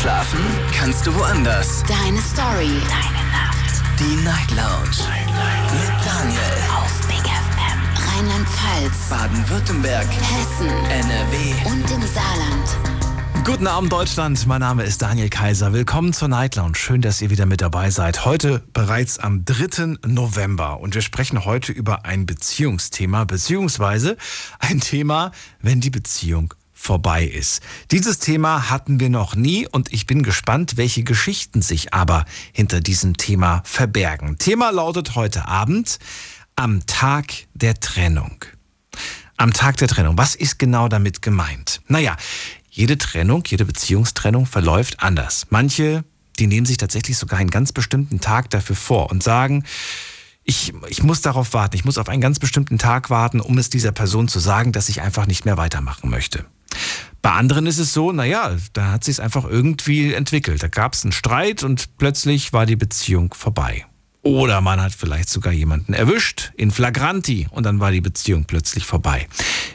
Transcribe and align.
Schlafen 0.00 0.40
kannst 0.78 1.06
du 1.06 1.14
woanders. 1.14 1.82
Deine 1.88 2.20
Story. 2.20 2.80
Deine 2.88 3.30
Nacht. 3.32 3.82
Die 3.98 4.24
Night 4.24 4.50
Lounge. 4.50 4.90
Night, 5.08 5.26
Night. 5.26 5.72
Mit 5.72 6.06
Daniel. 6.06 6.40
Auf 6.76 7.06
Big 7.06 7.24
FM. 7.24 8.06
Rheinland-Pfalz. 8.06 9.08
Baden-Württemberg. 9.08 10.06
Hessen. 10.06 10.68
NRW. 10.68 11.70
Und 11.70 11.90
im 11.90 12.02
Saarland. 12.06 13.46
Guten 13.46 13.66
Abend 13.66 13.92
Deutschland, 13.92 14.46
mein 14.46 14.60
Name 14.60 14.82
ist 14.82 15.00
Daniel 15.00 15.30
Kaiser. 15.30 15.72
Willkommen 15.72 16.12
zur 16.12 16.28
Night 16.28 16.56
Lounge. 16.56 16.74
Schön, 16.74 17.00
dass 17.00 17.22
ihr 17.22 17.30
wieder 17.30 17.46
mit 17.46 17.62
dabei 17.62 17.90
seid. 17.90 18.24
Heute 18.26 18.62
bereits 18.74 19.18
am 19.18 19.44
3. 19.44 19.98
November 20.06 20.80
und 20.80 20.94
wir 20.94 21.02
sprechen 21.02 21.44
heute 21.44 21.72
über 21.72 22.04
ein 22.04 22.26
Beziehungsthema, 22.26 23.24
beziehungsweise 23.24 24.16
ein 24.58 24.80
Thema, 24.80 25.30
wenn 25.62 25.80
die 25.80 25.90
Beziehung 25.90 26.52
vorbei 26.76 27.24
ist. 27.24 27.62
Dieses 27.90 28.18
Thema 28.18 28.70
hatten 28.70 29.00
wir 29.00 29.08
noch 29.08 29.34
nie 29.34 29.66
und 29.66 29.92
ich 29.92 30.06
bin 30.06 30.22
gespannt, 30.22 30.76
welche 30.76 31.02
Geschichten 31.02 31.62
sich 31.62 31.92
aber 31.94 32.26
hinter 32.52 32.80
diesem 32.80 33.16
Thema 33.16 33.62
verbergen. 33.64 34.38
Thema 34.38 34.70
lautet 34.70 35.16
heute 35.16 35.48
Abend 35.48 35.98
am 36.54 36.86
Tag 36.86 37.32
der 37.54 37.80
Trennung. 37.80 38.44
Am 39.38 39.52
Tag 39.52 39.78
der 39.78 39.88
Trennung. 39.88 40.16
Was 40.16 40.34
ist 40.34 40.58
genau 40.58 40.88
damit 40.88 41.22
gemeint? 41.22 41.80
Naja, 41.88 42.16
jede 42.70 42.98
Trennung, 42.98 43.42
jede 43.46 43.64
Beziehungstrennung 43.64 44.46
verläuft 44.46 45.02
anders. 45.02 45.46
Manche, 45.50 46.04
die 46.38 46.46
nehmen 46.46 46.66
sich 46.66 46.76
tatsächlich 46.76 47.16
sogar 47.16 47.38
einen 47.38 47.50
ganz 47.50 47.72
bestimmten 47.72 48.20
Tag 48.20 48.50
dafür 48.50 48.76
vor 48.76 49.10
und 49.10 49.22
sagen, 49.22 49.64
ich, 50.44 50.72
ich 50.88 51.02
muss 51.02 51.22
darauf 51.22 51.54
warten, 51.54 51.74
ich 51.74 51.84
muss 51.84 51.98
auf 51.98 52.08
einen 52.08 52.20
ganz 52.20 52.38
bestimmten 52.38 52.78
Tag 52.78 53.10
warten, 53.10 53.40
um 53.40 53.58
es 53.58 53.70
dieser 53.70 53.92
Person 53.92 54.28
zu 54.28 54.38
sagen, 54.38 54.72
dass 54.72 54.88
ich 54.88 55.00
einfach 55.00 55.26
nicht 55.26 55.44
mehr 55.44 55.56
weitermachen 55.56 56.08
möchte. 56.08 56.44
Bei 57.22 57.32
anderen 57.32 57.66
ist 57.66 57.78
es 57.78 57.92
so, 57.92 58.12
naja, 58.12 58.56
da 58.72 58.92
hat 58.92 59.04
sich 59.04 59.16
es 59.16 59.20
einfach 59.20 59.44
irgendwie 59.44 60.14
entwickelt. 60.14 60.62
Da 60.62 60.68
gab 60.68 60.94
es 60.94 61.02
einen 61.02 61.12
Streit 61.12 61.64
und 61.64 61.96
plötzlich 61.98 62.52
war 62.52 62.66
die 62.66 62.76
Beziehung 62.76 63.34
vorbei. 63.34 63.84
Oder 64.22 64.60
man 64.60 64.80
hat 64.80 64.92
vielleicht 64.92 65.28
sogar 65.28 65.52
jemanden 65.52 65.92
erwischt 65.92 66.52
in 66.56 66.70
Flagranti 66.70 67.46
und 67.50 67.64
dann 67.64 67.78
war 67.80 67.92
die 67.92 68.00
Beziehung 68.00 68.44
plötzlich 68.44 68.84
vorbei. 68.84 69.28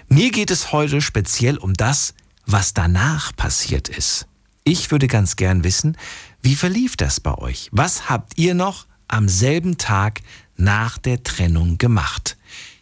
Mir 0.09 0.31
geht 0.31 0.51
es 0.51 0.71
heute 0.71 1.01
speziell 1.01 1.57
um 1.57 1.73
das, 1.73 2.13
was 2.45 2.73
danach 2.73 3.35
passiert 3.35 3.87
ist. 3.87 4.27
Ich 4.63 4.91
würde 4.91 5.07
ganz 5.07 5.35
gern 5.35 5.63
wissen, 5.63 5.97
wie 6.41 6.55
verlief 6.55 6.97
das 6.97 7.19
bei 7.19 7.33
euch? 7.37 7.69
Was 7.71 8.09
habt 8.09 8.37
ihr 8.37 8.53
noch 8.53 8.87
am 9.07 9.27
selben 9.27 9.77
Tag 9.77 10.21
nach 10.57 10.97
der 10.97 11.23
Trennung 11.23 11.77
gemacht? 11.77 12.37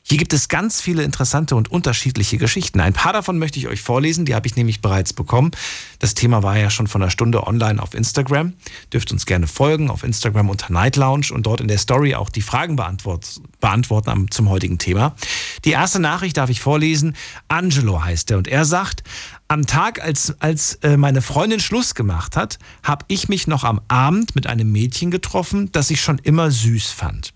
Hier 0.09 0.17
gibt 0.17 0.33
es 0.33 0.47
ganz 0.47 0.81
viele 0.81 1.03
interessante 1.03 1.55
und 1.55 1.69
unterschiedliche 1.69 2.39
Geschichten. 2.39 2.79
Ein 2.79 2.93
paar 2.93 3.13
davon 3.13 3.37
möchte 3.37 3.59
ich 3.59 3.67
euch 3.67 3.83
vorlesen, 3.83 4.25
die 4.25 4.33
habe 4.33 4.47
ich 4.47 4.55
nämlich 4.55 4.81
bereits 4.81 5.13
bekommen. 5.13 5.51
Das 5.99 6.15
Thema 6.15 6.41
war 6.41 6.57
ja 6.57 6.71
schon 6.71 6.87
von 6.87 7.03
einer 7.03 7.11
Stunde 7.11 7.45
online 7.45 7.79
auf 7.79 7.93
Instagram. 7.93 8.53
Dürft 8.91 9.11
uns 9.11 9.27
gerne 9.27 9.45
folgen 9.45 9.91
auf 9.91 10.03
Instagram 10.03 10.49
unter 10.49 10.73
Night 10.73 10.95
Lounge 10.95 11.27
und 11.31 11.45
dort 11.45 11.61
in 11.61 11.67
der 11.67 11.77
Story 11.77 12.15
auch 12.15 12.31
die 12.31 12.41
Fragen 12.41 12.75
beantwort, 12.75 13.39
beantworten 13.59 14.31
zum 14.31 14.49
heutigen 14.49 14.79
Thema. 14.79 15.15
Die 15.63 15.71
erste 15.71 15.99
Nachricht 15.99 16.37
darf 16.37 16.49
ich 16.49 16.59
vorlesen. 16.59 17.15
Angelo 17.47 18.03
heißt 18.03 18.31
er 18.31 18.39
und 18.39 18.47
er 18.47 18.65
sagt, 18.65 19.03
am 19.47 19.67
Tag, 19.67 20.01
als, 20.01 20.33
als 20.41 20.73
äh, 20.81 20.97
meine 20.97 21.21
Freundin 21.21 21.59
Schluss 21.59 21.93
gemacht 21.93 22.35
hat, 22.35 22.57
habe 22.81 23.05
ich 23.09 23.29
mich 23.29 23.45
noch 23.45 23.63
am 23.63 23.79
Abend 23.89 24.33
mit 24.33 24.47
einem 24.47 24.71
Mädchen 24.71 25.11
getroffen, 25.11 25.71
das 25.71 25.91
ich 25.91 26.01
schon 26.01 26.17
immer 26.17 26.49
süß 26.49 26.89
fand. 26.89 27.33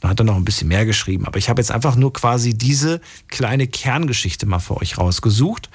Da 0.00 0.08
hat 0.08 0.20
er 0.20 0.24
noch 0.24 0.36
ein 0.36 0.44
bisschen 0.44 0.68
mehr 0.68 0.86
geschrieben. 0.86 1.26
Aber 1.26 1.38
ich 1.38 1.48
habe 1.48 1.60
jetzt 1.60 1.70
einfach 1.70 1.96
nur 1.96 2.12
quasi 2.12 2.54
diese 2.54 3.00
kleine 3.28 3.66
Kerngeschichte 3.66 4.46
mal 4.46 4.58
für 4.58 4.78
euch 4.78 4.98
rausgesucht. 4.98 5.68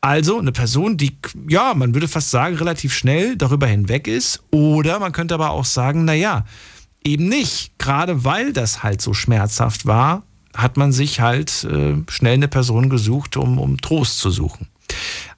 Also 0.00 0.38
eine 0.38 0.52
Person, 0.52 0.96
die, 0.96 1.18
ja, 1.48 1.74
man 1.74 1.94
würde 1.94 2.06
fast 2.06 2.30
sagen, 2.30 2.54
relativ 2.56 2.94
schnell 2.94 3.36
darüber 3.36 3.66
hinweg 3.66 4.06
ist. 4.06 4.42
Oder 4.52 5.00
man 5.00 5.12
könnte 5.12 5.34
aber 5.34 5.50
auch 5.50 5.64
sagen, 5.64 6.04
naja, 6.04 6.44
eben 7.04 7.28
nicht. 7.28 7.76
Gerade 7.78 8.24
weil 8.24 8.52
das 8.52 8.82
halt 8.82 9.02
so 9.02 9.14
schmerzhaft 9.14 9.84
war, 9.86 10.22
hat 10.54 10.76
man 10.76 10.92
sich 10.92 11.20
halt 11.20 11.64
äh, 11.64 11.96
schnell 12.08 12.34
eine 12.34 12.48
Person 12.48 12.88
gesucht, 12.88 13.36
um, 13.36 13.58
um 13.58 13.80
Trost 13.80 14.18
zu 14.18 14.30
suchen. 14.30 14.68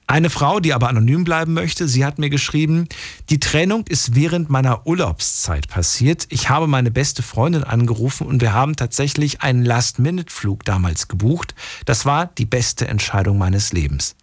Eine 0.09 0.31
Frau, 0.31 0.59
die 0.59 0.73
aber 0.73 0.89
anonym 0.89 1.23
bleiben 1.23 1.53
möchte, 1.53 1.87
sie 1.87 2.03
hat 2.03 2.17
mir 2.17 2.31
geschrieben, 2.31 2.87
die 3.29 3.39
Trennung 3.39 3.85
ist 3.85 4.15
während 4.15 4.49
meiner 4.49 4.87
Urlaubszeit 4.87 5.67
passiert. 5.67 6.25
Ich 6.29 6.49
habe 6.49 6.65
meine 6.65 6.89
beste 6.89 7.21
Freundin 7.21 7.63
angerufen 7.63 8.25
und 8.25 8.41
wir 8.41 8.51
haben 8.51 8.75
tatsächlich 8.75 9.43
einen 9.43 9.63
Last-Minute-Flug 9.63 10.65
damals 10.65 11.09
gebucht. 11.09 11.53
Das 11.85 12.07
war 12.07 12.25
die 12.25 12.47
beste 12.47 12.87
Entscheidung 12.87 13.37
meines 13.37 13.71
Lebens. 13.71 14.15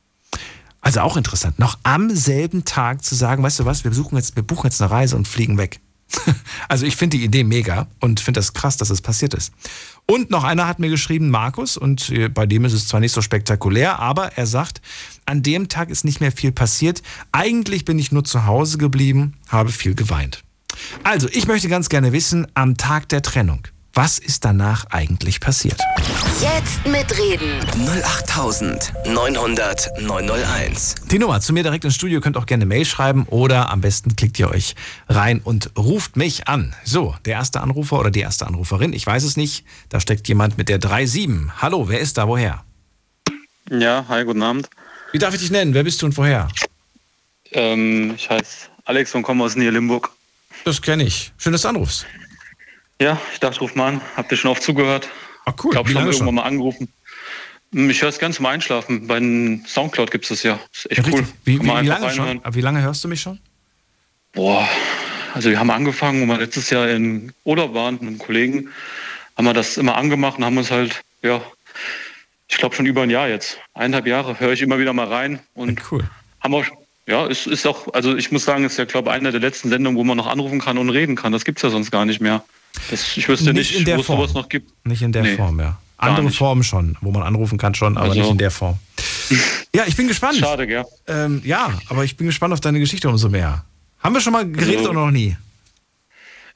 Also 0.80 1.02
auch 1.02 1.16
interessant, 1.16 1.60
noch 1.60 1.78
am 1.84 2.10
selben 2.10 2.64
Tag 2.64 3.04
zu 3.04 3.14
sagen, 3.14 3.44
weißt 3.44 3.60
du 3.60 3.64
was, 3.64 3.84
wir, 3.84 3.92
besuchen 3.92 4.16
jetzt, 4.16 4.34
wir 4.34 4.42
buchen 4.42 4.66
jetzt 4.66 4.82
eine 4.82 4.91
Reise 4.91 5.14
und 5.14 5.28
fliegen 5.28 5.56
weg. 5.56 5.78
Also 6.69 6.84
ich 6.84 6.96
finde 6.96 7.16
die 7.19 7.25
Idee 7.25 7.44
mega 7.44 7.86
und 8.00 8.19
finde 8.19 8.41
das 8.41 8.54
krass, 8.54 8.76
dass 8.76 8.91
es 8.91 9.00
passiert 9.00 9.34
ist. 9.34 9.52
Und 10.09 10.31
noch 10.31 10.44
einer 10.44 10.69
hat 10.69 10.78
mir 10.78 10.89
geschrieben, 10.89 11.31
Markus, 11.31 11.77
und 11.77 12.11
äh, 12.11 12.28
bei 12.28 12.47
dem 12.47 12.65
ist 12.65 12.72
es 12.72 12.87
zwar 12.87 13.00
nicht 13.00 13.12
so 13.12 13.22
spektakulär, 13.22 13.99
aber 13.99 14.33
er 14.37 14.47
sagt, 14.47 14.81
an 15.25 15.43
dem 15.43 15.69
Tag 15.69 15.91
ist 15.91 16.05
nicht 16.05 16.21
mehr 16.21 16.31
viel 16.31 16.53
passiert. 16.53 17.03
Eigentlich 17.33 17.84
bin 17.84 17.99
ich 17.99 18.12
nur 18.12 18.22
zu 18.22 18.47
Hause 18.47 18.78
geblieben, 18.78 19.34
habe 19.49 19.71
viel 19.71 19.97
geweint. 19.97 20.44
Also, 21.03 21.28
ich 21.33 21.49
möchte 21.49 21.69
ganz 21.69 21.89
gerne 21.89 22.12
wissen, 22.12 22.47
am 22.55 22.77
Tag 22.77 23.09
der 23.09 23.22
Trennung, 23.22 23.67
was 23.96 24.18
ist 24.18 24.44
danach 24.44 24.84
eigentlich 24.90 25.40
passiert? 25.40 25.80
Jetzt 26.42 26.86
mitreden. 26.86 27.58
08900 28.04 30.02
901. 30.02 30.96
Die 31.10 31.18
Nummer 31.18 31.40
zu 31.40 31.54
mir 31.54 31.62
direkt 31.62 31.86
ins 31.86 31.94
Studio 31.94 32.20
könnt 32.20 32.36
auch 32.36 32.44
gerne 32.44 32.66
Mail 32.66 32.84
schreiben 32.84 33.24
oder 33.30 33.70
am 33.70 33.80
besten 33.80 34.14
klickt 34.14 34.38
ihr 34.38 34.50
euch 34.50 34.74
rein 35.08 35.40
und 35.42 35.70
ruft 35.78 36.16
mich 36.16 36.46
an. 36.46 36.74
So, 36.84 37.14
der 37.24 37.36
erste 37.36 37.62
Anrufer 37.62 37.98
oder 37.98 38.10
die 38.10 38.20
erste 38.20 38.46
Anruferin, 38.46 38.92
ich 38.92 39.06
weiß 39.06 39.24
es 39.24 39.38
nicht. 39.38 39.64
Da 39.88 39.98
steckt 39.98 40.28
jemand 40.28 40.58
mit 40.58 40.68
der 40.68 40.78
37. 40.78 41.50
Hallo, 41.62 41.88
wer 41.88 42.00
ist 42.00 42.18
da? 42.18 42.28
Woher? 42.28 42.64
Ja, 43.70 44.04
hi, 44.10 44.24
guten 44.24 44.42
Abend. 44.42 44.68
Wie 45.12 45.18
darf 45.18 45.32
ich 45.32 45.40
dich 45.40 45.50
nennen? 45.50 45.72
Wer 45.72 45.84
bist 45.84 46.02
du 46.02 46.06
und 46.06 46.16
woher? 46.18 46.48
Ähm, 47.52 48.12
ich 48.14 48.28
heiße 48.28 48.68
Alex 48.84 49.14
und 49.14 49.22
komme 49.22 49.42
aus 49.42 49.56
Nähe 49.56 49.70
Limburg. 49.70 50.10
Das 50.66 50.82
kenne 50.82 51.04
ich. 51.04 51.32
Schön, 51.38 51.52
dass 51.52 51.62
du 51.62 51.68
anrufst. 51.68 52.04
Ja, 53.00 53.20
ich 53.32 53.40
dachte, 53.40 53.60
ruf 53.60 53.74
mal 53.74 53.88
an. 53.88 54.00
Habt 54.16 54.30
ihr 54.32 54.38
schon 54.38 54.50
oft 54.50 54.62
zugehört? 54.62 55.08
Ach 55.44 55.52
cool. 55.62 55.70
Ich 55.70 55.70
glaube 55.72 55.88
schon 55.90 55.98
lange 55.98 56.10
irgendwann 56.12 56.34
mal 56.36 56.42
angerufen. 56.42 56.88
Hm, 57.72 57.90
Ich 57.90 58.00
höre 58.02 58.08
es 58.08 58.18
ganz 58.18 58.36
zum 58.36 58.46
Einschlafen. 58.46 59.06
Bei 59.06 59.18
Soundcloud 59.66 60.10
gibt 60.10 60.24
es 60.24 60.28
das 60.30 60.42
ja. 60.42 60.58
Ist 60.72 60.90
echt 60.90 61.06
Ja, 61.06 61.12
cool. 61.12 61.26
Wie, 61.44 61.60
wie, 61.60 61.64
wie 61.64 61.86
lange 61.86 62.10
schon? 62.10 62.40
Wie 62.50 62.60
lange 62.60 62.82
hörst 62.82 63.04
du 63.04 63.08
mich 63.08 63.20
schon? 63.20 63.38
Boah, 64.32 64.68
also 65.34 65.50
wir 65.50 65.58
haben 65.58 65.70
angefangen, 65.70 66.22
wo 66.22 66.32
wir 66.32 66.38
letztes 66.38 66.70
Jahr 66.70 66.88
in 66.88 67.32
Urlaub 67.44 67.74
waren 67.74 67.94
mit 67.94 68.02
einem 68.02 68.18
Kollegen, 68.18 68.68
haben 69.36 69.44
wir 69.46 69.54
das 69.54 69.76
immer 69.78 69.96
angemacht 69.96 70.38
und 70.38 70.44
haben 70.44 70.58
uns 70.58 70.70
halt, 70.70 71.02
ja, 71.22 71.40
ich 72.48 72.56
glaube 72.58 72.74
schon 72.74 72.84
über 72.86 73.02
ein 73.02 73.10
Jahr 73.10 73.28
jetzt, 73.28 73.58
eineinhalb 73.74 74.06
Jahre, 74.06 74.38
höre 74.38 74.52
ich 74.52 74.60
immer 74.62 74.78
wieder 74.78 74.92
mal 74.92 75.06
rein 75.06 75.40
und 75.54 75.80
Cool. 75.90 76.04
haben 76.40 76.54
auch, 76.54 76.64
ja, 77.06 77.26
es 77.26 77.46
ist 77.46 77.66
auch, 77.66 77.92
also 77.94 78.14
ich 78.16 78.30
muss 78.30 78.44
sagen, 78.44 78.64
es 78.64 78.72
ist 78.72 78.78
ja, 78.78 78.84
glaube 78.84 79.08
ich, 79.10 79.14
eine 79.16 79.30
der 79.30 79.40
letzten 79.40 79.70
Sendungen, 79.70 79.98
wo 79.98 80.04
man 80.04 80.16
noch 80.18 80.26
anrufen 80.26 80.60
kann 80.60 80.76
und 80.76 80.90
reden 80.90 81.16
kann. 81.16 81.32
Das 81.32 81.44
gibt 81.46 81.58
es 81.58 81.62
ja 81.62 81.70
sonst 81.70 81.90
gar 81.90 82.04
nicht 82.04 82.20
mehr. 82.20 82.44
Das, 82.91 83.16
ich 83.16 83.28
wüsste 83.28 83.52
Nicht 83.52 83.70
nicht, 83.70 83.78
in 83.80 83.84
der 83.84 83.97
wo 83.97 84.00
es 84.00 84.06
Form. 84.06 84.19
sowas 84.20 84.34
noch 84.34 84.48
gibt. 84.48 84.70
Nicht 84.86 85.02
in 85.02 85.12
der 85.12 85.22
Nee, 85.22 85.36
Form, 85.36 85.58
ja. 85.60 85.78
Andere. 85.98 86.30
Formen 86.30 86.62
schon, 86.62 86.97
wo 87.00 87.10
man 87.10 87.22
anrufen 87.22 87.56
kann 87.58 87.74
schon, 87.74 87.97
aber 87.97 88.08
Also- 88.10 88.20
nicht 88.20 88.30
in 88.30 88.38
der 88.38 88.50
Form. 88.50 88.78
Ja, 89.74 89.84
ich 89.86 89.94
bin 89.97 90.08
gespannt. 90.08 90.38
Schade, 90.38 90.66
gell? 90.66 90.84
Ähm, 91.06 91.42
ja, 91.44 91.69
aber 91.88 92.02
ich 92.04 92.16
bin 92.16 92.26
gespannt 92.28 92.54
auf 92.54 92.60
deine 92.60 92.78
Geschichte 92.80 93.08
umso 93.10 93.28
mehr. 93.28 93.64
Haben 93.98 94.14
wir 94.14 94.20
schon 94.22 94.32
mal 94.32 94.50
geredet 94.50 94.78
Also- 94.78 94.91
oder 94.91 95.00
noch 95.06 95.10
nie? 95.10 95.36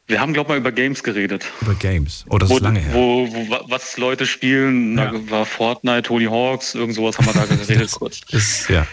Wir 0.06 0.20
haben, 0.20 0.32
glaube 0.32 0.46
ich, 0.46 0.48
mal 0.50 0.58
über 0.58 0.72
Games 0.72 1.02
geredet. 1.04 1.44
Über 1.60 1.74
Games. 1.74 2.24
Oh, 2.28 2.38
das 2.38 2.48
Wo, 2.50 2.56
ist 2.56 2.62
lange 2.62 2.80
her. 2.80 2.94
wo, 2.94 3.28
wo, 3.32 3.50
wa- 3.50 3.64
was 3.68 3.96
Leute 3.96 4.26
spielen, 4.26 4.96
Ja. 4.98 5.12
da 5.12 5.30
war 5.30 5.44
Fortnite, 5.46 6.02
Tony 6.02 6.24
Hawks, 6.24 6.74
irgend 6.74 6.96
sowas 6.96 7.16
haben 7.18 7.26
wir 7.26 7.32
da 7.34 7.44
geredet 7.44 7.90
kurz. 7.98 8.20
Ist, 8.30 8.68
ja. 8.70 8.86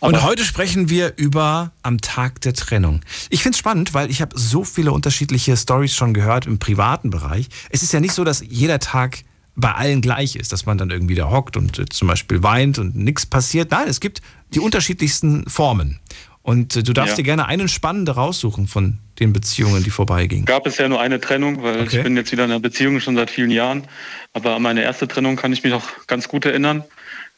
Und 0.00 0.22
heute 0.22 0.44
sprechen 0.44 0.88
wir 0.90 1.14
über 1.16 1.72
am 1.82 2.00
Tag 2.00 2.40
der 2.42 2.54
Trennung. 2.54 3.00
Ich 3.30 3.42
finde 3.42 3.54
es 3.54 3.58
spannend, 3.58 3.94
weil 3.94 4.10
ich 4.10 4.20
habe 4.20 4.38
so 4.38 4.64
viele 4.64 4.92
unterschiedliche 4.92 5.56
Stories 5.56 5.94
schon 5.94 6.14
gehört 6.14 6.46
im 6.46 6.58
privaten 6.58 7.10
Bereich. 7.10 7.48
Es 7.70 7.82
ist 7.82 7.92
ja 7.92 8.00
nicht 8.00 8.12
so, 8.14 8.24
dass 8.24 8.42
jeder 8.46 8.78
Tag 8.78 9.18
bei 9.56 9.72
allen 9.72 10.00
gleich 10.00 10.36
ist, 10.36 10.52
dass 10.52 10.64
man 10.66 10.78
dann 10.78 10.90
irgendwie 10.90 11.14
da 11.14 11.28
hockt 11.30 11.56
und 11.56 11.78
äh, 11.78 11.86
zum 11.88 12.08
Beispiel 12.08 12.42
weint 12.42 12.78
und 12.78 12.94
nichts 12.96 13.26
passiert. 13.26 13.70
Nein, 13.72 13.88
es 13.88 14.00
gibt 14.00 14.22
die 14.54 14.60
unterschiedlichsten 14.60 15.48
Formen. 15.48 15.98
Und 16.42 16.76
äh, 16.76 16.82
du 16.82 16.92
darfst 16.94 17.12
Ja. 17.12 17.16
dir 17.16 17.22
gerne 17.24 17.46
einen 17.46 17.68
spannende 17.68 18.12
raussuchen 18.12 18.66
von 18.68 18.98
den 19.18 19.34
Beziehungen, 19.34 19.82
die 19.84 19.90
vorbeigingen. 19.90 20.46
gab 20.46 20.66
es 20.66 20.78
ja 20.78 20.88
nur 20.88 20.98
eine 21.00 21.20
Trennung, 21.20 21.62
weil 21.62 21.82
Okay. 21.82 21.98
ich 21.98 22.02
bin 22.02 22.16
jetzt 22.16 22.32
wieder 22.32 22.44
in 22.46 22.50
einer 22.52 22.60
Beziehung 22.60 23.00
schon 23.00 23.16
seit 23.16 23.30
vielen 23.30 23.50
Jahren. 23.50 23.86
Aber 24.32 24.56
an 24.56 24.62
meine 24.62 24.82
erste 24.82 25.06
Trennung 25.06 25.36
kann 25.36 25.52
ich 25.52 25.62
mich 25.62 25.72
noch 25.72 25.84
ganz 26.06 26.28
gut 26.28 26.46
erinnern. 26.46 26.82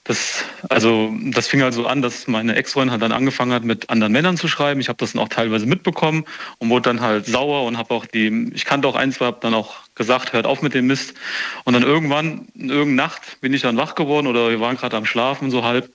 Das, 0.05 0.45
also, 0.69 1.15
das 1.27 1.47
fing 1.47 1.63
also 1.63 1.87
an, 1.87 2.03
dass 2.03 2.27
meine 2.27 2.57
Ex-Freundin 2.57 2.91
halt 2.91 3.03
dann 3.03 3.13
angefangen 3.13 3.53
hat, 3.53 3.63
mit 3.63 3.89
anderen 3.89 4.13
Männern 4.13 4.37
zu 4.37 4.49
schreiben. 4.49 4.81
Ich 4.81 4.89
habe 4.89 4.97
das 4.97 5.13
dann 5.13 5.23
auch 5.23 5.29
teilweise 5.29 5.65
mitbekommen 5.65 6.25
und 6.59 6.71
wurde 6.71 6.91
dann 6.91 7.01
halt 7.01 7.27
sauer 7.27 7.65
und 7.67 7.79
habe 7.79 7.95
auch 7.95 8.05
die, 8.05 8.51
ich 8.53 8.65
kannte 8.65 8.89
auch 8.89 8.97
ein, 8.97 9.13
zwei, 9.13 9.27
habe 9.27 9.39
dann 9.41 9.55
auch 9.55 9.77
gesagt, 9.95 10.33
hört 10.33 10.45
auf 10.45 10.61
mit 10.61 10.75
dem 10.75 10.89
Mist. 10.89 11.15
Und 11.63 11.75
dann 11.75 11.85
irgendwann, 11.85 12.49
irgendeine 12.55 12.95
Nacht, 12.95 13.41
bin 13.41 13.55
ich 13.55 13.63
dann 13.63 13.77
wach 13.77 13.95
geworden 13.95 14.27
oder 14.27 14.51
wir 14.51 14.59
waren 14.59 14.77
gerade 14.77 14.97
am 14.97 15.07
Schlafen, 15.07 15.53
so 15.53 15.63
halb. 15.63 15.93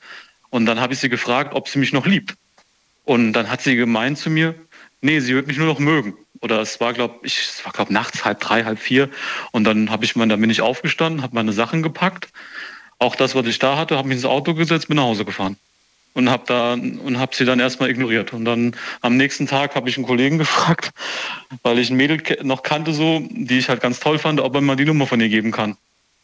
Und 0.50 0.66
dann 0.68 0.80
habe 0.80 0.94
ich 0.94 1.00
sie 1.00 1.10
gefragt, 1.10 1.54
ob 1.54 1.68
sie 1.68 1.80
mich 1.80 1.92
noch 1.92 2.06
liebt. 2.06 2.36
Und 3.04 3.34
dann 3.34 3.50
hat 3.50 3.62
sie 3.62 3.76
gemeint 3.76 4.18
zu 4.18 4.30
mir, 4.30 4.56
nee, 5.02 5.20
sie 5.20 5.36
wird 5.36 5.48
mich 5.48 5.58
nur 5.58 5.68
noch 5.68 5.80
mögen. 5.80 6.16
Oder 6.42 6.62
es 6.62 6.80
war, 6.80 6.94
glaube 6.94 7.16
ich, 7.24 7.40
es 7.40 7.66
war, 7.66 7.74
glaube 7.74 7.92
nachts 7.92 8.24
halb 8.24 8.40
drei, 8.40 8.64
halb 8.64 8.80
vier. 8.80 9.10
Und 9.52 9.64
dann 9.64 9.90
habe 9.90 10.06
ich 10.06 10.16
mal, 10.16 10.28
dann 10.28 10.40
bin 10.40 10.50
ich 10.50 10.62
aufgestanden, 10.62 11.24
habe 11.24 11.36
meine 11.36 11.52
Sachen 11.52 11.84
gepackt. 11.84 12.30
Auch 13.00 13.16
das, 13.16 13.36
was 13.36 13.46
ich 13.46 13.60
da 13.60 13.78
hatte, 13.78 13.98
habe 13.98 14.08
mich 14.08 14.18
ins 14.18 14.26
Auto 14.26 14.54
gesetzt, 14.54 14.88
bin 14.88 14.98
nach 14.98 15.04
Hause 15.04 15.26
gefahren. 15.26 15.58
Und 16.14 16.32
habe 16.32 16.44
da 16.48 16.76
sie 17.32 17.46
dann 17.46 17.60
erstmal 17.60 17.92
ignoriert. 17.92 18.34
Und 18.34 18.46
dann 18.46 18.76
am 19.02 19.18
nächsten 19.18 19.46
Tag 19.46 19.76
habe 19.76 19.88
ich 19.88 19.98
einen 19.98 20.08
Kollegen 20.08 20.38
gefragt, 20.40 20.90
weil 21.62 21.78
ich 21.78 21.92
ein 21.92 21.98
Mädel 21.98 22.22
noch 22.42 22.64
kannte, 22.64 22.94
so, 22.94 23.22
die 23.30 23.60
ich 23.60 23.70
halt 23.70 23.82
ganz 23.82 24.00
toll 24.00 24.18
fand, 24.18 24.40
ob 24.40 24.56
er 24.56 24.62
mal 24.62 24.76
die 24.76 24.86
Nummer 24.86 25.06
von 25.06 25.22
ihr 25.22 25.30
geben 25.30 25.52
kann. 25.52 25.78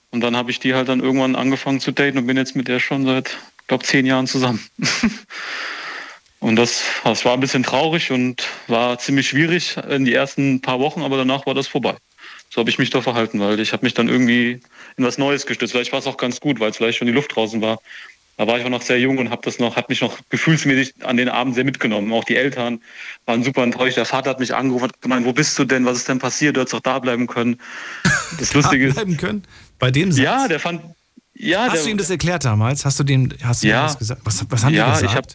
Und 0.09 0.21
dann 0.21 0.35
habe 0.35 0.51
ich 0.51 0.59
die 0.59 0.73
halt 0.75 0.89
dann 0.89 0.99
irgendwann 0.99 1.35
angefangen 1.35 1.79
zu 1.79 1.91
daten 1.91 2.19
und 2.19 2.27
bin 2.27 2.37
jetzt 2.37 2.55
mit 2.55 2.67
der 2.67 2.79
schon 2.79 3.05
seit, 3.05 3.35
glaube 3.67 3.83
zehn 3.83 4.05
Jahren 4.05 4.27
zusammen. 4.27 4.63
und 6.39 6.55
das, 6.55 6.83
das 7.03 7.25
war 7.25 7.33
ein 7.33 7.39
bisschen 7.39 7.63
traurig 7.63 8.11
und 8.11 8.43
war 8.67 8.99
ziemlich 8.99 9.29
schwierig 9.29 9.75
in 9.89 10.05
die 10.05 10.13
ersten 10.13 10.61
paar 10.61 10.79
Wochen, 10.79 11.01
aber 11.01 11.17
danach 11.17 11.47
war 11.47 11.55
das 11.55 11.67
vorbei. 11.67 11.95
So 12.51 12.59
habe 12.59 12.69
ich 12.69 12.77
mich 12.77 12.91
da 12.91 13.01
verhalten, 13.01 13.39
weil 13.39 13.59
ich 13.59 13.73
habe 13.73 13.83
mich 13.83 13.95
dann 13.95 14.07
irgendwie 14.07 14.61
in 14.97 15.03
was 15.03 15.17
Neues 15.17 15.45
gestützt. 15.45 15.73
Vielleicht 15.73 15.91
war 15.91 15.99
es 15.99 16.07
auch 16.07 16.17
ganz 16.17 16.39
gut, 16.39 16.59
weil 16.59 16.71
es 16.71 16.77
vielleicht 16.77 16.97
schon 16.97 17.07
die 17.07 17.13
Luft 17.13 17.35
draußen 17.35 17.61
war. 17.61 17.79
Da 18.37 18.47
war 18.47 18.57
ich 18.57 18.65
auch 18.65 18.69
noch 18.69 18.81
sehr 18.81 18.99
jung 18.99 19.19
und 19.19 19.29
habe 19.29 19.43
das 19.43 19.59
noch, 19.59 19.75
hat 19.75 19.89
mich 19.89 20.01
noch 20.01 20.17
gefühlsmäßig 20.29 20.95
an 21.03 21.17
den 21.17 21.29
Abend 21.29 21.53
sehr 21.53 21.63
mitgenommen. 21.63 22.11
Auch 22.11 22.23
die 22.23 22.35
Eltern 22.35 22.81
waren 23.27 23.43
super 23.43 23.61
enttäuscht. 23.61 23.97
Der 23.97 24.05
Vater 24.05 24.31
hat 24.31 24.39
mich 24.39 24.55
angerufen 24.55 24.85
und 24.85 25.01
gemeint, 25.01 25.25
wo 25.25 25.33
bist 25.33 25.57
du 25.59 25.65
denn? 25.65 25.85
Was 25.85 25.97
ist 25.97 26.09
denn 26.09 26.17
passiert? 26.17 26.55
Du 26.55 26.61
hättest 26.61 26.73
doch 26.73 26.79
da 26.79 26.99
bleiben 26.99 27.27
können. 27.27 27.59
Das 28.39 28.51
Lustige 28.55 28.87
ist. 28.87 28.95
bleiben 28.95 29.15
können? 29.15 29.43
Bei 29.77 29.91
dem 29.91 30.11
Satz? 30.11 30.23
Ja, 30.23 30.47
der 30.47 30.59
fand. 30.59 30.81
Ja, 31.35 31.65
hast 31.65 31.75
der, 31.75 31.83
du 31.83 31.89
ihm 31.91 31.97
das 31.99 32.09
erklärt 32.09 32.43
damals? 32.43 32.83
Hast 32.83 32.99
du 32.99 33.03
dem, 33.03 33.29
hast 33.43 33.61
du 33.61 33.67
ja, 33.67 33.81
ihm 33.81 33.87
das 33.87 33.99
gesagt? 33.99 34.21
Was, 34.23 34.43
was 34.49 34.63
haben 34.63 34.73
ja, 34.73 34.87
die 34.87 35.01
gesagt? 35.01 35.11
Ich 35.11 35.15
hab, 35.15 35.25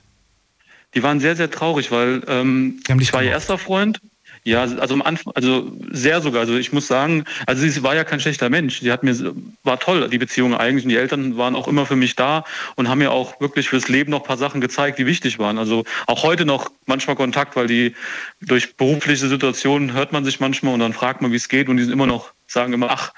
die 0.95 1.03
waren 1.05 1.21
sehr, 1.21 1.37
sehr 1.37 1.49
traurig, 1.49 1.93
weil 1.93 2.23
ähm, 2.27 2.81
ich 2.99 3.13
war 3.13 3.23
ihr 3.23 3.31
erster 3.31 3.57
Freund 3.57 4.01
ja, 4.45 4.63
also 4.63 4.95
am 4.95 5.03
Anfang, 5.03 5.33
also 5.35 5.73
sehr 5.91 6.21
sogar. 6.21 6.41
Also 6.41 6.57
ich 6.57 6.73
muss 6.73 6.87
sagen, 6.87 7.25
also 7.47 7.67
sie 7.67 7.83
war 7.83 7.95
ja 7.95 8.05
kein 8.05 8.21
schlechter 8.21 8.51
Mensch. 8.51 8.81
Sie 8.81 8.93
hat 8.93 9.03
mir 9.03 9.35
war 9.65 9.79
toll, 9.79 10.09
die 10.09 10.19
Beziehung 10.19 10.55
eigentlich. 10.55 10.85
Und 10.85 10.91
die 10.91 10.97
Eltern 10.97 11.37
waren 11.37 11.55
auch 11.55 11.69
immer 11.69 11.87
für 11.87 11.97
mich 11.97 12.17
da 12.17 12.45
und 12.77 12.89
haben 12.89 12.99
mir 12.99 13.13
auch 13.13 13.41
wirklich 13.41 13.69
fürs 13.69 13.89
Leben 13.89 14.11
noch 14.11 14.21
ein 14.21 14.27
paar 14.27 14.39
Sachen 14.39 14.61
gezeigt, 14.61 14.99
die 14.99 15.07
wichtig 15.07 15.39
waren. 15.39 15.59
Also 15.59 15.85
auch 16.07 16.23
heute 16.23 16.45
noch 16.45 16.71
manchmal 16.87 17.17
Kontakt, 17.17 17.57
weil 17.57 17.67
die 17.67 17.95
durch 18.41 18.77
berufliche 18.77 19.29
Situationen 19.29 19.93
hört 19.93 20.13
man 20.13 20.25
sich 20.25 20.41
manchmal 20.41 20.75
und 20.75 20.81
dann 20.81 20.93
fragt 20.93 21.23
man, 21.23 21.33
wie 21.33 21.37
es 21.37 21.49
geht 21.49 21.69
und 21.69 21.77
die 21.77 21.85
sind 21.85 21.93
immer 21.93 22.07
noch 22.07 22.33
sagen 22.49 22.73
immer, 22.73 22.91
ach, 22.91 23.13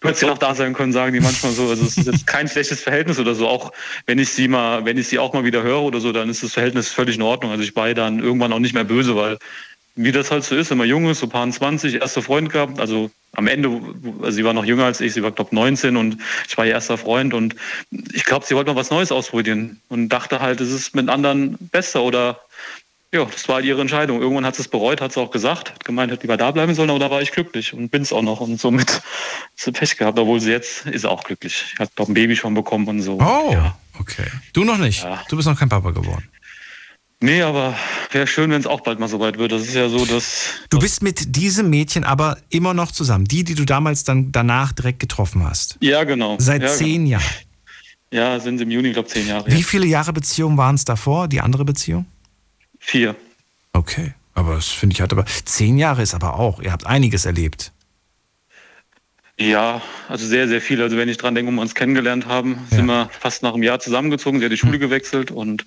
du 0.00 0.08
hättest 0.08 0.22
ja 0.22 0.32
auch 0.32 0.38
da 0.38 0.54
sein 0.54 0.74
können, 0.74 0.92
sagen 0.92 1.12
die 1.12 1.20
manchmal 1.20 1.52
so. 1.52 1.68
Also 1.68 1.84
es 1.84 1.96
ist 1.96 2.06
jetzt 2.06 2.26
kein 2.26 2.48
schlechtes 2.48 2.82
Verhältnis 2.82 3.18
oder 3.18 3.34
so. 3.34 3.48
Auch 3.48 3.72
wenn 4.04 4.18
ich 4.18 4.28
sie 4.30 4.48
mal, 4.48 4.84
wenn 4.84 4.98
ich 4.98 5.08
sie 5.08 5.18
auch 5.18 5.32
mal 5.32 5.44
wieder 5.44 5.62
höre 5.62 5.82
oder 5.82 6.00
so, 6.00 6.12
dann 6.12 6.28
ist 6.28 6.42
das 6.42 6.52
Verhältnis 6.52 6.88
völlig 6.88 7.16
in 7.16 7.22
Ordnung. 7.22 7.50
Also 7.50 7.64
ich 7.64 7.74
war 7.74 7.92
dann 7.94 8.20
irgendwann 8.20 8.52
auch 8.52 8.58
nicht 8.58 8.74
mehr 8.74 8.84
böse, 8.84 9.16
weil 9.16 9.38
wie 9.96 10.12
das 10.12 10.30
halt 10.30 10.44
so 10.44 10.54
ist, 10.54 10.70
wenn 10.70 10.78
man 10.78 10.88
jung 10.88 11.08
ist, 11.08 11.20
so 11.20 11.26
paar 11.26 11.50
20, 11.50 11.94
erster 11.94 12.22
Freund 12.22 12.50
gehabt, 12.50 12.78
also 12.78 13.10
am 13.32 13.48
Ende, 13.48 13.80
also 14.20 14.30
sie 14.30 14.44
war 14.44 14.52
noch 14.52 14.64
jünger 14.64 14.84
als 14.84 15.00
ich, 15.00 15.14
sie 15.14 15.22
war 15.22 15.30
glaube 15.30 15.54
19 15.54 15.96
und 15.96 16.18
ich 16.46 16.56
war 16.56 16.66
ihr 16.66 16.72
erster 16.72 16.98
Freund 16.98 17.34
und 17.34 17.56
ich 18.12 18.24
glaube, 18.24 18.44
sie 18.46 18.54
wollte 18.54 18.70
mal 18.70 18.78
was 18.78 18.90
Neues 18.90 19.10
ausprobieren 19.10 19.80
und 19.88 20.10
dachte 20.10 20.40
halt, 20.40 20.60
es 20.60 20.70
ist 20.70 20.94
mit 20.94 21.08
anderen 21.08 21.56
besser 21.72 22.02
oder 22.02 22.40
ja, 23.12 23.24
das 23.24 23.48
war 23.48 23.56
halt 23.56 23.64
ihre 23.64 23.80
Entscheidung. 23.80 24.20
Irgendwann 24.20 24.44
hat 24.44 24.56
sie 24.56 24.62
es 24.62 24.68
bereut, 24.68 25.00
hat 25.00 25.12
sie 25.12 25.20
auch 25.20 25.30
gesagt, 25.30 25.70
hat 25.70 25.84
gemeint, 25.84 26.12
hätte 26.12 26.22
lieber 26.22 26.36
da 26.36 26.50
bleiben 26.50 26.74
sollen, 26.74 26.90
aber 26.90 26.98
da 26.98 27.10
war 27.10 27.22
ich 27.22 27.30
glücklich 27.30 27.72
und 27.72 27.88
bin 27.88 28.02
es 28.02 28.12
auch 28.12 28.22
noch 28.22 28.40
und 28.40 28.60
somit 28.60 28.90
hat 28.90 29.02
sie 29.54 29.72
Pech 29.72 29.96
gehabt, 29.96 30.18
obwohl 30.18 30.40
sie 30.40 30.50
jetzt 30.50 30.86
ist 30.86 31.06
auch 31.06 31.24
glücklich. 31.24 31.70
Ich 31.72 31.78
habe 31.78 31.90
doch 31.94 32.08
ein 32.08 32.14
Baby 32.14 32.36
schon 32.36 32.52
bekommen 32.54 32.86
und 32.88 33.00
so. 33.00 33.18
Oh, 33.18 33.52
ja. 33.52 33.78
okay. 33.98 34.26
Du 34.52 34.64
noch 34.64 34.76
nicht? 34.76 35.04
Ja. 35.04 35.22
Du 35.28 35.36
bist 35.36 35.48
noch 35.48 35.58
kein 35.58 35.68
Papa 35.68 35.92
geworden. 35.92 36.28
Nee, 37.20 37.42
aber 37.42 37.74
wäre 38.10 38.26
schön, 38.26 38.50
wenn 38.50 38.60
es 38.60 38.66
auch 38.66 38.82
bald 38.82 38.98
mal 38.98 39.08
so 39.08 39.20
weit 39.20 39.38
wird. 39.38 39.50
Das 39.50 39.62
ist 39.62 39.74
ja 39.74 39.88
so, 39.88 40.04
dass. 40.04 40.50
Du 40.68 40.78
bist 40.78 41.02
mit 41.02 41.36
diesem 41.36 41.70
Mädchen 41.70 42.04
aber 42.04 42.36
immer 42.50 42.74
noch 42.74 42.92
zusammen. 42.92 43.24
Die, 43.24 43.42
die 43.42 43.54
du 43.54 43.64
damals 43.64 44.04
dann 44.04 44.32
danach 44.32 44.72
direkt 44.72 45.00
getroffen 45.00 45.42
hast. 45.42 45.78
Ja, 45.80 46.04
genau. 46.04 46.36
Seit 46.38 46.62
ja, 46.62 46.68
zehn 46.68 47.04
genau. 47.04 47.18
Jahren. 47.18 47.34
Ja, 48.12 48.38
sind 48.38 48.60
im 48.60 48.70
Juni, 48.70 48.92
glaube 48.92 49.08
ich, 49.08 49.14
zehn 49.14 49.26
Jahre. 49.26 49.50
Wie 49.50 49.62
viele 49.62 49.86
Jahre 49.86 50.12
Beziehung 50.12 50.56
waren 50.58 50.74
es 50.74 50.84
davor, 50.84 51.26
die 51.26 51.40
andere 51.40 51.64
Beziehung? 51.64 52.06
Vier. 52.78 53.16
Okay. 53.72 54.14
Aber 54.34 54.54
das 54.54 54.68
finde 54.68 54.92
ich 54.94 55.00
halt 55.00 55.12
aber. 55.12 55.24
Zehn 55.44 55.78
Jahre 55.78 56.02
ist 56.02 56.14
aber 56.14 56.38
auch. 56.38 56.60
Ihr 56.60 56.70
habt 56.70 56.86
einiges 56.86 57.24
erlebt. 57.24 57.72
Ja, 59.38 59.82
also 60.08 60.26
sehr, 60.26 60.48
sehr 60.48 60.60
viel. 60.60 60.80
Also 60.82 60.96
wenn 60.96 61.08
ich 61.08 61.16
dran 61.16 61.34
denke, 61.34 61.50
wo 61.50 61.56
wir 61.56 61.62
uns 61.62 61.74
kennengelernt 61.74 62.26
haben, 62.26 62.58
ja. 62.70 62.76
sind 62.76 62.86
wir 62.86 63.10
fast 63.18 63.42
nach 63.42 63.54
einem 63.54 63.62
Jahr 63.62 63.80
zusammengezogen. 63.80 64.38
Sie 64.38 64.44
hat 64.44 64.52
die 64.52 64.58
Schule 64.58 64.74
hm. 64.74 64.80
gewechselt 64.80 65.30
und 65.30 65.66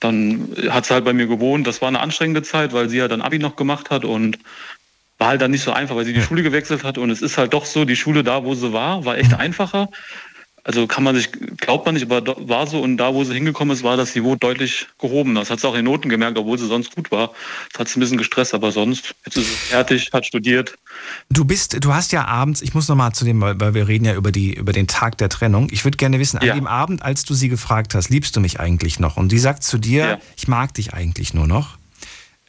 dann 0.00 0.48
hat 0.68 0.86
sie 0.86 0.94
halt 0.94 1.04
bei 1.04 1.12
mir 1.12 1.26
gewohnt. 1.26 1.66
Das 1.66 1.80
war 1.80 1.88
eine 1.88 2.00
anstrengende 2.00 2.42
Zeit, 2.42 2.72
weil 2.72 2.88
sie 2.88 2.98
ja 2.98 3.08
dann 3.08 3.22
Abi 3.22 3.38
noch 3.38 3.56
gemacht 3.56 3.90
hat 3.90 4.04
und 4.04 4.38
war 5.18 5.28
halt 5.28 5.40
dann 5.40 5.50
nicht 5.50 5.62
so 5.62 5.72
einfach, 5.72 5.96
weil 5.96 6.04
sie 6.04 6.12
die 6.12 6.20
Schule 6.20 6.42
gewechselt 6.42 6.84
hat. 6.84 6.98
Und 6.98 7.10
es 7.10 7.22
ist 7.22 7.38
halt 7.38 7.54
doch 7.54 7.64
so, 7.64 7.84
die 7.84 7.96
Schule 7.96 8.22
da, 8.22 8.44
wo 8.44 8.54
sie 8.54 8.72
war, 8.72 9.04
war 9.04 9.16
echt 9.16 9.34
einfacher. 9.34 9.88
Also 10.66 10.88
kann 10.88 11.04
man 11.04 11.14
sich, 11.14 11.30
glaubt 11.58 11.86
man 11.86 11.94
nicht, 11.94 12.10
aber 12.10 12.34
war 12.48 12.66
so. 12.66 12.80
Und 12.80 12.96
da, 12.96 13.14
wo 13.14 13.22
sie 13.22 13.32
hingekommen 13.34 13.72
ist, 13.72 13.84
war 13.84 13.96
das 13.96 14.16
Niveau 14.16 14.34
deutlich 14.34 14.88
gehoben. 14.98 15.36
Das 15.36 15.48
hat 15.48 15.60
sie 15.60 15.68
auch 15.68 15.76
in 15.76 15.84
Noten 15.84 16.08
gemerkt, 16.08 16.36
obwohl 16.38 16.58
sie 16.58 16.66
sonst 16.66 16.96
gut 16.96 17.12
war. 17.12 17.30
Das 17.72 17.78
hat 17.78 17.88
sie 17.88 17.98
ein 17.98 18.00
bisschen 18.00 18.18
gestresst, 18.18 18.52
aber 18.52 18.72
sonst, 18.72 19.14
jetzt 19.24 19.36
ist 19.36 19.46
sie 19.46 19.54
fertig, 19.54 20.10
hat 20.12 20.26
studiert. 20.26 20.76
Du 21.30 21.44
bist, 21.44 21.84
du 21.84 21.94
hast 21.94 22.10
ja 22.10 22.24
abends, 22.24 22.62
ich 22.62 22.74
muss 22.74 22.88
nochmal 22.88 23.12
zu 23.12 23.24
dem, 23.24 23.40
weil 23.40 23.74
wir 23.74 23.86
reden 23.86 24.06
ja 24.06 24.14
über, 24.14 24.32
die, 24.32 24.54
über 24.54 24.72
den 24.72 24.88
Tag 24.88 25.18
der 25.18 25.28
Trennung. 25.28 25.68
Ich 25.70 25.84
würde 25.84 25.98
gerne 25.98 26.18
wissen, 26.18 26.38
an 26.38 26.46
ja. 26.48 26.54
dem 26.54 26.66
Abend, 26.66 27.00
als 27.00 27.24
du 27.24 27.34
sie 27.34 27.48
gefragt 27.48 27.94
hast, 27.94 28.08
liebst 28.08 28.34
du 28.34 28.40
mich 28.40 28.58
eigentlich 28.58 28.98
noch? 28.98 29.16
Und 29.16 29.30
die 29.30 29.38
sagt 29.38 29.62
zu 29.62 29.78
dir, 29.78 30.04
ja. 30.04 30.18
ich 30.36 30.48
mag 30.48 30.74
dich 30.74 30.92
eigentlich 30.92 31.32
nur 31.32 31.46
noch. 31.46 31.78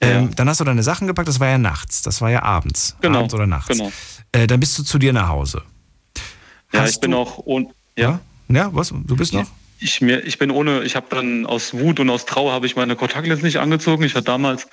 Ähm, 0.01 0.29
ja. 0.29 0.29
Dann 0.35 0.49
hast 0.49 0.59
du 0.59 0.63
deine 0.63 0.81
Sachen 0.81 1.05
gepackt, 1.05 1.27
das 1.27 1.39
war 1.39 1.49
ja 1.49 1.59
nachts, 1.59 2.01
das 2.01 2.19
war 2.19 2.31
ja 2.31 2.41
abends. 2.41 2.97
Genau. 2.99 3.19
Abends 3.19 3.35
oder 3.35 3.45
nachts. 3.45 3.67
Genau. 3.67 3.91
Äh, 4.31 4.47
dann 4.47 4.59
bist 4.59 4.75
du 4.79 4.81
zu 4.81 4.97
dir 4.97 5.13
nach 5.13 5.27
Hause. 5.27 5.61
Ja, 6.73 6.81
hast 6.81 6.95
ich 6.95 6.99
bin 6.99 7.13
auch 7.13 7.37
ja. 7.97 8.19
Ja, 8.49 8.69
was? 8.73 8.89
Du 8.89 9.15
bist 9.15 9.33
noch? 9.33 9.45
Ich, 9.79 10.01
mir, 10.01 10.25
ich 10.25 10.39
bin 10.39 10.49
ohne, 10.49 10.81
ich 10.83 10.95
habe 10.95 11.05
dann 11.09 11.45
aus 11.45 11.73
Wut 11.73 11.99
und 11.99 12.09
aus 12.09 12.25
Trauer 12.25 12.51
habe 12.51 12.65
ich 12.65 12.75
meine 12.75 12.95
Kontaktlinsen 12.95 13.45
nicht 13.45 13.57
angezogen. 13.57 14.03
Ich 14.03 14.15
hatte 14.15 14.23
damals, 14.23 14.67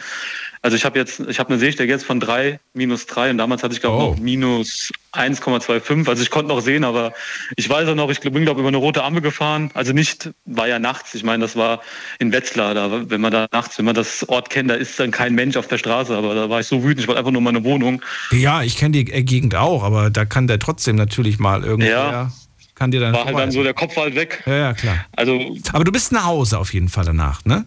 also 0.62 0.78
ich 0.78 0.86
habe 0.86 0.98
jetzt, 0.98 1.20
ich 1.20 1.38
habe 1.38 1.50
eine 1.50 1.58
Sehstärke 1.58 1.92
jetzt 1.92 2.06
von 2.06 2.20
3, 2.20 2.58
minus 2.72 3.04
3 3.04 3.32
und 3.32 3.38
damals 3.38 3.62
hatte 3.62 3.74
ich 3.74 3.82
glaube 3.82 4.02
oh. 4.02 4.10
noch 4.10 4.18
minus 4.18 4.92
1,25. 5.12 6.08
Also 6.08 6.22
ich 6.22 6.30
konnte 6.30 6.48
noch 6.48 6.60
sehen, 6.62 6.84
aber 6.84 7.12
ich 7.56 7.68
weiß 7.68 7.86
auch 7.88 7.94
noch, 7.94 8.08
ich 8.08 8.20
bin 8.20 8.32
glaube 8.32 8.52
ich 8.52 8.58
über 8.60 8.68
eine 8.68 8.78
rote 8.78 9.04
Ampel 9.04 9.20
gefahren. 9.20 9.70
Also 9.74 9.92
nicht, 9.92 10.30
war 10.46 10.68
ja 10.68 10.78
nachts. 10.78 11.14
Ich 11.14 11.22
meine, 11.22 11.42
das 11.42 11.54
war 11.54 11.82
in 12.18 12.32
Wetzlar, 12.32 12.72
da, 12.72 13.10
wenn 13.10 13.20
man 13.20 13.30
da 13.30 13.46
nachts, 13.52 13.76
wenn 13.76 13.84
man 13.84 13.94
das 13.94 14.26
Ort 14.30 14.48
kennt, 14.48 14.70
da 14.70 14.74
ist 14.74 14.98
dann 14.98 15.10
kein 15.10 15.34
Mensch 15.34 15.58
auf 15.58 15.66
der 15.66 15.76
Straße, 15.76 16.16
aber 16.16 16.34
da 16.34 16.48
war 16.48 16.60
ich 16.60 16.66
so 16.66 16.82
wütend, 16.82 17.00
ich 17.00 17.08
wollte 17.08 17.18
einfach 17.18 17.32
nur 17.32 17.42
meine 17.42 17.62
Wohnung. 17.62 18.00
Ja, 18.32 18.62
ich 18.62 18.78
kenne 18.78 18.92
die 18.92 19.04
Gegend 19.04 19.54
auch, 19.54 19.82
aber 19.82 20.08
da 20.08 20.24
kann 20.24 20.46
der 20.46 20.58
trotzdem 20.60 20.96
natürlich 20.96 21.38
mal 21.38 21.62
irgendwie. 21.62 21.90
Ja 21.90 22.30
kann 22.74 22.90
dir 22.90 23.00
dann. 23.00 23.12
War 23.12 23.24
halt 23.24 23.38
dann 23.38 23.50
so, 23.50 23.62
der 23.62 23.74
Kopf 23.74 23.96
war 23.96 24.04
halt 24.04 24.14
weg. 24.14 24.42
Ja, 24.46 24.56
ja, 24.56 24.74
klar. 24.74 25.06
Also, 25.12 25.56
Aber 25.72 25.84
du 25.84 25.92
bist 25.92 26.12
nach 26.12 26.24
Hause 26.24 26.58
auf 26.58 26.72
jeden 26.74 26.88
Fall 26.88 27.04
danach, 27.04 27.44
ne? 27.44 27.66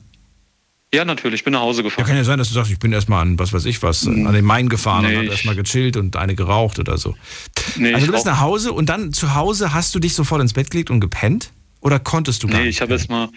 Ja, 0.94 1.04
natürlich, 1.04 1.42
ich 1.42 1.44
bin 1.44 1.52
nach 1.52 1.62
Hause 1.62 1.84
gefahren. 1.84 2.04
Ja, 2.04 2.08
kann 2.08 2.18
ja 2.18 2.24
sein, 2.24 2.40
dass 2.40 2.48
du 2.48 2.54
sagst, 2.54 2.72
ich 2.72 2.80
bin 2.80 2.94
erstmal 2.94 3.22
an, 3.22 3.38
was 3.38 3.52
weiß 3.52 3.66
ich 3.66 3.84
was, 3.84 4.08
an 4.08 4.32
den 4.32 4.46
Main 4.46 4.70
gefahren 4.70 5.06
nee, 5.06 5.18
und 5.18 5.26
hab 5.26 5.32
erstmal 5.32 5.56
gechillt 5.56 5.98
und 5.98 6.16
eine 6.16 6.34
geraucht 6.34 6.80
oder 6.80 6.98
so. 6.98 7.16
Nee, 7.76 7.94
also 7.94 8.06
du 8.06 8.14
bist 8.14 8.26
nach 8.26 8.40
Hause 8.40 8.72
und 8.72 8.88
dann 8.88 9.12
zu 9.12 9.36
Hause 9.36 9.74
hast 9.74 9.94
du 9.96 10.00
dich 10.00 10.14
sofort 10.14 10.42
ins 10.42 10.54
Bett 10.54 10.72
gelegt 10.72 10.90
und 10.90 11.02
gepennt? 11.02 11.52
Oder 11.82 12.00
konntest 12.00 12.42
du 12.42 12.48
gar 12.48 12.60
nee, 12.60 12.68
nicht? 12.68 12.78
ich 12.78 12.82
habe 12.82 12.94
erstmal 12.94 13.30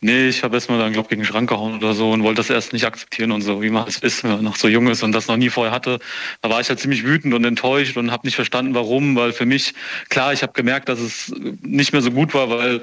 Nee, 0.00 0.28
ich 0.28 0.42
habe 0.42 0.56
erstmal 0.56 0.78
dann, 0.78 0.92
glaube 0.92 1.08
gegen 1.08 1.22
den 1.22 1.26
Schrank 1.26 1.48
gehauen 1.48 1.76
oder 1.76 1.94
so 1.94 2.10
und 2.10 2.22
wollte 2.22 2.36
das 2.36 2.50
erst 2.50 2.72
nicht 2.72 2.84
akzeptieren 2.84 3.32
und 3.32 3.42
so, 3.42 3.62
wie 3.62 3.70
man 3.70 3.88
es 3.88 3.98
ist, 3.98 4.24
wenn 4.24 4.32
man 4.32 4.44
noch 4.44 4.56
so 4.56 4.68
jung 4.68 4.88
ist 4.88 5.02
und 5.02 5.12
das 5.12 5.28
noch 5.28 5.36
nie 5.36 5.50
vorher 5.50 5.72
hatte. 5.72 5.98
Da 6.42 6.50
war 6.50 6.60
ich 6.60 6.68
halt 6.68 6.80
ziemlich 6.80 7.04
wütend 7.04 7.32
und 7.32 7.44
enttäuscht 7.44 7.96
und 7.96 8.10
habe 8.10 8.26
nicht 8.26 8.34
verstanden, 8.34 8.74
warum, 8.74 9.16
weil 9.16 9.32
für 9.32 9.46
mich, 9.46 9.74
klar, 10.08 10.32
ich 10.32 10.42
habe 10.42 10.52
gemerkt, 10.52 10.88
dass 10.88 11.00
es 11.00 11.32
nicht 11.62 11.92
mehr 11.92 12.02
so 12.02 12.10
gut 12.10 12.34
war, 12.34 12.50
weil 12.50 12.82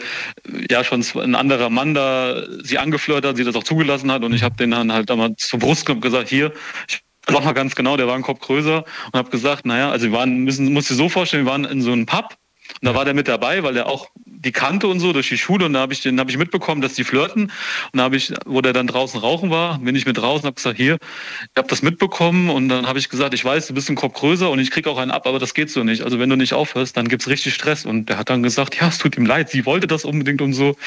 ja 0.69 0.83
schon 0.83 1.05
ein 1.15 1.35
anderer 1.35 1.69
Mann 1.69 1.93
da 1.93 2.43
sie 2.63 2.77
angeflirtet 2.77 3.25
hat, 3.25 3.37
sie 3.37 3.43
das 3.43 3.55
auch 3.55 3.63
zugelassen 3.63 4.11
hat 4.11 4.23
und 4.23 4.33
ich 4.33 4.43
habe 4.43 4.55
den 4.55 4.71
dann 4.71 4.91
halt 4.91 5.11
einmal 5.11 5.35
zur 5.35 5.59
Brust 5.59 5.85
gesagt, 5.85 6.29
hier, 6.29 6.53
ich 6.87 7.01
war 7.27 7.41
mal 7.41 7.53
ganz 7.53 7.75
genau, 7.75 7.97
der 7.97 8.07
war 8.07 8.15
ein 8.15 8.23
Kopf 8.23 8.39
größer 8.39 8.83
und 9.11 9.17
habe 9.17 9.29
gesagt, 9.29 9.65
naja, 9.65 9.91
also 9.91 10.07
wir 10.07 10.13
waren, 10.13 10.39
müssen, 10.39 10.71
muss 10.73 10.87
dir 10.87 10.95
so 10.95 11.09
vorstellen, 11.09 11.45
wir 11.45 11.51
waren 11.51 11.65
in 11.65 11.81
so 11.81 11.91
einem 11.91 12.05
Pub 12.05 12.35
und 12.81 12.85
da 12.85 12.95
war 12.95 13.05
der 13.05 13.13
mit 13.13 13.27
dabei, 13.27 13.63
weil 13.63 13.75
er 13.75 13.87
auch 13.87 14.09
die 14.43 14.51
kannte 14.51 14.87
und 14.87 14.99
so 14.99 15.13
durch 15.13 15.29
die 15.29 15.37
Schule 15.37 15.65
und 15.65 15.73
da 15.73 15.79
habe 15.81 15.93
ich 15.93 16.01
den 16.01 16.19
habe 16.19 16.31
ich 16.31 16.37
mitbekommen, 16.37 16.81
dass 16.81 16.93
die 16.95 17.03
flirten 17.03 17.43
und 17.43 17.97
da 17.97 18.03
habe 18.03 18.15
ich, 18.15 18.33
wo 18.45 18.61
der 18.61 18.73
dann 18.73 18.87
draußen 18.87 19.19
rauchen 19.19 19.51
war, 19.51 19.79
bin 19.79 19.95
ich 19.95 20.05
mit 20.05 20.17
draußen, 20.17 20.45
habe 20.45 20.55
gesagt, 20.55 20.77
hier, 20.77 20.97
ich 21.43 21.57
habe 21.57 21.67
das 21.67 21.81
mitbekommen 21.81 22.49
und 22.49 22.69
dann 22.69 22.87
habe 22.87 22.99
ich 22.99 23.09
gesagt, 23.09 23.33
ich 23.33 23.45
weiß, 23.45 23.67
du 23.67 23.73
bist 23.73 23.89
ein 23.89 23.95
Kopf 23.95 24.13
größer 24.13 24.49
und 24.49 24.59
ich 24.59 24.71
krieg 24.71 24.87
auch 24.87 24.97
einen 24.97 25.11
ab, 25.11 25.27
aber 25.27 25.39
das 25.39 25.53
geht 25.53 25.69
so 25.69 25.83
nicht. 25.83 26.01
Also 26.01 26.19
wenn 26.19 26.29
du 26.29 26.35
nicht 26.35 26.53
aufhörst, 26.53 26.97
dann 26.97 27.07
gibt's 27.07 27.27
richtig 27.27 27.53
Stress 27.53 27.85
und 27.85 28.09
der 28.09 28.17
hat 28.17 28.29
dann 28.29 28.41
gesagt, 28.41 28.75
ja, 28.79 28.87
es 28.87 28.97
tut 28.97 29.17
ihm 29.17 29.25
leid, 29.25 29.49
sie 29.49 29.65
wollte 29.65 29.87
das 29.87 30.05
unbedingt 30.05 30.41
und 30.41 30.53
so. 30.53 30.69
Und 30.69 30.77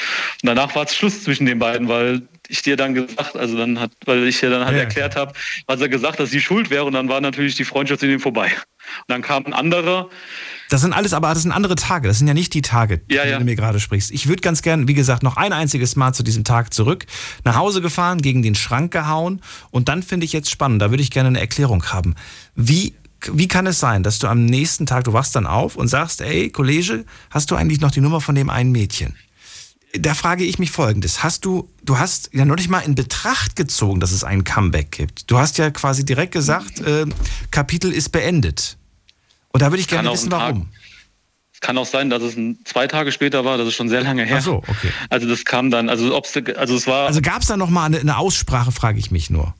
danach 0.43 0.75
war 0.75 0.85
es 0.85 0.95
Schluss 0.95 1.23
zwischen 1.23 1.45
den 1.45 1.59
beiden, 1.59 1.87
weil 1.87 2.23
ich 2.47 2.61
dir 2.61 2.75
dann 2.75 2.93
gesagt, 2.93 3.35
also 3.35 3.57
dann 3.57 3.79
hat, 3.79 3.91
weil 4.05 4.27
ich 4.27 4.39
dir 4.39 4.49
dann 4.49 4.65
halt 4.65 4.75
ja. 4.75 4.83
erklärt 4.83 5.15
habe, 5.15 5.33
was 5.67 5.81
er 5.81 5.89
gesagt, 5.89 6.19
dass 6.19 6.29
sie 6.29 6.41
schuld 6.41 6.69
wäre 6.69 6.83
und 6.83 6.93
dann 6.93 7.09
war 7.09 7.21
natürlich 7.21 7.55
die 7.55 7.65
Freundschaft 7.65 8.03
in 8.03 8.11
ihm 8.11 8.19
vorbei. 8.19 8.45
Und 8.47 9.09
dann 9.09 9.21
kam 9.21 9.45
ein 9.45 9.53
anderer. 9.53 10.09
Das 10.69 10.81
sind 10.81 10.93
alles, 10.93 11.13
aber 11.13 11.33
das 11.33 11.43
sind 11.43 11.51
andere 11.51 11.75
Tage. 11.75 12.07
Das 12.07 12.17
sind 12.17 12.27
ja 12.27 12.33
nicht 12.33 12.53
die 12.53 12.61
Tage, 12.61 13.01
Ja, 13.09 13.23
die 13.23 13.29
ja. 13.29 13.39
du 13.39 13.45
mir 13.45 13.55
gerade 13.55 13.79
sprichst. 13.79 14.11
Ich 14.11 14.27
würde 14.27 14.41
ganz 14.41 14.61
gern, 14.61 14.87
wie 14.87 14.93
gesagt, 14.93 15.21
noch 15.23 15.37
ein 15.37 15.53
einziges 15.53 15.95
Mal 15.95 16.13
zu 16.13 16.23
diesem 16.23 16.43
Tag 16.43 16.73
zurück, 16.73 17.05
nach 17.43 17.55
Hause 17.55 17.81
gefahren, 17.81 18.21
gegen 18.21 18.41
den 18.41 18.55
Schrank 18.55 18.91
gehauen 18.91 19.41
und 19.71 19.89
dann 19.89 20.01
finde 20.03 20.25
ich 20.25 20.33
jetzt 20.33 20.49
spannend, 20.49 20.81
da 20.81 20.89
würde 20.89 21.03
ich 21.03 21.11
gerne 21.11 21.27
eine 21.29 21.39
Erklärung 21.39 21.85
haben. 21.85 22.15
Wie, 22.55 22.95
wie 23.31 23.47
kann 23.47 23.67
es 23.67 23.79
sein, 23.79 24.03
dass 24.03 24.19
du 24.19 24.27
am 24.27 24.45
nächsten 24.45 24.85
Tag, 24.85 25.03
du 25.03 25.13
wachst 25.13 25.35
dann 25.35 25.45
auf 25.45 25.75
und 25.75 25.87
sagst, 25.87 26.21
ey, 26.21 26.49
Kollege, 26.49 27.05
hast 27.29 27.51
du 27.51 27.55
eigentlich 27.55 27.81
noch 27.81 27.91
die 27.91 28.01
Nummer 28.01 28.21
von 28.21 28.35
dem 28.35 28.49
einen 28.49 28.71
Mädchen? 28.71 29.15
Da 29.97 30.13
frage 30.13 30.43
ich 30.43 30.59
mich 30.59 30.71
folgendes. 30.71 31.23
Hast 31.23 31.45
du, 31.45 31.69
du 31.83 31.97
hast 31.97 32.31
ja 32.33 32.43
noch 32.43 32.57
nicht 32.57 32.69
mal 32.69 32.79
in 32.79 32.95
Betracht 32.95 33.55
gezogen, 33.55 34.01
dass 34.01 34.11
es 34.11 34.25
ein 34.25 34.43
Comeback 34.43 34.91
gibt. 34.91 35.31
Du 35.31 35.37
hast 35.37 35.57
ja 35.57 35.69
quasi 35.69 36.03
direkt 36.03 36.33
gesagt, 36.33 36.79
äh, 36.85 37.05
Kapitel 37.51 37.91
ist 37.91 38.09
beendet. 38.11 38.77
Und 39.55 39.61
da 39.61 39.71
würde 39.71 39.79
ich 39.79 39.87
gerne 39.87 40.11
wissen, 40.11 40.29
warum. 40.33 40.67
Es 41.53 41.61
kann 41.61 41.77
auch 41.77 41.85
sein, 41.85 42.09
dass 42.09 42.21
es 42.21 42.35
ein, 42.35 42.59
zwei 42.65 42.87
Tage 42.87 43.13
später 43.13 43.45
war, 43.45 43.57
das 43.57 43.69
ist 43.69 43.75
schon 43.75 43.87
sehr 43.87 44.01
lange 44.03 44.25
her. 44.25 44.39
Ach 44.39 44.43
so, 44.43 44.55
okay. 44.57 44.91
Also 45.09 45.29
das 45.29 45.45
kam 45.45 45.71
dann, 45.71 45.87
also 45.87 46.13
ob's, 46.13 46.33
also 46.57 46.75
es 46.75 46.85
war, 46.87 47.07
Also 47.07 47.21
gab 47.21 47.41
es 47.41 47.47
da 47.47 47.55
noch 47.55 47.69
mal 47.69 47.85
eine, 47.85 47.99
eine 47.99 48.17
Aussprache, 48.17 48.73
frage 48.73 48.99
ich 48.99 49.11
mich 49.11 49.29
nur. 49.29 49.55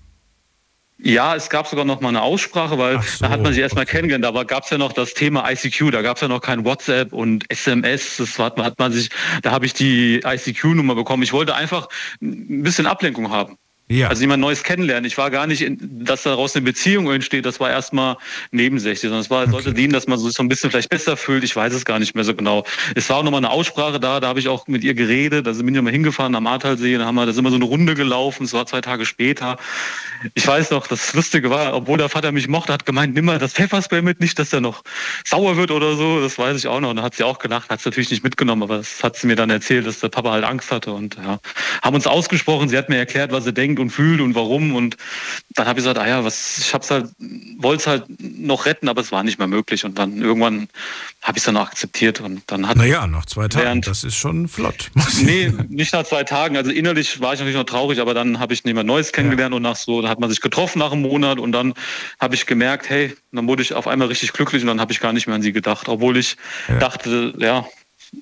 ja, 0.97 1.33
es 1.33 1.49
gab 1.49 1.65
sogar 1.67 1.85
noch 1.85 2.01
mal 2.01 2.09
eine 2.09 2.21
Aussprache, 2.23 2.77
weil 2.77 3.01
so, 3.01 3.23
da 3.23 3.29
hat 3.29 3.41
man 3.41 3.53
sich 3.53 3.61
erstmal 3.61 3.83
okay. 3.85 3.93
kennengelernt. 3.97 4.25
Da 4.35 4.43
gab 4.43 4.65
es 4.65 4.69
ja 4.69 4.77
noch 4.77 4.91
das 4.91 5.13
Thema 5.13 5.49
ICQ, 5.49 5.91
da 5.91 6.01
gab 6.01 6.17
es 6.17 6.21
ja 6.21 6.27
noch 6.27 6.41
kein 6.41 6.65
WhatsApp 6.65 7.13
und 7.13 7.49
SMS. 7.49 8.17
Das 8.17 8.37
hat, 8.37 8.57
man- 8.57 8.65
hat 8.65 8.77
man 8.77 8.91
sich, 8.91 9.09
da 9.43 9.51
habe 9.51 9.65
ich 9.65 9.73
die 9.73 10.19
ICQ-Nummer 10.25 10.95
bekommen. 10.95 11.23
Ich 11.23 11.31
wollte 11.31 11.55
einfach 11.55 11.87
ein 12.21 12.63
bisschen 12.63 12.87
Ablenkung 12.87 13.31
haben. 13.31 13.55
Ja. 13.87 14.07
Also 14.07 14.21
jemand 14.21 14.41
Neues 14.41 14.63
kennenlernen. 14.63 15.05
Ich 15.05 15.15
war 15.15 15.29
gar 15.29 15.45
nicht, 15.45 15.61
in, 15.61 15.77
dass 16.03 16.23
daraus 16.23 16.55
eine 16.55 16.65
Beziehung 16.65 17.11
entsteht. 17.11 17.45
Das 17.45 17.59
war 17.59 17.69
erstmal 17.69 18.17
nebensächlich, 18.49 19.01
sondern 19.01 19.19
es 19.19 19.29
war, 19.29 19.47
sollte 19.47 19.73
dienen, 19.75 19.93
dass 19.93 20.07
man 20.07 20.17
sich 20.17 20.33
so 20.33 20.41
ein 20.41 20.49
bisschen 20.49 20.71
vielleicht 20.71 20.89
besser 20.89 21.15
fühlt. 21.15 21.43
Ich 21.43 21.55
weiß 21.55 21.71
es 21.71 21.85
gar 21.85 21.99
nicht 21.99 22.15
mehr 22.15 22.23
so 22.23 22.33
genau. 22.33 22.65
Es 22.95 23.07
war 23.11 23.17
auch 23.17 23.23
nochmal 23.23 23.41
eine 23.41 23.51
Aussprache 23.51 23.99
da, 23.99 24.19
da 24.19 24.27
habe 24.27 24.39
ich 24.39 24.47
auch 24.47 24.67
mit 24.67 24.83
ihr 24.83 24.95
geredet. 24.95 25.45
Da 25.45 25.51
bin 25.51 25.75
ich 25.75 25.81
mal 25.83 25.91
hingefahren 25.91 26.33
am 26.33 26.47
Ahrtalsee, 26.47 26.97
da 26.97 27.05
haben 27.05 27.13
wir, 27.13 27.27
da 27.27 27.33
sind 27.33 27.43
wir 27.43 27.51
so 27.51 27.57
eine 27.57 27.65
Runde 27.65 27.93
gelaufen. 27.93 28.45
Es 28.45 28.53
war 28.53 28.65
zwei 28.65 28.81
Tage 28.81 29.05
später. 29.05 29.57
Ich 30.33 30.47
weiß 30.47 30.71
noch, 30.71 30.87
das 30.87 31.13
Lustige 31.13 31.51
war, 31.51 31.75
obwohl 31.75 31.99
der 31.99 32.09
Vater 32.09 32.31
mich 32.31 32.47
mochte, 32.47 32.73
hat 32.73 32.87
gemeint, 32.87 33.13
nimm 33.13 33.25
mal 33.25 33.37
das 33.37 33.53
Pfefferspray 33.53 34.01
mit, 34.01 34.19
nicht, 34.19 34.39
dass 34.39 34.51
er 34.51 34.61
noch 34.61 34.81
sauer 35.23 35.57
wird 35.57 35.69
oder 35.69 35.95
so. 35.95 36.21
Das 36.21 36.39
weiß 36.39 36.57
ich 36.57 36.65
auch 36.65 36.79
noch. 36.79 36.89
Und 36.89 36.95
da 36.95 37.03
hat 37.03 37.13
sie 37.13 37.23
auch 37.23 37.37
gelacht, 37.37 37.69
hat 37.69 37.79
es 37.81 37.85
natürlich 37.85 38.09
nicht 38.09 38.23
mitgenommen, 38.23 38.63
aber 38.63 38.77
das 38.77 39.03
hat 39.03 39.15
sie 39.15 39.27
mir 39.27 39.35
dann 39.35 39.51
erzählt, 39.51 39.85
dass 39.85 39.99
der 39.99 40.09
Papa 40.09 40.31
halt 40.31 40.43
Angst 40.43 40.71
hatte 40.71 40.91
und 40.91 41.17
ja, 41.17 41.39
haben 41.83 41.95
uns 41.95 42.07
ausgesprochen. 42.07 42.67
Sie 42.67 42.77
hat 42.79 42.89
mir 42.89 42.97
erklärt, 42.97 43.31
was 43.31 43.43
sie 43.43 43.53
denkt 43.53 43.74
und 43.79 43.89
fühlt 43.89 44.21
und 44.21 44.35
warum. 44.35 44.75
Und 44.75 44.97
dann 45.55 45.67
habe 45.67 45.79
ich 45.79 45.85
gesagt, 45.85 45.97
ah 45.99 46.07
ja, 46.07 46.23
was, 46.23 46.57
ich 46.59 46.73
hab's 46.73 46.91
halt, 46.91 47.07
wollte 47.57 47.81
es 47.81 47.87
halt 47.87 48.03
noch 48.19 48.65
retten, 48.65 48.89
aber 48.89 49.01
es 49.01 49.11
war 49.11 49.23
nicht 49.23 49.37
mehr 49.39 49.47
möglich. 49.47 49.85
Und 49.85 49.97
dann 49.99 50.21
irgendwann 50.21 50.67
habe 51.21 51.37
ich 51.37 51.41
es 51.41 51.45
dann 51.45 51.57
auch 51.57 51.67
akzeptiert 51.67 52.21
und 52.21 52.43
dann 52.47 52.67
hat 52.67 52.77
Naja, 52.77 53.07
nach 53.07 53.25
zwei 53.25 53.47
Tagen, 53.47 53.65
Während- 53.65 53.87
das 53.87 54.03
ist 54.03 54.15
schon 54.15 54.47
flott. 54.47 54.91
Nee, 55.21 55.51
nicht 55.69 55.93
nach 55.93 56.03
zwei 56.03 56.23
Tagen. 56.23 56.57
Also 56.57 56.71
innerlich 56.71 57.19
war 57.21 57.33
ich 57.33 57.39
natürlich 57.39 57.57
noch 57.57 57.63
traurig, 57.65 57.99
aber 57.99 58.13
dann 58.13 58.39
habe 58.39 58.53
ich 58.53 58.63
jemand 58.65 58.87
Neues 58.87 59.11
kennengelernt 59.11 59.53
und 59.55 59.61
nach 59.61 59.75
so, 59.75 60.01
da 60.01 60.09
hat 60.09 60.19
man 60.19 60.29
sich 60.29 60.41
getroffen 60.41 60.79
nach 60.79 60.91
einem 60.91 61.01
Monat 61.01 61.39
und 61.39 61.51
dann 61.51 61.73
habe 62.19 62.35
ich 62.35 62.45
gemerkt, 62.45 62.89
hey, 62.89 63.15
dann 63.31 63.47
wurde 63.47 63.61
ich 63.61 63.73
auf 63.73 63.87
einmal 63.87 64.07
richtig 64.07 64.33
glücklich 64.33 64.61
und 64.61 64.67
dann 64.67 64.79
habe 64.81 64.91
ich 64.91 64.99
gar 64.99 65.13
nicht 65.13 65.27
mehr 65.27 65.35
an 65.35 65.41
sie 65.41 65.51
gedacht, 65.53 65.87
obwohl 65.89 66.17
ich 66.17 66.35
Ja. 66.67 66.77
dachte, 66.79 67.33
ja, 67.37 67.65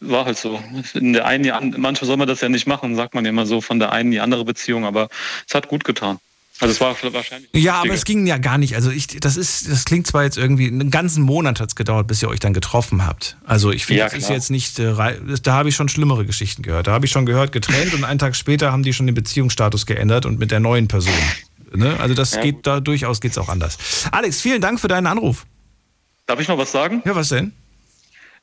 war 0.02 0.26
halt 0.26 0.38
so. 0.38 0.62
In 0.94 1.14
der 1.14 1.26
einen, 1.26 1.44
die 1.44 1.52
manchmal 1.80 2.08
soll 2.08 2.18
man 2.18 2.28
das 2.28 2.42
ja 2.42 2.50
nicht 2.50 2.68
machen, 2.68 2.96
sagt 2.96 3.14
man 3.16 3.26
ja 3.26 3.30
immer 3.30 3.46
so 3.46 3.62
von 3.62 3.80
der 3.80 3.92
einen 3.92 4.08
in 4.08 4.12
die 4.12 4.20
andere 4.22 4.46
Beziehung, 4.46 4.86
aber 4.86 5.10
es 5.48 5.54
hat 5.56 5.68
gut 5.68 5.84
getan. 5.84 6.18
Also 6.60 6.72
es 6.72 6.80
war 6.82 6.96
wahrscheinlich. 7.14 7.50
Ja, 7.54 7.82
aber 7.82 7.94
es 7.94 8.06
ging 8.06 8.28
ja 8.28 8.38
gar 8.38 8.58
nicht. 8.60 8.76
Also 8.76 8.92
ich, 8.92 9.08
das 9.08 9.38
ist, 9.38 9.70
das 9.70 9.86
klingt 9.86 10.06
zwar 10.06 10.24
jetzt 10.24 10.38
irgendwie, 10.38 10.68
einen 10.68 10.92
ganzen 10.92 11.24
Monat 11.24 11.60
hat 11.60 11.70
es 11.70 11.76
gedauert, 11.76 12.08
bis 12.08 12.22
ihr 12.22 12.30
euch 12.30 12.40
dann 12.40 12.54
getroffen 12.54 13.06
habt. 13.06 13.38
Also 13.44 13.72
ich 13.72 13.86
finde, 13.86 14.02
Ja, 14.02 14.06
das 14.10 14.14
ist 14.20 14.30
jetzt 14.30 14.52
nicht, 14.52 14.78
äh, 14.80 14.94
da 15.42 15.54
habe 15.54 15.70
ich 15.70 15.76
schon 15.76 15.90
schlimmere 15.90 16.26
Geschichten 16.26 16.62
gehört. 16.62 16.88
Da 16.88 16.92
habe 16.92 17.06
ich 17.06 17.12
schon 17.12 17.26
gehört, 17.26 17.52
getrennt 17.52 17.94
und 17.96 18.04
einen 18.04 18.20
Tag 18.20 18.36
später 18.36 18.72
haben 18.72 18.84
die 18.84 18.94
schon 18.94 19.08
den 19.08 19.16
Beziehungsstatus 19.16 19.86
geändert 19.88 20.26
und 20.28 20.38
mit 20.40 20.52
der 20.52 20.60
neuen 20.60 20.88
Person. 20.88 21.14
Ne? 21.76 22.00
Also 22.00 22.14
das 22.14 22.36
Ja, 22.36 22.42
geht 22.42 22.56
gut. 22.58 22.68
da 22.68 22.80
durchaus 22.80 23.20
geht's 23.20 23.40
auch 23.40 23.50
anders. 23.50 23.78
Alex, 24.12 24.40
vielen 24.40 24.62
Dank 24.62 24.80
für 24.80 24.88
deinen 24.88 25.08
Anruf. 25.08 25.46
Darf 26.28 26.40
ich 26.40 26.48
noch 26.48 26.58
was 26.60 26.72
sagen? 26.72 27.02
Ja, 27.04 27.16
was 27.16 27.30
denn? 27.30 27.52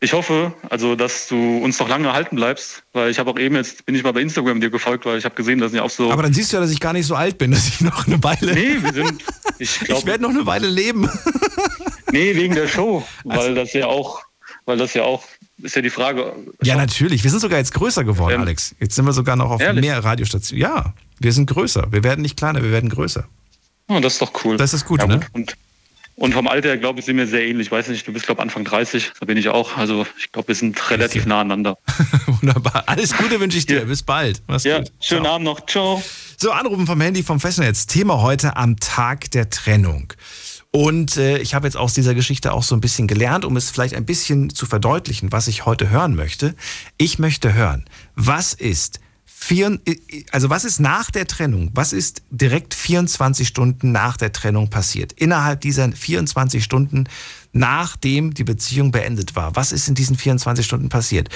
Ich 0.02 0.14
hoffe, 0.14 0.54
also, 0.70 0.96
dass 0.96 1.28
du 1.28 1.58
uns 1.58 1.78
noch 1.78 1.88
lange 1.88 2.08
erhalten 2.08 2.36
bleibst, 2.36 2.82
weil 2.94 3.10
ich 3.10 3.18
habe 3.18 3.30
auch 3.30 3.38
eben 3.38 3.54
jetzt 3.56 3.84
bin 3.84 3.94
ich 3.94 4.02
mal 4.02 4.12
bei 4.12 4.22
Instagram 4.22 4.58
dir 4.58 4.70
gefolgt, 4.70 5.04
weil 5.04 5.18
ich 5.18 5.26
habe 5.26 5.34
gesehen, 5.34 5.58
dass 5.58 5.74
ihr 5.74 5.84
auch 5.84 5.90
so. 5.90 6.10
Aber 6.10 6.22
dann 6.22 6.32
siehst 6.32 6.52
du 6.52 6.56
ja, 6.56 6.62
dass 6.62 6.70
ich 6.70 6.80
gar 6.80 6.94
nicht 6.94 7.06
so 7.06 7.14
alt 7.14 7.36
bin, 7.36 7.50
dass 7.52 7.68
ich 7.68 7.82
noch 7.82 8.06
eine 8.06 8.22
Weile. 8.24 8.54
nee, 8.54 8.76
wir 8.80 8.92
sind. 8.94 9.22
Ich 9.58 9.82
ich 9.88 10.06
werde 10.06 10.22
noch 10.22 10.30
eine 10.30 10.46
Weile 10.46 10.68
leben. 10.68 11.08
Nee, 12.12 12.34
wegen 12.34 12.56
der 12.56 12.66
Show, 12.66 13.06
weil 13.22 13.54
das 13.54 13.72
ja 13.72 13.86
auch, 13.86 14.22
weil 14.64 14.76
das 14.76 14.94
ja 14.94 15.04
auch, 15.04 15.22
ist 15.62 15.76
ja 15.76 15.82
die 15.82 15.90
Frage. 15.90 16.34
Ja, 16.60 16.74
natürlich. 16.74 17.22
Wir 17.22 17.30
sind 17.30 17.38
sogar 17.38 17.58
jetzt 17.60 17.72
größer 17.72 18.02
geworden, 18.02 18.34
Ähm, 18.34 18.40
Alex. 18.40 18.74
Jetzt 18.80 18.96
sind 18.96 19.04
wir 19.04 19.12
sogar 19.12 19.36
noch 19.36 19.48
auf 19.52 19.60
ehrlich? 19.60 19.84
mehr 19.84 20.02
Radiostationen. 20.02 20.60
Ja, 20.60 20.94
wir 21.20 21.32
sind 21.32 21.48
größer. 21.48 21.86
Wir 21.92 22.02
werden 22.02 22.22
nicht 22.22 22.36
kleiner, 22.36 22.64
wir 22.64 22.72
werden 22.72 22.90
größer. 22.90 23.28
Oh, 23.86 24.00
das 24.00 24.14
ist 24.14 24.22
doch 24.22 24.32
cool. 24.44 24.56
Das 24.56 24.74
ist 24.74 24.86
gut, 24.86 25.00
ja, 25.02 25.06
ne? 25.06 25.20
Und, 25.32 25.56
und 26.20 26.34
vom 26.34 26.46
Alter 26.48 26.68
her, 26.68 26.76
glaube 26.76 27.00
ich, 27.00 27.06
sind 27.06 27.16
wir 27.16 27.26
sehr 27.26 27.46
ähnlich. 27.46 27.68
Ich 27.68 27.72
weiß 27.72 27.88
nicht, 27.88 28.06
du 28.06 28.12
bist, 28.12 28.26
glaube 28.26 28.42
Anfang 28.42 28.62
30, 28.62 29.12
da 29.18 29.24
bin 29.24 29.38
ich 29.38 29.48
auch. 29.48 29.78
Also 29.78 30.06
ich 30.18 30.30
glaube, 30.30 30.48
wir 30.48 30.54
sind 30.54 30.90
relativ 30.90 31.24
nah 31.24 31.40
aneinander. 31.40 31.78
Wunderbar. 32.26 32.84
Alles 32.86 33.16
Gute 33.16 33.40
wünsche 33.40 33.56
ich 33.56 33.64
dir. 33.64 33.86
Bis 33.86 34.02
bald. 34.02 34.42
Mach's 34.46 34.64
Ja, 34.64 34.80
gut. 34.80 34.92
schönen 35.00 35.24
Ciao. 35.24 35.34
Abend 35.34 35.46
noch. 35.46 35.64
Ciao. 35.64 36.02
So, 36.36 36.52
Anrufen 36.52 36.86
vom 36.86 37.00
Handy 37.00 37.22
vom 37.22 37.40
Festnetz. 37.40 37.86
Thema 37.86 38.20
heute 38.20 38.56
am 38.56 38.78
Tag 38.78 39.30
der 39.30 39.48
Trennung. 39.48 40.12
Und 40.72 41.16
äh, 41.16 41.38
ich 41.38 41.54
habe 41.54 41.66
jetzt 41.66 41.76
aus 41.76 41.94
dieser 41.94 42.14
Geschichte 42.14 42.52
auch 42.52 42.64
so 42.64 42.74
ein 42.76 42.82
bisschen 42.82 43.08
gelernt, 43.08 43.46
um 43.46 43.56
es 43.56 43.70
vielleicht 43.70 43.94
ein 43.94 44.04
bisschen 44.04 44.50
zu 44.50 44.66
verdeutlichen, 44.66 45.32
was 45.32 45.48
ich 45.48 45.64
heute 45.64 45.88
hören 45.88 46.14
möchte. 46.14 46.54
Ich 46.98 47.18
möchte 47.18 47.54
hören, 47.54 47.86
was 48.14 48.52
ist 48.52 49.00
vier, 49.40 49.80
also 50.32 50.50
was 50.50 50.64
ist 50.64 50.80
nach 50.80 51.10
der 51.10 51.26
Trennung? 51.26 51.70
Was 51.74 51.92
ist 51.92 52.22
direkt 52.30 52.74
24 52.74 53.48
Stunden 53.48 53.90
nach 53.90 54.16
der 54.16 54.32
Trennung 54.32 54.68
passiert? 54.68 55.12
Innerhalb 55.14 55.62
dieser 55.62 55.90
24 55.90 56.62
Stunden, 56.62 57.08
nachdem 57.52 58.34
die 58.34 58.44
Beziehung 58.44 58.92
beendet 58.92 59.34
war. 59.36 59.56
Was 59.56 59.72
ist 59.72 59.88
in 59.88 59.94
diesen 59.94 60.16
24 60.16 60.64
Stunden 60.64 60.88
passiert? 60.88 61.30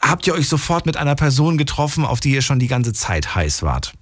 Habt 0.00 0.26
ihr 0.26 0.34
euch 0.34 0.48
sofort 0.48 0.86
mit 0.86 0.96
einer 0.96 1.16
Person 1.16 1.58
getroffen, 1.58 2.04
auf 2.04 2.20
die 2.20 2.32
ihr 2.32 2.42
schon 2.42 2.60
die 2.60 2.68
ganze 2.68 2.92
Zeit 2.92 3.34
heiß 3.34 3.62
wart? 3.62 3.94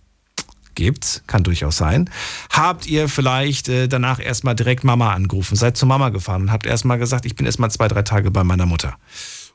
Gibt's, 0.74 1.24
kann 1.26 1.42
durchaus 1.42 1.78
sein. 1.78 2.08
Habt 2.52 2.86
ihr 2.86 3.08
vielleicht 3.08 3.68
äh, 3.68 3.88
danach 3.88 4.20
erstmal 4.20 4.54
direkt 4.54 4.84
Mama 4.84 5.12
angerufen, 5.12 5.56
seid 5.56 5.76
zu 5.76 5.86
Mama 5.86 6.10
gefahren 6.10 6.42
und 6.42 6.52
habt 6.52 6.66
erstmal 6.66 6.98
gesagt, 6.98 7.24
ich 7.24 7.34
bin 7.34 7.46
erstmal 7.46 7.70
zwei, 7.70 7.88
drei 7.88 8.02
Tage 8.02 8.30
bei 8.30 8.44
meiner 8.44 8.66
Mutter? 8.66 8.96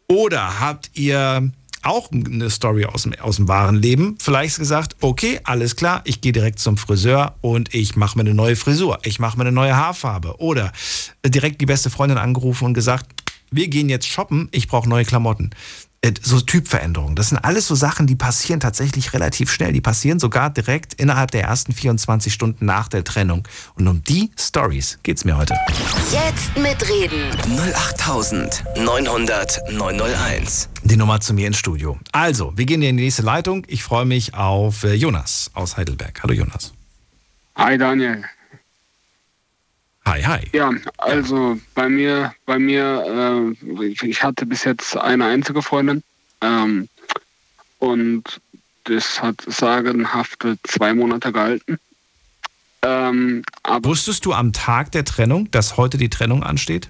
Oder 0.09 0.59
habt 0.59 0.91
ihr 0.95 1.51
auch 1.83 2.11
eine 2.11 2.49
Story 2.49 2.85
aus 2.85 3.03
dem, 3.03 3.13
aus 3.19 3.37
dem 3.37 3.47
wahren 3.47 3.75
Leben 3.75 4.15
vielleicht 4.19 4.57
gesagt, 4.57 4.95
okay, 5.01 5.39
alles 5.43 5.75
klar, 5.75 6.01
ich 6.05 6.21
gehe 6.21 6.31
direkt 6.31 6.59
zum 6.59 6.77
Friseur 6.77 7.35
und 7.41 7.73
ich 7.73 7.95
mache 7.95 8.17
mir 8.17 8.21
eine 8.21 8.33
neue 8.33 8.55
Frisur, 8.55 8.99
ich 9.03 9.19
mache 9.19 9.37
mir 9.37 9.43
eine 9.43 9.51
neue 9.51 9.75
Haarfarbe. 9.75 10.39
Oder 10.39 10.71
äh, 11.21 11.29
direkt 11.29 11.61
die 11.61 11.65
beste 11.65 11.89
Freundin 11.89 12.17
angerufen 12.17 12.65
und 12.65 12.73
gesagt, 12.73 13.07
wir 13.51 13.67
gehen 13.67 13.89
jetzt 13.89 14.07
shoppen, 14.07 14.49
ich 14.51 14.67
brauche 14.67 14.89
neue 14.89 15.05
Klamotten. 15.05 15.51
Äh, 16.03 16.13
So 16.21 16.39
Typveränderungen. 16.41 17.15
Das 17.15 17.29
sind 17.29 17.37
alles 17.39 17.67
so 17.67 17.75
Sachen, 17.75 18.05
die 18.07 18.15
passieren 18.15 18.59
tatsächlich 18.59 19.13
relativ 19.13 19.51
schnell. 19.51 19.71
Die 19.73 19.81
passieren 19.81 20.19
sogar 20.19 20.49
direkt 20.49 20.93
innerhalb 20.95 21.31
der 21.31 21.43
ersten 21.43 21.71
24 21.73 22.33
Stunden 22.33 22.65
nach 22.65 22.87
der 22.89 23.03
Trennung. 23.03 23.47
Und 23.75 23.87
um 23.87 24.03
die 24.03 24.31
Stories 24.37 24.99
geht's 25.03 25.23
mir 25.25 25.37
heute. 25.37 25.55
Jetzt 26.11 26.55
mitreden. 26.57 27.31
08900 27.75 29.61
901. 29.71 30.69
Die 30.83 30.97
Nummer 30.97 31.21
zu 31.21 31.33
mir 31.33 31.47
ins 31.47 31.57
Studio. 31.57 31.97
Also, 32.11 32.51
wir 32.57 32.65
gehen 32.65 32.81
in 32.81 32.97
die 32.97 33.03
nächste 33.03 33.21
Leitung. 33.21 33.63
Ich 33.67 33.83
freue 33.83 34.05
mich 34.05 34.33
auf 34.33 34.83
äh, 34.83 34.93
Jonas 34.93 35.49
aus 35.53 35.77
Heidelberg. 35.77 36.21
Hallo 36.21 36.33
Jonas. 36.33 36.73
Hi 37.55 37.77
Daniel. 37.77 38.23
Hi, 40.05 40.21
hi. 40.21 40.39
Ja, 40.53 40.71
also 40.97 41.57
bei 41.75 41.87
mir, 41.87 42.33
bei 42.45 42.59
mir, 42.59 43.55
äh, 43.61 44.05
ich- 44.05 44.23
hatte 44.23 44.45
bis 44.45 44.63
jetzt 44.65 44.97
eine 44.97 45.25
einzige 45.25 45.61
Freundin 45.61 46.03
ähm, 46.41 46.89
und 47.79 48.41
das 48.83 49.21
hat 49.21 49.37
sagenhafte 49.47 50.57
zwei 50.63 50.93
Monate 50.93 51.31
gehalten. 51.31 51.77
Ähm, 52.81 53.43
Wusstest 53.83 54.25
du 54.25 54.33
am 54.33 54.51
Tag 54.51 54.91
der 54.91 55.05
Trennung, 55.05 55.49
dass 55.51 55.77
heute 55.77 55.97
die 55.97 56.09
Trennung 56.09 56.43
ansteht? 56.43 56.89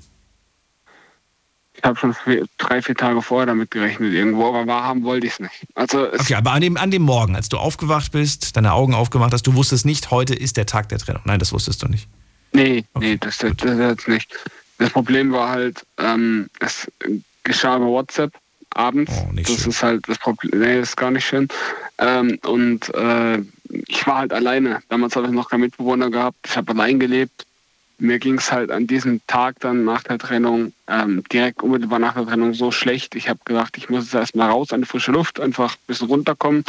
ich 1.75 1.84
habe 1.84 2.00
schon 2.00 2.13
vier, 2.13 2.46
drei, 2.58 2.82
vier 2.82 2.96
Tage 2.96 3.22
vorher 3.22 3.46
damit 3.48 3.70
gerechnet 3.70 4.13
irgendwo, 4.13 4.48
aber 4.48 4.65
wahrhaben 4.67 5.03
wollte 5.03 5.27
ich 5.27 5.34
es 5.34 5.39
nicht. 5.39 5.65
Also 5.75 6.08
Okay, 6.13 6.36
aber 6.36 6.51
an 6.51 6.62
dem, 6.62 6.77
an 6.77 6.91
dem 6.91 7.01
Morgen, 7.01 7.36
als 7.36 7.50
du 7.50 7.58
aufgewacht 7.58 8.12
bist, 8.13 8.55
deine 8.55 8.72
Augen 8.74 8.93
aufgemacht 8.93 9.34
hast, 9.34 9.46
du 9.46 9.53
wusstest 9.53 9.86
nicht, 9.86 10.10
heute 10.10 10.34
ist 10.34 10.55
der 10.55 10.65
Tag 10.65 10.88
der 10.89 11.00
Trennung. 11.00 11.24
Nein, 11.25 11.39
das 11.39 11.51
wusstest 11.51 11.84
du 11.84 11.88
nicht. 11.88 12.08
Nee, 12.54 12.86
Okay, 12.94 13.12
nee, 13.12 13.18
das, 13.18 13.38
das, 13.40 13.56
das 13.58 13.78
jetzt 13.78 14.08
nicht. 14.08 14.34
Das 14.78 14.90
Problem 14.90 15.32
war 15.32 15.50
halt, 15.50 15.86
ähm, 15.98 16.50
es 16.60 16.92
geschah 17.44 17.78
über 17.78 17.88
WhatsApp 17.88 18.34
abends. 18.76 19.12
Oh, 19.16 19.30
das 19.36 19.48
schön. 19.48 19.70
ist 19.70 19.84
halt 19.84 20.10
das 20.10 20.18
Problem. 20.18 20.60
Nee, 20.60 20.80
das 20.80 20.90
ist 20.90 20.98
gar 20.98 21.12
nicht 21.12 21.26
schön. 21.26 21.48
Ähm, 22.00 22.40
und 22.44 22.94
äh, 22.96 23.40
ich 23.88 24.06
war 24.08 24.18
halt 24.18 24.34
alleine. 24.34 24.82
Damals 24.90 25.16
habe 25.16 25.28
ich 25.28 25.34
noch 25.34 25.50
keinen 25.50 25.62
Mitbewohner 25.62 26.10
gehabt. 26.10 26.38
Ich 26.46 26.58
habe 26.58 26.72
allein 26.72 27.00
gelebt. 27.00 27.46
mir 28.00 28.20
ging 28.20 28.38
es 28.38 28.52
halt 28.52 28.72
an 28.72 28.88
diesem 28.88 29.22
Tag 29.28 29.60
dann 29.60 29.86
nach 29.86 30.04
der 30.04 30.18
Trennung, 30.18 30.74
ähm, 30.88 31.24
direkt 31.32 31.62
unmittelbar 31.64 32.00
nach 32.00 32.16
der 32.16 32.26
Trennung 32.26 32.54
so 32.54 32.72
schlecht. 32.72 33.16
Ich 33.16 33.30
habe 33.30 33.40
gedacht, 33.46 33.78
ich 33.78 33.90
muss 33.90 34.06
jetzt 34.06 34.16
erstmal 34.16 34.50
raus 34.50 34.72
an 34.72 34.82
die 34.82 34.88
frische 34.88 35.12
Luft, 35.12 35.40
einfach 35.40 35.76
ein 35.76 35.88
bisschen 35.88 36.08
runterkommen, 36.08 36.66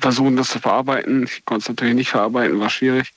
versuchen 0.00 0.36
das 0.36 0.48
zu 0.48 0.58
verarbeiten. 0.58 1.24
Ich 1.24 1.44
konnte 1.44 1.62
es 1.62 1.68
natürlich 1.68 1.94
nicht 1.94 2.10
verarbeiten, 2.10 2.58
war 2.58 2.70
schwierig. 2.70 3.12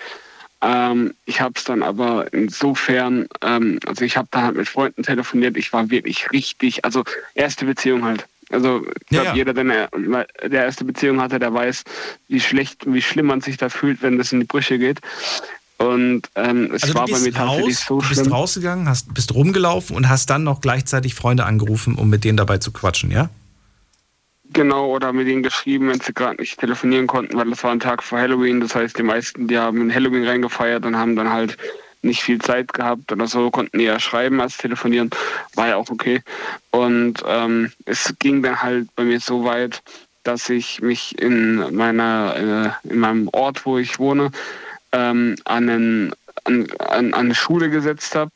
Ähm, 0.62 1.14
ich 1.26 1.42
habe 1.42 1.54
es 1.56 1.64
dann 1.64 1.82
aber 1.84 2.32
insofern, 2.34 3.28
ähm, 3.42 3.80
also 3.88 4.06
ich 4.06 4.16
habe 4.18 4.28
dann 4.32 4.44
halt 4.44 4.56
mit 4.58 4.70
Freunden 4.70 5.04
telefoniert, 5.04 5.58
ich 5.58 5.74
war 5.74 5.90
wirklich 5.90 6.32
richtig, 6.32 6.86
also 6.86 7.04
erste 7.34 7.66
Beziehung 7.66 8.04
halt. 8.06 8.28
Also 8.52 8.86
ich 8.86 9.16
Ja, 9.18 9.22
glaube, 9.24 9.26
ja. 9.28 9.34
jeder, 9.36 9.54
der 9.54 9.90
eine 9.94 10.28
der 10.44 10.66
erste 10.66 10.84
Beziehung 10.84 11.22
hatte, 11.22 11.40
der 11.40 11.54
weiß, 11.54 11.84
wie 12.28 12.40
schlecht, 12.40 12.84
wie 12.86 13.02
schlimm 13.02 13.28
man 13.28 13.42
sich 13.42 13.58
da 13.58 13.70
fühlt, 13.70 14.02
wenn 14.02 14.18
das 14.18 14.32
in 14.34 14.42
die 14.42 14.46
Brüche 14.46 14.78
geht. 14.78 15.00
Und 15.78 16.30
ähm, 16.36 16.70
es 16.74 16.84
Also 16.84 16.94
war 16.94 17.06
bei 17.08 17.18
mir 17.18 17.26
bist 17.26 17.38
tatsächlich 17.38 17.78
raus, 17.78 17.86
so 17.88 18.02
du 18.02 18.08
bist 18.10 18.22
schlimm. 18.22 18.34
rausgegangen, 18.34 18.88
hast, 18.88 19.14
bist 19.16 19.34
rumgelaufen 19.34 19.96
und 19.96 20.10
hast 20.10 20.30
dann 20.30 20.44
noch 20.44 20.62
gleichzeitig 20.62 21.16
Freunde 21.16 21.46
angerufen, 21.46 21.96
um 21.96 22.10
mit 22.10 22.24
denen 22.24 22.38
dabei 22.38 22.60
zu 22.60 22.72
quatschen, 22.72 23.10
ja? 23.10 23.30
Genau, 24.54 24.88
oder 24.88 25.14
mit 25.14 25.28
ihnen 25.28 25.44
geschrieben, 25.44 25.88
wenn 25.90 26.02
sie 26.02 26.14
gerade 26.14 26.42
nicht 26.42 26.60
telefonieren 26.60 27.08
konnten, 27.08 27.38
weil 27.38 27.50
das 27.50 27.64
war 27.64 27.72
ein 27.72 27.80
Tag 27.80 28.04
vor 28.04 28.20
Halloween. 28.20 28.60
Das 28.60 28.76
heißt, 28.76 28.98
die 28.98 29.04
meisten, 29.04 29.48
die 29.48 29.58
haben 29.58 29.80
in 29.80 29.94
Halloween 29.94 30.28
reingefeiert 30.28 30.86
und 30.86 30.98
haben 30.98 31.16
dann 31.16 31.32
halt 31.32 31.58
nicht 32.02 32.22
viel 32.22 32.40
Zeit 32.40 32.74
gehabt 32.74 33.12
oder 33.12 33.28
so, 33.28 33.50
konnten 33.50 33.80
eher 33.80 34.00
schreiben 34.00 34.42
als 34.42 34.58
telefonieren. 34.58 35.10
War 35.56 35.70
ja 35.70 35.76
auch 35.78 35.90
okay. 35.90 36.22
Und 36.72 37.24
ähm, 37.26 37.72
es 37.86 38.14
ging 38.20 38.44
dann 38.44 38.62
halt 38.62 38.94
bei 38.96 39.04
mir 39.04 39.22
so 39.22 39.46
weit, 39.46 39.82
dass 40.24 40.50
ich 40.50 40.82
mich 40.82 41.18
in 41.20 41.76
meiner, 41.76 42.76
äh, 42.84 42.90
in 42.92 43.00
meinem 43.00 43.30
Ort, 43.32 43.66
wo 43.66 43.78
ich 43.78 44.00
wohne, 44.00 44.32
ähm, 44.92 45.36
an, 45.46 45.70
einen, 45.70 46.14
an, 46.44 46.68
an 46.80 47.14
eine 47.14 47.36
Schule 47.36 47.70
gesetzt 47.70 48.16
habe. 48.16 48.32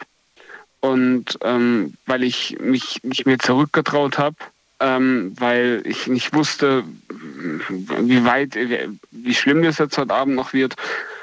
Und 0.79 1.37
ähm, 1.41 1.95
weil 2.05 2.23
ich 2.23 2.57
mich 2.59 3.01
nicht 3.03 3.25
mehr 3.25 3.39
zurückgetraut 3.39 4.17
habe, 4.17 4.35
ähm, 4.79 5.33
weil 5.37 5.81
ich 5.85 6.07
nicht 6.07 6.33
wusste, 6.33 6.83
wie 7.09 8.23
weit, 8.25 8.55
wie, 8.55 8.99
wie 9.11 9.33
schlimm 9.35 9.63
das 9.63 9.77
jetzt 9.77 9.97
heute 9.97 10.13
Abend 10.13 10.35
noch 10.35 10.53
wird. 10.53 10.75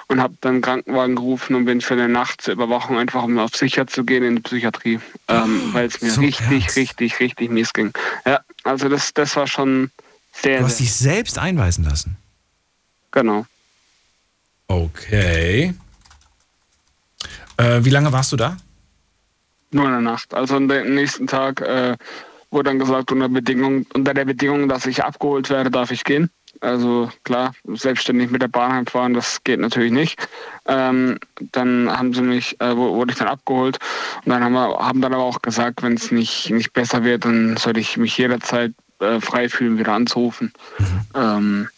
Und 0.08 0.20
habe 0.20 0.34
dann 0.42 0.54
einen 0.54 0.62
Krankenwagen 0.62 1.16
gerufen 1.16 1.54
und 1.54 1.64
bin 1.64 1.80
für 1.80 1.94
eine 1.94 2.06
Nacht 2.08 2.42
zur 2.42 2.52
Überwachung 2.52 2.98
einfach, 2.98 3.22
um 3.22 3.38
auf 3.38 3.56
sicher 3.56 3.86
zu 3.86 4.04
gehen 4.04 4.22
in 4.22 4.36
die 4.36 4.42
Psychiatrie, 4.42 5.00
ähm, 5.28 5.72
weil 5.72 5.86
es 5.86 6.02
mir 6.02 6.10
so 6.10 6.20
richtig, 6.20 6.50
ernst? 6.50 6.76
richtig, 6.76 7.18
richtig 7.20 7.50
mies 7.50 7.72
ging. 7.72 7.92
Ja, 8.26 8.40
also 8.64 8.90
das, 8.90 9.14
das 9.14 9.34
war 9.36 9.46
schon 9.46 9.90
sehr, 10.32 10.58
Du 10.58 10.66
hast 10.66 10.80
dich 10.80 10.92
selbst 10.92 11.38
einweisen 11.38 11.84
lassen. 11.84 12.18
genau. 13.10 13.46
Okay. 14.68 15.74
Äh, 17.56 17.80
wie 17.84 17.90
lange 17.90 18.12
warst 18.12 18.32
du 18.32 18.36
da? 18.36 18.56
Nur 19.70 19.86
in 19.86 19.92
der 19.92 20.00
Nacht. 20.00 20.34
Also 20.34 20.56
am 20.56 20.66
nächsten 20.66 21.26
Tag 21.26 21.60
äh, 21.62 21.96
wurde 22.52 22.70
dann 22.70 22.78
gesagt, 22.78 23.10
unter, 23.10 23.28
Bedingung, 23.28 23.86
unter 23.94 24.14
der 24.14 24.24
Bedingung, 24.24 24.68
dass 24.68 24.86
ich 24.86 25.02
abgeholt 25.02 25.50
werde, 25.50 25.70
darf 25.70 25.90
ich 25.90 26.04
gehen. 26.04 26.30
Also 26.60 27.10
klar, 27.24 27.54
selbstständig 27.66 28.30
mit 28.30 28.42
der 28.42 28.48
Bahn 28.48 28.72
heimfahren, 28.72 29.14
das 29.14 29.42
geht 29.42 29.58
natürlich 29.58 29.90
nicht. 29.90 30.28
Ähm, 30.66 31.18
dann 31.52 31.90
haben 31.90 32.12
sie 32.12 32.20
mich, 32.22 32.60
äh, 32.60 32.76
wurde 32.76 33.12
ich 33.12 33.18
dann 33.18 33.28
abgeholt 33.28 33.78
und 34.24 34.30
dann 34.30 34.44
haben, 34.44 34.52
wir, 34.52 34.78
haben 34.78 35.00
dann 35.00 35.14
aber 35.14 35.24
auch 35.24 35.40
gesagt, 35.40 35.82
wenn 35.82 35.94
es 35.94 36.12
nicht, 36.12 36.50
nicht 36.50 36.72
besser 36.74 37.04
wird, 37.04 37.24
dann 37.24 37.56
sollte 37.56 37.80
ich 37.80 37.96
mich 37.96 38.16
jederzeit 38.18 38.74
äh, 39.00 39.20
frei 39.20 39.48
fühlen, 39.48 39.78
wieder 39.78 39.94
anzurufen. 39.94 40.52
Ähm, 41.14 41.68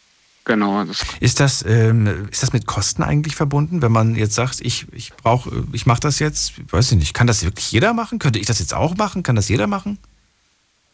genau, 0.45 0.85
das 0.85 1.07
Ist 1.21 1.39
das, 1.39 1.65
ähm, 1.67 2.29
ist 2.31 2.43
das 2.43 2.53
mit 2.53 2.67
Kosten 2.67 3.05
eigentlich 3.05 3.37
verbunden, 3.37 3.81
wenn 3.81 3.93
man 3.93 4.17
jetzt 4.17 4.35
sagt, 4.35 4.61
ich, 4.61 4.87
ich 4.93 5.13
brauche, 5.15 5.65
ich 5.73 5.87
mache 5.87 6.01
das 6.01 6.19
jetzt, 6.19 6.55
weiß 6.73 6.93
ich 6.93 6.99
nicht, 6.99 7.15
kann 7.15 7.29
das 7.29 7.45
wirklich 7.45 7.71
jeder 7.71 7.95
machen? 7.95 8.19
Könnte 8.19 8.41
ich 8.41 8.47
das 8.47 8.59
jetzt 8.59 8.75
auch 8.75 8.97
machen? 8.97 9.23
Kann 9.23 9.37
das 9.37 9.49
jeder 9.49 9.69
machen? 9.69 9.99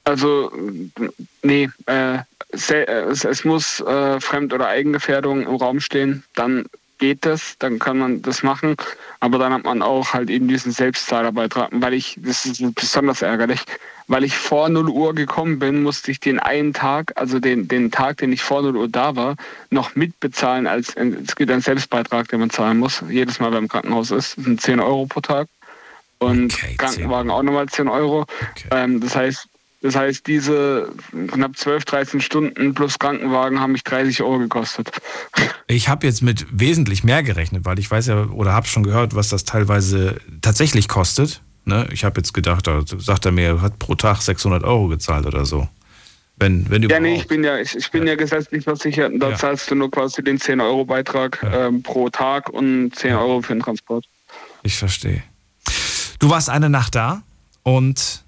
Also, 0.05 0.51
nee, 1.43 1.69
äh, 1.87 2.19
äh, 2.71 2.85
es, 3.11 3.25
es 3.25 3.45
muss 3.45 3.81
äh, 3.81 4.21
Fremd- 4.21 4.53
oder 4.53 4.69
Eigengefährdung 4.69 5.43
im 5.47 5.57
Raum 5.57 5.81
stehen, 5.81 6.25
dann 6.35 6.67
geht 6.99 7.25
das, 7.25 7.57
dann 7.59 7.79
kann 7.79 7.99
man 7.99 8.23
das 8.23 8.43
machen, 8.43 8.77
aber 9.21 9.39
dann 9.39 9.53
hat 9.53 9.65
man 9.65 9.83
auch 9.83 10.13
halt 10.13 10.29
eben 10.31 10.49
diesen 10.49 10.71
Selbstzahlerbeitrag, 10.71 11.71
weil 11.73 11.95
ich, 11.95 12.19
das 12.19 12.45
ist 12.45 12.63
besonders 12.75 13.23
ärgerlich, 13.23 13.61
weil 14.07 14.23
ich 14.23 14.37
vor 14.37 14.69
0 14.69 14.89
Uhr 14.89 15.15
gekommen 15.15 15.59
bin, 15.59 15.83
musste 15.83 16.11
ich 16.11 16.21
den 16.21 16.39
einen 16.39 16.75
Tag, 16.75 17.13
also 17.15 17.41
den, 17.41 17.69
den 17.69 17.91
Tag, 17.91 18.19
den 18.19 18.33
ich 18.33 18.43
vor 18.43 18.63
0 18.63 18.77
Uhr 18.77 18.89
da 18.89 19.17
war, 19.17 19.37
noch 19.71 19.95
mitbezahlen 19.95 20.67
als, 20.67 20.95
es 20.95 21.37
gibt 21.37 21.51
einen 21.51 21.63
Selbstbeitrag, 21.63 22.29
den 22.29 22.41
man 22.41 22.51
zahlen 22.51 22.79
muss, 22.79 23.03
jedes 23.09 23.41
Mal 23.41 23.51
beim 23.51 23.69
Krankenhaus 23.69 24.11
ist, 24.11 24.37
das 24.37 24.45
sind 24.45 24.61
10 24.61 24.81
Euro 24.81 25.07
pro 25.07 25.21
Tag 25.21 25.49
und 26.19 26.53
Okay, 26.53 26.67
10 26.69 26.77
Krankenwagen 26.77 27.31
auch 27.31 27.43
nochmal 27.43 27.69
10 27.69 27.89
Euro. 27.89 28.23
Okay. 28.23 28.69
Ähm, 28.73 29.01
das 29.01 29.17
heißt, 29.17 29.49
das 29.83 29.97
heißt, 29.97 30.27
diese 30.27 30.93
knapp 31.29 31.57
12, 31.57 31.85
13 31.85 32.21
Stunden 32.21 32.75
plus 32.75 32.99
Krankenwagen 32.99 33.61
haben 33.61 33.73
mich 33.73 33.85
30 33.85 34.23
Euro 34.23 34.39
gekostet. 34.39 34.91
Ich 35.67 35.89
habe 35.89 36.07
jetzt 36.07 36.23
mit 36.23 36.47
wesentlich 36.51 37.03
mehr 37.05 37.23
gerechnet, 37.23 37.65
weil 37.65 37.79
ich 37.79 37.91
weiß 37.91 38.07
ja 38.09 38.25
oder 38.27 38.53
habe 38.53 38.67
schon 38.67 38.83
gehört, 38.83 39.15
was 39.15 39.29
das 39.29 39.45
teilweise 39.45 40.21
tatsächlich 40.43 40.89
kostet. 40.89 41.41
Ne? 41.65 41.87
Ich 41.93 42.05
habe 42.05 42.21
jetzt 42.21 42.35
gedacht, 42.35 42.67
da 42.67 42.83
sagt 42.99 43.27
er 43.27 43.33
mir, 43.33 43.47
er 43.49 43.63
hat 43.63 43.79
pro 43.79 43.95
Tag 43.95 44.21
600 44.23 44.65
Euro 44.65 44.89
gezahlt 44.89 45.27
oder 45.27 45.45
so. 45.47 45.69
Wenn, 46.37 46.69
wenn 46.71 46.81
Ja, 46.83 46.87
überhaupt. 46.87 47.03
nee, 47.03 47.17
ich 47.17 47.27
bin 47.29 47.45
ja, 47.45 47.59
ich, 47.59 47.77
ich 47.77 47.91
bin 47.91 48.07
ja. 48.07 48.15
gesetzlich 48.17 48.65
versichert 48.65 49.13
und 49.13 49.21
da 49.21 49.31
Ja. 49.31 49.37
zahlst 49.37 49.71
du 49.71 49.75
nur 49.75 49.91
quasi 49.91 50.23
den 50.25 50.39
10-Euro-Beitrag 50.39 51.39
Ja. 51.43 51.67
ähm, 51.69 51.83
pro 51.83 52.09
Tag 52.09 52.49
und 52.49 52.95
10 52.95 53.15
Euro 53.15 53.43
für 53.43 53.53
den 53.55 53.61
Transport. 53.63 54.07
Ich 54.63 54.77
verstehe. 54.79 55.23
Du 56.19 56.31
warst 56.31 56.49
eine 56.51 56.71
Nacht 56.71 56.95
da 56.95 57.23
und 57.63 58.25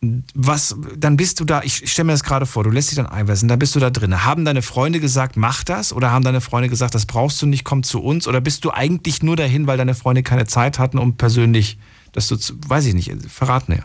was, 0.00 0.76
dann 0.96 1.16
bist 1.16 1.40
du 1.40 1.44
da, 1.44 1.62
ich 1.62 1.90
stelle 1.90 2.06
mir 2.06 2.12
das 2.12 2.22
gerade 2.22 2.46
vor, 2.46 2.62
du 2.62 2.70
lässt 2.70 2.90
dich 2.90 2.96
dann 2.96 3.06
einweisen, 3.06 3.48
dann 3.48 3.58
bist 3.58 3.74
du 3.74 3.80
da 3.80 3.90
drin. 3.90 4.24
Haben 4.24 4.44
deine 4.44 4.62
Freunde 4.62 5.00
gesagt, 5.00 5.36
mach 5.36 5.64
das? 5.64 5.92
Oder 5.92 6.12
haben 6.12 6.24
deine 6.24 6.40
Freunde 6.40 6.68
gesagt, 6.68 6.94
das 6.94 7.04
brauchst 7.04 7.42
du 7.42 7.46
nicht, 7.46 7.64
komm 7.64 7.82
zu 7.82 8.02
uns? 8.02 8.28
Oder 8.28 8.40
bist 8.40 8.64
du 8.64 8.70
eigentlich 8.70 9.22
nur 9.22 9.34
dahin, 9.34 9.66
weil 9.66 9.76
deine 9.76 9.94
Freunde 9.94 10.22
keine 10.22 10.46
Zeit 10.46 10.78
hatten, 10.78 10.98
um 10.98 11.16
persönlich, 11.16 11.78
dass 12.12 12.28
du, 12.28 12.36
zu, 12.36 12.54
weiß 12.68 12.86
ich 12.86 12.94
nicht, 12.94 13.12
verrat 13.28 13.68
mir. 13.68 13.84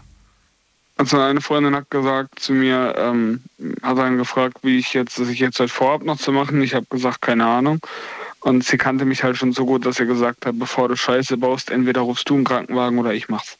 Also 0.97 1.19
eine 1.19 1.41
Freundin 1.41 1.75
hat 1.75 1.89
gesagt 1.89 2.39
zu 2.39 2.53
mir, 2.53 2.93
ähm, 2.97 3.41
hat 3.81 3.97
dann 3.97 4.17
gefragt, 4.17 4.57
wie 4.61 4.77
ich 4.77 4.93
jetzt, 4.93 5.17
dass 5.17 5.27
ich 5.27 5.39
jetzt 5.39 5.59
halt 5.59 5.71
vorhab 5.71 6.03
noch 6.03 6.19
zu 6.19 6.31
machen. 6.31 6.61
Ich 6.61 6.75
habe 6.75 6.85
gesagt, 6.87 7.23
keine 7.23 7.47
Ahnung. 7.47 7.79
Und 8.41 8.63
sie 8.63 8.77
kannte 8.77 9.05
mich 9.05 9.23
halt 9.23 9.37
schon 9.37 9.53
so 9.53 9.65
gut, 9.65 9.85
dass 9.85 9.95
sie 9.95 10.05
gesagt 10.05 10.45
hat, 10.45 10.59
bevor 10.59 10.89
du 10.89 10.95
Scheiße 10.95 11.37
baust, 11.37 11.71
entweder 11.71 12.01
rufst 12.01 12.29
du 12.29 12.35
einen 12.35 12.43
Krankenwagen 12.43 12.99
oder 12.99 13.13
ich 13.13 13.29
mach's. 13.29 13.57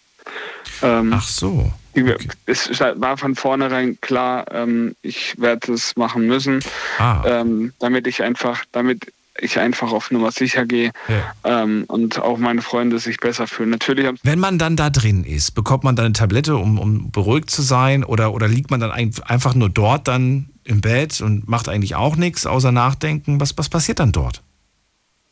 Ähm, 0.84 1.12
Ach 1.16 1.28
so. 1.28 1.72
Okay. 1.96 2.18
Es 2.46 2.80
war 2.80 3.18
von 3.18 3.36
vornherein 3.36 4.00
klar, 4.02 4.46
ähm, 4.52 4.96
ich 5.02 5.40
werde 5.40 5.74
es 5.74 5.96
machen 5.96 6.26
müssen, 6.28 6.60
Ah, 6.98 7.24
ähm, 7.26 7.74
damit 7.80 8.08
ich 8.08 8.24
einfach, 8.24 8.66
damit 8.72 9.12
ich 9.40 9.60
einfach 9.60 9.92
auf 9.92 10.12
Nummer 10.12 10.32
sicher 10.32 10.66
gehe 10.66 10.92
ja. 11.08 11.64
ähm, 11.64 11.86
und 11.88 12.20
auch 12.20 12.38
meine 12.38 12.62
Freunde 12.62 13.00
sich 13.00 13.18
besser 13.18 13.48
fühlen. 13.48 13.70
Natürlich 13.70 14.08
Wenn 14.24 14.40
man 14.40 14.60
dann 14.60 14.76
da 14.76 14.90
drin 14.90 15.24
ist, 15.24 15.52
bekommt 15.52 15.84
man 15.84 15.96
dann 15.96 16.06
eine 16.06 16.14
Tablette, 16.14 16.56
um, 16.56 16.78
um 16.80 17.12
beruhigt 17.12 17.50
zu 17.50 17.62
sein? 17.62 18.04
Oder, 18.04 18.34
oder 18.34 18.48
liegt 18.48 18.70
man 18.70 18.80
dann 18.80 18.92
ein, 18.92 19.12
einfach 19.26 19.56
nur 19.56 19.70
dort 19.70 20.08
dann 20.08 20.50
im 20.64 20.82
Bett 20.82 21.20
und 21.22 21.48
macht 21.48 21.68
eigentlich 21.68 21.96
auch 21.96 22.16
nichts 22.16 22.46
außer 22.46 22.72
nachdenken? 22.72 23.40
Was, 23.40 23.58
was 23.58 23.70
passiert 23.70 24.00
dann 24.00 24.12
dort? 24.12 24.44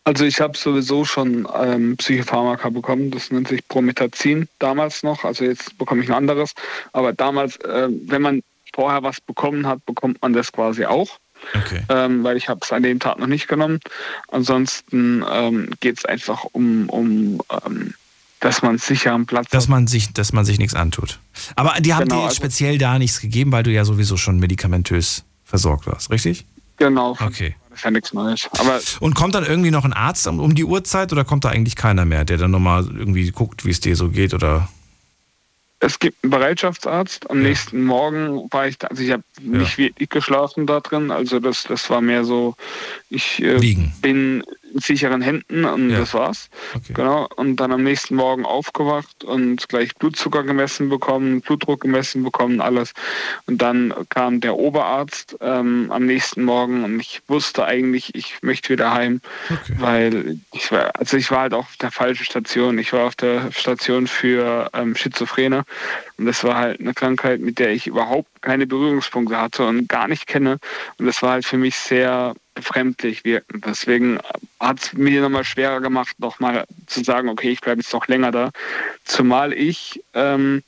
Also 0.03 0.25
ich 0.25 0.41
habe 0.41 0.57
sowieso 0.57 1.05
schon 1.05 1.47
ähm, 1.55 1.95
Psychopharmaka 1.97 2.69
bekommen, 2.69 3.11
das 3.11 3.29
nennt 3.31 3.47
sich 3.49 3.67
Promethazin 3.67 4.47
damals 4.57 5.03
noch, 5.03 5.23
also 5.23 5.43
jetzt 5.43 5.77
bekomme 5.77 6.01
ich 6.03 6.09
ein 6.09 6.15
anderes, 6.15 6.53
aber 6.91 7.13
damals, 7.13 7.57
äh, 7.57 7.87
wenn 8.07 8.21
man 8.23 8.41
vorher 8.73 9.03
was 9.03 9.21
bekommen 9.21 9.67
hat, 9.67 9.85
bekommt 9.85 10.19
man 10.21 10.33
das 10.33 10.51
quasi 10.51 10.85
auch, 10.85 11.19
Okay. 11.65 11.81
ähm, 11.89 12.23
weil 12.23 12.35
ich 12.37 12.49
habe 12.49 12.59
es 12.63 12.71
an 12.71 12.83
dem 12.83 12.99
Tag 12.99 13.19
noch 13.19 13.27
nicht 13.27 13.47
genommen. 13.47 13.79
Ansonsten 14.31 15.23
ähm, 15.29 15.69
geht 15.79 15.97
es 15.99 16.05
einfach 16.05 16.45
um, 16.51 16.87
um 16.89 17.41
ähm, 17.65 17.93
dass 18.39 18.61
man 18.63 18.77
sicher 18.79 19.11
am 19.13 19.25
Platz 19.27 19.49
Dass 19.49 19.67
man 19.67 19.85
sich, 19.87 20.13
dass 20.13 20.33
man 20.33 20.45
sich 20.45 20.57
nichts 20.57 20.73
antut. 20.75 21.19
Aber 21.55 21.75
die 21.79 21.93
haben 21.93 22.05
Genau, 22.07 22.21
dir 22.21 22.23
also- 22.25 22.35
speziell 22.37 22.77
da 22.77 22.97
nichts 22.97 23.21
gegeben, 23.21 23.51
weil 23.51 23.63
du 23.63 23.71
ja 23.71 23.85
sowieso 23.85 24.17
schon 24.17 24.39
medikamentös 24.39 25.23
versorgt 25.45 25.85
warst, 25.87 26.09
richtig? 26.09 26.45
Genau, 26.81 27.15
Okay. 27.19 27.55
das 27.69 27.77
ist 27.79 27.85
ja 27.85 27.91
nichts 27.91 28.11
Neues. 28.13 28.49
Aber 28.57 28.79
Und 29.01 29.13
kommt 29.13 29.35
dann 29.35 29.45
irgendwie 29.45 29.69
noch 29.69 29.85
ein 29.85 29.93
Arzt 29.93 30.25
um, 30.27 30.39
um 30.39 30.55
die 30.55 30.63
Uhrzeit 30.65 31.11
oder 31.11 31.23
kommt 31.23 31.45
da 31.45 31.49
eigentlich 31.49 31.75
keiner 31.75 32.05
mehr, 32.05 32.25
der 32.25 32.37
dann 32.37 32.49
nochmal 32.49 32.85
irgendwie 32.97 33.29
guckt, 33.31 33.65
wie 33.65 33.69
es 33.69 33.79
dir 33.79 33.95
so 33.95 34.09
geht 34.09 34.33
oder? 34.33 34.67
es 35.83 35.97
gibt 35.97 36.23
einen 36.23 36.29
Bereitschaftsarzt. 36.31 37.29
Am 37.31 37.37
Ja. 37.41 37.49
nächsten 37.49 37.83
Morgen 37.83 38.47
war 38.51 38.67
ich 38.67 38.77
da, 38.77 38.87
also 38.87 39.01
ich 39.01 39.11
habe 39.11 39.23
nicht 39.41 39.77
wirklich 39.79 40.09
geschlafen 40.09 40.67
da 40.67 40.79
drin. 40.79 41.09
Also 41.11 41.39
das, 41.39 41.63
das 41.63 41.89
war 41.89 42.01
mehr 42.01 42.23
so, 42.23 42.55
ich 43.09 43.41
äh, 43.41 43.57
Liegen. 43.57 43.91
bin 44.01 44.11
in 44.41 44.43
sicheren 44.75 45.21
Händen 45.21 45.65
und 45.65 45.89
Ja. 45.89 45.99
das 45.99 46.13
war's. 46.13 46.49
Okay. 46.75 46.93
Genau. 46.93 47.27
Und 47.35 47.57
dann 47.57 47.71
am 47.71 47.83
nächsten 47.83 48.15
Morgen 48.15 48.45
aufgewacht 48.45 49.23
und 49.23 49.67
gleich 49.69 49.95
Blutzucker 49.95 50.43
gemessen 50.43 50.89
bekommen, 50.89 51.41
Blutdruck 51.41 51.81
gemessen 51.81 52.23
bekommen, 52.23 52.61
alles. 52.61 52.93
Und 53.47 53.61
dann 53.61 53.93
kam 54.09 54.41
der 54.41 54.55
Oberarzt 54.55 55.37
ähm, 55.41 55.91
am 55.91 56.05
nächsten 56.05 56.43
Morgen 56.43 56.83
und 56.83 56.99
ich 56.99 57.21
wusste 57.27 57.65
eigentlich, 57.65 58.15
ich 58.15 58.37
möchte 58.41 58.69
wieder 58.69 58.93
heim, 58.93 59.21
Okay. 59.49 59.73
weil 59.77 60.37
ich 60.53 60.71
war, 60.71 60.91
also 60.97 61.17
ich 61.17 61.31
war 61.31 61.41
halt 61.41 61.53
auch 61.53 61.65
auf 61.65 61.77
der 61.77 61.91
falschen 61.91 62.25
Station. 62.25 62.77
Ich 62.79 62.93
war 62.93 63.05
auf 63.05 63.15
der 63.15 63.51
Station 63.51 64.07
für 64.07 64.69
ähm, 64.73 64.95
Schizophrene 64.95 65.63
und 66.17 66.25
das 66.25 66.43
war 66.43 66.55
halt 66.55 66.79
eine 66.79 66.93
Krankheit, 66.93 67.41
mit 67.41 67.59
der 67.59 67.71
ich 67.71 67.87
überhaupt 67.87 68.29
keine 68.41 68.67
Berührungspunkte 68.67 69.37
hatte 69.37 69.65
und 69.65 69.87
gar 69.89 70.07
nicht 70.07 70.27
kenne. 70.27 70.57
Und 70.97 71.05
das 71.05 71.21
war 71.21 71.31
halt 71.31 71.45
für 71.45 71.57
mich 71.57 71.75
sehr 71.75 72.33
befremdlich 72.61 73.25
wirkend. 73.25 73.65
Deswegen 73.65 74.19
hat 74.59 74.79
es 74.79 74.93
mir 74.93 75.21
nochmal 75.21 75.43
schwerer 75.43 75.81
gemacht, 75.81 76.19
nochmal 76.19 76.65
zu 76.87 77.03
sagen, 77.03 77.29
okay, 77.29 77.49
ich 77.49 77.61
bleibe 77.61 77.81
jetzt 77.81 77.93
noch 77.93 78.07
länger 78.07 78.31
da. 78.31 78.51
Zumal 79.03 79.51
ich 79.51 80.03
ähm, 80.13 80.63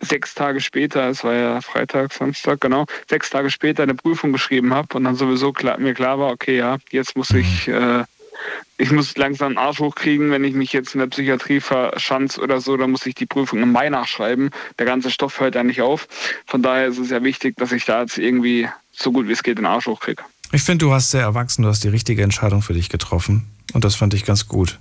sechs 0.00 0.34
Tage 0.34 0.60
später, 0.60 1.08
es 1.08 1.24
war 1.24 1.34
ja 1.34 1.60
Freitag, 1.60 2.12
Samstag, 2.12 2.60
genau, 2.60 2.86
sechs 3.08 3.30
Tage 3.30 3.50
später 3.50 3.82
eine 3.82 3.94
Prüfung 3.94 4.32
geschrieben 4.32 4.72
habe 4.72 4.96
und 4.96 5.04
dann 5.04 5.16
sowieso 5.16 5.52
klar, 5.52 5.78
mir 5.78 5.94
klar 5.94 6.18
war, 6.18 6.30
okay, 6.32 6.56
ja, 6.56 6.78
jetzt 6.90 7.16
muss 7.16 7.30
ich, 7.30 7.68
äh, 7.68 8.04
ich 8.78 8.90
muss 8.92 9.16
langsam 9.16 9.48
einen 9.48 9.58
Arsch 9.58 9.80
hochkriegen, 9.80 10.30
wenn 10.30 10.44
ich 10.44 10.54
mich 10.54 10.72
jetzt 10.72 10.94
in 10.94 11.00
der 11.00 11.08
Psychiatrie 11.08 11.60
verschanze 11.60 12.40
oder 12.40 12.60
so, 12.60 12.76
dann 12.76 12.92
muss 12.92 13.04
ich 13.04 13.14
die 13.14 13.26
Prüfung 13.26 13.60
im 13.60 13.72
Mai 13.72 13.90
nachschreiben. 13.90 14.50
Der 14.78 14.86
ganze 14.86 15.10
Stoff 15.10 15.40
hört 15.40 15.54
ja 15.54 15.62
nicht 15.62 15.82
auf. 15.82 16.08
Von 16.46 16.62
daher 16.62 16.86
ist 16.86 16.98
es 16.98 17.10
ja 17.10 17.22
wichtig, 17.22 17.56
dass 17.56 17.72
ich 17.72 17.84
da 17.84 18.00
jetzt 18.00 18.16
irgendwie 18.16 18.68
so 18.92 19.12
gut 19.12 19.28
wie 19.28 19.32
es 19.32 19.42
geht 19.42 19.58
den 19.58 19.66
Arsch 19.66 19.86
hochkriege. 19.86 20.22
Ich 20.52 20.62
finde, 20.62 20.84
du 20.84 20.92
hast 20.92 21.10
sehr 21.10 21.22
erwachsen, 21.22 21.62
du 21.62 21.68
hast 21.68 21.84
die 21.84 21.88
richtige 21.88 22.22
Entscheidung 22.22 22.60
für 22.62 22.74
dich 22.74 22.88
getroffen. 22.88 23.46
Und 23.72 23.84
das 23.84 23.94
fand 23.94 24.14
ich 24.14 24.24
ganz 24.24 24.48
gut. 24.48 24.80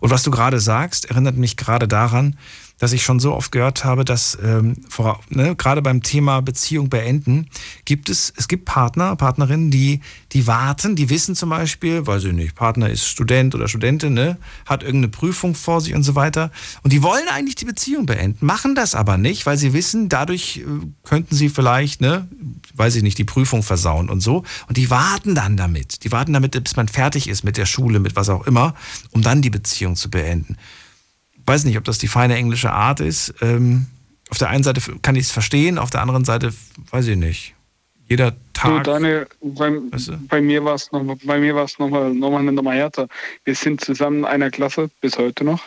Und 0.00 0.10
was 0.10 0.22
du 0.22 0.30
gerade 0.30 0.58
sagst, 0.58 1.06
erinnert 1.06 1.36
mich 1.36 1.56
gerade 1.56 1.86
daran, 1.86 2.36
dass 2.84 2.92
ich 2.92 3.02
schon 3.02 3.18
so 3.18 3.32
oft 3.32 3.50
gehört 3.50 3.86
habe, 3.86 4.04
dass 4.04 4.36
ähm, 4.44 4.76
ne, 5.30 5.56
gerade 5.56 5.80
beim 5.80 6.02
Thema 6.02 6.42
Beziehung 6.42 6.90
beenden, 6.90 7.48
gibt 7.86 8.10
es, 8.10 8.30
es 8.36 8.46
gibt 8.46 8.66
Partner, 8.66 9.16
Partnerinnen, 9.16 9.70
die, 9.70 10.00
die 10.32 10.46
warten, 10.46 10.94
die 10.94 11.08
wissen 11.08 11.34
zum 11.34 11.48
Beispiel, 11.48 12.06
weiß 12.06 12.24
ich 12.24 12.34
nicht, 12.34 12.54
Partner 12.54 12.90
ist 12.90 13.06
Student 13.06 13.54
oder 13.54 13.68
Studentin, 13.68 14.12
ne, 14.12 14.36
hat 14.66 14.82
irgendeine 14.82 15.08
Prüfung 15.08 15.54
vor 15.54 15.80
sich 15.80 15.94
und 15.94 16.02
so 16.02 16.14
weiter. 16.14 16.50
Und 16.82 16.92
die 16.92 17.02
wollen 17.02 17.26
eigentlich 17.32 17.54
die 17.54 17.64
Beziehung 17.64 18.04
beenden, 18.04 18.44
machen 18.44 18.74
das 18.74 18.94
aber 18.94 19.16
nicht, 19.16 19.46
weil 19.46 19.56
sie 19.56 19.72
wissen, 19.72 20.10
dadurch 20.10 20.58
äh, 20.58 20.64
könnten 21.04 21.34
sie 21.34 21.48
vielleicht, 21.48 22.02
ne, 22.02 22.28
weiß 22.74 22.96
ich 22.96 23.02
nicht, 23.02 23.16
die 23.16 23.24
Prüfung 23.24 23.62
versauen 23.62 24.10
und 24.10 24.20
so. 24.20 24.44
Und 24.68 24.76
die 24.76 24.90
warten 24.90 25.34
dann 25.34 25.56
damit. 25.56 26.04
Die 26.04 26.12
warten 26.12 26.34
damit, 26.34 26.62
bis 26.62 26.76
man 26.76 26.88
fertig 26.88 27.30
ist 27.30 27.44
mit 27.44 27.56
der 27.56 27.64
Schule, 27.64 27.98
mit 27.98 28.14
was 28.14 28.28
auch 28.28 28.46
immer, 28.46 28.74
um 29.10 29.22
dann 29.22 29.40
die 29.40 29.48
Beziehung 29.48 29.96
zu 29.96 30.10
beenden 30.10 30.58
weiß 31.46 31.64
nicht, 31.64 31.76
ob 31.78 31.84
das 31.84 31.98
die 31.98 32.08
feine 32.08 32.36
englische 32.36 32.72
Art 32.72 33.00
ist. 33.00 33.34
Ähm, 33.40 33.86
auf 34.30 34.38
der 34.38 34.48
einen 34.48 34.64
Seite 34.64 34.80
kann 35.02 35.16
ich 35.16 35.24
es 35.26 35.30
verstehen, 35.32 35.78
auf 35.78 35.90
der 35.90 36.00
anderen 36.02 36.24
Seite 36.24 36.52
weiß 36.90 37.06
ich 37.08 37.16
nicht. 37.16 37.54
Jeder 38.08 38.32
Du, 38.32 38.36
Tag. 38.52 38.84
Daniel, 38.84 39.26
bei, 39.40 39.70
Weißt 39.90 40.08
du? 40.08 40.18
bei 40.28 40.40
mir 40.40 40.64
war 40.64 40.74
es 40.74 40.92
noch, 40.92 41.02
bei 41.24 41.38
mir 41.38 41.54
war 41.54 41.64
es 41.64 41.78
noch 41.78 41.88
mal, 41.88 42.12
noch 42.14 42.30
mal 42.30 42.38
eine 42.40 42.52
Nummer 42.52 42.72
härter. 42.72 43.08
Wir 43.44 43.54
sind 43.54 43.80
zusammen 43.80 44.20
in 44.20 44.24
einer 44.26 44.50
Klasse 44.50 44.90
bis 45.00 45.18
heute 45.18 45.42
noch. 45.44 45.62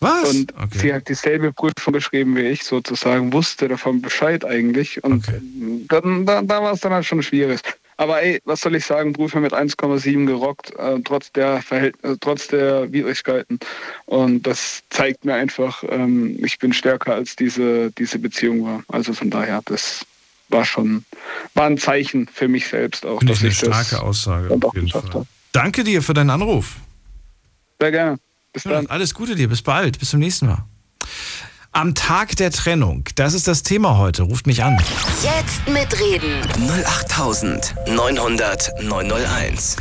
was? 0.00 0.30
Und 0.30 0.54
okay. 0.56 0.78
sie 0.78 0.94
hat 0.94 1.08
dieselbe 1.08 1.52
Prüfung 1.52 1.92
geschrieben 1.94 2.36
wie 2.36 2.42
ich, 2.42 2.64
sozusagen, 2.64 3.32
wusste 3.32 3.68
davon 3.68 4.02
Bescheid 4.02 4.44
eigentlich. 4.44 5.02
Und 5.04 5.26
Okay. 5.28 5.40
dann, 5.88 6.26
da, 6.26 6.42
da 6.42 6.62
war 6.62 6.72
es 6.72 6.80
dann 6.80 6.92
halt 6.92 7.04
schon 7.06 7.22
schwierig. 7.22 7.60
Aber 7.96 8.22
ey, 8.22 8.40
was 8.44 8.60
soll 8.60 8.74
ich 8.74 8.84
sagen, 8.84 9.12
Prüfung 9.12 9.42
mit 9.42 9.52
1,7 9.52 10.26
gerockt, 10.26 10.74
äh, 10.76 11.00
trotz, 11.04 11.30
der 11.32 11.62
Verhält 11.62 11.96
äh, 12.02 12.16
trotz 12.20 12.48
der 12.48 12.92
Widrigkeiten. 12.92 13.58
Und 14.06 14.42
das 14.42 14.82
zeigt 14.90 15.24
mir 15.24 15.34
einfach, 15.34 15.84
ähm, 15.88 16.36
ich 16.44 16.58
bin 16.58 16.72
stärker 16.72 17.14
als 17.14 17.36
diese, 17.36 17.90
diese 17.92 18.18
Beziehung 18.18 18.64
war. 18.64 18.82
Also 18.88 19.12
von 19.12 19.30
daher, 19.30 19.60
das 19.64 20.04
war 20.48 20.64
schon, 20.64 21.04
war 21.54 21.66
ein 21.66 21.78
Zeichen 21.78 22.28
für 22.28 22.48
mich 22.48 22.68
selbst 22.68 23.06
auch, 23.06 23.18
Finde 23.18 23.34
ich 23.34 23.40
eine 23.40 23.48
dass 23.50 23.62
ich 23.62 23.68
das 23.68 23.86
starke 23.86 24.04
Aussage. 24.04 24.50
Auf 24.60 24.74
jeden 24.74 24.88
Fall. 24.88 25.02
habe. 25.02 25.26
Danke 25.52 25.84
dir 25.84 26.02
für 26.02 26.14
deinen 26.14 26.30
Anruf. 26.30 26.76
Sehr 27.80 27.92
gerne. 27.92 28.18
Bis 28.52 28.64
Ja, 28.64 28.72
dann. 28.72 28.86
alles 28.86 29.14
Gute 29.14 29.34
dir. 29.34 29.48
Bis 29.48 29.62
bald. 29.62 29.98
Bis 29.98 30.10
zum 30.10 30.20
nächsten 30.20 30.46
Mal. 30.46 30.64
Am 31.76 31.96
Tag 31.96 32.36
der 32.36 32.52
Trennung. 32.52 33.02
Das 33.16 33.34
ist 33.34 33.48
das 33.48 33.64
Thema 33.64 33.98
heute. 33.98 34.22
Ruft 34.22 34.46
mich 34.46 34.62
an. 34.62 34.80
Jetzt 35.24 35.66
mitreden. 35.68 36.40
08900 36.86 38.80
901. 38.80 39.74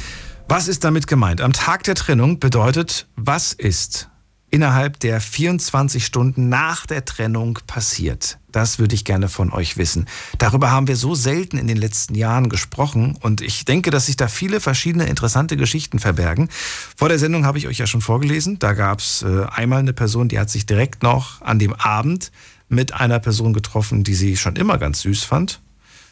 Was 0.49 0.67
ist 0.67 0.83
damit 0.83 1.05
gemeint? 1.05 1.39
Am 1.39 1.53
Tag 1.53 1.83
der 1.83 1.93
Trennung 1.93 2.39
bedeutet, 2.39 3.05
was 3.15 3.53
ist 3.53 4.09
innerhalb 4.53 4.99
der 4.99 5.19
24 5.19 6.05
Stunden 6.05 6.47
nach 6.47 6.85
der 6.85 7.05
Trennung 7.05 7.57
passiert? 7.65 8.37
Das 8.51 8.77
würde 8.77 8.93
ich 8.93 9.03
gerne 9.03 9.27
von 9.27 9.51
euch 9.51 9.77
wissen. 9.77 10.05
Darüber 10.37 10.69
haben 10.69 10.87
wir 10.87 10.95
so 10.95 11.15
selten 11.15 11.57
in 11.57 11.65
den 11.65 11.75
letzten 11.75 12.13
Jahren 12.13 12.49
gesprochen 12.49 13.17
und 13.19 13.41
ich 13.41 13.65
denke, 13.65 13.89
dass 13.89 14.05
sich 14.05 14.15
da 14.15 14.27
viele 14.27 14.59
verschiedene 14.59 15.07
interessante 15.07 15.57
Geschichten 15.57 15.97
verbergen. 15.97 16.49
Vor 16.95 17.09
der 17.09 17.17
Sendung 17.17 17.47
habe 17.47 17.57
ich 17.57 17.67
euch 17.67 17.79
ja 17.79 17.87
schon 17.87 18.01
vorgelesen. 18.01 18.59
Da 18.59 18.73
gab 18.73 18.99
es 18.99 19.23
äh, 19.23 19.45
einmal 19.49 19.79
eine 19.79 19.93
Person, 19.93 20.29
die 20.29 20.37
hat 20.37 20.51
sich 20.51 20.67
direkt 20.67 21.01
noch 21.01 21.41
an 21.41 21.57
dem 21.57 21.73
Abend 21.73 22.31
mit 22.69 22.93
einer 22.93 23.17
Person 23.17 23.53
getroffen, 23.53 24.03
die 24.03 24.13
sie 24.13 24.37
schon 24.37 24.55
immer 24.55 24.77
ganz 24.77 25.01
süß 25.01 25.23
fand. 25.23 25.61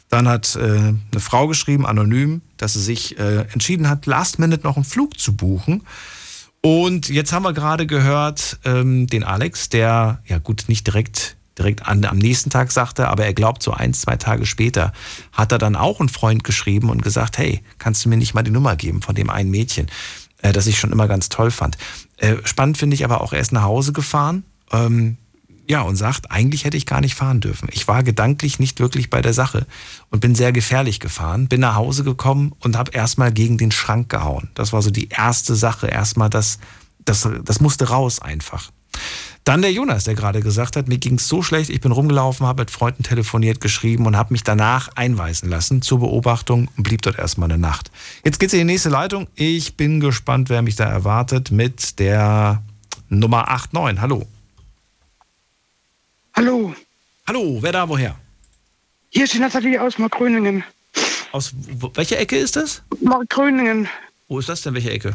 Dann 0.09 0.27
hat 0.27 0.55
äh, 0.55 0.61
eine 0.61 1.19
Frau 1.19 1.47
geschrieben, 1.47 1.85
anonym, 1.85 2.41
dass 2.57 2.73
sie 2.73 2.81
sich 2.81 3.19
äh, 3.19 3.41
entschieden 3.53 3.87
hat, 3.87 4.07
last 4.07 4.39
minute 4.39 4.63
noch 4.63 4.77
einen 4.77 4.85
Flug 4.85 5.19
zu 5.19 5.35
buchen. 5.35 5.83
Und 6.61 7.09
jetzt 7.09 7.33
haben 7.33 7.43
wir 7.43 7.53
gerade 7.53 7.87
gehört, 7.87 8.59
ähm, 8.65 9.07
den 9.07 9.23
Alex, 9.23 9.69
der, 9.69 10.21
ja 10.27 10.37
gut, 10.37 10.65
nicht 10.67 10.85
direkt, 10.85 11.35
direkt 11.57 11.87
an, 11.87 12.05
am 12.05 12.19
nächsten 12.19 12.51
Tag 12.51 12.71
sagte, 12.71 13.07
aber 13.07 13.25
er 13.25 13.33
glaubt, 13.33 13.63
so 13.63 13.71
ein, 13.71 13.95
zwei 13.95 14.15
Tage 14.15 14.45
später 14.45 14.93
hat 15.31 15.51
er 15.51 15.57
dann 15.57 15.75
auch 15.75 15.99
einen 15.99 16.09
Freund 16.09 16.43
geschrieben 16.43 16.91
und 16.91 17.01
gesagt, 17.01 17.39
hey, 17.39 17.61
kannst 17.79 18.05
du 18.05 18.09
mir 18.09 18.17
nicht 18.17 18.35
mal 18.35 18.43
die 18.43 18.51
Nummer 18.51 18.75
geben 18.75 19.01
von 19.01 19.15
dem 19.15 19.31
einen 19.31 19.49
Mädchen, 19.49 19.87
äh, 20.43 20.51
das 20.53 20.67
ich 20.67 20.79
schon 20.79 20.91
immer 20.91 21.07
ganz 21.07 21.29
toll 21.29 21.49
fand. 21.49 21.77
Äh, 22.17 22.37
spannend 22.43 22.77
finde 22.77 22.93
ich 22.93 23.03
aber 23.03 23.21
auch, 23.21 23.33
er 23.33 23.41
ist 23.41 23.51
nach 23.51 23.63
Hause 23.63 23.91
gefahren, 23.91 24.43
ähm, 24.71 25.17
ja, 25.71 25.83
und 25.83 25.95
sagt, 25.95 26.31
eigentlich 26.31 26.65
hätte 26.65 26.75
ich 26.75 26.85
gar 26.85 26.99
nicht 26.99 27.15
fahren 27.15 27.39
dürfen. 27.39 27.69
Ich 27.71 27.87
war 27.87 28.03
gedanklich 28.03 28.59
nicht 28.59 28.81
wirklich 28.81 29.09
bei 29.09 29.21
der 29.21 29.33
Sache 29.33 29.65
und 30.09 30.19
bin 30.19 30.35
sehr 30.35 30.51
gefährlich 30.51 30.99
gefahren, 30.99 31.47
bin 31.47 31.61
nach 31.61 31.75
Hause 31.75 32.03
gekommen 32.03 32.51
und 32.59 32.77
habe 32.77 32.91
erstmal 32.91 33.31
gegen 33.31 33.57
den 33.57 33.71
Schrank 33.71 34.09
gehauen. 34.09 34.49
Das 34.53 34.73
war 34.73 34.81
so 34.81 34.91
die 34.91 35.07
erste 35.07 35.55
Sache. 35.55 35.87
Erstmal 35.87 36.29
das, 36.29 36.59
das, 37.05 37.25
das 37.45 37.61
musste 37.61 37.87
raus 37.87 38.21
einfach. 38.21 38.69
Dann 39.45 39.61
der 39.61 39.71
Jonas, 39.71 40.03
der 40.03 40.13
gerade 40.13 40.41
gesagt 40.41 40.75
hat, 40.75 40.89
mir 40.89 40.97
ging 40.97 41.15
es 41.15 41.29
so 41.29 41.41
schlecht, 41.41 41.69
ich 41.69 41.79
bin 41.79 41.93
rumgelaufen, 41.93 42.45
habe 42.45 42.63
mit 42.63 42.69
Freunden 42.69 43.03
telefoniert, 43.03 43.61
geschrieben 43.61 44.07
und 44.07 44.17
habe 44.17 44.33
mich 44.33 44.43
danach 44.43 44.89
einweisen 44.95 45.49
lassen 45.49 45.81
zur 45.81 45.99
Beobachtung 46.01 46.67
und 46.75 46.83
blieb 46.83 47.01
dort 47.01 47.17
erstmal 47.17 47.49
eine 47.49 47.57
Nacht. 47.57 47.91
Jetzt 48.25 48.41
geht's 48.41 48.51
in 48.51 48.59
die 48.59 48.65
nächste 48.65 48.89
Leitung. 48.89 49.27
Ich 49.35 49.77
bin 49.77 50.01
gespannt, 50.01 50.49
wer 50.49 50.63
mich 50.63 50.75
da 50.75 50.83
erwartet 50.83 51.49
mit 51.49 51.97
der 51.97 52.61
Nummer 53.07 53.45
89. 53.47 54.01
Hallo. 54.01 54.27
Hallo, 56.41 56.73
Hallo, 57.27 57.59
wer 57.61 57.71
da 57.71 57.87
woher? 57.87 58.15
hier 59.09 59.25
ist 59.25 59.33
die 59.35 59.37
Nathalie 59.37 59.79
aus 59.79 59.99
Markgröningen. 59.99 60.63
Aus 61.31 61.53
welcher 61.93 62.17
Ecke 62.17 62.35
ist 62.35 62.55
das? 62.55 62.81
Markgröningen, 62.99 63.87
Wo 64.27 64.39
ist 64.39 64.49
das 64.49 64.63
denn? 64.63 64.73
Welche 64.73 64.89
Ecke? 64.89 65.13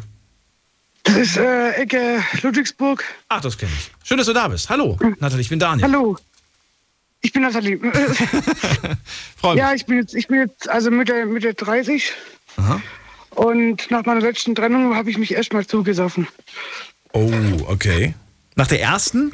das 1.02 1.16
ist 1.16 1.36
äh, 1.36 1.72
Ecke 1.72 2.22
Ludwigsburg. 2.42 3.02
Ach, 3.28 3.40
das 3.40 3.58
kenne 3.58 3.72
ich. 3.76 3.90
Schön, 4.06 4.18
dass 4.18 4.28
du 4.28 4.34
da 4.34 4.46
bist. 4.46 4.70
Hallo, 4.70 4.96
Nathalie, 5.18 5.40
ich 5.40 5.48
bin 5.48 5.58
Daniel. 5.58 5.88
Hallo, 5.88 6.16
ich 7.22 7.32
bin 7.32 7.42
Nathalie. 7.42 7.76
Freue 9.36 9.54
mich. 9.54 9.58
ja, 9.60 9.74
ich 9.74 9.84
bin 9.84 9.96
jetzt, 9.98 10.14
ich 10.14 10.28
bin 10.28 10.38
jetzt 10.38 10.68
also 10.68 10.92
Mitte, 10.92 11.26
Mitte 11.26 11.54
30 11.54 12.12
Aha. 12.58 12.80
und 13.30 13.90
nach 13.90 14.04
meiner 14.06 14.20
letzten 14.20 14.54
Trennung 14.54 14.94
habe 14.94 15.10
ich 15.10 15.18
mich 15.18 15.34
erstmal 15.34 15.66
zugesoffen. 15.66 16.28
Oh, 17.12 17.32
okay. 17.66 18.14
Nach 18.54 18.68
der 18.68 18.80
ersten? 18.80 19.32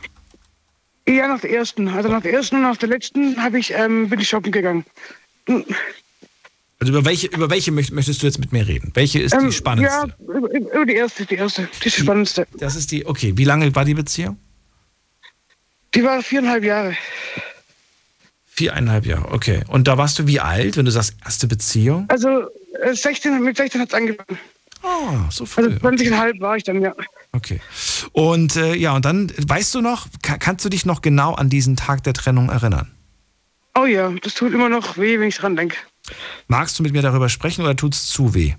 Ja, 1.09 1.27
nach 1.29 1.41
der 1.41 1.51
ersten. 1.51 1.89
Also 1.89 2.09
nach 2.09 2.23
der 2.23 2.33
ersten 2.33 2.57
und 2.57 2.63
nach 2.63 2.77
der 2.77 2.89
letzten 2.89 3.43
habe 3.43 3.59
ich, 3.59 3.73
ähm, 3.73 4.09
bin 4.09 4.21
ich 4.21 4.29
shoppen 4.29 4.53
gegangen. 4.53 4.85
Also 6.79 6.93
über 6.93 7.05
welche, 7.05 7.27
über 7.29 7.51
welche 7.51 7.71
möcht- 7.73 7.93
möchtest 7.93 8.23
du 8.23 8.27
jetzt 8.27 8.39
mit 8.39 8.53
mir 8.53 8.67
reden? 8.67 8.91
Welche 8.95 9.21
ist 9.21 9.35
Ähm, 9.35 9.47
die 9.47 9.53
spannendste? 9.53 10.15
Ja, 10.19 10.35
über, 10.35 10.87
die 10.87 10.95
erste, 10.95 11.27
die 11.27 11.35
erste, 11.37 11.69
die 11.79 11.81
die 11.85 11.91
spannendste. 11.91 12.47
Das 12.59 12.77
ist 12.77 12.91
die, 12.93 13.05
okay. 13.07 13.33
Wie 13.37 13.45
lange 13.45 13.75
war 13.75 13.85
die 13.85 13.95
Beziehung? 13.95 14.37
Die 15.95 16.03
war 16.05 16.23
viereinhalb 16.23 16.65
Jahre. 16.65 16.97
Viereinhalb 18.47 19.07
Jahre, 19.07 19.31
okay. 19.33 19.63
Und 19.69 19.89
da 19.89 19.99
warst 19.99 20.19
du 20.19 20.27
wie 20.27 20.39
alt, 20.41 20.77
wenn 20.77 20.85
du 20.85 20.91
sagst, 20.91 21.15
erste 21.25 21.47
Beziehung? 21.49 22.05
Also 22.09 22.49
äh, 22.83 22.95
16, 22.95 23.43
mit 23.43 23.57
16 23.57 23.81
hat 23.81 23.89
es 23.89 23.95
angefangen. 23.95 24.39
Oh, 24.83 25.15
so 25.31 25.47
früh. 25.47 25.65
Also 25.65 25.77
20,5 25.79 26.41
war 26.41 26.57
ich 26.57 26.65
dann, 26.65 26.81
ja. 26.83 26.95
Okay. 27.33 27.61
Und 28.13 28.57
äh, 28.57 28.75
ja, 28.75 28.95
und 28.95 29.05
dann, 29.05 29.33
weißt 29.39 29.75
du 29.75 29.81
noch, 29.81 30.07
ka- 30.23 30.37
kannst 30.39 30.65
du 30.65 30.69
dich 30.69 30.85
noch 30.85 31.01
genau 31.01 31.35
an 31.35 31.49
diesen 31.49 31.77
Tag 31.77 32.03
der 32.03 32.13
Trennung 32.13 32.51
erinnern? 32.51 32.91
Oh 33.75 33.87
ja, 33.87 34.11
das 34.23 34.35
tut 34.35 34.53
immer 34.53 34.69
noch 34.69 34.99
weh, 34.99 35.19
wenn 35.19 35.29
ich 35.29 35.37
dran 35.37 35.57
denke. 35.57 35.77
Magst 36.47 36.79
du 36.79 36.83
mit 36.83 36.93
mir 36.93 37.01
darüber 37.01 37.29
sprechen 37.31 37.63
oder 37.63 37.75
tut 37.75 37.95
es 37.95 38.07
zu 38.07 38.35
weh? 38.35 38.55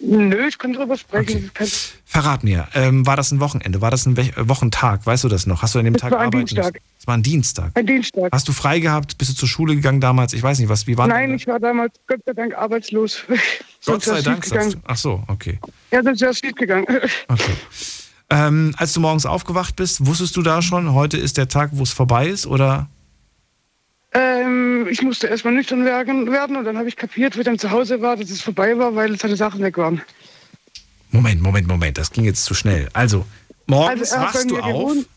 Nö, 0.00 0.46
ich 0.46 0.58
kann 0.58 0.72
drüber 0.72 0.96
sprechen. 0.96 1.50
Okay. 1.54 1.68
Verrat 2.04 2.44
mir, 2.44 2.68
ähm, 2.74 3.04
war 3.06 3.16
das 3.16 3.32
ein 3.32 3.40
Wochenende? 3.40 3.80
War 3.80 3.90
das 3.90 4.06
ein 4.06 4.16
We 4.16 4.30
Wochentag? 4.36 5.04
Weißt 5.04 5.24
du 5.24 5.28
das 5.28 5.46
noch? 5.46 5.62
Hast 5.62 5.74
du 5.74 5.80
an 5.80 5.84
dem 5.84 5.94
Das 5.94 6.02
Tag 6.02 6.12
war 6.12 6.20
ein 6.20 6.30
Dienstag. 6.30 6.80
Es 6.98 7.06
war 7.06 7.14
ein 7.14 7.22
Dienstag. 7.22 7.72
Ein 7.74 7.86
Dienstag. 7.86 8.28
Hast 8.32 8.46
du 8.46 8.52
frei 8.52 8.78
gehabt? 8.78 9.18
Bist 9.18 9.32
du 9.32 9.34
zur 9.34 9.48
Schule 9.48 9.74
gegangen 9.74 10.00
damals? 10.00 10.32
Ich 10.32 10.42
weiß 10.42 10.60
nicht, 10.60 10.68
was, 10.68 10.86
wie 10.86 10.96
war 10.96 11.08
Nein, 11.08 11.34
ich 11.34 11.46
war 11.46 11.58
damals 11.58 11.94
Gott 12.06 12.20
sei 12.24 12.32
Dank 12.32 12.54
arbeitslos. 12.54 13.24
Gott 13.86 14.02
sei 14.04 14.22
Dank, 14.22 14.44
sagst 14.44 14.74
du. 14.74 14.78
Ach 14.84 14.96
so, 14.96 15.22
okay. 15.26 15.58
Ja, 15.90 16.02
sonst 16.02 16.20
wäre 16.20 16.30
es 16.30 16.38
schief 16.38 16.54
gegangen. 16.54 16.86
okay. 17.28 17.52
Ähm, 18.30 18.74
als 18.76 18.92
du 18.92 19.00
morgens 19.00 19.26
aufgewacht 19.26 19.74
bist, 19.76 20.06
wusstest 20.06 20.36
du 20.36 20.42
da 20.42 20.62
schon, 20.62 20.92
heute 20.92 21.16
ist 21.16 21.38
der 21.38 21.48
Tag, 21.48 21.70
wo 21.72 21.82
es 21.82 21.92
vorbei 21.92 22.28
ist? 22.28 22.46
Oder? 22.46 22.88
Ähm, 24.12 24.86
ich 24.90 25.02
musste 25.02 25.26
erstmal 25.26 25.52
nüchtern 25.54 25.84
werden, 25.84 26.26
und 26.56 26.64
dann 26.64 26.78
habe 26.78 26.88
ich 26.88 26.96
kapiert, 26.96 27.36
wie 27.36 27.40
ich 27.40 27.44
dann 27.44 27.58
zu 27.58 27.70
Hause 27.70 28.00
war, 28.00 28.16
dass 28.16 28.30
es 28.30 28.40
vorbei 28.40 28.76
war, 28.78 28.94
weil 28.94 29.18
seine 29.18 29.36
Sachen 29.36 29.60
weg 29.60 29.76
waren. 29.76 30.00
Moment, 31.10 31.40
Moment, 31.42 31.66
Moment, 31.66 31.98
das 31.98 32.10
ging 32.10 32.24
jetzt 32.24 32.44
zu 32.44 32.54
schnell. 32.54 32.88
Also, 32.92 33.26
morgens 33.66 34.12
Also, 34.12 34.24
wachst 34.24 34.50
du 34.50 34.58
auf. 34.58 34.66
gewohnt. 34.66 35.08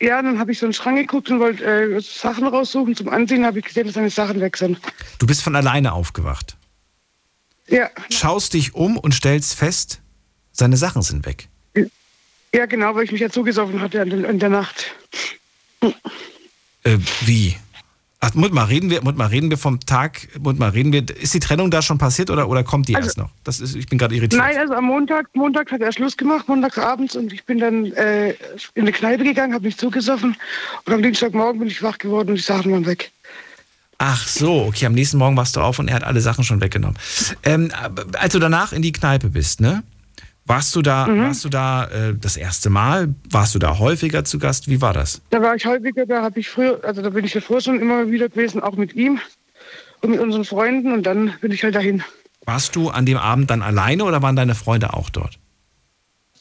Ja, 0.00 0.22
dann 0.22 0.38
habe 0.38 0.52
ich 0.52 0.58
so 0.58 0.64
einen 0.66 0.72
Schrank 0.72 0.98
geguckt 0.98 1.30
und 1.30 1.40
wollte 1.40 1.62
äh, 1.64 2.00
Sachen 2.00 2.46
raussuchen 2.46 2.96
zum 2.96 3.08
Ansehen, 3.10 3.44
habe 3.44 3.58
ich 3.58 3.66
gesehen, 3.66 3.84
dass 3.86 3.94
seine 3.94 4.08
Sachen 4.08 4.40
weg 4.40 4.56
sind. 4.56 4.78
Du 5.18 5.26
bist 5.26 5.42
von 5.42 5.54
alleine 5.54 5.92
aufgewacht. 5.92 6.56
Ja, 7.68 7.90
Schaust 8.10 8.54
dich 8.54 8.74
um 8.74 8.96
und 8.96 9.14
stellst 9.14 9.54
fest, 9.54 10.00
seine 10.52 10.76
Sachen 10.76 11.02
sind 11.02 11.26
weg. 11.26 11.48
ja 12.54 12.66
genau, 12.66 12.94
weil 12.94 13.04
ich 13.04 13.12
mich 13.12 13.20
ja 13.20 13.28
zugesoffen 13.30 13.80
hatte 13.80 13.98
in 13.98 14.10
der, 14.10 14.30
in 14.30 14.38
der 14.38 14.48
Nacht. 14.48 14.86
Äh, 16.82 16.96
wie? 17.26 17.56
Ach, 18.22 18.34
Mut 18.34 18.52
mal, 18.52 18.64
reden 18.64 18.90
wir, 18.90 19.02
Mut 19.02 19.16
mal, 19.16 19.28
reden 19.28 19.48
wir 19.48 19.56
vom 19.56 19.80
Tag, 19.80 20.28
Mut 20.38 20.58
mal, 20.58 20.68
reden 20.68 20.92
wir, 20.92 21.02
ist 21.16 21.32
die 21.32 21.40
Trennung 21.40 21.70
da 21.70 21.80
schon 21.80 21.96
passiert 21.96 22.28
oder, 22.28 22.50
oder 22.50 22.62
kommt 22.62 22.86
die 22.88 22.94
Also- 22.94 23.06
erst 23.08 23.16
noch? 23.18 23.30
Das 23.44 23.60
ist, 23.60 23.74
ich 23.74 23.86
bin 23.86 23.98
gerade 23.98 24.14
irritiert. 24.14 24.42
Nein, 24.42 24.58
also 24.58 24.74
am 24.74 24.84
Montag, 24.84 25.28
Montag 25.34 25.72
hat 25.72 25.80
er 25.80 25.90
Schluss 25.90 26.18
gemacht, 26.18 26.46
montagsabends 26.46 27.16
und 27.16 27.32
ich 27.32 27.44
bin 27.44 27.58
dann 27.58 27.86
äh, 27.92 28.30
in 28.74 28.82
eine 28.82 28.92
Kneipe 28.92 29.24
gegangen, 29.24 29.54
habe 29.54 29.64
mich 29.64 29.78
zugesoffen 29.78 30.36
und 30.84 30.92
am 30.92 31.02
Dienstagmorgen 31.02 31.60
bin 31.60 31.68
ich 31.68 31.82
wach 31.82 31.96
geworden 31.96 32.28
und 32.28 32.34
die 32.36 32.42
Sachen 32.42 32.70
waren 32.72 32.84
weg. 32.84 33.10
Ach 33.96 34.28
so, 34.28 34.64
okay, 34.66 34.84
am 34.86 34.92
nächsten 34.92 35.16
Morgen 35.16 35.36
warst 35.38 35.56
du 35.56 35.60
auf 35.60 35.78
und 35.78 35.88
er 35.88 35.94
hat 35.94 36.04
alle 36.04 36.20
Sachen 36.20 36.44
schon 36.44 36.60
weggenommen. 36.60 36.98
Ähm, 37.42 37.70
als 38.18 38.32
du 38.34 38.38
danach 38.38 38.72
in 38.74 38.82
die 38.82 38.92
Kneipe 38.92 39.28
bist, 39.28 39.60
ne? 39.62 39.82
Warst 40.46 40.74
du 40.74 40.82
da, 40.82 41.06
Mhm. 41.06 41.22
warst 41.22 41.44
du 41.44 41.48
da 41.48 41.84
äh, 41.86 42.14
das 42.18 42.36
erste 42.36 42.70
Mal? 42.70 43.14
Warst 43.30 43.54
du 43.54 43.58
da 43.58 43.78
häufiger 43.78 44.24
zu 44.24 44.38
Gast? 44.38 44.68
Wie 44.68 44.80
war 44.80 44.92
das? 44.92 45.20
Da 45.30 45.40
war 45.42 45.54
ich 45.54 45.64
häufiger, 45.66 46.06
da 46.06 46.22
habe 46.22 46.40
ich 46.40 46.48
früher, 46.48 46.80
also 46.82 47.02
da 47.02 47.10
bin 47.10 47.24
ich 47.24 47.34
ja 47.34 47.40
früher 47.40 47.60
schon 47.60 47.80
immer 47.80 48.10
wieder 48.10 48.28
gewesen, 48.28 48.60
auch 48.60 48.76
mit 48.76 48.94
ihm 48.94 49.20
und 50.00 50.10
mit 50.10 50.20
unseren 50.20 50.44
Freunden 50.44 50.92
und 50.92 51.04
dann 51.04 51.34
bin 51.40 51.52
ich 51.52 51.62
halt 51.62 51.74
dahin. 51.74 52.02
Warst 52.46 52.74
du 52.74 52.88
an 52.88 53.06
dem 53.06 53.18
Abend 53.18 53.50
dann 53.50 53.62
alleine 53.62 54.04
oder 54.04 54.22
waren 54.22 54.34
deine 54.34 54.54
Freunde 54.54 54.94
auch 54.94 55.10
dort? 55.10 55.38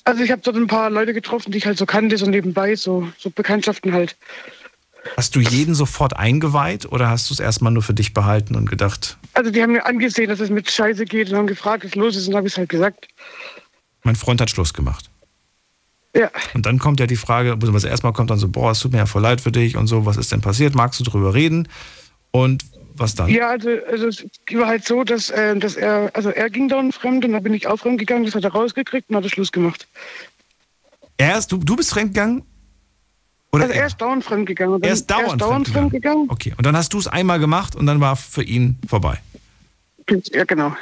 Also 0.05 0.23
ich 0.23 0.31
habe 0.31 0.41
dort 0.43 0.55
ein 0.55 0.65
paar 0.67 0.89
Leute 0.89 1.13
getroffen, 1.13 1.51
die 1.51 1.59
ich 1.59 1.65
halt 1.67 1.77
so 1.77 1.85
kannte, 1.85 2.17
so 2.17 2.25
nebenbei, 2.25 2.75
so, 2.75 3.09
so 3.19 3.29
Bekanntschaften 3.29 3.93
halt. 3.93 4.15
Hast 5.17 5.35
du 5.35 5.39
jeden 5.39 5.75
sofort 5.75 6.17
eingeweiht 6.17 6.91
oder 6.91 7.09
hast 7.09 7.29
du 7.29 7.33
es 7.33 7.39
erstmal 7.39 7.71
nur 7.71 7.83
für 7.83 7.93
dich 7.93 8.13
behalten 8.13 8.55
und 8.55 8.69
gedacht, 8.69 9.17
Also 9.33 9.51
die 9.51 9.61
haben 9.61 9.73
mir 9.73 9.85
angesehen, 9.85 10.29
dass 10.29 10.39
es 10.39 10.49
mit 10.49 10.71
Scheiße 10.71 11.05
geht 11.05 11.29
und 11.29 11.37
haben 11.37 11.47
gefragt, 11.47 11.85
was 11.85 11.95
los 11.95 12.15
ist 12.15 12.27
und 12.27 12.35
habe 12.35 12.47
ich 12.47 12.53
es 12.53 12.57
halt 12.57 12.69
gesagt. 12.69 13.07
Mein 14.09 14.15
Freund 14.15 14.41
hat 14.41 14.49
Schluss 14.49 14.73
gemacht? 14.73 15.11
Ja, 16.15 16.31
Und 16.55 16.65
dann 16.65 16.79
kommt 16.79 16.99
ja 16.99 17.05
die 17.05 17.15
Frage, 17.15 17.55
also 17.61 17.87
erstmal 17.87 18.11
kommt 18.11 18.31
dann 18.31 18.39
so, 18.39 18.47
boah, 18.47 18.71
es 18.71 18.79
tut 18.79 18.91
mir 18.91 18.97
ja 18.97 19.05
voll 19.05 19.21
leid 19.21 19.39
für 19.39 19.51
dich 19.51 19.77
und 19.77 19.85
so, 19.85 20.07
was 20.07 20.17
ist 20.17 20.31
denn 20.31 20.41
passiert? 20.41 20.73
Magst 20.73 20.99
du 20.99 21.03
drüber 21.03 21.35
reden? 21.35 21.67
Und 22.31 22.65
was 22.95 23.13
dann? 23.13 23.29
ja 23.29 23.51
also, 23.51 23.69
also 23.87 24.07
es 24.07 24.25
war 24.53 24.65
halt 24.65 24.83
so, 24.83 25.03
dass, 25.03 25.29
äh, 25.29 25.55
dass 25.57 25.75
er, 25.75 26.09
also 26.15 26.29
er 26.29 26.49
ging 26.49 26.67
dann 26.67 26.91
fremd 26.91 27.23
und 27.23 27.33
dann 27.33 27.43
bin 27.43 27.53
ich 27.53 27.67
auch 27.67 27.77
fremd 27.77 27.99
gegangen, 27.99 28.25
das 28.25 28.33
hat 28.33 28.43
er 28.43 28.51
rausgekriegt 28.51 29.11
und 29.11 29.15
hat 29.15 29.23
er 29.23 29.29
Schluss 29.29 29.51
gemacht. 29.51 29.87
Er 31.17 31.37
ist, 31.37 31.51
du, 31.51 31.57
du 31.57 31.75
bist 31.75 31.91
fremdgegangen? 31.91 32.41
Oder 33.51 33.65
Also 33.65 33.75
er 33.75 33.85
ist 33.85 34.01
dauernd 34.01 34.23
fremd 34.23 34.47
gegangen. 34.47 34.81
Er 34.81 34.91
ist 34.91 35.05
dauernd, 35.05 35.27
er 35.27 35.33
ist 35.33 35.41
dauernd 35.41 35.67
fremd 35.67 35.77
fremd 35.77 35.91
gegangen. 35.91 36.25
Okay, 36.29 36.55
und 36.57 36.65
dann 36.65 36.75
hast 36.75 36.91
du 36.93 36.97
es 36.97 37.07
einmal 37.07 37.39
gemacht 37.39 37.75
und 37.75 37.85
dann 37.85 37.99
war 37.99 38.15
für 38.15 38.43
ihn 38.43 38.79
vorbei. 38.87 39.19
Ja, 40.33 40.43
genau. 40.45 40.75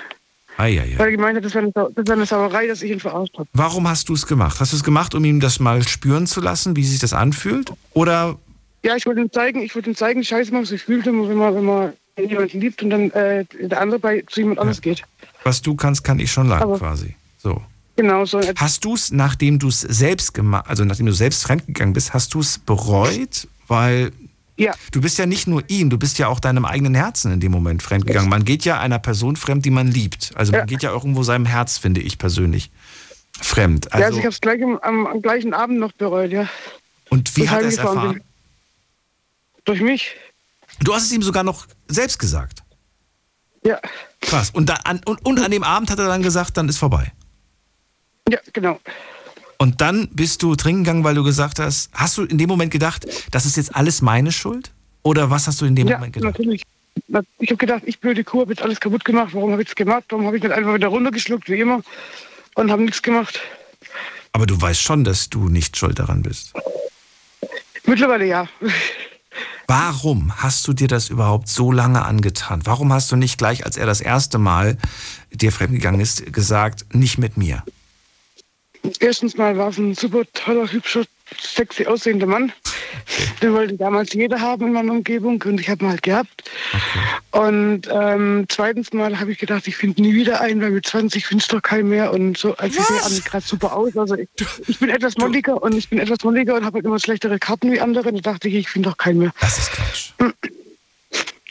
Eieiei. 0.58 0.98
Weil 0.98 1.06
er 1.08 1.12
gemeint 1.12 1.38
hat, 1.38 1.46
das 1.46 1.54
wäre 1.54 1.64
eine, 1.66 1.72
Sau- 1.74 1.90
das 1.90 2.06
wäre 2.08 2.14
eine 2.18 2.26
Sauerei, 2.26 2.68
dass 2.68 2.82
ich 2.82 2.92
ihn 2.92 3.00
verarscht 3.00 3.38
habe. 3.38 3.48
Warum 3.54 3.88
hast 3.88 4.10
du 4.10 4.14
es 4.14 4.26
gemacht? 4.26 4.60
Hast 4.60 4.72
du 4.74 4.78
es 4.78 4.84
gemacht, 4.84 5.14
um 5.16 5.24
ihm 5.24 5.40
das 5.40 5.60
mal 5.60 5.88
spüren 5.88 6.26
zu 6.28 6.42
lassen, 6.42 6.76
wie 6.76 6.84
sich 6.84 7.00
das 7.00 7.14
anfühlt? 7.14 7.72
Oder 7.94 8.38
Ja, 8.84 8.96
ich 8.96 9.06
wollte 9.06 9.22
ihm 9.22 9.32
zeigen, 9.32 9.62
ich 9.62 9.76
wollte 9.76 9.90
ihm 9.92 9.96
zeigen, 9.96 10.24
scheiße, 10.24 10.52
was 10.54 10.70
sich 10.70 10.82
fühlt, 10.82 11.06
wenn 11.06 11.16
man, 11.16 11.56
wenn 11.56 11.64
man 11.66 11.94
jemanden 12.18 12.60
liebt 12.60 12.82
und 12.82 12.90
dann 12.90 13.12
äh, 13.12 13.46
der 13.62 13.80
andere 13.82 14.00
bei 14.00 14.24
zu 14.28 14.40
jemand 14.42 14.60
anders 14.60 14.82
geht. 14.82 15.04
was 15.44 15.62
du 15.62 15.76
kannst, 15.76 16.04
kann 16.04 16.20
ich 16.20 16.32
schon 16.32 16.48
lange 16.50 16.64
Aber- 16.64 16.78
quasi. 16.80 17.16
So. 17.38 17.62
Genau 17.96 18.26
so. 18.26 18.40
Hast 18.58 18.86
du 18.86 18.94
es, 18.94 19.12
nachdem 19.12 19.58
du 19.58 19.70
es 19.70 19.82
selbst 19.82 20.34
gemacht, 20.36 20.66
also 20.68 20.86
nachdem 20.86 21.08
du 21.08 21.14
selbst 21.14 21.44
fremdgegangen 21.44 21.94
bist, 21.94 22.14
hast 22.14 22.34
du 22.36 22.40
es 22.42 22.60
bereut? 22.60 23.48
Weil 23.68 24.12
Ja, 24.58 24.74
du 24.92 25.02
bist 25.02 25.18
ja 25.20 25.26
nicht 25.28 25.48
nur 25.48 25.64
ihm, 25.68 25.90
du 25.92 25.98
bist 26.00 26.18
ja 26.18 26.28
auch 26.28 26.40
deinem 26.40 26.66
eigenen 26.66 26.96
Herzen 26.96 27.32
in 27.32 27.40
dem 27.40 27.52
Moment 27.52 27.84
fremdgegangen. 27.84 28.28
Man 28.30 28.44
geht 28.44 28.66
ja 28.66 28.80
einer 28.80 28.98
Person 28.98 29.36
fremd, 29.36 29.66
die 29.66 29.70
man 29.70 29.88
liebt. 29.88 30.32
Also 30.36 30.52
man 30.52 30.62
Ja. 30.62 30.66
geht 30.66 30.82
ja 30.82 30.92
irgendwo 30.92 31.22
seinem 31.24 31.46
Herz, 31.46 31.78
finde 31.78 32.02
ich 32.02 32.18
persönlich, 32.18 32.72
fremd. 33.40 33.86
ja 33.86 33.92
also 33.92 34.06
Also, 34.06 34.18
ich 34.20 34.26
habe 34.26 34.34
es 34.34 34.42
gleich 34.42 34.64
am, 34.64 34.78
am, 35.06 35.22
gleichen 35.22 35.54
Abend 35.54 35.80
noch 35.80 35.92
bereut, 35.92 36.32
ja. 36.32 36.50
und 37.10 37.36
wie 37.38 37.48
hat 37.48 37.62
er 37.62 37.68
es 37.68 37.78
erfahren? 37.78 38.14
bin. 38.16 38.24
Durch 39.66 39.82
mich? 39.82 40.16
Du 40.80 40.94
hast 40.94 41.04
es 41.04 41.12
ihm 41.12 41.22
sogar 41.22 41.44
noch 41.44 41.68
selbst 41.88 42.18
gesagt. 42.18 42.64
Ja, 43.64 43.80
Krass. 44.22 44.50
Und, 44.52 44.70
da, 44.70 44.76
an, 44.86 45.02
und, 45.06 45.24
und 45.26 45.40
an 45.40 45.52
dem 45.52 45.64
Abend 45.64 45.90
hat 45.92 46.00
er 46.00 46.08
dann 46.08 46.24
gesagt, 46.24 46.58
dann 46.58 46.68
ist 46.68 46.78
vorbei. 46.80 47.12
ja, 48.30 48.40
genau. 48.54 48.80
Und 49.58 49.82
dann 49.82 50.08
bist 50.10 50.44
du 50.44 50.56
trinken 50.56 50.84
gegangen, 50.84 51.04
weil 51.04 51.16
du 51.16 51.24
gesagt 51.24 51.60
hast, 51.60 51.90
hast 51.94 52.18
du 52.18 52.24
in 52.24 52.38
dem 52.38 52.48
Moment 52.48 52.72
gedacht, 52.72 53.06
das 53.32 53.46
ist 53.46 53.58
jetzt 53.58 53.76
alles 53.76 54.02
meine 54.02 54.32
Schuld? 54.32 54.72
Oder 55.04 55.30
was 55.32 55.48
hast 55.48 55.62
du 55.62 55.66
in 55.66 55.76
dem 55.76 55.88
Ja, 55.88 55.98
Moment 55.98 56.14
gedacht? 56.14 56.34
natürlich. 56.34 56.64
Na, 57.08 57.22
Ich 57.40 57.50
habe 57.50 57.58
gedacht, 57.58 57.84
ich 57.86 58.00
blöde 58.00 58.24
Kuh, 58.24 58.42
habe 58.42 58.52
jetzt 58.52 58.62
alles 58.62 58.80
kaputt 58.80 59.06
gemacht. 59.06 59.30
Warum 59.34 59.52
habe 59.52 59.62
ich 59.62 59.68
das 59.68 59.76
gemacht? 59.76 60.04
Warum 60.10 60.26
habe 60.26 60.38
ich 60.38 60.44
nicht 60.44 60.52
einfach 60.52 60.74
wieder 60.74 60.88
runtergeschluckt, 60.88 61.50
wie 61.50 61.60
immer? 61.60 61.82
Und 62.56 62.72
habe 62.72 62.82
nichts 62.84 63.02
gemacht. 63.02 63.40
Aber 64.34 64.46
du 64.46 64.60
weißt 64.60 64.82
schon, 64.82 65.04
dass 65.04 65.30
du 65.30 65.48
nicht 65.48 65.78
schuld 65.78 65.98
daran 66.00 66.22
bist. 66.24 66.54
Mittlerweile 67.86 68.26
ja. 68.26 68.48
Warum 69.68 70.34
hast 70.38 70.68
du 70.68 70.74
dir 70.74 70.88
das 70.88 71.10
überhaupt 71.10 71.50
so 71.50 71.72
lange 71.72 72.04
angetan? 72.06 72.62
Warum 72.66 72.94
hast 72.94 73.12
du 73.12 73.16
nicht 73.16 73.38
gleich, 73.38 73.66
als 73.66 73.78
er 73.78 73.86
das 73.86 74.02
erste 74.02 74.38
Mal 74.38 74.78
dir 75.32 75.52
fremdgegangen 75.52 76.00
ist, 76.00 76.32
gesagt, 76.32 76.94
nicht 76.94 77.18
mit 77.18 77.38
mir? 77.38 77.64
Erstens 79.00 79.38
mal 79.38 79.58
war 79.58 79.70
es 79.70 79.78
ein 79.78 79.96
super 79.96 80.24
toller, 80.34 80.72
hübscher, 80.72 81.04
sexy 81.40 81.86
aussehender 81.86 82.26
Mann. 82.28 82.52
Den 83.42 83.54
wollte 83.54 83.76
damals 83.76 84.14
jeder 84.14 84.40
haben 84.40 84.68
in 84.68 84.74
meiner 84.74 84.92
Umgebung 84.92 85.42
und 85.46 85.60
ich 85.60 85.70
habe 85.70 85.86
ihn 85.86 85.90
halt 85.90 86.04
gehabt. 86.04 86.50
Und 87.32 87.82
ähm, 87.92 88.46
zweitens 88.50 88.94
mal 88.94 89.20
habe 89.20 89.32
ich 89.32 89.38
gedacht, 89.38 89.68
ich 89.68 89.76
finde 89.76 90.02
nie 90.02 90.14
wieder 90.14 90.42
einen, 90.42 90.62
weil 90.62 90.72
mit 90.72 90.88
20 90.88 91.26
findest 91.26 91.52
du 91.52 91.58
doch 91.58 91.64
keinen 91.64 91.90
mehr. 91.90 92.12
Und 92.14 92.38
so, 92.38 92.56
als 92.58 92.76
ich 92.76 92.82
sehe 92.84 93.04
an 93.04 93.24
gerade 93.26 93.46
super 93.46 93.76
aus. 93.76 93.96
Also 93.98 94.16
ich, 94.16 94.28
ich 94.68 94.80
bin 94.80 94.90
etwas 94.90 95.18
molliger 95.18 95.62
und 95.62 95.76
ich 95.76 95.90
bin 95.90 96.00
etwas 96.00 96.24
molliger 96.24 96.56
und 96.56 96.66
habe 96.66 96.76
halt 96.76 96.86
immer 96.86 97.00
schlechtere 97.00 97.38
Karten 97.40 97.72
wie 97.72 97.80
andere. 97.80 98.10
Und 98.10 98.26
da 98.26 98.32
dachte 98.34 98.48
ich, 98.48 98.56
ich 98.56 98.70
finde 98.70 98.90
doch 98.90 98.98
keinen 98.98 99.20
mehr. 99.20 99.34
Das 99.40 99.58
ist 99.58 99.72
Quatsch. 99.72 100.12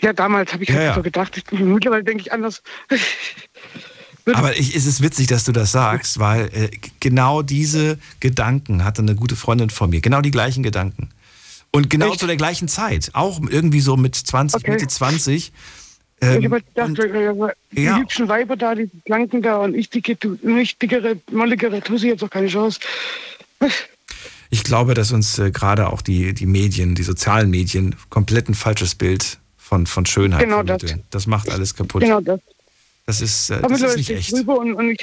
Ja, 0.01 0.13
damals 0.13 0.53
habe 0.53 0.63
ich 0.63 0.69
Ja, 0.69 0.75
halt 0.77 0.87
ja. 0.87 0.95
so 0.95 1.03
gedacht. 1.03 1.37
Ich, 1.37 1.51
mittlerweile 1.59 2.05
denke 2.05 2.23
ich 2.23 2.33
anders. 2.33 2.63
Aber 4.35 4.57
ich, 4.57 4.75
es 4.75 4.87
ist 4.87 5.03
witzig, 5.03 5.29
dass 5.29 5.45
du 5.45 5.53
das 5.53 5.71
sagst, 5.73 6.19
weil 6.19 6.47
äh, 6.53 6.69
genau 7.01 7.43
diese 7.43 7.99
Gedanken 8.21 8.85
hatte 8.85 9.03
eine 9.03 9.15
gute 9.15 9.37
Freundin 9.37 9.71
von 9.71 9.91
mir. 9.91 10.01
Genau 10.01 10.21
die 10.21 10.31
gleichen 10.33 10.63
Gedanken. 10.65 11.11
Und 11.71 11.91
genau 11.91 12.11
Echt? 12.11 12.21
zu 12.21 12.27
der 12.27 12.37
gleichen 12.37 12.69
Zeit. 12.69 13.11
Auch 13.13 13.41
irgendwie 13.49 13.81
so 13.81 13.97
mit 13.97 14.15
20, 14.17 14.63
Okay. 14.63 14.71
Mitte 14.73 14.89
20. 14.89 15.35
ich 15.37 15.53
Ähm, 16.23 16.45
habe 16.45 16.55
halt 16.57 16.67
gedacht, 16.75 16.89
und- 16.89 16.99
äh, 16.99 17.53
die 17.73 17.83
Ja. 17.83 17.99
hübschen 17.99 18.29
Weiber 18.29 18.57
da, 18.57 18.75
die 18.75 18.87
Blanken 19.05 19.43
da 19.43 19.59
und 19.59 19.75
ich 19.75 19.91
dicke, 19.91 20.17
nicht 20.43 20.81
dickere, 20.83 21.19
molligere 21.31 21.81
Tussi, 21.83 22.09
jetzt 22.09 22.23
doch 22.23 22.31
keine 22.31 22.49
Chance. 22.49 22.81
Ich 24.51 24.65
glaube, 24.65 24.95
dass 24.95 25.13
uns 25.13 25.39
äh, 25.39 25.51
gerade 25.51 25.89
auch 25.91 26.03
die, 26.03 26.33
die 26.33 26.47
Medien, 26.47 26.95
die 26.95 27.03
sozialen 27.03 27.51
Medien, 27.51 27.95
komplett 28.11 28.49
ein 28.49 28.55
falsches 28.55 28.95
Bild 28.95 29.39
von, 29.57 29.87
von 29.87 30.07
Schönheit 30.07 30.41
Genau 30.45 30.63
das. 30.63 30.81
vermitteln. 30.81 31.05
Das 31.11 31.27
macht 31.27 31.51
alles 31.51 31.75
kaputt. 31.75 32.03
Genau 32.03 32.21
das. 32.21 32.41
Das 33.07 33.21
ist, 33.21 33.51
äh, 33.51 33.63
das 33.63 33.81
ist 33.81 33.97
nicht 33.97 34.11
echt. 34.11 34.33
und, 34.33 34.75
und 34.75 34.91
ich, 34.91 34.99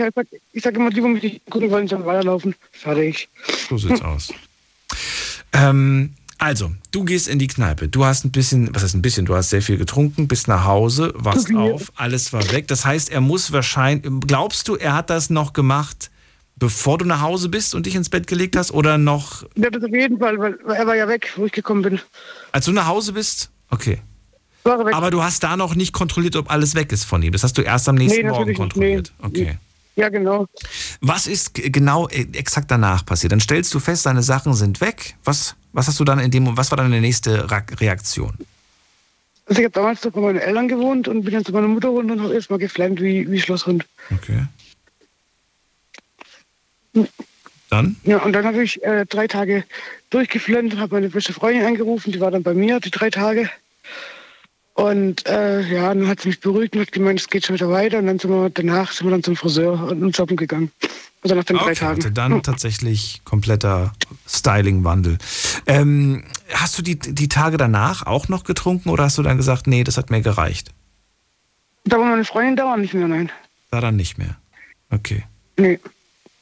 ich 0.52 0.64
sage 0.64 0.76
immer, 0.76 0.90
lieber 0.90 1.08
mit 1.08 1.24
den 1.24 1.40
guten 1.50 1.72
wollen 1.72 1.88
sollen 1.88 2.06
weiterlaufen. 2.06 2.54
Fertig. 2.72 3.30
So 3.70 3.78
sieht's 3.78 4.02
aus. 4.04 4.34
Ähm, 5.54 6.14
also, 6.38 6.72
du 6.92 7.06
gehst 7.06 7.30
in 7.30 7.40
die 7.40 7.48
Kneipe. 7.48 7.88
Du 7.88 8.04
hast 8.04 8.26
ein 8.26 8.32
bisschen, 8.32 8.74
was 8.76 8.84
heißt 8.84 8.96
ein 8.96 9.02
bisschen? 9.02 9.26
Du 9.26 9.36
hast 9.36 9.50
sehr 9.52 9.62
viel 9.62 9.78
getrunken, 9.78 10.28
bist 10.28 10.50
nach 10.50 10.66
Hause, 10.66 11.14
wachst 11.16 11.48
viel. 11.48 11.56
auf, 11.58 11.94
alles 11.96 12.34
war 12.34 12.52
weg. 12.52 12.68
Das 12.68 12.86
heißt, 12.86 13.10
er 13.10 13.22
muss 13.22 13.54
wahrscheinlich, 13.54 14.12
glaubst 14.28 14.68
du, 14.68 14.76
er 14.76 14.94
hat 14.96 15.10
das 15.10 15.30
noch 15.30 15.54
gemacht, 15.54 16.12
bevor 16.58 16.98
du 16.98 17.06
nach 17.06 17.22
Hause 17.22 17.48
bist 17.48 17.74
und 17.74 17.86
dich 17.86 17.96
ins 17.96 18.10
Bett 18.10 18.28
gelegt 18.28 18.58
hast 18.58 18.72
oder 18.72 18.98
noch, 18.98 19.44
Ja, 19.56 19.70
das 19.70 19.82
auf 19.84 19.92
jeden 19.92 20.20
Fall, 20.20 20.38
weil 20.38 20.58
er 20.76 20.86
war 20.86 20.96
ja 20.98 21.08
weg, 21.08 21.32
wo 21.38 21.46
ich 21.46 21.54
gekommen 21.54 21.82
bin. 21.84 22.00
als 22.52 22.66
du 22.66 22.74
nach 22.74 22.88
Hause 22.88 23.14
bist? 23.14 23.50
Okay. 23.70 24.02
Er. 24.66 24.94
Aber 24.94 25.12
du 25.12 25.24
hast 25.24 25.44
da 25.44 25.58
noch 25.58 25.76
nicht 25.76 25.94
kontrolliert, 25.94 26.36
ob 26.36 26.50
alles 26.50 26.76
weg 26.76 26.92
ist 26.92 27.04
von 27.04 27.22
ihm. 27.22 27.32
Das 27.32 27.44
hast 27.44 27.58
du 27.58 27.62
erst 27.62 27.90
am 27.90 27.96
nächsten 27.96 28.22
Nee, 28.22 28.30
Morgen 28.30 28.54
kontrolliert. 28.54 29.12
Nee. 29.20 29.28
Okay. 29.28 29.58
Ja, 29.96 30.10
genau. 30.10 30.48
Was 31.02 31.28
ist 31.28 31.54
genau 31.54 32.08
äh, 32.08 32.26
exakt 32.34 32.72
danach 32.72 33.06
passiert? 33.06 33.32
Dann 33.32 33.40
stellst 33.40 33.74
du 33.74 33.80
fest, 33.80 34.06
deine 34.06 34.24
Sachen 34.24 34.54
sind 34.54 34.82
weg. 34.82 35.16
Was, 35.24 35.56
was 35.72 35.88
hast 35.88 36.00
du 36.00 36.04
dann 36.04 36.20
in 36.20 36.32
dem, 36.32 36.58
was 36.58 36.72
war 36.72 36.78
deine 36.78 37.00
nächste 37.00 37.48
Reaktion? 37.80 38.34
Also 39.46 39.60
ich 39.60 39.66
habe 39.66 39.74
damals 39.74 40.04
noch 40.04 40.12
bei 40.14 40.22
meinen 40.22 40.40
Eltern 40.40 40.68
gewohnt 40.68 41.08
und 41.08 41.24
bin 41.24 41.34
dann 41.34 41.46
zu 41.46 41.52
meiner 41.52 41.68
Mutter 41.68 41.90
runter 41.90 42.14
und 42.14 42.22
habe 42.22 42.34
erstmal 42.34 42.60
geflammt 42.60 43.02
wie, 43.02 43.30
wie 43.30 43.42
Schlosshund. 43.42 43.86
Okay. 44.12 44.46
Dann? 47.70 47.96
Ja, 48.04 48.18
und 48.20 48.34
dann 48.34 48.46
habe 48.46 48.64
ich 48.64 48.84
äh, 48.84 49.06
drei 49.06 49.28
Tage 49.28 49.66
durchgeflammt 50.12 50.74
und 50.74 50.80
habe 50.80 50.96
meine 50.96 51.10
beste 51.10 51.34
Freundin 51.34 51.66
angerufen, 51.66 52.12
die 52.12 52.20
war 52.20 52.32
dann 52.32 52.44
bei 52.44 52.54
mir, 52.54 52.80
die 52.80 52.92
drei 52.92 53.10
Tage. 53.10 53.50
Und 54.76 55.28
äh, 55.28 55.62
ja, 55.62 55.94
dann 55.94 56.08
hat 56.08 56.22
sie 56.22 56.30
mich 56.30 56.40
beruhigt 56.40 56.76
und 56.76 56.82
hat 56.82 56.92
gemeint, 56.92 57.20
es 57.20 57.30
geht 57.30 57.46
schon 57.46 57.56
wieder 57.56 57.70
weiter. 57.70 58.00
Und 58.00 58.08
dann 58.08 58.20
sind 58.20 58.32
wir 58.32 58.50
danach 58.50 58.92
sind 58.92 59.08
wir 59.08 59.12
dann 59.12 59.24
zum 59.24 59.36
Friseur 59.36 59.84
und 59.92 60.16
shoppen 60.16 60.36
gegangen. 60.36 60.72
Also 61.22 61.36
nach 61.36 61.44
den 61.44 61.58
drei 61.58 61.64
Okay, 61.66 61.76
Tagen. 61.76 61.96
also 61.96 62.10
dann 62.10 62.44
tatsächlich 62.44 63.22
kompletter 63.24 63.94
Styling-Wandel. 64.28 65.20
Ähm, 65.68 66.24
hast 66.54 66.78
du 66.78 66.82
die, 66.82 66.98
die 67.00 67.30
Tage 67.30 67.58
danach 67.58 68.06
auch 68.06 68.28
noch 68.28 68.44
getrunken 68.44 68.90
oder 68.90 69.04
hast 69.06 69.18
du 69.18 69.22
dann 69.24 69.38
gesagt, 69.38 69.68
nee, 69.68 69.84
das 69.84 69.98
hat 69.98 70.10
mir 70.10 70.22
gereicht? 70.22 70.72
Da 71.86 71.98
war 71.98 72.06
meine 72.06 72.26
Freundin 72.26 72.56
da 72.56 72.66
war 72.66 72.78
nicht 72.78 72.94
mehr, 72.94 73.08
nein. 73.08 73.32
Da 73.72 73.80
dann 73.80 73.96
nicht 73.96 74.18
mehr. 74.18 74.38
Okay. 74.90 75.24
Nee. 75.58 75.80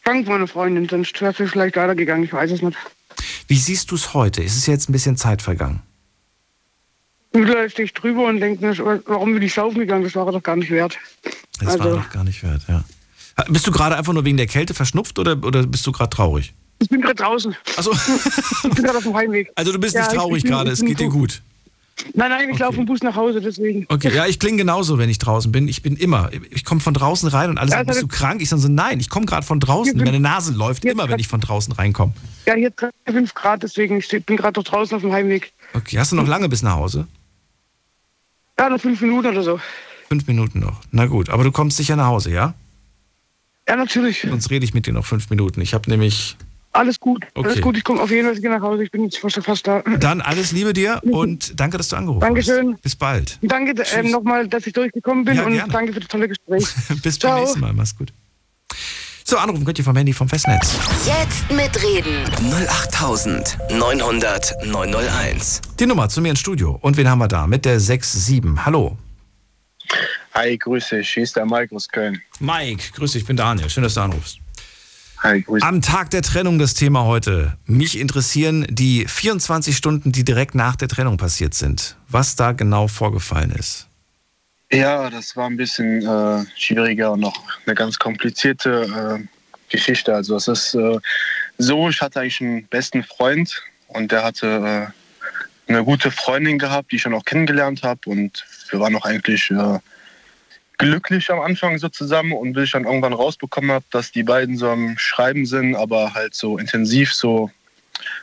Dank 0.03 0.27
meiner 0.27 0.47
Freundin, 0.47 0.87
sonst 0.89 1.19
wäre 1.21 1.33
sie 1.33 1.47
vielleicht 1.47 1.75
weitergegangen, 1.75 2.23
ich 2.23 2.33
weiß 2.33 2.49
es 2.51 2.61
nicht. 2.61 2.77
Wie 3.47 3.57
siehst 3.57 3.91
du 3.91 3.95
es 3.95 4.13
heute? 4.15 4.41
Ist 4.41 4.57
es 4.57 4.65
jetzt 4.65 4.89
ein 4.89 4.93
bisschen 4.93 5.15
Zeit 5.17 5.41
vergangen? 5.43 5.81
Mittlerweile 7.33 7.69
stehe 7.69 7.85
ich 7.85 7.93
drüber 7.93 8.25
und 8.27 8.39
denke 8.39 8.65
mir, 8.65 8.77
warum 9.05 9.33
bin 9.33 9.41
ich 9.41 9.53
saufen 9.53 9.79
gegangen? 9.79 10.03
Das 10.03 10.15
war 10.15 10.29
doch 10.31 10.43
gar 10.43 10.55
nicht 10.57 10.69
wert. 10.71 10.97
Das 11.59 11.79
war 11.79 11.85
Also- 11.85 11.97
doch 11.97 12.09
gar 12.09 12.23
nicht 12.23 12.43
wert, 12.43 12.63
ja. 12.67 12.83
Bist 13.49 13.65
du 13.65 13.71
gerade 13.71 13.95
einfach 13.97 14.13
nur 14.13 14.25
wegen 14.25 14.37
der 14.37 14.47
Kälte 14.47 14.73
verschnupft 14.73 15.17
oder, 15.17 15.41
oder 15.43 15.65
bist 15.65 15.87
du 15.87 15.91
gerade 15.91 16.09
traurig? 16.09 16.53
Ich 16.79 16.89
bin 16.89 16.99
gerade 17.01 17.15
draußen. 17.15 17.55
Also, 17.77 17.91
Ich 18.63 18.69
bin 18.75 18.83
gerade 18.83 18.97
auf 18.97 19.03
dem 19.03 19.15
Heimweg. 19.15 19.49
also 19.55 19.71
du 19.71 19.79
bist 19.79 19.95
Ja, 19.95 20.01
nicht 20.01 20.11
ich- 20.11 20.17
traurig 20.17 20.43
gerade, 20.43 20.71
es 20.71 20.81
geht 20.83 20.99
dir 20.99 21.09
gut. 21.09 21.41
Nein, 22.15 22.29
nein, 22.31 22.49
ich 22.49 22.57
laufe 22.57 22.79
im 22.79 22.85
Bus 22.87 23.03
nach 23.03 23.15
Hause, 23.15 23.41
deswegen. 23.41 23.85
Okay, 23.89 24.11
ja, 24.15 24.25
ich 24.25 24.39
klinge 24.39 24.57
genauso, 24.57 24.97
wenn 24.97 25.09
ich 25.09 25.19
draußen 25.19 25.51
bin. 25.51 25.67
Ich 25.67 25.83
bin 25.83 25.95
immer, 25.95 26.31
ich 26.49 26.65
komme 26.65 26.81
von 26.81 26.93
draußen 26.95 27.29
rein 27.29 27.49
und 27.51 27.57
alle 27.59 27.69
Ja, 27.69 27.77
sagen, 27.77 27.87
bist 27.87 28.01
du 28.01 28.07
hat- 28.07 28.11
krank? 28.11 28.41
Ich 28.41 28.49
sage 28.49 28.61
so, 28.63 28.69
nein, 28.69 28.99
ich 28.99 29.09
komme 29.09 29.25
gerade 29.27 29.45
von 29.45 29.59
draußen. 29.59 29.95
Meine 29.97 30.19
Nase 30.19 30.51
läuft 30.53 30.83
immer, 30.83 31.07
wenn 31.09 31.19
ich 31.19 31.27
von 31.27 31.39
draußen 31.41 31.71
reinkomme. 31.73 32.13
Ja, 32.47 32.55
hier 32.55 32.71
5 33.07 33.33
Grad, 33.35 33.61
deswegen 33.63 33.97
ich 33.99 34.09
bin 34.25 34.35
gerade 34.37 34.53
doch 34.53 34.63
draußen 34.63 34.95
auf 34.95 35.01
dem 35.03 35.11
Heimweg. 35.13 35.53
Okay, 35.73 35.99
hast 35.99 36.11
du 36.11 36.15
noch 36.15 36.27
lange 36.27 36.49
bis 36.49 36.63
nach 36.63 36.75
Hause? 36.75 37.07
Ja, 38.61 38.69
noch 38.69 38.79
fünf 38.79 39.01
Minuten 39.01 39.25
oder 39.27 39.41
so. 39.41 39.59
Fünf 40.07 40.27
Minuten 40.27 40.59
noch. 40.59 40.81
Na 40.91 41.07
gut, 41.07 41.29
aber 41.29 41.43
du 41.43 41.51
kommst 41.51 41.77
sicher 41.77 41.95
nach 41.95 42.05
Hause, 42.05 42.29
ja? 42.31 42.53
Ja, 43.67 43.75
natürlich. 43.75 44.21
Sonst 44.21 44.51
rede 44.51 44.63
ich 44.65 44.75
mit 44.75 44.85
dir 44.85 44.93
noch 44.93 45.03
fünf 45.05 45.31
Minuten. 45.31 45.61
Ich 45.61 45.73
habe 45.73 45.89
nämlich 45.89 46.37
Alles 46.71 46.99
gut. 46.99 47.25
Okay. 47.33 47.47
Alles 47.47 47.61
gut, 47.61 47.75
ich 47.75 47.83
komme 47.83 47.99
auf 47.99 48.11
jeden 48.11 48.31
Fall 48.31 48.51
nach 48.51 48.61
Hause. 48.61 48.83
Ich 48.83 48.91
bin 48.91 49.03
jetzt 49.03 49.17
fast, 49.17 49.65
da. 49.65 49.81
dann 49.81 50.21
alles 50.21 50.51
Liebe 50.51 50.73
dir 50.73 51.01
und 51.11 51.59
danke, 51.59 51.77
dass 51.77 51.87
du 51.89 51.95
angerufen 51.95 52.21
Dankeschön. 52.21 52.73
hast. 52.73 52.83
Bis 52.83 52.95
bald. 52.95 53.39
Danke 53.41 53.73
ähm, 53.95 54.11
nochmal, 54.11 54.47
dass 54.47 54.67
ich 54.67 54.73
durchgekommen 54.73 55.25
bin 55.25 55.37
Ja, 55.37 55.45
und 55.45 55.73
danke 55.73 55.93
für 55.93 55.99
das 55.99 56.09
tolle 56.09 56.27
Gespräch. 56.27 56.63
Bis 57.01 57.17
zum 57.17 57.29
Ciao. 57.29 57.39
nächsten 57.39 57.61
Mal. 57.61 57.73
Mach's 57.73 57.97
gut. 57.97 58.13
So, 59.31 59.37
anrufen 59.37 59.63
könnt 59.63 59.79
ihr 59.79 59.85
vom 59.85 59.95
Handy 59.95 60.11
vom 60.11 60.27
Festnetz. 60.27 60.77
Jetzt 61.05 61.49
mitreden. 61.49 62.25
08900 62.51 64.65
901. 64.65 65.61
Die 65.79 65.85
Nummer 65.85 66.09
zu 66.09 66.19
mir 66.19 66.31
ins 66.31 66.41
Studio. 66.41 66.77
Und 66.81 66.97
wen 66.97 67.09
haben 67.09 67.19
wir 67.19 67.29
da? 67.29 67.47
Mit 67.47 67.63
der 67.63 67.79
67. 67.79 68.43
Hallo. 68.65 68.97
Hi, 70.33 70.57
grüße. 70.57 70.99
Hier 70.99 71.23
ist 71.23 71.37
der 71.37 71.45
Mike 71.45 71.73
aus 71.73 71.87
Köln. 71.87 72.21
Mike, 72.41 72.91
grüß 72.91 73.13
dich, 73.13 73.21
ich 73.21 73.25
bin 73.25 73.37
Daniel. 73.37 73.69
Schön, 73.69 73.83
dass 73.83 73.93
du 73.93 74.01
anrufst. 74.01 74.39
Hi, 75.19 75.41
grüße 75.41 75.65
Am 75.65 75.81
Tag 75.81 76.09
der 76.09 76.23
Trennung 76.23 76.59
das 76.59 76.73
Thema 76.73 77.05
heute. 77.05 77.57
Mich 77.63 77.97
interessieren 77.97 78.67
die 78.69 79.05
24 79.07 79.77
Stunden, 79.77 80.11
die 80.11 80.25
direkt 80.25 80.55
nach 80.55 80.75
der 80.75 80.89
Trennung 80.89 81.15
passiert 81.15 81.53
sind. 81.53 81.95
Was 82.09 82.35
da 82.35 82.51
genau 82.51 82.89
vorgefallen 82.89 83.51
ist. 83.51 83.87
Ja, 84.73 85.09
das 85.09 85.35
war 85.35 85.47
ein 85.47 85.57
bisschen 85.57 86.01
äh, 86.07 86.45
schwieriger 86.55 87.11
und 87.11 87.19
noch 87.19 87.43
eine 87.65 87.75
ganz 87.75 87.99
komplizierte 87.99 89.19
äh, 89.19 89.27
Geschichte. 89.69 90.15
Also 90.15 90.37
es 90.37 90.47
ist 90.47 90.75
äh, 90.75 90.97
so, 91.57 91.89
ich 91.89 92.01
hatte 92.01 92.21
eigentlich 92.21 92.39
einen 92.39 92.65
besten 92.67 93.03
Freund 93.03 93.61
und 93.87 94.13
der 94.13 94.23
hatte 94.23 94.93
äh, 95.67 95.69
eine 95.71 95.83
gute 95.83 96.09
Freundin 96.09 96.57
gehabt, 96.57 96.91
die 96.91 96.95
ich 96.95 97.03
dann 97.03 97.13
auch 97.13 97.25
kennengelernt 97.25 97.83
habe 97.83 97.99
und 98.05 98.45
wir 98.69 98.79
waren 98.79 98.95
auch 98.95 99.03
eigentlich 99.03 99.51
äh, 99.51 99.79
glücklich 100.77 101.29
am 101.29 101.41
Anfang 101.41 101.77
so 101.77 101.89
zusammen 101.89 102.31
und 102.31 102.53
bis 102.53 102.65
ich 102.65 102.71
dann 102.71 102.85
irgendwann 102.85 103.13
rausbekommen 103.13 103.71
habe, 103.71 103.85
dass 103.91 104.13
die 104.13 104.23
beiden 104.23 104.55
so 104.57 104.69
am 104.69 104.97
Schreiben 104.97 105.45
sind, 105.45 105.75
aber 105.75 106.13
halt 106.13 106.33
so 106.33 106.57
intensiv 106.57 107.13
so 107.13 107.51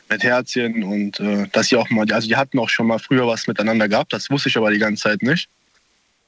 mit 0.09 0.23
Herzchen 0.23 0.83
und 0.83 1.19
äh, 1.19 1.47
dass 1.51 1.67
sie 1.67 1.75
auch 1.75 1.91
mal, 1.91 2.11
also 2.11 2.27
die 2.27 2.35
hatten 2.35 2.57
auch 2.57 2.69
schon 2.69 2.87
mal 2.87 2.97
früher 2.97 3.27
was 3.27 3.45
miteinander 3.45 3.87
gehabt, 3.87 4.13
das 4.13 4.31
wusste 4.31 4.49
ich 4.49 4.57
aber 4.57 4.71
die 4.71 4.79
ganze 4.79 5.03
Zeit 5.03 5.21
nicht 5.21 5.47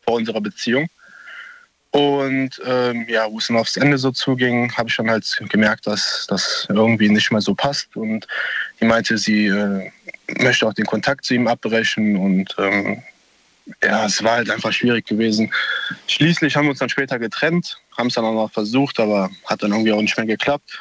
vor 0.04 0.16
unserer 0.16 0.42
Beziehung. 0.42 0.90
Und 1.92 2.52
ähm, 2.66 3.06
ja, 3.10 3.30
wo 3.30 3.38
es 3.40 3.48
dann 3.48 3.58
aufs 3.58 3.76
Ende 3.76 3.98
so 3.98 4.12
zuging, 4.12 4.72
habe 4.78 4.88
ich 4.88 4.96
dann 4.96 5.10
halt 5.10 5.26
gemerkt, 5.50 5.88
dass 5.88 6.26
das 6.30 6.66
irgendwie 6.70 7.10
nicht 7.10 7.32
mehr 7.32 7.42
so 7.42 7.54
passt. 7.54 7.94
Und 7.98 8.28
die 8.80 8.86
meinte, 8.86 9.18
sie 9.18 9.48
äh, 9.48 9.92
möchte 10.40 10.66
auch 10.68 10.74
den 10.74 10.86
Kontakt 10.86 11.26
zu 11.26 11.34
ihm 11.34 11.48
abbrechen. 11.48 12.16
Und 12.16 12.56
ähm, 12.58 13.04
ja, 13.84 14.06
es 14.06 14.24
war 14.24 14.34
halt 14.38 14.50
einfach 14.50 14.72
schwierig 14.72 15.06
gewesen. 15.06 15.52
Schließlich 16.08 16.56
haben 16.56 16.64
wir 16.66 16.70
uns 16.72 16.80
dann 16.80 16.88
später 16.88 17.20
getrennt, 17.20 17.78
haben 17.98 18.08
es 18.08 18.14
dann 18.14 18.24
auch 18.24 18.34
noch 18.34 18.52
versucht, 18.52 18.98
aber 18.98 19.30
hat 19.46 19.62
dann 19.62 19.72
irgendwie 19.72 19.92
auch 19.92 20.02
nicht 20.02 20.16
mehr 20.16 20.26
geklappt. 20.26 20.80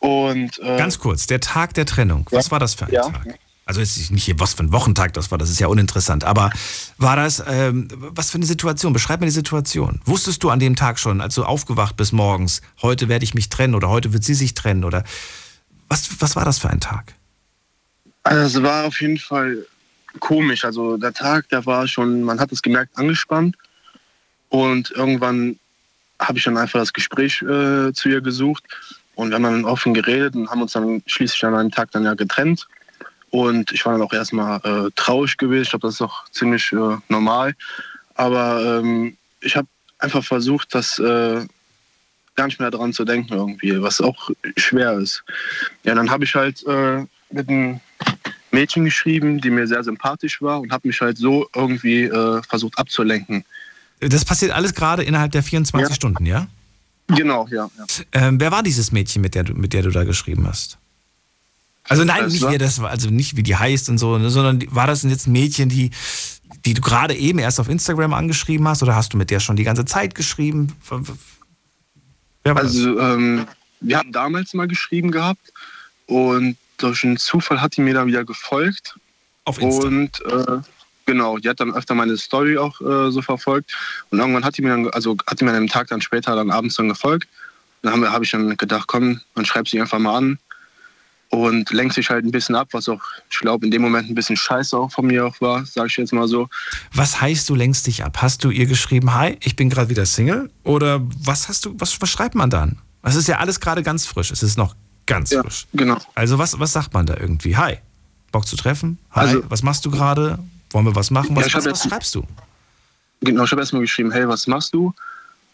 Und 0.00 0.58
äh, 0.58 0.76
Ganz 0.76 0.98
kurz, 0.98 1.28
der 1.28 1.40
Tag 1.40 1.74
der 1.74 1.86
Trennung. 1.86 2.26
Was 2.32 2.46
Ja. 2.46 2.50
war 2.50 2.58
das 2.58 2.74
für 2.74 2.86
ein 2.86 2.92
Ja. 2.92 3.02
Tag? 3.08 3.38
Also 3.66 3.80
ist 3.80 4.10
nicht 4.10 4.24
hier, 4.24 4.38
was 4.38 4.54
für 4.54 4.62
ein 4.62 4.72
Wochentag 4.72 5.14
das 5.14 5.30
war, 5.30 5.38
das 5.38 5.48
ist 5.48 5.58
ja 5.58 5.68
uninteressant. 5.68 6.24
Aber 6.24 6.50
war 6.98 7.16
das, 7.16 7.42
ähm, 7.46 7.88
was 7.92 8.30
für 8.30 8.36
eine 8.36 8.46
Situation? 8.46 8.92
Beschreib 8.92 9.20
mir 9.20 9.26
die 9.26 9.32
Situation. 9.32 10.00
Wusstest 10.04 10.42
du 10.42 10.50
an 10.50 10.60
dem 10.60 10.76
Tag 10.76 10.98
schon, 10.98 11.20
als 11.20 11.34
du 11.34 11.44
aufgewacht 11.44 11.96
bist 11.96 12.12
morgens, 12.12 12.60
heute 12.82 13.08
werde 13.08 13.24
ich 13.24 13.34
mich 13.34 13.48
trennen 13.48 13.74
oder 13.74 13.88
heute 13.88 14.12
wird 14.12 14.22
sie 14.22 14.34
sich 14.34 14.52
trennen 14.52 14.84
oder 14.84 15.04
was, 15.88 16.20
was 16.20 16.36
war 16.36 16.44
das 16.44 16.58
für 16.58 16.68
ein 16.68 16.80
Tag? 16.80 17.14
Also 18.22 18.58
es 18.58 18.62
war 18.62 18.84
auf 18.84 19.00
jeden 19.00 19.18
Fall 19.18 19.66
komisch. 20.20 20.64
Also 20.64 20.96
der 20.96 21.12
Tag, 21.12 21.48
der 21.48 21.64
war 21.64 21.88
schon, 21.88 22.22
man 22.22 22.40
hat 22.40 22.52
es 22.52 22.60
gemerkt, 22.60 22.96
angespannt. 22.98 23.56
Und 24.50 24.90
irgendwann 24.90 25.58
habe 26.20 26.38
ich 26.38 26.44
dann 26.44 26.56
einfach 26.56 26.80
das 26.80 26.92
Gespräch 26.92 27.42
äh, 27.42 27.92
zu 27.92 28.08
ihr 28.08 28.20
gesucht 28.20 28.64
und 29.14 29.30
wir 29.30 29.36
haben 29.36 29.42
dann 29.42 29.64
offen 29.64 29.94
geredet 29.94 30.34
und 30.34 30.50
haben 30.50 30.62
uns 30.62 30.72
dann 30.72 31.02
schließlich 31.06 31.44
an 31.44 31.54
einem 31.54 31.70
Tag 31.70 31.90
dann 31.92 32.04
ja 32.04 32.14
getrennt. 32.14 32.66
Und 33.34 33.72
ich 33.72 33.84
war 33.84 33.94
dann 33.94 34.02
auch 34.02 34.12
erstmal 34.12 34.60
äh, 34.62 34.90
traurig 34.94 35.36
gewesen. 35.36 35.62
Ich 35.62 35.70
glaube, 35.70 35.88
das 35.88 35.94
ist 35.96 36.02
auch 36.02 36.24
ziemlich 36.30 36.72
äh, 36.72 36.96
normal. 37.08 37.56
Aber 38.14 38.80
ähm, 38.80 39.16
ich 39.40 39.56
habe 39.56 39.66
einfach 39.98 40.22
versucht, 40.22 40.72
das 40.72 41.00
äh, 41.00 41.44
gar 42.36 42.46
nicht 42.46 42.60
mehr 42.60 42.70
daran 42.70 42.92
zu 42.92 43.04
denken 43.04 43.34
irgendwie, 43.34 43.82
was 43.82 44.00
auch 44.00 44.30
schwer 44.56 44.92
ist. 44.92 45.24
Ja, 45.82 45.96
dann 45.96 46.10
habe 46.10 46.22
ich 46.22 46.36
halt 46.36 46.64
äh, 46.68 47.04
mit 47.32 47.48
einem 47.48 47.80
Mädchen 48.52 48.84
geschrieben, 48.84 49.40
die 49.40 49.50
mir 49.50 49.66
sehr 49.66 49.82
sympathisch 49.82 50.40
war 50.40 50.60
und 50.60 50.70
habe 50.70 50.86
mich 50.86 51.00
halt 51.00 51.18
so 51.18 51.48
irgendwie 51.56 52.04
äh, 52.04 52.40
versucht 52.48 52.78
abzulenken. 52.78 53.44
Das 53.98 54.24
passiert 54.24 54.52
alles 54.52 54.74
gerade 54.74 55.02
innerhalb 55.02 55.32
der 55.32 55.42
24 55.42 55.88
Ja. 55.88 55.94
Stunden, 55.96 56.24
ja? 56.24 56.46
Genau, 57.08 57.48
ja. 57.50 57.68
ja. 57.76 57.84
Ähm, 58.12 58.38
wer 58.38 58.52
war 58.52 58.62
dieses 58.62 58.92
Mädchen, 58.92 59.22
mit 59.22 59.34
der, 59.34 59.52
mit 59.52 59.72
der 59.72 59.82
du 59.82 59.90
da 59.90 60.04
geschrieben 60.04 60.46
hast? 60.46 60.78
Also 61.88 62.04
nein, 62.04 62.28
nicht 62.28 62.42
wer 62.42 62.58
das 62.58 62.80
war, 62.80 62.90
also 62.90 63.10
nicht 63.10 63.36
wie 63.36 63.42
die 63.42 63.56
heißt 63.56 63.88
und 63.90 63.98
so, 63.98 64.16
ne, 64.16 64.30
sondern 64.30 64.64
war 64.74 64.86
das 64.86 65.02
jetzt 65.02 65.26
ein 65.26 65.32
Mädchen, 65.32 65.68
die, 65.68 65.90
die 66.64 66.72
du 66.72 66.80
gerade 66.80 67.14
eben 67.14 67.38
erst 67.38 67.60
auf 67.60 67.68
Instagram 67.68 68.14
angeschrieben 68.14 68.66
hast 68.66 68.82
oder 68.82 68.96
hast 68.96 69.12
du 69.12 69.18
mit 69.18 69.30
der 69.30 69.40
schon 69.40 69.56
die 69.56 69.64
ganze 69.64 69.84
Zeit 69.84 70.14
geschrieben? 70.14 70.72
Also 72.44 72.98
ähm, 72.98 73.46
wir 73.80 73.98
haben 73.98 74.12
damals 74.12 74.54
mal 74.54 74.66
geschrieben 74.66 75.10
gehabt 75.10 75.52
und 76.06 76.56
durch 76.78 77.04
einen 77.04 77.18
Zufall 77.18 77.60
hat 77.60 77.76
die 77.76 77.82
mir 77.82 77.94
dann 77.94 78.06
wieder 78.06 78.24
gefolgt 78.24 78.98
Auf 79.44 79.60
Insta. 79.60 79.86
und 79.86 80.20
äh, 80.24 80.60
genau, 81.04 81.36
die 81.36 81.50
hat 81.50 81.60
dann 81.60 81.74
öfter 81.74 81.94
meine 81.94 82.16
Story 82.16 82.56
auch 82.56 82.80
äh, 82.80 83.10
so 83.10 83.20
verfolgt 83.20 83.76
und 84.08 84.18
irgendwann 84.18 84.44
hat 84.44 84.56
die 84.56 84.62
mir 84.62 84.70
dann, 84.70 84.88
also 84.88 85.16
hat 85.26 85.40
die 85.40 85.44
mir 85.44 85.50
an 85.50 85.56
einem 85.56 85.68
Tag 85.68 85.88
dann 85.88 86.00
später 86.00 86.34
dann 86.34 86.50
abends 86.50 86.76
dann 86.76 86.88
gefolgt. 86.88 87.28
Dann 87.82 87.92
habe 87.92 88.10
hab 88.10 88.22
ich 88.22 88.30
dann 88.30 88.56
gedacht, 88.56 88.86
komm, 88.86 89.20
dann 89.34 89.44
schreib 89.44 89.68
sie 89.68 89.78
einfach 89.78 89.98
mal 89.98 90.16
an 90.16 90.38
und 91.36 91.70
lenkt 91.70 91.94
sich 91.94 92.08
halt 92.10 92.24
ein 92.24 92.30
bisschen 92.30 92.54
ab, 92.54 92.68
was 92.72 92.88
auch, 92.88 93.00
ich 93.30 93.38
glaube, 93.38 93.64
in 93.66 93.70
dem 93.70 93.82
Moment 93.82 94.08
ein 94.10 94.14
bisschen 94.14 94.36
scheiße 94.36 94.76
auch 94.76 94.90
von 94.92 95.06
mir 95.06 95.26
auch 95.26 95.40
war, 95.40 95.64
sage 95.66 95.88
ich 95.88 95.96
jetzt 95.96 96.12
mal 96.12 96.26
so. 96.28 96.48
Was 96.94 97.20
heißt, 97.20 97.48
du 97.48 97.54
lenkst 97.54 97.86
dich 97.86 98.04
ab? 98.04 98.18
Hast 98.22 98.44
du 98.44 98.50
ihr 98.50 98.66
geschrieben, 98.66 99.14
hi, 99.14 99.36
ich 99.42 99.56
bin 99.56 99.70
gerade 99.70 99.88
wieder 99.90 100.06
Single? 100.06 100.50
Oder 100.62 101.00
was 101.22 101.48
hast 101.48 101.64
du, 101.64 101.74
was, 101.78 102.00
was 102.00 102.10
schreibt 102.10 102.34
man 102.34 102.50
dann? 102.50 102.78
Es 103.02 103.14
ist 103.16 103.28
ja 103.28 103.38
alles 103.38 103.60
gerade 103.60 103.82
ganz 103.82 104.06
frisch. 104.06 104.30
Es 104.30 104.42
ist 104.42 104.56
noch 104.56 104.74
ganz 105.06 105.30
Ja, 105.30 105.42
frisch. 105.42 105.66
genau. 105.74 105.98
Also 106.14 106.38
was, 106.38 106.58
was 106.58 106.72
sagt 106.72 106.94
man 106.94 107.04
da 107.06 107.16
irgendwie? 107.18 107.56
Hi, 107.56 107.78
Bock 108.32 108.46
zu 108.46 108.56
treffen? 108.56 108.98
Hi, 109.12 109.20
Also- 109.28 109.42
was 109.48 109.62
machst 109.62 109.84
du 109.84 109.90
gerade? 109.90 110.38
Wollen 110.70 110.86
wir 110.86 110.94
was 110.96 111.10
machen? 111.10 111.30
Ja, 111.30 111.36
Was, 111.36 111.46
ich 111.46 111.54
was, 111.54 111.66
was 111.66 111.82
schreibst 111.84 112.14
du? 112.14 112.24
Genau, 113.20 113.44
ich 113.44 113.50
habe 113.52 113.60
erstmal 113.62 113.82
geschrieben, 113.82 114.10
hey, 114.10 114.26
was 114.28 114.46
machst 114.46 114.74
du? 114.74 114.92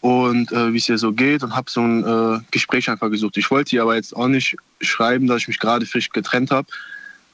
Und 0.01 0.51
äh, 0.51 0.73
wie 0.73 0.77
es 0.77 0.89
ihr 0.89 0.97
so 0.97 1.13
geht 1.13 1.43
und 1.43 1.55
habe 1.55 1.69
so 1.69 1.81
ein 1.81 2.03
äh, 2.03 2.39
Gespräch 2.49 2.89
einfach 2.89 3.09
gesucht. 3.09 3.37
Ich 3.37 3.49
wollte 3.51 3.75
ihr 3.75 3.83
aber 3.83 3.95
jetzt 3.95 4.15
auch 4.15 4.27
nicht 4.27 4.57
schreiben, 4.81 5.27
dass 5.27 5.43
ich 5.43 5.47
mich 5.47 5.59
gerade 5.59 5.85
frisch 5.85 6.09
getrennt 6.09 6.51
habe. 6.51 6.67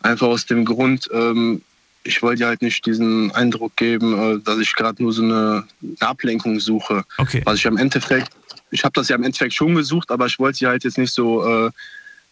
Einfach 0.01 0.28
aus 0.28 0.45
dem 0.45 0.65
Grund, 0.65 1.09
ähm, 1.13 1.61
ich 2.03 2.22
wollte 2.22 2.43
ihr 2.43 2.47
halt 2.47 2.61
nicht 2.61 2.86
diesen 2.86 3.32
Eindruck 3.32 3.76
geben, 3.78 4.38
äh, 4.38 4.39
dass 4.43 4.59
ich 4.59 4.76
gerade 4.76 5.01
nur 5.01 5.13
so 5.13 5.24
eine, 5.24 5.65
eine 5.82 6.09
Ablenkung 6.09 6.59
suche. 6.59 7.03
Okay. 7.18 7.41
Was 7.45 7.59
ich 7.59 7.65
im 7.65 7.78
Endeffekt, 7.78 8.34
ich 8.72 8.84
habe 8.84 8.93
das 8.93 9.07
ja 9.07 9.15
im 9.15 9.24
Endeffekt 9.24 9.53
schon 9.53 9.74
gesucht, 9.74 10.11
aber 10.11 10.26
ich 10.26 10.38
wollte 10.38 10.59
sie 10.59 10.68
halt 10.68 10.84
jetzt 10.84 10.97
nicht 10.97 11.13
so, 11.13 11.45
äh, 11.45 11.72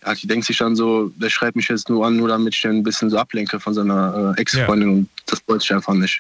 ja, 0.06 0.14
die 0.14 0.28
denkt 0.28 0.46
sich 0.46 0.58
dann 0.58 0.76
so, 0.76 1.12
der 1.16 1.30
schreibt 1.30 1.56
mich 1.56 1.70
jetzt 1.70 1.90
nur 1.90 2.06
an, 2.06 2.18
nur 2.18 2.28
damit 2.28 2.54
ich 2.56 2.62
den 2.62 2.72
ein 2.72 2.84
bisschen 2.84 3.10
so 3.10 3.18
ablenke 3.18 3.60
von 3.60 3.74
seiner 3.74 4.36
äh, 4.38 4.42
Ex-Freundin 4.42 4.90
und 4.90 5.10
das 5.28 5.42
wollte 5.48 5.64
ich 5.64 5.74
einfach 5.74 5.94
nicht. 5.94 6.20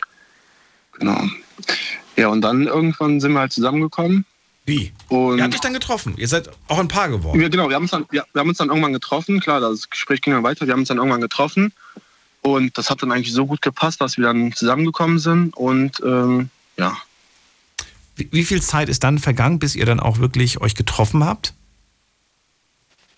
Genau. 0.93 1.21
Ja, 2.15 2.29
und 2.29 2.41
dann 2.41 2.67
irgendwann 2.67 3.19
sind 3.19 3.33
wir 3.33 3.39
halt 3.39 3.51
zusammengekommen. 3.51 4.25
Wie? 4.65 4.91
Und 5.09 5.37
Ihr 5.37 5.43
habt 5.43 5.53
euch 5.53 5.61
dann 5.61 5.73
getroffen. 5.73 6.15
Ihr 6.17 6.27
seid 6.27 6.49
auch 6.67 6.79
ein 6.79 6.87
Paar 6.87 7.09
geworden. 7.09 7.39
ja, 7.39 7.49
genau, 7.49 7.69
wir 7.69 7.75
haben, 7.75 7.83
uns 7.83 7.91
dann, 7.91 8.05
ja, 8.11 8.23
wir 8.33 8.39
haben 8.39 8.49
uns 8.49 8.57
dann 8.57 8.69
irgendwann 8.69 8.93
getroffen. 8.93 9.39
Klar, 9.39 9.59
das 9.59 9.89
Gespräch 9.89 10.21
ging 10.21 10.33
dann 10.33 10.43
weiter. 10.43 10.65
Wir 10.65 10.73
haben 10.73 10.79
uns 10.79 10.87
dann 10.87 10.97
irgendwann 10.97 11.21
getroffen. 11.21 11.71
Und 12.41 12.77
das 12.77 12.89
hat 12.89 13.01
dann 13.01 13.11
eigentlich 13.11 13.33
so 13.33 13.45
gut 13.45 13.61
gepasst, 13.61 14.01
dass 14.01 14.17
wir 14.17 14.25
dann 14.25 14.53
zusammengekommen 14.53 15.19
sind. 15.19 15.55
Und 15.55 16.01
ähm, 16.03 16.49
ja, 16.77 16.97
Wie, 18.15 18.27
wie 18.31 18.43
viel 18.43 18.61
Zeit 18.61 18.89
ist 18.89 19.03
dann 19.03 19.19
vergangen, 19.19 19.59
bis 19.59 19.75
ihr 19.75 19.85
dann 19.85 19.99
auch 19.99 20.17
wirklich 20.19 20.61
euch 20.61 20.75
getroffen 20.75 21.23
habt? 21.23 21.53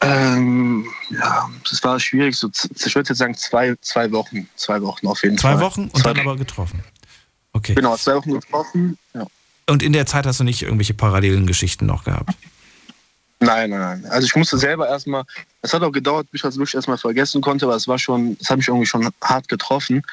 ähm, 0.02 0.88
ja, 1.10 1.50
das 1.70 1.84
war 1.84 2.00
schwierig. 2.00 2.36
So, 2.38 2.50
ich 2.86 2.96
würde 2.96 3.10
jetzt 3.10 3.18
sagen, 3.18 3.36
zwei, 3.36 3.76
zwei 3.82 4.12
Wochen. 4.12 4.48
Zwei 4.56 4.82
Wochen 4.82 5.08
auf 5.08 5.24
jeden 5.24 5.38
Zwei 5.38 5.54
Fall. 5.54 5.62
Wochen 5.62 5.82
und 5.86 5.98
zwei, 5.98 6.14
dann 6.14 6.20
aber 6.28 6.36
getroffen. 6.38 6.84
Okay. 7.58 7.74
Genau, 7.74 7.98
zwei 7.98 8.16
Wochen 8.16 8.34
getroffen. 8.34 8.98
Ja. 9.16 9.26
Und 9.68 9.82
in 9.82 9.92
der 9.92 10.06
Zeit 10.06 10.28
hast 10.28 10.40
du 10.40 10.44
nicht 10.44 10.62
irgendwelche 10.62 10.94
parallelen 10.94 11.48
Geschichten 11.48 11.88
noch 11.88 12.04
gehabt? 12.04 12.30
Nein, 13.40 13.72
nein, 13.72 13.80
nein. 13.80 14.06
Also 14.12 14.26
ich 14.26 14.36
musste 14.36 14.58
selber 14.58 14.88
erstmal, 14.88 15.24
es 15.62 15.74
hat 15.74 15.82
auch 15.82 15.92
gedauert, 15.92 16.30
bis 16.32 16.40
ich 16.40 16.44
das 16.44 16.58
wirklich 16.58 16.76
erstmal 16.76 17.00
vergessen 17.00 17.42
konnte, 17.42 17.66
aber 17.66 17.76
es 17.76 17.88
war 17.88 17.98
schon, 17.98 18.38
es 18.40 18.50
hat 18.50 18.58
mich 18.58 18.68
irgendwie 18.68 18.86
schon 18.86 19.10
hart 19.24 19.48
getroffen, 19.48 20.04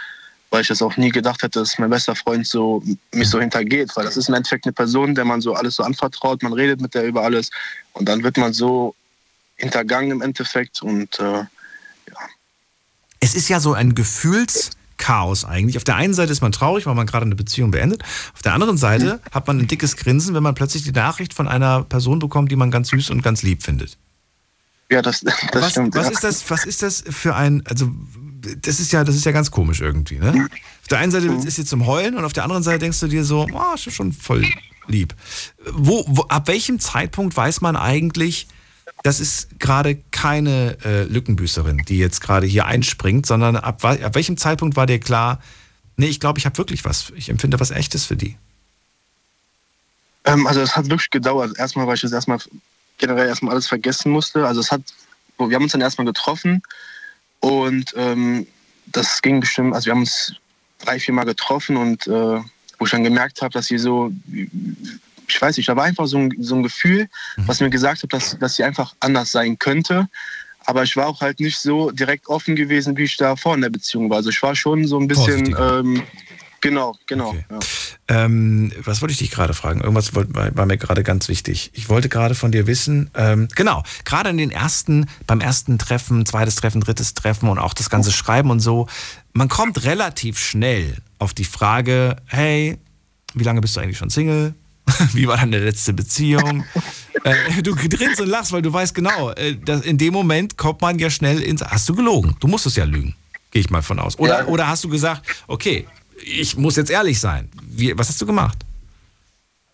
weil 0.51 0.63
ich 0.63 0.69
das 0.69 0.81
auch 0.81 0.97
nie 0.97 1.11
gedacht 1.11 1.43
hätte, 1.43 1.61
dass 1.61 1.79
mein 1.79 1.91
bester 1.91 2.17
Freund 2.17 2.47
so 2.47 2.83
mich 3.13 3.29
so 3.29 3.41
hintergeht, 3.41 3.95
weil 3.95 4.05
das 4.05 4.17
ist 4.17 4.29
im 4.29 4.35
Endeffekt 4.35 4.65
eine 4.65 4.73
Person, 4.73 5.15
der 5.15 5.27
man 5.27 5.43
so 5.43 5.55
alles 5.55 5.77
so 5.77 5.83
anvertraut, 5.83 6.43
man 6.43 6.55
redet 6.55 6.81
mit 6.81 6.95
der 6.95 7.05
über 7.05 7.23
alles 7.23 7.51
und 7.93 8.09
dann 8.09 8.23
wird 8.23 8.39
man 8.39 8.55
so 8.55 8.95
hintergangen 9.57 10.11
im 10.11 10.23
Endeffekt 10.23 10.83
und 10.83 11.19
äh, 11.21 11.45
Es 13.21 13.35
ist 13.35 13.49
ja 13.49 13.61
so 13.61 13.75
ein 13.75 13.95
Gefühlschaos 15.05 15.45
eigentlich. 15.45 15.77
Auf 15.77 15.85
der 15.85 15.97
einen 15.97 16.15
Seite 16.15 16.33
ist 16.33 16.41
man 16.41 16.53
traurig, 16.53 16.87
weil 16.87 16.95
man 16.95 17.07
gerade 17.07 17.27
eine 17.27 17.35
Beziehung 17.35 17.71
beendet. 17.71 18.03
Auf 18.35 18.43
der 18.43 18.55
anderen 18.55 18.77
Seite 18.77 19.21
hat 19.31 19.47
man 19.47 19.59
ein 19.59 19.67
dickes 19.67 19.97
Grinsen, 19.97 20.35
wenn 20.35 20.43
man 20.43 20.55
plötzlich 20.55 20.83
die 20.83 20.93
Nachricht 20.93 21.35
von 21.35 21.49
einer 21.49 21.85
Person 21.85 22.19
bekommt, 22.19 22.51
die 22.51 22.57
man 22.57 22.71
ganz 22.71 22.89
süß 22.89 23.11
und 23.11 23.23
ganz 23.23 23.43
lieb 23.43 23.63
findet. 23.63 23.99
ja, 24.91 25.03
das, 25.03 25.21
das 25.21 25.35
was, 25.53 25.71
stimmt. 25.71 25.95
was 25.95 26.07
ja. 26.07 26.13
ist 26.13 26.25
das? 26.25 26.51
Was 26.51 26.65
ist 26.65 26.83
das 26.83 27.05
für 27.09 27.35
ein? 27.35 27.63
Also 27.67 27.91
das 28.61 28.81
ist 28.81 28.93
ja, 28.93 29.05
das 29.05 29.15
ist 29.15 29.25
ja 29.25 29.33
ganz 29.33 29.51
komisch 29.51 29.81
irgendwie. 29.81 30.19
Ne? 30.19 30.49
Auf 30.83 30.89
der 30.89 30.99
einen 30.99 31.13
Seite 31.13 31.27
ist 31.27 31.57
sie 31.57 31.65
zum 31.65 31.87
Heulen 31.87 32.17
und 32.17 32.25
auf 32.25 32.35
der 32.35 32.45
anderen 32.45 32.63
Seite 32.63 32.81
denkst 32.81 33.01
du 33.01 33.07
dir 33.07 33.25
so, 33.25 33.47
oh, 33.51 33.75
ist 33.75 33.91
schon 33.93 34.13
voll 34.13 34.45
lieb. 34.87 35.15
Wo, 35.73 36.05
wo, 36.09 36.23
ab 36.23 36.47
welchem 36.49 36.79
Zeitpunkt 36.79 37.35
weiß 37.35 37.63
man 37.63 37.75
eigentlich, 37.75 38.49
das 39.05 39.21
ist 39.21 39.61
gerade 39.61 39.97
keine 40.13 40.79
äh, 40.83 41.03
Lückenbüßerin, 41.03 41.83
die 41.87 41.99
jetzt 41.99 42.23
gerade 42.23 42.47
hier 42.47 42.65
einspringt, 42.65 43.27
sondern 43.27 43.55
ab, 43.55 43.85
ab 43.85 44.15
welchem 44.15 44.39
Zeitpunkt 44.39 44.77
war 44.77 44.87
dir 44.87 44.99
klar, 44.99 45.43
nee, 45.99 46.07
ich 46.07 46.21
glaube, 46.21 46.39
ich 46.39 46.47
habe 46.47 46.57
wirklich 46.57 46.87
was, 46.87 47.13
ich 47.15 47.29
empfinde 47.29 47.61
was 47.61 47.71
Echtes 47.71 48.07
für 48.07 48.17
die. 48.17 48.39
Ähm, 50.25 50.47
also 50.47 50.63
es 50.63 50.75
hat 50.75 50.89
wirklich 50.89 51.11
gedauert. 51.11 51.59
Erstmal, 51.59 51.87
weil 51.87 51.97
ich 51.97 52.01
das 52.01 52.13
erstmal 52.13 52.39
generell 52.97 53.29
erstmal 53.29 53.53
alles 53.53 53.69
vergessen 53.69 54.11
musste. 54.11 54.47
Also 54.47 54.63
es 54.63 54.73
hat, 54.73 54.81
wir 55.37 55.55
haben 55.55 55.65
uns 55.65 55.73
dann 55.73 55.83
erstmal 55.83 56.07
getroffen 56.07 56.63
und 57.41 57.93
ähm, 57.99 58.47
das 58.87 59.21
ging 59.21 59.39
bestimmt, 59.39 59.75
also 59.75 59.85
wir 59.85 59.93
haben 59.93 60.01
uns 60.01 60.35
drei, 60.79 60.99
vier 60.99 61.13
Mal 61.13 61.25
getroffen 61.25 61.77
und 61.77 62.07
äh, 62.07 62.41
wo 62.79 62.87
ich 62.87 62.91
dann 62.91 63.05
gemerkt 63.05 63.43
habe, 63.43 63.53
dass 63.53 63.67
sie 63.67 63.77
so, 63.77 64.11
ich 65.29 65.41
weiß 65.41 65.57
nicht, 65.57 65.69
da 65.69 65.77
war 65.77 65.85
einfach 65.85 66.07
so 66.07 66.19
ein, 66.19 66.35
so 66.39 66.55
ein 66.55 66.63
Gefühl, 66.63 67.09
was 67.37 67.61
mir 67.61 67.71
gesagt 67.71 68.03
hat, 68.03 68.13
dass, 68.13 68.39
dass 68.39 68.57
sie 68.57 68.65
einfach 68.65 68.95
anders 69.01 69.33
sein 69.33 69.59
könnte. 69.59 70.09
Aber 70.67 70.83
ich 70.83 70.97
war 70.97 71.07
auch 71.07 71.21
halt 71.21 71.41
nicht 71.41 71.59
so 71.59 71.91
direkt 71.91 72.27
offen 72.29 72.57
gewesen, 72.57 72.97
wie 72.97 73.05
ich 73.05 73.17
da 73.17 73.37
vor 73.37 73.55
in 73.55 73.61
der 73.61 73.71
Beziehung 73.71 74.09
war. 74.11 74.19
Also 74.19 74.31
ich 74.31 74.43
war 74.43 74.55
schon 74.55 74.87
so 74.87 74.99
ein 74.99 75.09
bisschen, 75.09 75.55
ähm, 75.59 76.03
genau, 76.61 76.97
genau. 77.07 77.29
Okay. 77.31 77.45
Ja. 77.51 77.59
Ähm, 78.07 78.73
was 78.83 79.01
wollte 79.01 79.13
ich 79.13 79.19
dich 79.19 79.31
gerade 79.31 79.55
fragen? 79.55 79.81
Irgendwas 79.81 80.15
war 80.15 80.67
mir 80.67 80.77
gerade 80.77 81.03
ganz 81.03 81.29
wichtig. 81.29 81.71
Ich 81.75 81.89
wollte 81.89 82.09
gerade 82.09 82.35
von 82.35 82.53
dir 82.53 82.67
wissen, 82.67 83.11
ähm, 83.15 83.49
genau, 83.55 83.83
gerade 84.05 84.31
in 84.31 84.39
den 84.39 84.51
ersten, 84.51 85.07
beim 85.27 85.41
ersten 85.41 85.79
Treffen, 85.79 86.27
zweites 86.27 86.57
Treffen, 86.57 86.81
drittes 86.81 87.15
Treffen 87.15 87.49
und 87.49 87.59
auch 87.59 87.75
das 87.75 87.91
ganze 87.91 88.13
Schreiben 88.13 88.51
und 88.51 88.61
so, 88.61 88.89
man 89.33 89.49
kommt 89.49 89.85
relativ 89.85 90.39
schnell 90.39 90.97
auf 91.19 91.35
die 91.35 91.45
Frage, 91.45 92.17
hey, 92.27 92.79
wie 93.35 93.45
lange 93.45 93.61
bist 93.61 93.77
du 93.77 93.81
eigentlich 93.81 93.99
schon 93.99 94.11
Single? 94.11 94.55
Wie 95.13 95.27
war 95.27 95.37
deine 95.37 95.59
letzte 95.59 95.93
Beziehung? 95.93 96.65
äh, 97.25 97.63
du 97.63 97.75
grinst 97.75 98.21
und 98.21 98.29
lachst, 98.29 98.53
weil 98.53 98.63
du 98.63 98.73
weißt 98.73 98.95
genau, 98.95 99.31
äh, 99.33 99.57
dass 99.57 99.83
in 99.83 99.99
dem 99.99 100.13
Moment 100.13 100.57
kommt 100.57 100.81
man 100.81 100.99
ja 100.99 101.11
schnell 101.11 101.41
ins. 101.43 101.63
Hast 101.63 101.89
du 101.89 101.95
gelogen? 101.95 102.37
Du 102.41 102.47
musstest 102.49 102.77
ja 102.77 102.85
lügen, 102.85 103.15
gehe 103.51 103.61
ich 103.61 103.71
mal 103.71 103.83
von 103.83 103.99
aus. 103.99 104.19
Oder, 104.19 104.41
Ja. 104.41 104.47
oder 104.47 104.69
hast 104.69 104.85
du 104.85 104.89
gesagt, 104.89 105.23
okay, 105.47 105.87
ich 106.23 106.57
muss 106.57 106.77
jetzt 106.77 106.91
ehrlich 106.91 107.19
sein. 107.19 107.51
Wie, 107.63 107.97
was 107.97 108.09
hast 108.09 108.21
du 108.21 108.27
gemacht? 108.27 108.59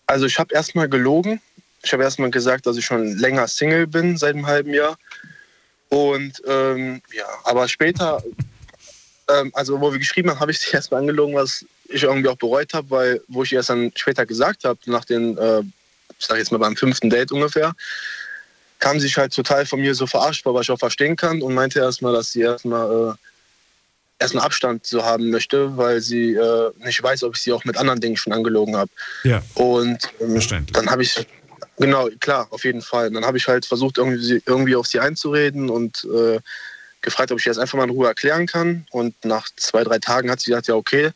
Also 0.07 0.25
ich 0.25 0.37
habe 0.39 0.53
erstmal 0.53 0.89
gelogen. 0.89 1.39
Ich 1.83 1.91
habe 1.93 2.03
erstmal 2.03 2.29
gesagt, 2.29 2.65
dass 2.67 2.77
ich 2.77 2.85
schon 2.85 3.17
länger 3.17 3.47
Single 3.47 3.87
bin, 3.87 4.17
seit 4.17 4.35
einem 4.35 4.45
halben 4.45 4.73
Jahr. 4.73 4.97
Und 5.89 6.41
ähm, 6.47 7.01
ja, 7.13 7.25
aber 7.43 7.67
später, 7.67 8.23
ähm, 9.29 9.51
also 9.53 9.79
wo 9.81 9.91
wir 9.91 9.99
geschrieben 9.99 10.29
haben, 10.29 10.39
habe 10.39 10.51
ich 10.51 10.59
sie 10.59 10.71
erstmal 10.71 11.01
angelogen, 11.01 11.35
was 11.35 11.65
ich 11.91 12.03
irgendwie 12.03 12.29
auch 12.29 12.37
bereut 12.37 12.73
habe, 12.73 12.89
weil 12.89 13.21
wo 13.27 13.43
ich 13.43 13.51
ihr 13.51 13.57
erst 13.57 13.69
dann 13.69 13.91
später 13.95 14.25
gesagt 14.25 14.63
habe, 14.63 14.79
nach 14.85 15.05
den, 15.05 15.37
äh, 15.37 15.61
ich 16.17 16.25
sag 16.25 16.37
jetzt 16.37 16.51
mal 16.51 16.57
beim 16.57 16.75
fünften 16.75 17.09
Date 17.09 17.31
ungefähr, 17.31 17.73
kam 18.79 18.99
sie 18.99 19.07
sich 19.07 19.17
halt 19.17 19.33
total 19.33 19.65
von 19.65 19.79
mir 19.79 19.93
so 19.93 20.07
verarscht 20.07 20.45
was 20.45 20.63
ich 20.63 20.71
auch 20.71 20.79
verstehen 20.79 21.15
kann 21.15 21.41
und 21.41 21.53
meinte 21.53 21.79
erstmal, 21.79 22.13
dass 22.13 22.31
sie 22.31 22.41
erstmal 22.41 23.11
äh, 23.11 23.13
erstmal 24.21 24.45
Abstand 24.45 24.85
so 24.85 25.03
haben 25.03 25.29
möchte, 25.29 25.75
weil 25.77 25.99
sie 25.99 26.33
äh, 26.33 26.71
nicht 26.85 27.01
weiß, 27.01 27.23
ob 27.23 27.35
ich 27.35 27.41
sie 27.41 27.51
auch 27.51 27.65
mit 27.65 27.77
anderen 27.77 27.99
Dingen 27.99 28.17
schon 28.17 28.33
angelogen 28.33 28.77
habe. 28.77 28.91
Ja. 29.23 29.41
Und 29.55 29.99
ähm, 30.19 30.39
dann 30.73 30.89
habe 30.89 31.03
ich, 31.03 31.25
genau, 31.77 32.07
klar, 32.19 32.47
auf 32.51 32.63
jeden 32.63 32.81
Fall. 32.81 33.07
Und 33.07 33.15
dann 33.15 33.25
habe 33.25 33.37
ich 33.37 33.47
halt 33.47 33.65
versucht, 33.65 33.97
irgendwie, 33.97 34.41
irgendwie 34.45 34.75
auf 34.75 34.87
sie 34.87 34.99
einzureden 34.99 35.69
und 35.69 36.07
äh, 36.13 36.39
gefragt, 37.01 37.31
ob 37.31 37.39
ich 37.39 37.47
ihr 37.47 37.49
das 37.49 37.57
einfach 37.57 37.77
mal 37.77 37.85
in 37.85 37.89
Ruhe 37.89 38.07
erklären 38.07 38.45
kann. 38.45 38.85
Und 38.91 39.15
nach 39.25 39.49
zwei, 39.55 39.83
drei 39.83 39.97
Tagen 39.97 40.29
hat 40.29 40.39
sie 40.39 40.51
gesagt, 40.51 40.67
ja, 40.67 40.75
okay, 40.75 41.11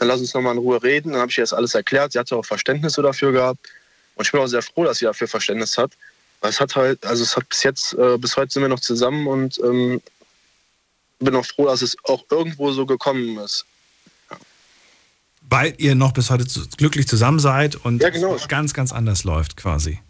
dann 0.00 0.08
lass 0.08 0.20
uns 0.20 0.32
nochmal 0.32 0.54
in 0.54 0.58
Ruhe 0.58 0.82
reden. 0.82 1.12
Dann 1.12 1.20
habe 1.20 1.30
ich 1.30 1.36
ihr 1.36 1.42
das 1.42 1.52
alles 1.52 1.74
erklärt. 1.74 2.12
Sie 2.12 2.18
hatte 2.18 2.34
auch 2.34 2.44
Verständnis 2.44 2.94
dafür 2.94 3.32
gehabt. 3.32 3.68
Und 4.14 4.26
ich 4.26 4.32
bin 4.32 4.40
auch 4.40 4.46
sehr 4.46 4.62
froh, 4.62 4.84
dass 4.84 4.98
sie 4.98 5.04
dafür 5.04 5.28
Verständnis 5.28 5.76
hat. 5.76 5.92
Weil 6.40 6.48
es 6.48 6.58
hat 6.58 6.74
halt, 6.74 7.04
also 7.04 7.22
es 7.22 7.36
hat 7.36 7.46
bis 7.50 7.62
jetzt, 7.64 7.92
äh, 7.92 8.16
bis 8.16 8.34
heute 8.34 8.50
sind 8.50 8.62
wir 8.62 8.70
noch 8.70 8.80
zusammen 8.80 9.26
und 9.26 9.60
ähm, 9.62 10.00
bin 11.18 11.36
auch 11.36 11.44
froh, 11.44 11.66
dass 11.66 11.82
es 11.82 11.98
auch 12.04 12.24
irgendwo 12.30 12.72
so 12.72 12.86
gekommen 12.86 13.36
ist. 13.40 13.66
Weil 15.42 15.74
ihr 15.76 15.94
noch 15.94 16.12
bis 16.12 16.30
heute 16.30 16.46
zu, 16.46 16.66
glücklich 16.78 17.06
zusammen 17.06 17.38
seid 17.38 17.76
und 17.76 18.02
Ja, 18.02 18.08
genau. 18.08 18.34
es 18.34 18.48
ganz, 18.48 18.72
ganz 18.72 18.92
anders 18.92 19.24
läuft 19.24 19.58
quasi. 19.58 20.00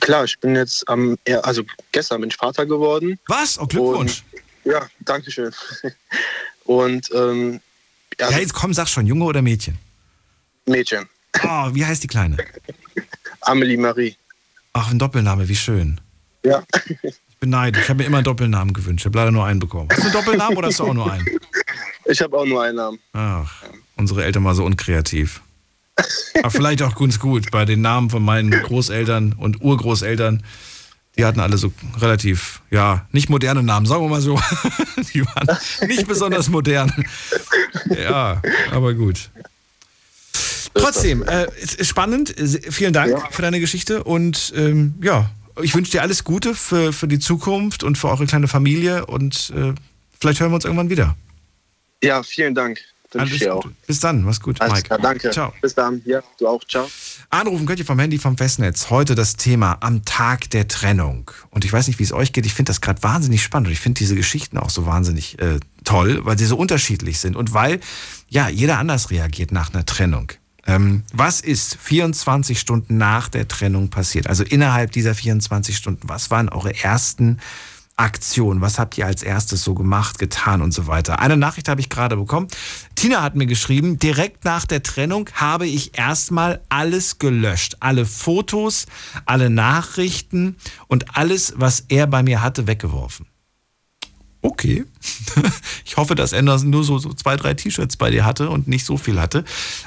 Klar, 0.00 0.24
ich 0.24 0.38
bin 0.38 0.56
jetzt 0.56 0.88
am, 0.88 1.18
ja, 1.28 1.40
also 1.40 1.62
gestern 1.92 2.22
bin 2.22 2.30
ich 2.30 2.36
Vater 2.36 2.64
geworden. 2.64 3.18
Was? 3.26 3.58
Oh, 3.58 3.66
Glückwunsch. 3.66 4.24
Ja, 4.64 4.88
danke 5.00 5.30
schön. 5.30 5.52
Und 6.64 7.10
ähm, 7.12 7.60
ja, 8.20 8.30
Ja, 8.30 8.38
jetzt 8.38 8.54
komm, 8.54 8.72
sag 8.74 8.88
schon, 8.88 9.06
Junge 9.06 9.24
oder 9.24 9.42
Mädchen? 9.42 9.78
Mädchen, 10.66 11.08
Oh, 11.42 11.68
wie 11.72 11.84
heißt 11.84 12.02
die 12.02 12.06
Kleine? 12.08 12.36
Amelie 13.40 13.76
Marie. 13.76 14.16
Ach, 14.72 14.90
ein 14.90 14.98
Doppelname, 14.98 15.48
wie 15.48 15.56
schön. 15.56 16.00
Ja, 16.44 16.62
Ich 17.02 17.36
bin 17.40 17.50
neidisch. 17.50 17.82
Ich 17.84 17.88
habe 17.88 17.98
mir 17.98 18.04
immer 18.06 18.18
einen 18.18 18.24
Doppelnamen 18.24 18.72
gewünscht. 18.74 19.02
Ich 19.02 19.06
habe 19.06 19.18
leider 19.18 19.30
nur 19.30 19.44
einen 19.46 19.60
bekommen. 19.60 19.88
Hast 19.90 20.00
du 20.00 20.04
einen 20.04 20.12
Doppelnamen 20.12 20.56
oder 20.58 20.68
hast 20.68 20.78
du 20.78 20.84
auch 20.84 20.94
nur 20.94 21.10
einen? 21.10 21.26
ich 22.04 22.20
habe 22.20 22.36
auch 22.38 22.44
nur 22.44 22.62
einen 22.62 22.76
Namen. 22.76 22.98
Ach, 23.12 23.62
unsere 23.96 24.24
Eltern 24.24 24.44
waren 24.44 24.54
so 24.56 24.64
unkreativ. 24.64 25.40
Aber 26.38 26.50
vielleicht 26.50 26.82
auch 26.82 26.94
ganz 26.94 27.18
gut. 27.18 27.50
Bei 27.50 27.64
den 27.64 27.80
Namen 27.82 28.10
von 28.10 28.22
meinen 28.22 28.50
Großeltern 28.50 29.34
und 29.34 29.60
Urgroßeltern, 29.62 30.42
die 31.16 31.24
hatten 31.24 31.40
alle 31.40 31.58
so 31.58 31.72
relativ, 31.98 32.62
ja, 32.70 33.06
nicht 33.12 33.28
moderne 33.28 33.62
Namen, 33.62 33.86
sagen 33.86 34.02
wir 34.02 34.08
mal 34.08 34.20
so. 34.20 34.40
Die 35.12 35.24
waren 35.26 35.58
nicht 35.88 36.06
besonders 36.06 36.48
modern. 36.48 36.92
Ja, 37.88 38.40
aber 38.70 38.94
gut. 38.94 39.30
Trotzdem, 40.74 41.22
äh, 41.24 41.46
spannend. 41.84 42.34
Vielen 42.70 42.92
Dank 42.92 43.10
Ja. 43.12 43.28
für 43.30 43.42
deine 43.42 43.58
Geschichte 43.60 44.04
und 44.04 44.52
ähm, 44.56 44.94
ja, 45.02 45.30
ich 45.62 45.74
wünsche 45.74 45.90
dir 45.90 46.02
alles 46.02 46.22
Gute 46.24 46.54
für, 46.54 46.92
für 46.92 47.08
die 47.08 47.18
Zukunft 47.18 47.82
und 47.82 47.98
für 47.98 48.08
eure 48.08 48.26
kleine 48.26 48.46
Familie 48.48 49.06
und 49.06 49.52
äh, 49.56 49.74
vielleicht 50.18 50.40
hören 50.40 50.52
wir 50.52 50.54
uns 50.56 50.64
irgendwann 50.64 50.90
wieder. 50.90 51.16
Ja, 52.02 52.22
vielen 52.22 52.54
Dank. 52.54 52.80
Dir 53.12 53.56
auch. 53.56 53.66
Bis 53.88 53.98
dann, 53.98 54.22
mach's 54.22 54.40
gut, 54.40 54.60
Alles 54.60 54.74
Mike. 54.74 54.86
klar, 54.86 54.98
danke. 55.00 55.30
Ciao. 55.30 55.52
Bis 55.60 55.74
dann. 55.74 56.00
Ja, 56.04 56.22
du 56.38 56.46
auch. 56.46 56.62
Ciao. 56.64 56.88
Anrufen 57.32 57.64
könnt 57.64 57.78
ihr 57.78 57.86
vom 57.86 58.00
Handy 58.00 58.18
vom 58.18 58.36
Festnetz. 58.36 58.90
Heute 58.90 59.14
das 59.14 59.36
Thema 59.36 59.78
am 59.82 60.04
Tag 60.04 60.50
der 60.50 60.66
Trennung. 60.66 61.30
Und 61.50 61.64
ich 61.64 61.72
weiß 61.72 61.86
nicht, 61.86 62.00
wie 62.00 62.02
es 62.02 62.12
euch 62.12 62.32
geht. 62.32 62.44
Ich 62.44 62.54
finde 62.54 62.70
das 62.70 62.80
gerade 62.80 63.04
wahnsinnig 63.04 63.40
spannend. 63.40 63.68
Und 63.68 63.72
ich 63.72 63.78
finde 63.78 64.00
diese 64.00 64.16
Geschichten 64.16 64.58
auch 64.58 64.68
so 64.68 64.84
wahnsinnig 64.84 65.38
äh, 65.38 65.60
toll, 65.84 66.24
weil 66.24 66.36
sie 66.36 66.46
so 66.46 66.56
unterschiedlich 66.56 67.20
sind. 67.20 67.36
Und 67.36 67.54
weil, 67.54 67.78
ja, 68.28 68.48
jeder 68.48 68.78
anders 68.78 69.12
reagiert 69.12 69.52
nach 69.52 69.72
einer 69.72 69.86
Trennung. 69.86 70.32
Ähm, 70.66 71.04
was 71.12 71.40
ist 71.40 71.76
24 71.80 72.58
Stunden 72.58 72.96
nach 72.96 73.28
der 73.28 73.46
Trennung 73.46 73.90
passiert? 73.90 74.26
Also 74.26 74.42
innerhalb 74.42 74.90
dieser 74.90 75.14
24 75.14 75.76
Stunden, 75.76 76.08
was 76.08 76.32
waren 76.32 76.48
eure 76.48 76.82
ersten 76.82 77.38
Aktionen? 78.00 78.62
Was 78.62 78.78
habt 78.78 78.96
ihr 78.96 79.06
als 79.06 79.22
erstes 79.22 79.62
so 79.62 79.74
gemacht, 79.74 80.18
getan 80.18 80.62
und 80.62 80.72
so 80.72 80.86
weiter? 80.86 81.18
Eine 81.20 81.36
Nachricht 81.36 81.68
habe 81.68 81.82
ich 81.82 81.90
gerade 81.90 82.16
bekommen. 82.16 82.48
Tina 82.94 83.22
hat 83.22 83.36
mir 83.36 83.46
geschrieben, 83.46 83.98
direkt 83.98 84.44
nach 84.46 84.64
der 84.64 84.82
Trennung 84.82 85.28
habe 85.34 85.66
ich 85.66 85.98
erstmal 85.98 86.62
alles 86.70 87.18
gelöscht. 87.18 87.76
Alle 87.80 88.06
Fotos, 88.06 88.86
alle 89.26 89.50
Nachrichten 89.50 90.56
und 90.88 91.14
alles, 91.16 91.52
was 91.56 91.84
er 91.88 92.06
bei 92.06 92.22
mir 92.22 92.40
hatte, 92.40 92.66
weggeworfen. 92.66 93.26
Okay. 94.42 94.84
Ich 95.84 95.96
hoffe, 95.96 96.14
dass 96.14 96.32
er 96.32 96.42
nur 96.42 96.84
so, 96.84 96.98
so 96.98 97.12
zwei, 97.14 97.34
drei 97.34 97.54
T-Shirts 97.54 97.96
bei 97.96 98.10
dir 98.10 98.24
hatte 98.24 98.48
und 98.48 98.68
nicht 98.68 98.86
so 98.86 98.96
viel 98.96 99.20
hatte. 99.20 99.44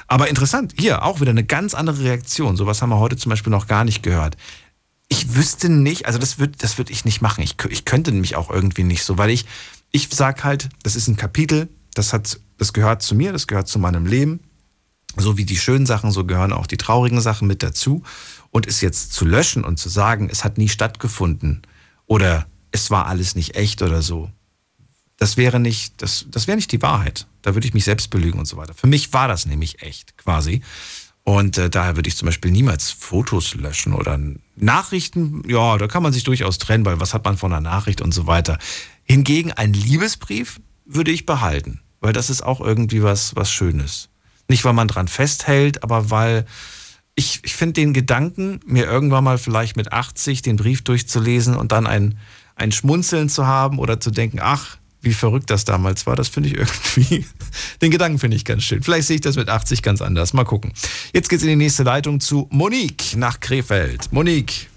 Aber 0.07 0.28
interessant, 0.28 0.74
hier 0.78 1.03
auch 1.03 1.22
wieder 1.22 1.32
eine 1.32 1.45
ganz 1.45 1.74
andere 1.74 2.03
Reaktion. 2.03 2.57
Sowas 2.57 2.82
haben 2.82 2.89
wir 2.89 2.99
heute 2.99 3.16
zum 3.16 3.30
Beispiel 3.30 3.51
noch 3.51 3.68
gar 3.68 3.86
nicht 3.86 4.03
gehört. 4.03 4.36
Ich 5.14 5.36
wüsste 5.36 5.70
nicht, 5.70 6.07
also 6.07 6.18
das 6.18 6.39
würde 6.39 6.53
das 6.57 6.80
würd 6.80 6.89
ich 6.89 7.05
nicht 7.05 7.22
machen. 7.22 7.43
Ich, 7.43 7.55
ich 7.70 7.86
könnte 7.86 8.11
mich 8.11 8.36
auch 8.36 8.49
irgendwie 8.49 8.84
nicht 8.84 9.03
so, 9.03 9.20
weil 9.20 9.30
ich, 9.30 9.45
ich 9.91 10.09
sag 10.11 10.43
halt, 10.43 10.70
das 10.82 10.95
ist 10.95 11.07
ein 11.07 11.18
Kapitel, 11.18 11.70
das 11.93 12.14
hat, 12.14 12.39
das 12.57 12.74
gehört 12.74 13.03
zu 13.03 13.14
mir, 13.14 13.32
das 13.32 13.45
gehört 13.45 13.68
zu 13.68 13.78
meinem 13.78 14.07
Leben. 14.07 14.39
So 15.16 15.38
wie 15.38 15.45
die 15.45 15.57
schönen 15.57 15.86
Sachen, 15.86 16.09
so 16.09 16.26
gehören 16.26 16.51
auch 16.51 16.66
die 16.66 16.78
traurigen 16.78 17.22
Sachen 17.22 17.47
mit 17.47 17.61
dazu. 17.61 18.01
Und 18.49 18.66
es 18.66 18.82
jetzt 18.82 19.14
zu 19.14 19.24
löschen 19.24 19.64
und 19.64 19.78
zu 19.78 19.88
sagen, 19.88 20.30
es 20.32 20.43
hat 20.43 20.57
nie 20.57 20.70
stattgefunden 20.70 21.61
oder 22.07 22.47
es 22.72 22.89
war 22.89 23.05
alles 23.05 23.36
nicht 23.36 23.55
echt 23.55 23.84
oder 23.84 24.01
so, 24.01 24.32
das 25.18 25.38
wäre 25.38 25.59
nicht, 25.59 26.01
das, 26.01 26.26
das 26.28 26.47
wäre 26.47 26.55
nicht 26.55 26.72
die 26.72 26.82
Wahrheit. 26.82 27.28
Da 27.43 27.53
würde 27.53 27.68
ich 27.68 27.76
mich 27.76 27.86
selbst 27.86 28.09
belügen 28.09 28.39
und 28.39 28.47
so 28.47 28.57
weiter. 28.57 28.74
Für 28.74 28.88
mich 28.88 29.14
war 29.14 29.28
das 29.28 29.45
nämlich 29.45 29.84
echt, 29.84 30.18
quasi. 30.18 30.64
Und 31.24 31.59
äh, 31.59 31.70
daher 31.70 31.95
würde 31.95 32.09
ich 32.09 32.18
zum 32.18 32.26
Beispiel 32.26 32.49
niemals 32.49 32.89
Fotos 32.89 33.53
löschen 33.53 33.93
oder 33.93 34.20
Nachrichten, 34.56 35.43
ja, 35.47 35.78
da 35.78 35.88
kann 35.88 36.04
man 36.04 36.14
sich 36.14 36.24
durchaus 36.24 36.58
trennen, 36.58 36.86
weil 36.86 36.99
was 36.99 37.14
hat 37.14 37.26
man 37.26 37.38
von 37.38 37.51
einer 37.51 37.62
Nachricht 37.62 38.01
und 38.01 38.14
so 38.14 38.28
weiter. 38.28 38.58
Hingegen 39.04 39.51
ein 39.51 39.74
Liebesbrief 39.74 40.60
würde 40.86 41.12
ich 41.12 41.26
behalten, 41.26 41.82
weil 42.01 42.14
das 42.14 42.30
ist 42.30 42.43
auch 42.43 42.62
irgendwie 42.62 43.04
was, 43.04 43.36
was 43.36 43.51
Schönes. 43.51 44.10
Nicht, 44.47 44.66
weil 44.66 44.74
man 44.74 44.88
dran 44.88 45.08
festhält, 45.08 45.84
aber 45.84 46.10
weil 46.10 46.45
ich, 47.16 47.41
ich 47.43 47.56
finde 47.56 47.74
den 47.74 47.93
Gedanken, 47.93 48.60
mir 48.66 48.86
irgendwann 48.86 49.24
mal 49.24 49.38
vielleicht 49.38 49.76
mit 49.76 49.91
80 49.91 50.41
den 50.41 50.56
Brief 50.56 50.84
durchzulesen 50.84 51.56
und 51.56 51.72
dann 51.72 51.88
ein, 51.88 52.18
ein 52.56 52.72
Schmunzeln 52.72 53.30
zu 53.30 53.45
haben 53.47 53.80
oder 53.80 53.99
zu 53.99 54.12
denken, 54.12 54.39
ach, 54.41 54.78
wie 55.04 55.14
verrückt 55.14 55.49
das 55.49 55.66
damals 55.66 56.08
war, 56.08 56.16
das 56.16 56.30
finde 56.30 56.49
ich 56.49 56.56
irgendwie, 56.58 57.26
den 57.82 57.91
Gedanken 57.91 58.20
finde 58.20 58.38
ich 58.38 58.45
ganz 58.45 58.64
schön. 58.64 58.82
Vielleicht 58.82 59.08
sehe 59.08 59.16
ich 59.16 59.22
das 59.22 59.36
mit 59.36 59.49
80 59.49 59.82
ganz 59.82 60.01
anders. 60.01 60.34
Mal 60.34 60.45
gucken. 60.45 60.74
Jetzt 61.14 61.30
geht's 61.30 61.43
in 61.43 61.49
die 61.49 61.56
nächste 61.56 61.84
Leitung 61.84 62.20
zu 62.20 62.47
Monique 62.51 63.16
nach 63.16 63.39
Krefeld. 63.39 64.12
Monique. 64.12 64.70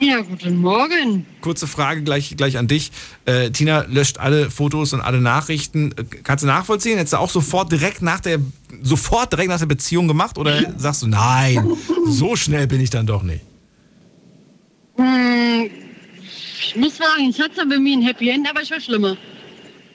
Ja, 0.00 0.20
guten 0.20 0.58
Morgen. 0.60 1.24
Kurze 1.40 1.66
Frage 1.66 2.02
gleich, 2.02 2.36
gleich 2.36 2.58
an 2.58 2.68
dich. 2.68 2.92
Äh, 3.24 3.50
Tina 3.50 3.84
löscht 3.88 4.18
alle 4.18 4.50
Fotos 4.50 4.92
und 4.92 5.00
alle 5.00 5.20
Nachrichten. 5.20 5.92
Äh, 5.92 6.04
Kannst 6.22 6.44
du 6.44 6.46
nachvollziehen? 6.46 6.96
Hättest 6.98 7.14
du 7.14 7.18
auch 7.18 7.30
sofort 7.30 7.72
direkt 7.72 8.02
nach 8.02 8.20
der, 8.20 8.38
sofort 8.82 9.32
direkt 9.32 9.48
nach 9.48 9.58
der 9.58 9.66
Beziehung 9.66 10.08
gemacht? 10.08 10.36
Oder 10.36 10.74
sagst 10.78 11.02
du, 11.02 11.06
nein, 11.06 11.66
so 12.06 12.36
schnell 12.36 12.66
bin 12.66 12.80
ich 12.80 12.90
dann 12.90 13.06
doch 13.06 13.22
nicht? 13.22 13.40
Hm, 14.96 15.70
ich 16.66 16.76
muss 16.76 16.96
sagen, 16.96 17.28
ich 17.28 17.40
hatte 17.40 17.66
bei 17.66 17.78
mir 17.78 17.96
ein 17.96 18.02
Happy 18.02 18.30
End, 18.30 18.48
aber 18.48 18.62
ich 18.62 18.70
war 18.70 18.80
schlimmer. 18.80 19.16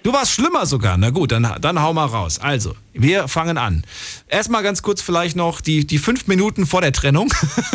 Du 0.02 0.14
warst 0.14 0.32
schlimmer 0.32 0.66
sogar. 0.66 0.98
Na 0.98 1.10
gut, 1.10 1.32
dann, 1.32 1.56
dann 1.60 1.82
hau 1.82 1.94
mal 1.94 2.06
raus. 2.06 2.40
Also, 2.40 2.74
wir 2.94 3.28
fangen 3.28 3.58
an. 3.58 3.84
Erstmal 4.28 4.64
ganz 4.64 4.82
kurz 4.82 5.02
vielleicht 5.02 5.36
noch 5.36 5.60
die, 5.60 5.86
die 5.86 5.98
fünf 5.98 6.28
Minuten 6.28 6.66
vor 6.66 6.82
der 6.82 6.94
Trennung. 6.94 7.34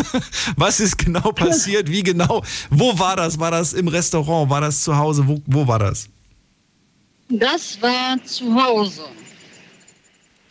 Was 0.57 0.81
ist 0.81 0.97
genau 0.97 1.33
passiert? 1.33 1.91
Wie 1.91 2.03
genau? 2.03 2.43
Wo 2.71 2.99
war 2.99 3.17
das? 3.17 3.39
War 3.41 3.51
das 3.51 3.75
im 3.75 3.89
Restaurant? 3.89 4.49
War 4.49 4.63
das 4.63 4.83
zu 4.83 4.97
Hause? 4.97 5.29
Wo, 5.29 5.43
wo 5.47 5.69
war 5.69 5.79
das? 5.79 6.09
Das 7.29 7.81
war 7.83 8.17
zu 8.25 8.55
Hause. 8.55 9.03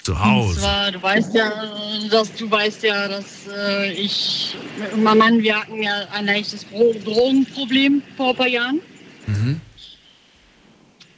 Zu 0.04 0.12
Und 0.12 0.26
Hause. 0.26 0.60
zwar, 0.60 0.92
du 0.92 1.02
weißt 1.02 1.34
ja, 1.34 1.72
dass 2.12 2.36
du 2.36 2.52
weißt 2.52 2.84
ja, 2.84 3.08
dass 3.08 3.48
äh, 3.48 3.94
ich 3.94 4.54
mit 4.78 4.98
meinem 4.98 5.18
Mann, 5.18 5.42
wir 5.42 5.62
hatten 5.62 5.82
ja 5.82 6.06
ein 6.12 6.26
leichtes 6.26 6.68
Dro 6.70 6.94
Drogenproblem 7.06 8.04
vor 8.18 8.32
ein 8.32 8.36
paar 8.36 8.48
Jahren. 8.48 8.82
Mhm. 9.28 9.62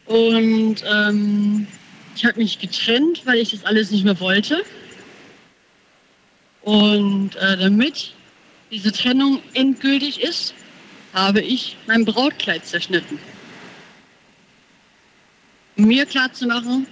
Und 0.06 0.76
ähm, 0.88 1.68
ich 2.16 2.26
habe 2.26 2.38
mich 2.38 2.60
getrennt, 2.60 3.26
weil 3.26 3.38
ich 3.38 3.52
das 3.52 3.66
alles 3.66 3.90
nicht 3.90 4.06
mehr 4.06 4.20
wollte. 4.20 4.64
Und 6.62 7.36
äh, 7.38 7.58
damit 7.58 8.14
diese 8.70 8.92
Trennung 8.92 9.42
endgültig 9.54 10.22
ist, 10.22 10.54
habe 11.14 11.42
ich 11.42 11.76
mein 11.88 12.06
Brautkleid 12.06 12.66
zerschnitten. 12.66 13.18
Um 15.76 15.86
mir 15.86 16.06
klarzumachen, 16.06 16.86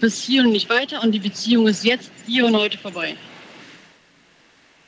bis 0.00 0.22
hier 0.22 0.44
und 0.44 0.52
nicht 0.52 0.68
weiter 0.70 1.02
und 1.02 1.12
die 1.12 1.18
Beziehung 1.18 1.66
ist 1.66 1.84
jetzt 1.84 2.10
hier 2.26 2.46
und 2.46 2.56
heute 2.56 2.78
vorbei. 2.78 3.16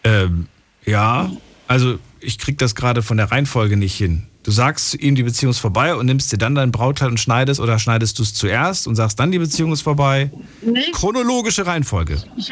Ähm, 0.04 0.46
ja, 0.84 1.30
also 1.66 1.98
ich 2.20 2.38
krieg 2.38 2.58
das 2.58 2.74
gerade 2.74 3.02
von 3.02 3.16
der 3.16 3.30
Reihenfolge 3.30 3.76
nicht 3.76 3.94
hin. 3.94 4.26
Du 4.42 4.50
sagst 4.50 4.90
zu 4.90 4.96
ihm, 4.96 5.14
die 5.14 5.22
Beziehung 5.22 5.50
ist 5.50 5.58
vorbei 5.58 5.94
und 5.94 6.06
nimmst 6.06 6.32
dir 6.32 6.38
dann 6.38 6.54
dein 6.54 6.72
Brautkleid 6.72 7.10
und 7.10 7.20
schneidest 7.20 7.60
oder 7.60 7.78
schneidest 7.78 8.18
du 8.18 8.22
es 8.22 8.32
zuerst 8.32 8.86
und 8.86 8.96
sagst 8.96 9.20
dann, 9.20 9.30
die 9.30 9.38
Beziehung 9.38 9.72
ist 9.72 9.82
vorbei? 9.82 10.30
Nee, 10.62 10.90
Chronologische 10.92 11.66
Reihenfolge. 11.66 12.22
ich, 12.36 12.50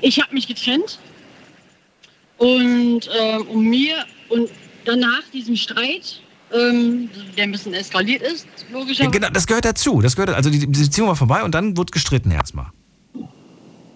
ich 0.00 0.20
habe 0.20 0.32
mich 0.32 0.46
getrennt 0.46 0.98
und 2.38 3.10
ähm, 3.20 3.42
um 3.48 3.64
mir 3.64 4.04
und 4.28 4.48
danach 4.84 5.22
diesem 5.32 5.56
Streit, 5.56 6.21
ähm, 6.52 7.08
der 7.36 7.44
ein 7.44 7.52
bisschen 7.52 7.74
eskaliert 7.74 8.22
ist, 8.22 8.46
logischerweise. 8.72 9.10
genau, 9.10 9.28
das 9.30 9.46
gehört 9.46 9.64
dazu. 9.64 10.00
Das 10.00 10.16
gehört, 10.16 10.30
also 10.30 10.50
die, 10.50 10.58
die 10.58 10.66
Beziehung 10.66 11.08
war 11.08 11.16
vorbei 11.16 11.42
und 11.42 11.54
dann 11.54 11.76
wurde 11.76 11.90
gestritten 11.90 12.30
erstmal. 12.30 12.66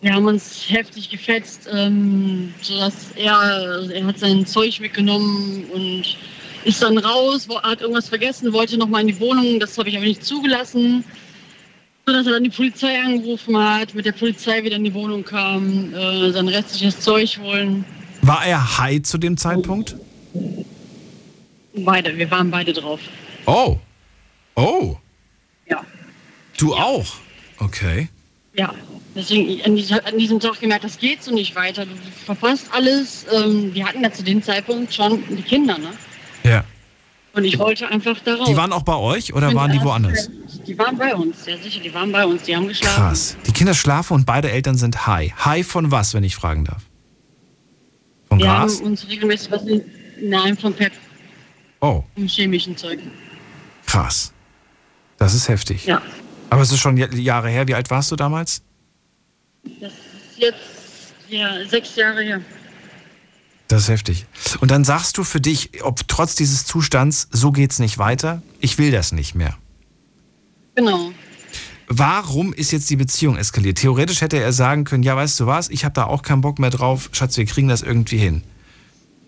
Wir 0.02 0.14
haben 0.14 0.26
uns 0.26 0.64
heftig 0.68 1.10
gefetzt, 1.10 1.68
ähm, 1.72 2.52
sodass 2.60 3.12
er, 3.16 3.88
er 3.90 4.06
hat 4.06 4.18
sein 4.18 4.46
Zeug 4.46 4.78
mitgenommen 4.80 5.64
und 5.72 6.16
ist 6.64 6.82
dann 6.82 6.98
raus, 6.98 7.48
hat 7.62 7.80
irgendwas 7.80 8.08
vergessen, 8.08 8.52
wollte 8.52 8.76
noch 8.76 8.88
mal 8.88 9.00
in 9.00 9.08
die 9.08 9.20
Wohnung, 9.20 9.58
das 9.58 9.78
habe 9.78 9.88
ich 9.88 9.96
aber 9.96 10.04
nicht 10.04 10.24
zugelassen. 10.24 11.04
Sodass 12.04 12.26
er 12.26 12.34
dann 12.34 12.44
die 12.44 12.50
Polizei 12.50 13.00
angerufen 13.00 13.56
hat, 13.56 13.94
mit 13.94 14.04
der 14.04 14.12
Polizei 14.12 14.62
wieder 14.62 14.76
in 14.76 14.84
die 14.84 14.94
Wohnung 14.94 15.24
kam, 15.24 15.92
äh, 15.92 16.30
sein 16.30 16.46
restliches 16.46 17.00
Zeug 17.00 17.38
holen. 17.42 17.84
War 18.22 18.44
er 18.46 18.78
high 18.78 19.02
zu 19.02 19.18
dem 19.18 19.36
Zeitpunkt? 19.36 19.96
Beide, 21.78 22.16
wir 22.16 22.30
waren 22.30 22.50
beide 22.50 22.72
drauf. 22.72 23.00
Oh. 23.46 23.78
Oh. 24.54 24.96
Ja. 25.68 25.84
Du 26.58 26.74
auch? 26.74 27.06
Okay. 27.58 28.08
Ja, 28.54 28.74
deswegen 29.14 29.60
an, 29.62 29.76
diesem- 29.76 30.00
an 30.04 30.18
diesem 30.18 30.40
Tag 30.40 30.60
gemerkt, 30.60 30.84
das 30.84 30.96
geht 30.98 31.22
so 31.22 31.32
nicht 31.34 31.54
weiter. 31.54 31.84
Du 31.84 31.92
verpasst 32.24 32.68
alles. 32.72 33.26
Ähm, 33.32 33.74
wir 33.74 33.86
hatten 33.86 34.02
ja 34.02 34.10
zu 34.10 34.22
dem 34.24 34.42
Zeitpunkt 34.42 34.92
schon 34.94 35.22
die 35.28 35.42
Kinder, 35.42 35.76
ne? 35.78 35.90
Ja. 36.44 36.64
Und 37.34 37.44
ich 37.44 37.58
wollte 37.58 37.86
einfach 37.88 38.18
darauf. 38.20 38.46
Die 38.48 38.56
waren 38.56 38.72
auch 38.72 38.82
bei 38.82 38.96
euch 38.96 39.34
oder 39.34 39.52
waren 39.54 39.70
die 39.70 39.82
woanders? 39.82 40.30
Die 40.66 40.78
waren 40.78 40.96
bei 40.96 41.14
uns, 41.14 41.44
ja 41.44 41.58
sicher, 41.58 41.80
die 41.80 41.92
waren 41.92 42.10
bei 42.10 42.24
uns, 42.24 42.44
die 42.44 42.56
haben 42.56 42.66
geschlafen. 42.68 42.96
Krass. 42.96 43.36
Die 43.46 43.52
Kinder 43.52 43.74
schlafen 43.74 44.14
und 44.14 44.24
beide 44.24 44.50
Eltern 44.50 44.76
sind 44.76 45.06
high. 45.06 45.32
High 45.44 45.66
von 45.66 45.90
was, 45.90 46.14
wenn 46.14 46.24
ich 46.24 46.34
fragen 46.34 46.64
darf? 46.64 46.82
Von 48.28 48.38
Wir 48.38 48.46
Gras? 48.46 48.78
haben 48.78 48.86
uns 48.86 49.06
regelmäßig 49.06 49.50
was 49.50 49.62
in, 49.64 49.82
nein, 50.22 50.56
vom 50.56 50.72
Pep, 50.72 50.92
Oh, 51.80 52.04
im 52.16 52.26
chemischen 52.26 52.76
Zeug. 52.76 52.98
krass. 53.86 54.32
Das 55.18 55.32
ist 55.34 55.48
heftig. 55.48 55.86
Ja. 55.86 56.02
Aber 56.50 56.62
es 56.62 56.70
ist 56.72 56.78
schon 56.80 56.96
Ja- 56.96 57.10
Jahre 57.12 57.48
her. 57.48 57.66
Wie 57.68 57.74
alt 57.74 57.90
warst 57.90 58.10
du 58.10 58.16
damals? 58.16 58.62
Das 59.80 59.92
ist 59.92 60.38
jetzt 60.38 60.58
ja, 61.28 61.66
sechs 61.66 61.96
Jahre 61.96 62.22
her. 62.22 62.40
Das 63.68 63.82
ist 63.84 63.88
heftig. 63.88 64.26
Und 64.60 64.70
dann 64.70 64.84
sagst 64.84 65.18
du 65.18 65.24
für 65.24 65.40
dich, 65.40 65.82
ob 65.82 66.06
trotz 66.06 66.34
dieses 66.36 66.66
Zustands, 66.66 67.28
so 67.32 67.50
geht's 67.50 67.78
nicht 67.78 67.98
weiter, 67.98 68.42
ich 68.60 68.78
will 68.78 68.90
das 68.92 69.10
nicht 69.12 69.34
mehr. 69.34 69.56
Genau. 70.76 71.10
Warum 71.88 72.52
ist 72.52 72.72
jetzt 72.72 72.90
die 72.90 72.96
Beziehung 72.96 73.36
eskaliert? 73.36 73.78
Theoretisch 73.78 74.20
hätte 74.20 74.38
er 74.38 74.52
sagen 74.52 74.84
können, 74.84 75.02
ja, 75.02 75.16
weißt 75.16 75.40
du 75.40 75.46
was, 75.46 75.68
ich 75.70 75.84
habe 75.84 75.94
da 75.94 76.04
auch 76.04 76.22
keinen 76.22 76.42
Bock 76.42 76.58
mehr 76.58 76.70
drauf, 76.70 77.08
Schatz, 77.12 77.36
wir 77.38 77.46
kriegen 77.46 77.68
das 77.68 77.82
irgendwie 77.82 78.18
hin. 78.18 78.42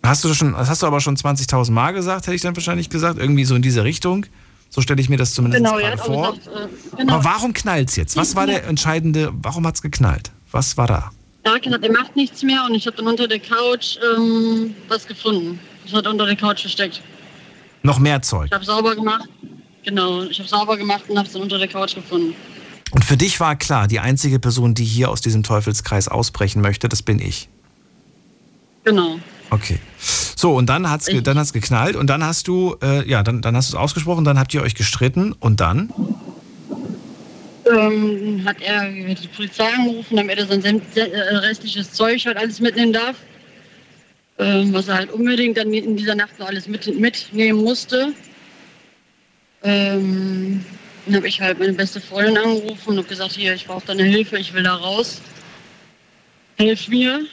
Hast 0.02 0.24
du 0.24 0.28
das 0.28 0.36
schon, 0.36 0.52
das 0.52 0.68
hast 0.68 0.82
du 0.82 0.86
aber 0.86 1.00
schon 1.00 1.16
20.000 1.16 1.70
Mal 1.70 1.92
gesagt, 1.92 2.26
hätte 2.26 2.34
ich 2.34 2.42
dann 2.42 2.56
wahrscheinlich 2.56 2.88
gesagt, 2.88 3.18
irgendwie 3.18 3.44
so 3.44 3.54
in 3.54 3.62
diese 3.62 3.84
Richtung. 3.84 4.26
So 4.70 4.80
stelle 4.80 5.00
ich 5.00 5.08
mir 5.08 5.16
das 5.16 5.32
zumindest 5.34 5.64
Genau, 5.64 5.78
er 5.78 5.96
gerade 5.96 6.00
hat 6.02 6.06
vor. 6.06 6.36
gesagt, 6.36 6.56
äh, 6.56 6.96
genau. 6.98 7.14
Aber 7.14 7.24
warum 7.24 7.52
knallt's 7.52 7.96
jetzt? 7.96 8.16
Was 8.16 8.36
war 8.36 8.46
der 8.46 8.64
entscheidende, 8.66 9.32
warum 9.42 9.66
hat's 9.66 9.82
geknallt? 9.82 10.30
Was 10.52 10.76
war 10.76 10.86
da? 10.86 11.10
Er 11.42 11.54
hat 11.54 11.62
gesagt, 11.62 11.84
er 11.84 11.92
macht 11.92 12.16
nichts 12.16 12.42
mehr 12.42 12.62
und 12.68 12.74
ich 12.74 12.86
habe 12.86 12.96
dann 12.96 13.06
unter 13.06 13.26
der 13.26 13.38
Couch 13.40 13.96
ähm, 14.16 14.74
was 14.88 15.06
gefunden. 15.06 15.58
Das 15.84 15.94
hat 15.94 16.06
unter 16.06 16.26
der 16.26 16.36
Couch 16.36 16.60
versteckt. 16.60 17.00
Noch 17.82 17.98
mehr 17.98 18.20
Zeug. 18.20 18.46
Ich 18.46 18.52
habe 18.52 18.64
sauber 18.64 18.94
gemacht. 18.94 19.28
Genau, 19.84 20.22
ich 20.24 20.38
habe 20.38 20.48
sauber 20.48 20.76
gemacht 20.76 21.04
und 21.08 21.16
habe 21.16 21.26
es 21.26 21.32
dann 21.32 21.42
unter 21.42 21.58
der 21.58 21.68
Couch 21.68 21.94
gefunden. 21.94 22.34
Und 22.90 23.04
für 23.04 23.16
dich 23.16 23.40
war 23.40 23.56
klar, 23.56 23.86
die 23.88 24.00
einzige 24.00 24.38
Person, 24.38 24.74
die 24.74 24.84
hier 24.84 25.10
aus 25.10 25.20
diesem 25.22 25.42
Teufelskreis 25.42 26.08
ausbrechen 26.08 26.60
möchte, 26.60 26.88
das 26.88 27.02
bin 27.02 27.20
ich. 27.20 27.48
Genau. 28.84 29.18
Okay. 29.50 29.78
So, 30.36 30.54
und 30.54 30.66
dann 30.66 30.88
hat's, 30.88 31.06
ge- 31.06 31.20
dann 31.22 31.38
hat's 31.38 31.52
geknallt 31.52 31.96
und 31.96 32.06
dann 32.08 32.22
hast 32.22 32.48
du, 32.48 32.76
äh, 32.82 33.08
ja, 33.08 33.22
dann, 33.22 33.40
dann 33.40 33.56
hast 33.56 33.72
du 33.72 33.76
es 33.76 33.80
ausgesprochen, 33.80 34.24
dann 34.24 34.38
habt 34.38 34.54
ihr 34.54 34.62
euch 34.62 34.74
gestritten 34.74 35.32
und 35.40 35.60
dann? 35.60 35.90
Ähm, 37.70 38.42
hat 38.44 38.60
er 38.62 38.90
die 38.90 39.28
Polizei 39.28 39.68
angerufen, 39.74 40.16
damit 40.16 40.38
er 40.38 40.46
sein 40.46 40.62
äh, 40.94 41.00
restliches 41.38 41.92
Zeug 41.92 42.24
halt 42.24 42.36
alles 42.36 42.60
mitnehmen 42.60 42.92
darf. 42.92 43.16
Ähm, 44.38 44.72
was 44.72 44.88
er 44.88 44.94
halt 44.94 45.10
unbedingt 45.10 45.56
dann 45.56 45.72
in 45.72 45.96
dieser 45.96 46.14
Nacht 46.14 46.38
noch 46.38 46.46
alles 46.46 46.68
mit, 46.68 46.86
mitnehmen 46.98 47.62
musste. 47.64 48.12
Ähm, 49.64 50.64
dann 51.06 51.16
habe 51.16 51.26
ich 51.26 51.40
halt 51.40 51.58
meine 51.58 51.72
beste 51.72 52.00
Freundin 52.00 52.38
angerufen 52.38 52.90
und 52.90 52.98
habe 52.98 53.08
gesagt, 53.08 53.32
hier, 53.32 53.54
ich 53.54 53.66
brauche 53.66 53.84
deine 53.86 54.04
Hilfe, 54.04 54.38
ich 54.38 54.54
will 54.54 54.62
da 54.62 54.76
raus. 54.76 55.20
Hilf 56.58 56.86
mir. 56.88 57.26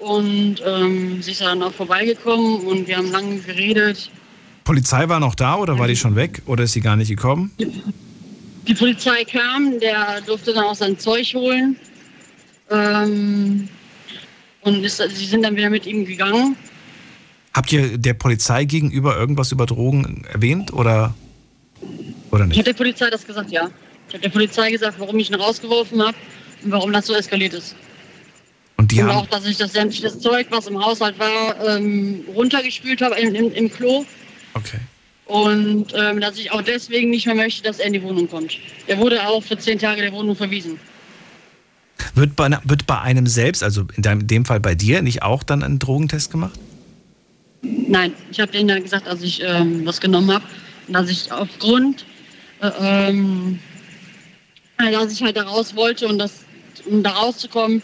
Und 0.00 0.56
ähm, 0.66 1.22
sie 1.22 1.32
ist 1.32 1.42
dann 1.42 1.62
auch 1.62 1.72
vorbeigekommen 1.72 2.60
und 2.66 2.88
wir 2.88 2.96
haben 2.96 3.10
lange 3.10 3.38
geredet. 3.40 4.10
Polizei 4.64 5.08
war 5.08 5.20
noch 5.20 5.34
da 5.34 5.56
oder 5.56 5.78
war 5.78 5.88
die 5.88 5.96
schon 5.96 6.16
weg 6.16 6.42
oder 6.46 6.64
ist 6.64 6.72
sie 6.72 6.80
gar 6.80 6.96
nicht 6.96 7.08
gekommen? 7.08 7.50
Die 8.66 8.74
Polizei 8.74 9.24
kam, 9.24 9.78
der 9.80 10.20
durfte 10.22 10.52
dann 10.54 10.64
auch 10.64 10.74
sein 10.74 10.98
Zeug 10.98 11.34
holen. 11.34 11.76
Ähm, 12.70 13.68
und 14.62 14.84
ist, 14.84 14.96
sie 15.14 15.26
sind 15.26 15.42
dann 15.42 15.56
wieder 15.56 15.70
mit 15.70 15.86
ihm 15.86 16.04
gegangen. 16.04 16.56
Habt 17.52 17.72
ihr 17.72 17.98
der 17.98 18.14
Polizei 18.14 18.64
gegenüber 18.64 19.16
irgendwas 19.16 19.50
über 19.52 19.66
Drogen 19.66 20.24
erwähnt 20.32 20.72
oder, 20.72 21.14
oder 22.30 22.44
Ich 22.44 22.48
nicht? 22.48 22.58
habe 22.58 22.64
der 22.64 22.74
Polizei 22.74 23.10
das 23.10 23.26
gesagt, 23.26 23.50
ja. 23.50 23.70
Ich 24.08 24.14
habe 24.14 24.22
der 24.22 24.28
Polizei 24.30 24.70
gesagt, 24.70 24.98
warum 24.98 25.18
ich 25.18 25.30
ihn 25.30 25.34
rausgeworfen 25.36 26.00
habe 26.00 26.16
und 26.64 26.70
warum 26.70 26.92
das 26.92 27.06
so 27.06 27.14
eskaliert 27.14 27.54
ist. 27.54 27.74
Und 28.80 28.92
die 28.92 29.02
und 29.02 29.10
auch, 29.10 29.26
dass 29.26 29.44
ich 29.44 29.58
das 29.58 29.74
sämtliche 29.74 30.18
Zeug, 30.18 30.46
was 30.48 30.66
im 30.66 30.82
Haushalt 30.82 31.18
war, 31.18 31.54
ähm, 31.68 32.24
runtergespült 32.34 33.02
habe 33.02 33.14
im, 33.16 33.34
im, 33.34 33.52
im 33.52 33.70
Klo. 33.70 34.06
okay. 34.54 34.78
Und 35.26 35.92
ähm, 35.94 36.18
dass 36.18 36.38
ich 36.38 36.50
auch 36.50 36.62
deswegen 36.62 37.10
nicht 37.10 37.26
mehr 37.26 37.34
möchte, 37.34 37.62
dass 37.62 37.78
er 37.78 37.88
in 37.88 37.92
die 37.92 38.02
Wohnung 38.02 38.26
kommt. 38.26 38.56
Er 38.86 38.96
wurde 38.96 39.28
auch 39.28 39.42
für 39.42 39.58
zehn 39.58 39.78
Tage 39.78 40.00
der 40.00 40.12
Wohnung 40.12 40.34
verwiesen. 40.34 40.80
Wird 42.14 42.34
bei, 42.36 42.48
wird 42.64 42.86
bei 42.86 42.98
einem 43.02 43.26
selbst, 43.26 43.62
also 43.62 43.84
in 43.94 44.02
deinem, 44.02 44.20
in 44.22 44.26
dem 44.28 44.44
Fall 44.46 44.60
bei 44.60 44.74
dir, 44.74 45.02
nicht 45.02 45.22
auch 45.22 45.42
dann 45.42 45.62
ein 45.62 45.78
Drogentest 45.78 46.30
gemacht? 46.32 46.58
Nein, 47.60 48.14
ich 48.32 48.40
habe 48.40 48.50
denen 48.50 48.68
dann 48.68 48.82
gesagt, 48.82 49.06
als 49.06 49.20
ich 49.22 49.42
ähm, 49.44 49.84
was 49.84 50.00
genommen 50.00 50.32
habe, 50.32 50.44
dass 50.88 51.10
ich 51.10 51.30
aufgrund, 51.30 52.06
äh, 52.62 52.70
ähm, 52.80 53.58
äh, 54.78 54.90
dass 54.90 55.12
ich 55.12 55.22
halt 55.22 55.36
da 55.36 55.42
raus 55.42 55.76
wollte 55.76 56.08
und 56.08 56.18
das, 56.18 56.46
um 56.86 57.02
da 57.02 57.10
rauszukommen, 57.10 57.82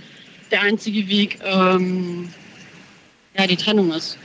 der 0.51 0.63
einzige 0.63 1.07
Weg, 1.09 1.39
ähm, 1.45 2.29
ja, 3.37 3.47
die 3.47 3.57
Trennung 3.57 3.93
ist. 3.93 4.19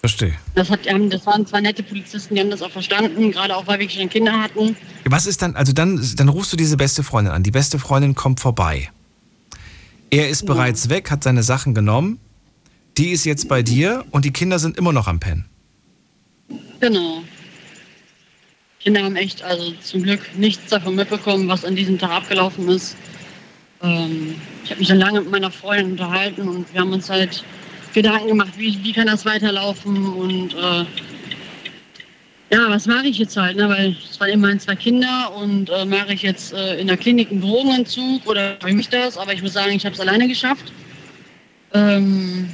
Verstehe. 0.00 0.34
Das, 0.54 0.70
hat, 0.70 0.80
ähm, 0.84 1.10
das 1.10 1.26
waren 1.26 1.44
zwei 1.46 1.60
nette 1.60 1.82
Polizisten, 1.82 2.34
die 2.34 2.40
haben 2.40 2.50
das 2.50 2.62
auch 2.62 2.70
verstanden, 2.70 3.32
gerade 3.32 3.56
auch, 3.56 3.66
weil 3.66 3.80
wir 3.80 3.90
schon 3.90 4.08
Kinder 4.08 4.40
hatten. 4.40 4.76
Was 5.04 5.26
ist 5.26 5.42
dann, 5.42 5.56
also 5.56 5.72
dann, 5.72 6.00
dann 6.16 6.28
rufst 6.28 6.52
du 6.52 6.56
diese 6.56 6.76
beste 6.76 7.02
Freundin 7.02 7.32
an. 7.32 7.42
Die 7.42 7.50
beste 7.50 7.78
Freundin 7.78 8.14
kommt 8.14 8.40
vorbei. 8.40 8.90
Er 10.10 10.28
ist 10.28 10.46
bereits 10.46 10.88
weg, 10.88 11.10
hat 11.10 11.24
seine 11.24 11.42
Sachen 11.42 11.74
genommen. 11.74 12.20
Die 12.96 13.10
ist 13.10 13.24
jetzt 13.24 13.48
bei 13.48 13.62
dir 13.62 14.04
und 14.10 14.24
die 14.24 14.30
Kinder 14.30 14.58
sind 14.58 14.78
immer 14.78 14.92
noch 14.92 15.08
am 15.08 15.20
Pennen. 15.20 15.44
Genau. 16.80 17.22
Kinder 18.80 19.02
haben 19.02 19.16
echt, 19.16 19.42
also 19.42 19.72
zum 19.82 20.02
Glück 20.02 20.20
nichts 20.36 20.70
davon 20.70 20.94
mitbekommen, 20.94 21.48
was 21.48 21.64
an 21.64 21.74
diesem 21.76 21.98
Tag 21.98 22.10
abgelaufen 22.10 22.68
ist. 22.68 22.96
Ähm, 23.82 24.34
ich 24.64 24.70
habe 24.70 24.80
mich 24.80 24.88
dann 24.88 24.98
lange 24.98 25.20
mit 25.20 25.30
meiner 25.30 25.50
Freundin 25.50 25.92
unterhalten 25.92 26.48
und 26.48 26.72
wir 26.72 26.80
haben 26.80 26.92
uns 26.92 27.08
halt 27.08 27.44
Gedanken 27.94 28.28
gemacht, 28.28 28.52
wie, 28.56 28.78
wie 28.82 28.92
kann 28.92 29.06
das 29.06 29.24
weiterlaufen 29.24 30.06
und 30.06 30.54
äh, 30.54 30.84
ja, 32.50 32.70
was 32.70 32.86
mache 32.86 33.08
ich 33.08 33.18
jetzt 33.18 33.36
halt, 33.36 33.56
ne? 33.56 33.68
weil 33.68 33.96
es 34.10 34.18
waren 34.18 34.30
immerhin 34.30 34.58
zwei 34.58 34.74
Kinder 34.74 35.32
und 35.36 35.68
äh, 35.68 35.84
mache 35.84 36.14
ich 36.14 36.22
jetzt 36.22 36.52
äh, 36.54 36.80
in 36.80 36.86
der 36.86 36.96
Klinik 36.96 37.30
einen 37.30 37.42
Drogenentzug 37.42 38.26
oder 38.26 38.56
wie 38.64 38.72
mich 38.72 38.88
das, 38.88 39.18
aber 39.18 39.34
ich 39.34 39.42
muss 39.42 39.52
sagen, 39.52 39.72
ich 39.72 39.84
habe 39.84 39.94
es 39.94 40.00
alleine 40.00 40.26
geschafft. 40.26 40.72
Ähm, 41.74 42.48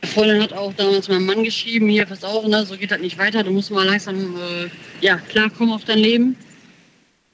meine 0.00 0.12
Freundin 0.12 0.42
hat 0.42 0.52
auch 0.52 0.72
damals 0.74 1.08
meinem 1.08 1.26
Mann 1.26 1.42
geschrieben, 1.42 1.88
hier, 1.88 2.06
pass 2.06 2.22
auf, 2.22 2.46
ne, 2.46 2.64
so 2.64 2.76
geht 2.76 2.92
das 2.92 3.00
nicht 3.00 3.18
weiter, 3.18 3.42
du 3.42 3.50
musst 3.50 3.70
mal 3.70 3.84
langsam 3.84 4.36
äh, 4.36 4.68
ja, 5.04 5.16
klarkommen 5.16 5.74
auf 5.74 5.84
dein 5.84 5.98
Leben. 5.98 6.36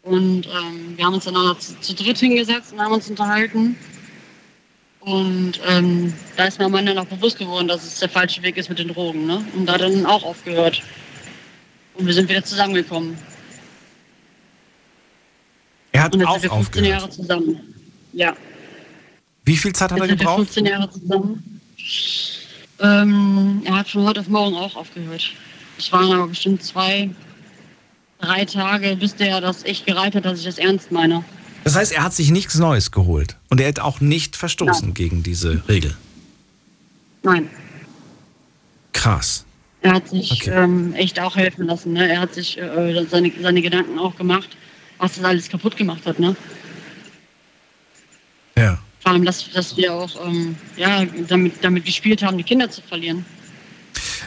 Und 0.07 0.47
ähm, 0.47 0.97
wir 0.97 1.05
haben 1.05 1.15
uns 1.15 1.25
dann 1.25 1.37
auch 1.37 1.43
noch 1.43 1.59
zu, 1.59 1.79
zu 1.81 1.93
dritt 1.93 2.19
hingesetzt 2.19 2.73
und 2.73 2.81
haben 2.81 2.93
uns 2.95 3.11
unterhalten. 3.11 3.77
Und 5.01 5.61
ähm, 5.67 6.15
da 6.37 6.45
ist 6.45 6.61
mein 6.61 6.71
Mann 6.71 6.87
dann 6.87 6.99
auch 6.99 7.07
bewusst 7.07 7.39
geworden, 7.39 7.67
dass 7.67 7.85
es 7.85 7.99
der 7.99 8.09
falsche 8.09 8.41
Weg 8.43 8.57
ist 8.57 8.69
mit 8.69 8.79
den 8.79 8.89
Drogen. 8.89 9.27
Ne? 9.27 9.45
Und 9.57 9.67
da 9.67 9.75
hat 9.75 9.81
er 9.81 9.91
dann 9.91 10.07
auch 10.07 10.23
aufgehört. 10.23 10.81
Und 11.95 12.07
wir 12.07 12.15
sind 12.15 12.29
wieder 12.29 12.45
zusammengekommen. 12.45 13.19
Er 15.91 16.05
hat 16.05 16.15
Und 16.15 16.21
jetzt 16.21 16.29
auch 16.29 16.39
sind 16.39 16.51
wir 16.51 16.57
15 16.57 16.85
Jahre 16.85 17.05
aufgehört. 17.05 17.15
zusammen. 17.15 17.75
Ja. 18.13 18.37
Wie 19.45 19.57
viel 19.57 19.73
Zeit 19.73 19.91
hat 19.91 19.99
er 19.99 20.07
Jetzt 20.07 20.11
wir 20.11 20.17
gebraucht? 20.19 20.37
15 20.37 20.67
Jahre 20.67 20.91
zusammen. 20.91 21.61
Ähm, 22.81 23.63
er 23.65 23.75
hat 23.77 23.89
von 23.89 24.05
heute 24.05 24.21
auf 24.21 24.29
morgen 24.29 24.55
auch 24.55 24.77
aufgehört. 24.77 25.33
Es 25.79 25.91
waren 25.91 26.13
aber 26.13 26.29
bestimmt 26.29 26.63
zwei, 26.63 27.11
drei 28.21 28.45
Tage, 28.45 28.97
bis 28.97 29.15
der 29.17 29.41
das 29.41 29.65
echt 29.65 29.87
gereicht 29.87 30.15
hat, 30.15 30.25
dass 30.25 30.39
ich 30.39 30.45
das 30.45 30.59
ernst 30.59 30.91
meine. 30.93 31.25
Das 31.65 31.75
heißt, 31.75 31.93
er 31.93 32.05
hat 32.05 32.15
sich 32.15 32.31
nichts 32.31 32.55
Neues 32.57 32.91
geholt. 32.93 33.37
Und 33.51 33.61
er 33.61 33.69
hat 33.69 33.81
auch 33.81 34.01
nicht 34.01 34.37
verstoßen 34.37 34.95
gegen 34.95 35.23
diese 35.23 35.63
Regel. 35.69 35.97
Nein, 37.23 37.49
Krass. 38.93 39.45
er 39.83 39.95
hat 39.95 40.09
sich 40.09 40.31
Okay. 40.33 40.51
ähm, 40.63 40.95
echt 40.95 41.19
auch 41.21 41.35
helfen 41.37 41.67
lassen. 41.67 41.93
Ne? 41.93 42.09
Er 42.09 42.21
hat 42.21 42.35
sich 42.35 42.57
äh, 42.59 43.05
seine, 43.11 43.33
seine 43.43 43.63
Gedanken 43.63 43.99
auch 43.99 44.17
gemacht, 44.17 44.57
was 44.99 45.15
das 45.17 45.25
alles 45.25 45.49
kaputt 45.49 45.77
gemacht 45.77 46.07
hat. 46.07 46.19
Ne? 46.21 46.37
Ja. 48.57 48.79
Vor 49.01 49.13
allem, 49.13 49.25
dass, 49.25 49.51
dass 49.53 49.77
wir 49.77 49.93
auch 49.93 50.11
ähm, 50.27 50.57
ja, 50.77 51.05
damit, 51.29 51.63
damit 51.63 51.85
gespielt 51.85 52.23
haben, 52.23 52.39
die 52.39 52.45
Kinder 52.45 52.71
zu 52.71 52.81
verlieren. 52.83 53.25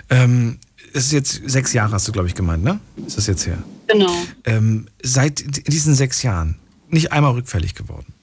Ähm, 0.10 0.60
es 0.94 1.06
ist 1.06 1.12
jetzt 1.14 1.50
sechs 1.50 1.74
Jahre, 1.74 1.94
hast 1.94 2.08
du, 2.08 2.12
glaube 2.12 2.28
ich, 2.28 2.36
gemeint, 2.36 2.64
ne? 2.64 2.80
Ist 3.06 3.18
das 3.18 3.28
jetzt 3.28 3.46
her? 3.46 3.62
Genau. 3.90 4.14
Ähm, 4.46 4.88
seit 5.02 5.68
diesen 5.68 5.96
sechs 5.96 6.22
Jahren 6.24 6.56
nicht 6.90 7.12
einmal 7.12 7.32
rückfällig 7.34 7.76
geworden. 7.76 8.14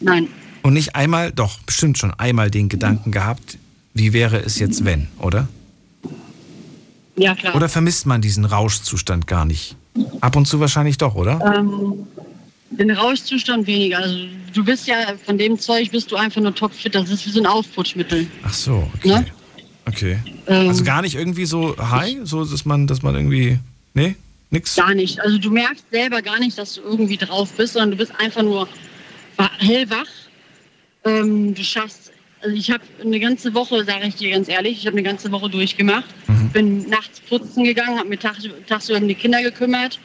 Nein, 0.00 0.28
Und 0.62 0.72
nicht 0.74 0.96
einmal, 0.96 1.30
doch, 1.32 1.58
bestimmt 1.60 1.98
schon 1.98 2.12
einmal 2.14 2.50
den 2.50 2.68
Gedanken 2.68 3.12
gehabt, 3.12 3.58
wie 3.92 4.12
wäre 4.12 4.38
es 4.38 4.58
jetzt, 4.58 4.84
wenn, 4.84 5.08
oder? 5.18 5.48
ja 7.16 7.34
klar. 7.34 7.54
Oder 7.54 7.68
vermisst 7.68 8.06
man 8.06 8.20
diesen 8.20 8.44
Rauschzustand 8.44 9.26
gar 9.26 9.44
nicht? 9.44 9.76
Ab 10.20 10.34
und 10.36 10.46
zu 10.46 10.58
wahrscheinlich 10.58 10.98
doch, 10.98 11.14
oder? 11.14 11.40
Ähm, 11.56 12.06
den 12.70 12.90
Rauschzustand 12.90 13.66
weniger. 13.68 13.98
Also 13.98 14.18
du 14.52 14.64
bist 14.64 14.86
ja 14.88 14.96
von 15.24 15.38
dem 15.38 15.58
Zeug 15.58 15.90
bist 15.92 16.10
du 16.10 16.16
einfach 16.16 16.40
nur 16.40 16.54
topfit. 16.54 16.94
Das 16.94 17.08
ist 17.10 17.24
wie 17.26 17.30
so 17.30 17.38
ein 17.40 17.46
Aufputschmittel. 17.46 18.26
Ach 18.42 18.52
so, 18.52 18.88
okay. 18.96 19.08
Ne? 19.08 19.26
Okay. 19.86 20.18
Ähm, 20.48 20.68
Also 20.68 20.82
gar 20.82 21.02
nicht 21.02 21.14
irgendwie 21.14 21.44
so 21.46 21.76
high, 21.78 22.16
so 22.24 22.44
dass 22.44 22.64
man, 22.64 22.86
dass 22.88 23.02
man 23.02 23.14
irgendwie. 23.14 23.58
Nee? 23.92 24.16
Nix? 24.50 24.76
Gar 24.76 24.94
nicht. 24.94 25.20
Also 25.20 25.38
du 25.38 25.50
merkst 25.50 25.84
selber 25.90 26.22
gar 26.22 26.38
nicht, 26.38 26.56
dass 26.58 26.74
du 26.74 26.82
irgendwie 26.82 27.16
drauf 27.16 27.52
bist, 27.56 27.72
sondern 27.74 27.92
du 27.92 27.96
bist 27.96 28.12
einfach 28.18 28.42
nur 28.42 28.68
wa- 29.36 29.50
hellwach. 29.58 30.06
Ähm, 31.04 31.54
du 31.54 31.62
schaffst. 31.64 32.12
Also 32.40 32.54
ich 32.56 32.70
habe 32.70 32.82
eine 33.02 33.18
ganze 33.20 33.54
Woche, 33.54 33.84
sage 33.84 34.06
ich 34.06 34.16
dir 34.16 34.30
ganz 34.30 34.48
ehrlich, 34.48 34.78
ich 34.78 34.86
habe 34.86 34.96
eine 34.96 35.02
ganze 35.02 35.32
Woche 35.32 35.48
durchgemacht. 35.48 36.04
Bin 36.52 36.88
nachts 36.88 37.20
putzen 37.20 37.64
gegangen, 37.64 37.98
habe 37.98 38.08
mir 38.08 38.18
tag, 38.18 38.36
tagsüber 38.66 38.98
um 38.98 39.08
die 39.08 39.14
Kinder 39.14 39.42
gekümmert, 39.42 39.98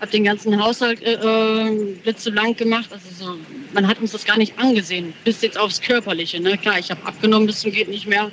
habe 0.00 0.10
den 0.10 0.24
ganzen 0.24 0.60
Haushalt 0.60 1.00
äh, 1.02 1.12
äh, 1.14 1.94
blitzeblank 2.02 2.56
gemacht. 2.58 2.88
Also 2.90 3.06
so, 3.26 3.36
man 3.74 3.86
hat 3.86 4.00
uns 4.00 4.12
das 4.12 4.24
gar 4.24 4.36
nicht 4.38 4.58
angesehen, 4.58 5.12
bis 5.24 5.42
jetzt 5.42 5.58
aufs 5.58 5.80
Körperliche. 5.80 6.40
Ne? 6.40 6.56
Klar, 6.58 6.78
ich 6.78 6.90
habe 6.90 7.04
abgenommen 7.06 7.46
bis 7.46 7.60
zum 7.60 7.70
geht 7.70 7.88
nicht 7.88 8.06
mehr. 8.08 8.32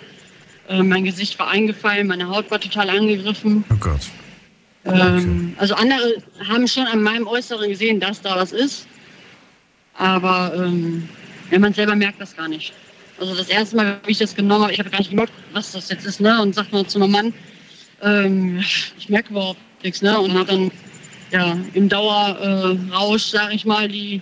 Äh, 0.69 0.81
mein 0.81 1.03
Gesicht 1.03 1.37
war 1.37 1.49
eingefallen, 1.49 2.07
meine 2.07 2.27
Haut 2.29 2.49
war 2.49 2.59
total 2.61 2.89
angegriffen. 2.89 3.63
Oh 3.69 3.75
Gott. 3.79 4.01
Ähm, 4.85 5.53
also 5.57 5.75
andere 5.75 6.21
haben 6.47 6.67
schon 6.67 6.87
an 6.87 7.01
meinem 7.01 7.27
Äußeren 7.27 7.69
gesehen, 7.69 7.99
dass 7.99 8.21
da 8.21 8.35
was 8.35 8.51
ist. 8.51 8.87
Aber 9.95 10.53
ähm, 10.55 11.07
wenn 11.49 11.61
man 11.61 11.73
selber 11.73 11.95
merkt 11.95 12.21
das 12.21 12.35
gar 12.35 12.47
nicht. 12.47 12.73
Also 13.19 13.35
das 13.35 13.49
erste 13.49 13.75
Mal, 13.75 13.99
wie 14.05 14.11
ich 14.11 14.17
das 14.17 14.33
genommen 14.33 14.63
habe, 14.63 14.73
ich 14.73 14.79
habe 14.79 14.89
gar 14.89 14.99
nicht 14.99 15.09
gemerkt, 15.09 15.33
was 15.51 15.73
das 15.73 15.89
jetzt 15.89 16.05
ist, 16.05 16.21
ne? 16.21 16.41
Und 16.41 16.55
sagt 16.55 16.71
mal 16.71 16.85
zu 16.85 16.99
meinem 16.99 17.11
Mann, 17.11 17.33
ähm, 18.01 18.59
ich 18.97 19.09
merke 19.09 19.31
überhaupt 19.31 19.59
nichts, 19.83 20.01
ne? 20.01 20.17
Und 20.17 20.33
habe 20.33 20.45
dann 20.45 20.71
ja 21.31 21.57
im 21.73 21.89
Dauerrausch, 21.89 23.33
äh, 23.33 23.37
sage 23.37 23.55
ich 23.55 23.65
mal, 23.65 23.89
die 23.89 24.21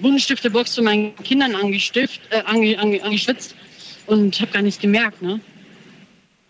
Buntstiftebox 0.00 0.72
zu 0.72 0.82
meinen 0.82 1.14
Kindern 1.16 1.54
angestift, 1.54 2.20
äh, 2.30 2.42
ange, 2.46 2.78
ange, 2.78 3.02
angeschwitzt 3.02 3.54
und 4.06 4.40
habe 4.40 4.52
gar 4.52 4.62
nichts 4.62 4.80
gemerkt, 4.80 5.20
ne? 5.20 5.40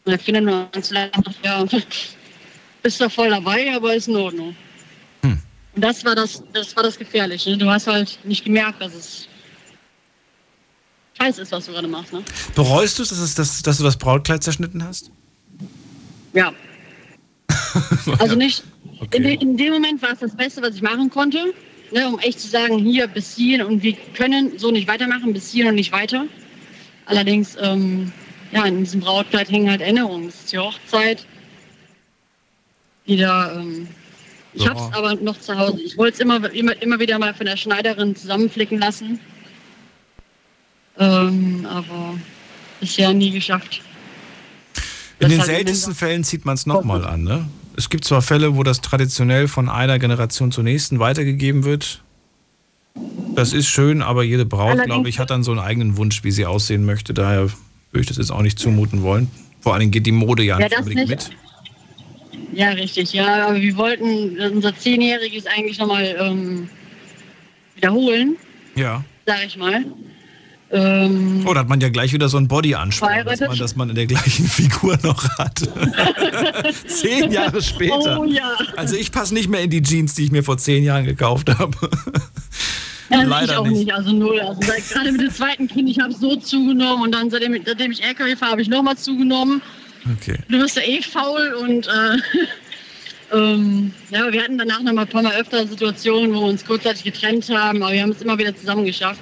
Der 0.07 0.18
Kinder 0.18 0.40
nur 0.40 0.68
ganz 0.70 0.90
lang, 0.90 1.11
ja, 1.42 1.64
bist 2.85 3.01
da 3.01 3.09
voll 3.09 3.30
dabei, 3.30 3.74
aber 3.74 3.95
ist 3.95 4.09
in 4.09 4.16
Ordnung. 4.16 4.55
Hm. 5.22 5.39
Und 5.74 5.82
das 5.82 6.05
war 6.05 6.14
das, 6.14 6.45
das 6.53 6.76
war 6.76 6.85
das 6.85 6.97
Gefährliche. 6.97 7.51
Ne? 7.51 7.59
Du 7.59 7.68
hast 7.68 7.87
halt 7.89 8.18
nicht 8.24 8.45
gemerkt, 8.45 8.80
dass 8.80 8.95
es 8.95 9.26
scheiße 11.18 11.43
ist, 11.43 11.51
was 11.51 11.66
du 11.66 11.72
gerade 11.72 11.89
machst. 11.89 12.12
Ne? 12.12 12.22
Bereust 12.55 12.99
du 12.99 13.03
es, 13.03 13.09
dass, 13.09 13.35
dass, 13.35 13.62
dass 13.62 13.78
du 13.78 13.85
das 13.85 13.97
Brautkleid 13.97 14.45
zerschnitten 14.45 14.85
hast? 14.85 15.11
Ja. 16.35 16.53
also 18.18 18.37
nicht. 18.37 18.62
Okay. 19.01 19.16
In, 19.16 19.41
in, 19.41 19.57
dem 19.57 19.72
Moment 19.72 20.03
war 20.03 20.12
es 20.12 20.20
das 20.20 20.37
Beste, 20.37 20.61
was 20.61 20.76
ich 20.76 20.82
machen 20.82 21.09
konnte, 21.09 21.55
ne, 21.91 22.07
um 22.07 22.18
echt 22.18 22.39
zu 22.39 22.49
sagen, 22.49 22.78
hier 22.78 23.07
bis 23.07 23.35
hierhin 23.35 23.66
und 23.66 23.82
wir 23.82 23.95
können 24.14 24.59
so 24.59 24.70
nicht 24.70 24.87
weitermachen, 24.87 25.32
bis 25.32 25.51
hierhin 25.51 25.70
und 25.70 25.76
nicht 25.76 25.93
weiter. 25.93 26.26
Allerdings, 27.07 27.57
ähm, 27.61 28.12
ja, 28.53 28.64
in 28.66 28.80
diesem 28.80 29.01
Brautkleid 29.01 29.51
hängen 29.51 29.70
halt 29.70 29.80
Erinnerungen. 29.80 30.26
Das 30.26 30.37
ist 30.37 30.53
die 30.53 30.59
Hochzeit. 30.59 31.26
Die 33.07 33.17
da, 33.17 33.55
ähm, 33.55 33.89
ich 34.53 34.63
so. 34.63 34.71
hab's 34.71 34.97
aber 34.97 35.15
noch 35.17 35.39
zu 35.39 35.57
Hause. 35.57 35.81
Ich 35.83 35.97
wollte 35.97 36.15
es 36.15 36.21
immer, 36.21 36.51
immer, 36.53 36.81
immer 36.83 36.99
wieder 36.99 37.19
mal 37.19 37.35
von 37.35 37.47
der 37.47 37.57
Schneiderin 37.57 38.17
zusammenflicken 38.17 38.79
lassen. 38.79 39.21
Ähm, 40.99 41.67
aber 41.69 42.15
bisher 42.81 43.13
nie 43.13 43.31
geschafft. 43.31 43.83
In 45.19 45.29
den 45.29 45.41
seltensten 45.41 45.95
Fällen 45.95 46.25
zieht 46.25 46.45
man 46.45 46.55
es 46.55 46.67
nochmal 46.67 47.05
an. 47.05 47.25
Ne? 47.25 47.49
Es 47.77 47.89
gibt 47.91 48.05
zwar 48.05 48.23
Fälle, 48.23 48.57
wo 48.57 48.63
das 48.63 48.81
traditionell 48.81 49.49
von 49.49 49.69
einer 49.69 49.99
Generation 49.99 50.53
zur 50.53 50.65
nächsten 50.65 50.99
weitergegeben 50.99 51.65
wird. 51.65 52.03
Das 53.35 53.53
ist 53.53 53.67
schön, 53.67 54.03
aber 54.03 54.23
jede 54.23 54.47
Braut, 54.47 54.83
glaube 54.85 55.09
ich, 55.09 55.19
hat 55.19 55.31
dann 55.31 55.43
so 55.43 55.51
einen 55.51 55.61
eigenen 55.61 55.97
Wunsch, 55.97 56.23
wie 56.23 56.31
sie 56.31 56.47
aussehen 56.47 56.85
möchte. 56.85 57.13
Daher 57.15 57.49
würde 57.91 58.01
ich 58.01 58.07
das 58.07 58.19
jetzt 58.19 58.31
auch 58.31 58.43
nicht 58.43 58.59
zumuten 58.59 59.03
wollen. 59.03 59.29
Vor 59.61 59.75
allem 59.75 59.91
geht 59.91 60.07
die 60.07 60.13
Mode 60.13 60.45
ja, 60.45 60.59
ja 60.59 60.69
nicht 60.69 60.79
unbedingt 60.79 61.09
mit. 61.09 61.31
Ja, 62.55 62.71
richtig. 62.71 63.13
Ja, 63.13 63.49
aber 63.49 63.61
wir 63.61 63.77
wollten 63.77 64.39
unser 64.53 64.77
Zehnjähriges 64.77 65.47
eigentlich 65.47 65.79
nochmal 65.79 66.17
ähm, 66.19 66.69
wiederholen. 67.75 68.37
Ja. 68.75 69.05
Sag 69.27 69.45
ich 69.47 69.57
mal. 69.57 69.85
Ähm, 70.71 71.45
oh, 71.47 71.55
da 71.55 71.61
hat 71.61 71.69
man 71.69 71.81
ja 71.81 71.89
gleich 71.89 72.13
wieder 72.13 72.29
so 72.29 72.37
ein 72.37 72.49
Body-Anspruch, 72.49 73.09
dass 73.25 73.41
man, 73.41 73.59
dass 73.59 73.77
man 73.77 73.91
in 73.91 73.95
der 73.95 74.07
gleichen 74.07 74.47
Figur 74.49 74.99
noch 75.03 75.29
hat. 75.39 75.61
zehn 76.87 77.31
Jahre 77.31 77.63
später. 77.63 78.19
Oh, 78.19 78.25
ja. 78.25 78.57
Also 78.77 78.97
ich 78.97 79.13
passe 79.13 79.35
nicht 79.35 79.49
mehr 79.49 79.61
in 79.61 79.71
die 79.71 79.83
Jeans, 79.83 80.15
die 80.15 80.25
ich 80.25 80.33
mir 80.33 80.43
vor 80.43 80.59
zehn 80.59 80.83
Jahren 80.83 81.05
gekauft 81.05 81.51
habe. 81.59 81.77
Ja, 83.11 83.23
Leider 83.23 83.53
ich 83.53 83.59
auch 83.59 83.67
nicht. 83.67 83.79
nicht. 83.81 83.95
also 83.95 84.13
null. 84.13 84.41
Also 84.41 84.61
gerade 84.61 85.13
mit 85.13 85.21
dem 85.21 85.31
zweiten 85.31 85.69
Kind, 85.69 85.91
ich 85.91 86.01
habe 86.01 86.13
so 86.13 86.37
zugenommen 86.37 87.05
und 87.05 87.13
dann 87.13 87.29
seitdem, 87.29 87.55
seitdem 87.65 87.93
ich 87.93 88.03
LKW 88.03 88.35
fahre, 88.35 88.53
habe 88.53 88.63
ich 88.63 88.69
nochmal 88.69 88.97
zugenommen. 88.97 89.61
Okay. 90.13 90.39
Du 90.49 90.59
bist 90.59 90.77
ja 90.77 90.83
eh 90.83 91.01
faul 91.01 91.55
und 91.55 91.87
äh, 91.87 92.17
ähm, 93.37 93.95
ja, 94.11 94.31
wir 94.31 94.43
hatten 94.43 94.59
danach 94.59 94.83
noch 94.83 94.93
mal 94.93 95.03
ein 95.03 95.09
paar 95.09 95.23
Mal 95.23 95.35
öfter 95.37 95.67
Situationen, 95.67 96.35
wo 96.35 96.41
wir 96.41 96.49
uns 96.49 96.65
kurzzeitig 96.65 97.05
getrennt 97.05 97.49
haben, 97.49 97.83
aber 97.83 97.93
wir 97.93 98.03
haben 98.03 98.11
es 98.11 98.23
immer 98.23 98.39
wieder 98.39 98.55
zusammen 98.55 98.85
geschafft. 98.85 99.21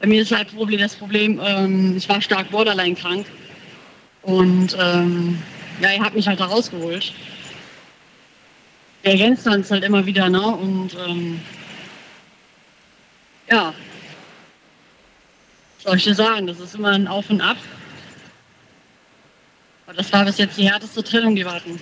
Bei 0.00 0.06
mir 0.06 0.22
ist 0.22 0.32
halt 0.32 0.48
das 0.78 0.96
Problem, 0.96 1.40
ähm, 1.42 1.96
ich 1.96 2.08
war 2.08 2.20
stark 2.20 2.50
borderline 2.50 2.94
krank. 2.94 3.26
Und 4.22 4.76
ähm, 4.80 5.38
ja, 5.80 5.90
er 5.90 6.00
hat 6.00 6.14
mich 6.14 6.26
halt 6.26 6.40
da 6.40 6.46
rausgeholt. 6.46 7.12
Wir 9.02 9.12
ergänzen 9.12 9.52
uns 9.52 9.70
halt 9.70 9.84
immer 9.84 10.04
wieder, 10.06 10.30
ne? 10.30 10.40
Und 10.40 10.96
ähm, 11.06 11.40
ja, 13.50 13.74
was 15.76 15.84
soll 15.84 15.96
ich 15.96 16.04
dir 16.04 16.14
sagen, 16.14 16.46
das 16.46 16.58
ist 16.58 16.74
immer 16.74 16.90
ein 16.90 17.06
Auf 17.06 17.28
und 17.28 17.42
Ab. 17.42 17.58
Das 19.96 20.12
war 20.12 20.24
bis 20.24 20.38
jetzt 20.38 20.56
die 20.56 20.68
härteste 20.68 21.02
Trennung, 21.02 21.36
die 21.36 21.44
wir 21.44 21.52
hatten. 21.52 21.78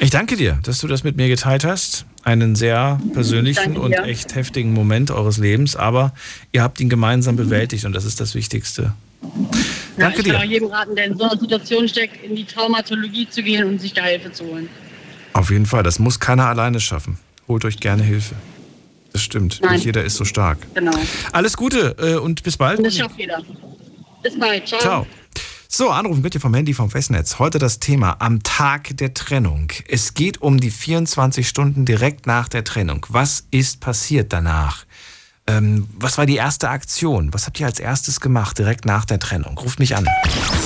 Ich 0.00 0.10
danke 0.10 0.36
dir, 0.36 0.58
dass 0.62 0.80
du 0.80 0.88
das 0.88 1.04
mit 1.04 1.16
mir 1.16 1.28
geteilt 1.28 1.64
hast. 1.64 2.04
Einen 2.24 2.56
sehr 2.56 3.00
persönlichen 3.12 3.76
und 3.76 3.92
echt 3.92 4.34
heftigen 4.34 4.72
Moment 4.72 5.10
eures 5.10 5.38
Lebens, 5.38 5.76
aber 5.76 6.14
ihr 6.52 6.62
habt 6.62 6.80
ihn 6.80 6.88
gemeinsam 6.88 7.36
bewältigt 7.36 7.84
und 7.84 7.92
das 7.92 8.04
ist 8.04 8.20
das 8.20 8.34
Wichtigste. 8.34 8.94
Ja, 9.22 9.28
danke 9.98 10.18
ich 10.18 10.24
dir. 10.24 10.30
Ich 10.30 10.32
kann 10.32 10.46
auch 10.46 10.50
jedem 10.50 10.68
raten, 10.68 10.96
der 10.96 11.04
in 11.04 11.18
so 11.18 11.24
einer 11.24 11.38
Situation 11.38 11.86
steckt, 11.86 12.24
in 12.24 12.34
die 12.34 12.44
Traumatologie 12.44 13.28
zu 13.28 13.42
gehen 13.42 13.64
und 13.64 13.80
sich 13.80 13.92
da 13.92 14.04
Hilfe 14.04 14.32
zu 14.32 14.44
holen. 14.44 14.68
Auf 15.34 15.50
jeden 15.50 15.66
Fall, 15.66 15.82
das 15.82 15.98
muss 15.98 16.18
keiner 16.18 16.46
alleine 16.46 16.80
schaffen. 16.80 17.18
Holt 17.46 17.64
euch 17.64 17.78
gerne 17.78 18.02
Hilfe. 18.02 18.34
Das 19.12 19.22
stimmt. 19.22 19.60
Nein. 19.62 19.74
Nicht 19.74 19.84
jeder 19.84 20.02
ist 20.02 20.16
so 20.16 20.24
stark. 20.24 20.58
Genau. 20.74 20.92
Alles 21.32 21.56
Gute 21.56 21.94
äh, 21.98 22.16
und 22.16 22.42
bis 22.42 22.56
bald. 22.56 22.78
Und 22.78 22.84
das 22.84 22.96
schafft 22.96 23.18
jeder. 23.18 23.40
Bis 24.22 24.38
bald. 24.38 24.66
Ciao. 24.66 24.80
Ciao. 24.80 25.06
So, 25.76 25.90
anrufen 25.90 26.22
bitte 26.22 26.38
vom 26.38 26.54
Handy 26.54 26.72
vom 26.72 26.88
Festnetz. 26.88 27.40
Heute 27.40 27.58
das 27.58 27.80
Thema 27.80 28.14
am 28.20 28.44
Tag 28.44 28.96
der 28.96 29.12
Trennung. 29.12 29.72
Es 29.88 30.14
geht 30.14 30.40
um 30.40 30.60
die 30.60 30.70
24 30.70 31.48
Stunden 31.48 31.84
direkt 31.84 32.28
nach 32.28 32.46
der 32.46 32.62
Trennung. 32.62 33.04
Was 33.08 33.48
ist 33.50 33.80
passiert 33.80 34.32
danach? 34.32 34.84
Ähm, 35.48 35.88
was 35.98 36.16
war 36.16 36.26
die 36.26 36.36
erste 36.36 36.68
Aktion? 36.68 37.34
Was 37.34 37.46
habt 37.46 37.58
ihr 37.58 37.66
als 37.66 37.80
erstes 37.80 38.20
gemacht 38.20 38.56
direkt 38.56 38.84
nach 38.84 39.04
der 39.04 39.18
Trennung? 39.18 39.58
Ruft 39.58 39.80
mich 39.80 39.96
an. 39.96 40.06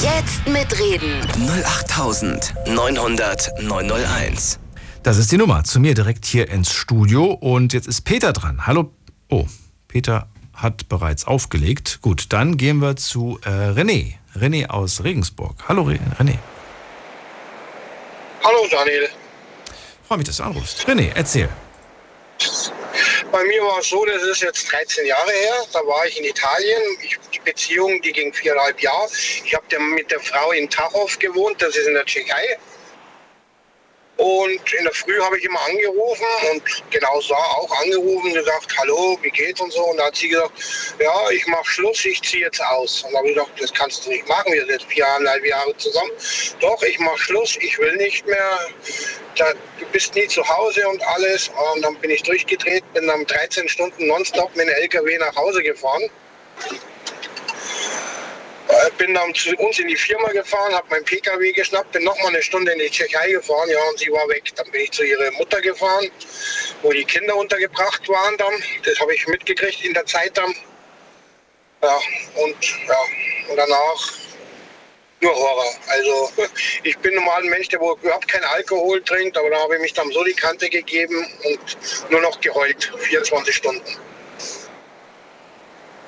Jetzt 0.02 0.46
mitreden. 0.46 1.26
08900 1.64 3.62
901. 3.62 4.58
Das 5.04 5.16
ist 5.16 5.32
die 5.32 5.38
Nummer. 5.38 5.64
Zu 5.64 5.80
mir 5.80 5.94
direkt 5.94 6.26
hier 6.26 6.50
ins 6.50 6.70
Studio. 6.70 7.32
Und 7.32 7.72
jetzt 7.72 7.88
ist 7.88 8.02
Peter 8.02 8.34
dran. 8.34 8.66
Hallo. 8.66 8.92
Oh, 9.30 9.46
Peter 9.88 10.28
hat 10.52 10.90
bereits 10.90 11.24
aufgelegt. 11.26 12.00
Gut, 12.02 12.26
dann 12.28 12.58
gehen 12.58 12.82
wir 12.82 12.96
zu 12.96 13.38
äh, 13.42 13.70
René. 13.70 14.18
René 14.40 14.68
aus 14.68 15.02
Regensburg. 15.02 15.54
Hallo 15.68 15.82
René. 15.82 16.38
Hallo 18.44 18.66
Daniel. 18.70 19.08
Freue 20.06 20.18
mich, 20.18 20.26
dass 20.26 20.36
du 20.38 20.42
anrufst. 20.44 20.86
René, 20.88 21.10
erzähl. 21.14 21.48
Bei 23.30 23.44
mir 23.44 23.62
war 23.62 23.80
es 23.80 23.88
so, 23.88 24.04
das 24.06 24.22
ist 24.22 24.40
jetzt 24.40 24.72
13 24.72 25.06
Jahre 25.06 25.30
her. 25.30 25.54
Da 25.72 25.80
war 25.80 26.06
ich 26.06 26.18
in 26.18 26.24
Italien. 26.24 26.80
Ich, 27.02 27.18
die 27.34 27.40
Beziehung, 27.40 28.00
die 28.02 28.12
ging 28.12 28.32
viereinhalb 28.32 28.80
Jahre. 28.80 29.08
Ich 29.44 29.54
habe 29.54 29.66
mit 29.80 30.10
der 30.10 30.20
Frau 30.20 30.52
in 30.52 30.70
Tachov 30.70 31.18
gewohnt, 31.18 31.60
das 31.60 31.76
ist 31.76 31.88
in 31.88 31.94
der 31.94 32.04
Tschechei. 32.06 32.58
Und 34.18 34.72
in 34.72 34.82
der 34.82 34.92
Früh 34.92 35.16
habe 35.20 35.38
ich 35.38 35.44
immer 35.44 35.60
angerufen 35.66 36.26
und 36.50 36.62
genau 36.90 37.20
so 37.20 37.34
auch 37.34 37.70
angerufen, 37.82 38.34
gesagt, 38.34 38.76
hallo, 38.76 39.16
wie 39.22 39.30
geht's 39.30 39.60
und 39.60 39.72
so. 39.72 39.84
Und 39.84 39.96
da 39.98 40.06
hat 40.06 40.16
sie 40.16 40.28
gesagt, 40.28 40.52
ja, 40.98 41.30
ich 41.30 41.46
mache 41.46 41.64
Schluss, 41.64 42.04
ich 42.04 42.20
ziehe 42.22 42.46
jetzt 42.46 42.60
aus. 42.60 43.04
Und 43.04 43.12
da 43.12 43.18
habe 43.18 43.28
ich 43.28 43.34
gesagt, 43.34 43.62
das 43.62 43.72
kannst 43.72 44.04
du 44.04 44.10
nicht 44.10 44.28
machen, 44.28 44.52
wir 44.52 44.62
sind 44.62 44.70
jetzt 44.72 44.86
viereinhalb 44.86 45.46
Jahre 45.46 45.76
zusammen. 45.76 46.10
Doch, 46.58 46.82
ich 46.82 46.98
mache 46.98 47.18
Schluss, 47.18 47.56
ich 47.60 47.78
will 47.78 47.94
nicht 47.96 48.26
mehr. 48.26 48.58
Da, 49.36 49.52
du 49.78 49.86
bist 49.92 50.12
nie 50.16 50.26
zu 50.26 50.46
Hause 50.48 50.88
und 50.88 51.00
alles. 51.06 51.48
Und 51.74 51.82
dann 51.82 51.94
bin 52.00 52.10
ich 52.10 52.24
durchgedreht, 52.24 52.82
bin 52.94 53.06
dann 53.06 53.24
13 53.24 53.68
Stunden 53.68 54.08
nonstop 54.08 54.54
mit 54.56 54.66
dem 54.66 54.74
LKW 54.74 55.16
nach 55.18 55.36
Hause 55.36 55.62
gefahren. 55.62 56.10
Äh, 58.68 58.90
bin 58.98 59.14
dann 59.14 59.34
zu 59.34 59.54
uns 59.56 59.78
in 59.78 59.88
die 59.88 59.96
Firma 59.96 60.28
gefahren, 60.28 60.74
habe 60.74 60.86
meinen 60.90 61.04
PKW 61.04 61.52
geschnappt, 61.52 61.92
bin 61.92 62.04
noch 62.04 62.18
mal 62.18 62.28
eine 62.28 62.42
Stunde 62.42 62.72
in 62.72 62.78
die 62.78 62.90
Tschechei 62.90 63.30
gefahren, 63.32 63.70
ja, 63.70 63.82
und 63.88 63.98
sie 63.98 64.10
war 64.12 64.28
weg. 64.28 64.44
Dann 64.56 64.70
bin 64.70 64.82
ich 64.82 64.90
zu 64.90 65.04
ihrer 65.04 65.30
Mutter 65.32 65.60
gefahren, 65.62 66.10
wo 66.82 66.92
die 66.92 67.04
Kinder 67.04 67.34
untergebracht 67.36 68.06
waren 68.08 68.36
dann. 68.36 68.52
Das 68.84 69.00
habe 69.00 69.14
ich 69.14 69.26
mitgekriegt 69.26 69.84
in 69.84 69.94
der 69.94 70.04
Zeit 70.04 70.36
dann. 70.36 70.54
Ja, 71.82 71.98
und 72.36 72.56
ja, 72.86 72.98
und 73.48 73.56
danach 73.56 74.12
nur 75.20 75.34
Horror. 75.34 75.74
Also 75.86 76.30
ich 76.82 76.96
bin 76.98 77.14
normal 77.14 77.42
ein 77.42 77.48
Mensch, 77.48 77.68
der 77.68 77.80
überhaupt 77.80 78.28
keinen 78.28 78.44
Alkohol 78.44 79.02
trinkt, 79.02 79.36
aber 79.36 79.50
da 79.50 79.60
habe 79.60 79.76
ich 79.76 79.80
mich 79.80 79.94
dann 79.94 80.10
so 80.12 80.22
die 80.24 80.34
Kante 80.34 80.68
gegeben 80.68 81.26
und 81.44 82.10
nur 82.10 82.20
noch 82.20 82.40
geheult, 82.40 82.92
24 82.98 83.54
Stunden. 83.54 84.07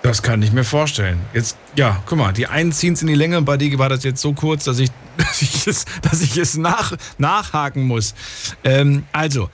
Das 0.02 0.22
kann 0.22 0.40
ich 0.42 0.52
mir 0.52 0.64
vorstellen. 0.64 1.20
Jetzt, 1.34 1.58
ja, 1.76 2.02
guck 2.06 2.18
mal, 2.18 2.32
die 2.32 2.46
einen 2.46 2.72
ziehen 2.72 2.94
es 2.94 3.02
in 3.02 3.08
die 3.08 3.14
Länge, 3.14 3.42
bei 3.42 3.56
dir 3.58 3.78
war 3.78 3.90
das 3.90 4.02
jetzt 4.02 4.22
so 4.22 4.32
kurz, 4.32 4.64
dass 4.64 4.78
ich, 4.78 4.90
dass 5.16 5.42
ich 5.42 5.66
es, 5.66 5.84
dass 6.02 6.22
ich 6.22 6.36
es 6.38 6.56
nach, 6.56 6.96
nachhaken 7.18 7.86
muss. 7.86 8.14
Ähm, 8.64 9.04
also, 9.12 9.50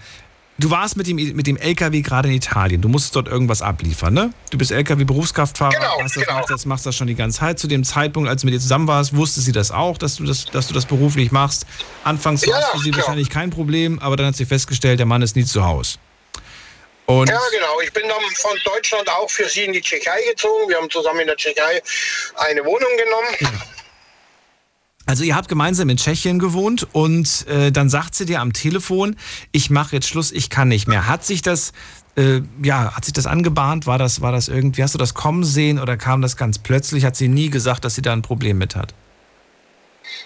du 0.58 0.70
warst 0.70 0.96
mit 0.96 1.08
dem, 1.08 1.16
mit 1.16 1.48
dem 1.48 1.56
LKW 1.56 2.00
gerade 2.00 2.28
in 2.28 2.34
Italien. 2.34 2.80
Du 2.80 2.88
musstest 2.88 3.16
dort 3.16 3.26
irgendwas 3.26 3.60
abliefern, 3.60 4.14
ne? 4.14 4.30
Du 4.50 4.58
bist 4.58 4.70
LKW-Berufskraftfahrer, 4.70 5.72
genau, 5.72 6.00
hast 6.00 6.16
das, 6.16 6.24
genau. 6.24 6.38
machst, 6.38 6.50
das, 6.50 6.66
machst 6.66 6.86
das 6.86 6.94
schon 6.94 7.08
die 7.08 7.16
ganze 7.16 7.40
Zeit. 7.40 7.58
Zu 7.58 7.66
dem 7.66 7.82
Zeitpunkt, 7.82 8.28
als 8.28 8.42
du 8.42 8.46
mit 8.46 8.54
dir 8.54 8.60
zusammen 8.60 8.86
warst, 8.86 9.16
wusste 9.16 9.40
sie 9.40 9.52
das 9.52 9.72
auch, 9.72 9.98
dass 9.98 10.14
du 10.14 10.24
das, 10.24 10.44
dass 10.44 10.68
du 10.68 10.74
das 10.74 10.86
beruflich 10.86 11.32
machst. 11.32 11.66
Anfangs 12.04 12.46
ja, 12.46 12.52
war 12.52 12.60
es 12.60 12.66
für 12.68 12.78
sie 12.78 12.92
klar. 12.92 13.02
wahrscheinlich 13.02 13.30
kein 13.30 13.50
Problem, 13.50 13.98
aber 13.98 14.16
dann 14.16 14.26
hat 14.26 14.36
sie 14.36 14.46
festgestellt, 14.46 15.00
der 15.00 15.06
Mann 15.06 15.22
ist 15.22 15.34
nie 15.34 15.44
zu 15.44 15.64
Hause. 15.64 15.98
Und 17.06 17.28
ja, 17.28 17.40
genau. 17.52 17.80
Ich 17.82 17.92
bin 17.92 18.08
dann 18.08 18.20
von 18.36 18.58
Deutschland 18.64 19.08
auch 19.08 19.30
für 19.30 19.48
sie 19.48 19.64
in 19.64 19.72
die 19.72 19.80
Tschechei 19.80 20.22
gezogen. 20.30 20.68
Wir 20.68 20.76
haben 20.76 20.90
zusammen 20.90 21.20
in 21.20 21.28
der 21.28 21.36
Tschechei 21.36 21.82
eine 22.34 22.64
Wohnung 22.64 22.90
genommen. 22.96 23.62
Also 25.08 25.22
ihr 25.22 25.36
habt 25.36 25.48
gemeinsam 25.48 25.88
in 25.88 25.98
Tschechien 25.98 26.40
gewohnt 26.40 26.88
und 26.90 27.46
äh, 27.46 27.70
dann 27.70 27.88
sagt 27.88 28.16
sie 28.16 28.26
dir 28.26 28.40
am 28.40 28.52
Telefon, 28.52 29.14
ich 29.52 29.70
mache 29.70 29.94
jetzt 29.94 30.08
Schluss, 30.08 30.32
ich 30.32 30.50
kann 30.50 30.66
nicht 30.66 30.88
mehr. 30.88 31.06
Hat 31.06 31.24
sich 31.24 31.42
das, 31.42 31.72
äh, 32.16 32.40
ja, 32.60 32.92
hat 32.92 33.04
sich 33.04 33.14
das 33.14 33.26
angebahnt? 33.26 33.86
War 33.86 33.98
das, 33.98 34.20
war 34.20 34.32
das 34.32 34.48
irgendwie, 34.48 34.82
hast 34.82 34.94
du 34.94 34.98
das 34.98 35.14
kommen 35.14 35.44
sehen 35.44 35.78
oder 35.78 35.96
kam 35.96 36.22
das 36.22 36.36
ganz 36.36 36.58
plötzlich? 36.58 37.04
Hat 37.04 37.14
sie 37.14 37.28
nie 37.28 37.50
gesagt, 37.50 37.84
dass 37.84 37.94
sie 37.94 38.02
da 38.02 38.12
ein 38.12 38.22
Problem 38.22 38.58
mit 38.58 38.74
hat? 38.74 38.94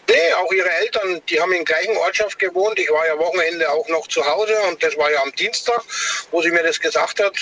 Nee, 0.08 0.32
auch 0.34 0.52
ihre 0.52 0.70
Eltern, 0.70 1.20
die 1.28 1.40
haben 1.40 1.52
in 1.52 1.64
gleichen 1.64 1.96
Ortschaft 1.98 2.38
gewohnt. 2.38 2.78
Ich 2.78 2.90
war 2.90 3.06
ja 3.06 3.16
Wochenende 3.18 3.70
auch 3.70 3.88
noch 3.88 4.06
zu 4.08 4.24
Hause 4.24 4.54
und 4.68 4.82
das 4.82 4.96
war 4.96 5.10
ja 5.10 5.22
am 5.22 5.32
Dienstag, 5.34 5.82
wo 6.30 6.42
sie 6.42 6.50
mir 6.50 6.62
das 6.62 6.80
gesagt 6.80 7.20
hat. 7.20 7.34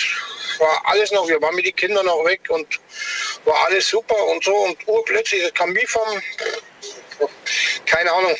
War 0.59 0.81
alles 0.85 1.11
noch, 1.11 1.27
wir 1.27 1.41
waren 1.41 1.55
mit 1.55 1.65
den 1.65 1.75
Kindern 1.75 2.05
noch 2.05 2.23
weg 2.25 2.41
und 2.49 2.67
war 3.45 3.65
alles 3.65 3.87
super 3.87 4.15
und 4.27 4.43
so. 4.43 4.53
Und 4.53 4.77
urplötzlich, 4.87 5.43
es 5.43 5.53
kam 5.53 5.73
wie 5.75 5.85
vom, 5.87 6.21
keine 7.85 8.11
Ahnung. 8.11 8.35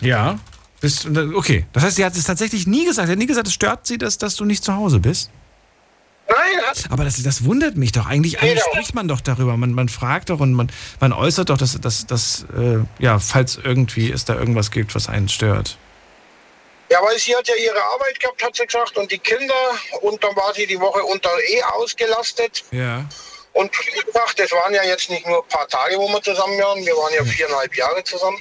Ja. 0.00 0.38
Bist, 0.80 1.06
okay. 1.34 1.66
Das 1.74 1.82
heißt, 1.82 1.96
sie 1.96 2.04
hat 2.04 2.16
es 2.16 2.24
tatsächlich 2.24 2.66
nie 2.66 2.86
gesagt. 2.86 3.06
Sie 3.06 3.12
hat 3.12 3.18
nie 3.18 3.26
gesagt, 3.26 3.46
es 3.46 3.52
stört 3.52 3.86
sie, 3.86 3.98
dass, 3.98 4.16
dass 4.16 4.34
du 4.36 4.46
nicht 4.46 4.64
zu 4.64 4.74
Hause 4.74 4.98
bist? 4.98 5.30
Hat 6.30 6.84
Aber 6.90 7.04
das, 7.04 7.22
das 7.22 7.44
wundert 7.44 7.76
mich 7.76 7.92
doch. 7.92 8.06
Eigentlich, 8.06 8.40
eigentlich 8.40 8.60
Genau. 8.62 8.72
spricht 8.74 8.94
man 8.94 9.08
doch 9.08 9.20
darüber. 9.20 9.56
Man, 9.56 9.72
man 9.72 9.88
fragt 9.88 10.30
doch 10.30 10.40
und 10.40 10.52
man, 10.54 10.70
man 11.00 11.12
äußert 11.12 11.50
doch, 11.50 11.58
dass, 11.58 11.80
dass, 11.80 12.06
dass 12.06 12.44
äh, 12.56 12.78
ja, 12.98 13.18
falls 13.18 13.58
irgendwie 13.62 14.10
es 14.10 14.24
da 14.24 14.34
irgendwas 14.34 14.70
gibt, 14.70 14.94
was 14.94 15.08
einen 15.08 15.28
stört. 15.28 15.76
Ja, 16.90 16.98
weil 17.02 17.18
sie 17.18 17.34
hat 17.36 17.46
ja 17.46 17.54
ihre 17.54 17.82
Arbeit 17.94 18.18
gehabt, 18.18 18.42
hat 18.42 18.56
sie 18.56 18.66
gesagt, 18.66 18.96
und 18.96 19.10
die 19.12 19.18
Kinder. 19.18 19.54
Und 20.02 20.22
dann 20.24 20.34
war 20.34 20.52
sie 20.54 20.66
die 20.66 20.78
Woche 20.80 21.02
unter 21.04 21.30
eh 21.48 21.62
ausgelastet. 21.74 22.64
Ja. 22.72 23.04
Und 23.52 23.70
wie 23.94 24.00
gesagt, 24.04 24.38
das 24.38 24.50
waren 24.52 24.74
ja 24.74 24.82
jetzt 24.84 25.08
nicht 25.10 25.26
nur 25.26 25.42
ein 25.44 25.48
paar 25.48 25.68
Tage, 25.68 25.96
wo 25.96 26.08
wir 26.08 26.22
zusammen 26.22 26.58
waren. 26.60 26.84
Wir 26.84 26.94
waren 26.94 27.12
ja 27.14 27.24
viereinhalb 27.24 27.76
Jahre 27.76 28.02
zusammen. 28.04 28.38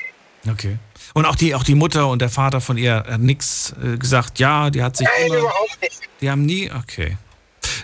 Okay. 0.50 0.78
Und 1.14 1.26
auch 1.26 1.36
die, 1.36 1.54
auch 1.56 1.64
die 1.64 1.76
Mutter 1.76 2.08
und 2.08 2.22
der 2.22 2.30
Vater 2.30 2.62
von 2.62 2.78
ihr 2.78 3.04
hat 3.08 3.20
nichts 3.20 3.74
äh, 3.84 3.98
gesagt. 3.98 4.40
Ja, 4.40 4.70
die 4.70 4.84
hat 4.84 4.98
sich 4.98 5.08
Nein, 5.08 5.28
immer. 5.28 5.38
überhaupt 5.40 5.82
nicht. 5.82 6.00
Die 6.22 6.30
haben 6.30 6.46
nie. 6.46 6.72
Okay. 6.72 7.18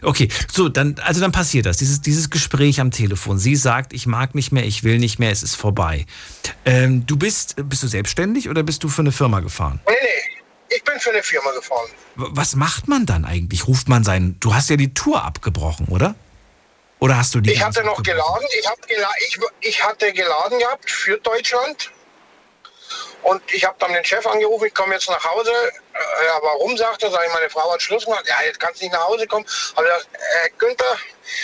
Okay, 0.02 0.30
so, 0.52 0.70
dann, 0.70 0.96
also 1.04 1.22
dann 1.22 1.32
passiert 1.32 1.66
das, 1.66 1.78
dieses, 1.78 2.02
dieses 2.02 2.30
Gespräch 2.30 2.80
am 2.80 2.92
Telefon. 2.92 3.38
Sie 3.38 3.56
sagt, 3.56 3.94
ich 3.94 4.08
mag 4.08 4.36
nicht 4.36 4.52
mehr, 4.52 4.66
ich 4.66 4.84
will 4.84 4.98
nicht 4.98 5.20
mehr, 5.20 5.32
es 5.32 5.44
ist 5.44 5.56
vorbei. 5.56 6.06
Ähm, 6.66 7.06
du 7.06 7.18
bist, 7.18 7.56
bist 7.70 7.84
du 7.84 7.88
selbstständig 7.88 8.50
oder 8.50 8.64
bist 8.64 8.84
du 8.84 8.90
für 8.90 9.02
eine 9.02 9.12
Firma 9.12 9.40
gefahren? 9.40 9.80
Nee, 9.88 9.94
nee. 10.02 10.44
Ich 10.76 10.84
bin 10.84 11.00
für 11.00 11.12
eine 11.12 11.24
Firma 11.24 11.52
gefahren. 11.52 11.90
Was 12.16 12.56
macht 12.56 12.88
man 12.88 13.06
dann 13.06 13.24
eigentlich? 13.24 13.68
Ruft 13.68 13.88
man 13.88 14.04
seinen, 14.04 14.40
du 14.40 14.54
hast 14.54 14.70
ja 14.70 14.76
die 14.76 14.94
Tour 14.94 15.24
abgebrochen, 15.24 15.88
oder? 15.88 16.16
Oder 17.00 17.18
hast 17.18 17.36
du 17.36 17.42
die 17.42 17.52
Ich 17.52 17.64
hatte 17.64 17.84
noch 17.84 18.02
geladen. 18.02 18.48
Ich, 18.60 18.68
hab 18.68 18.88
gela 18.88 19.10
ich, 19.28 19.38
ich 19.62 19.84
hatte 19.84 20.12
geladen 20.12 20.60
gehabt 20.60 20.90
für 20.90 21.18
Deutschland. 21.18 21.92
Und 23.24 23.42
ich 23.54 23.66
habe 23.66 23.76
dann 23.80 23.94
den 23.94 24.04
Chef 24.04 24.26
angerufen, 24.26 24.66
ich 24.68 24.74
komme 24.74 24.94
jetzt 24.94 25.10
nach 25.10 25.24
Hause. 25.24 25.52
Ja, 26.26 26.40
warum, 26.42 26.76
sagt 26.78 27.04
er, 27.04 27.12
sag 27.12 27.26
ich, 27.26 27.34
meine 27.34 27.50
Frau 27.50 27.72
hat 27.72 27.82
Schluss 27.82 28.06
gemacht. 28.06 28.26
Ja, 28.28 28.36
jetzt 28.46 28.60
kannst 28.60 28.82
du 28.82 28.86
nicht 28.86 28.94
nach 28.94 29.08
Hause 29.08 29.28
kommen. 29.28 29.46
Habe 29.76 29.88
gesagt, 29.88 30.10
äh, 30.14 30.50
Günther, 30.58 30.98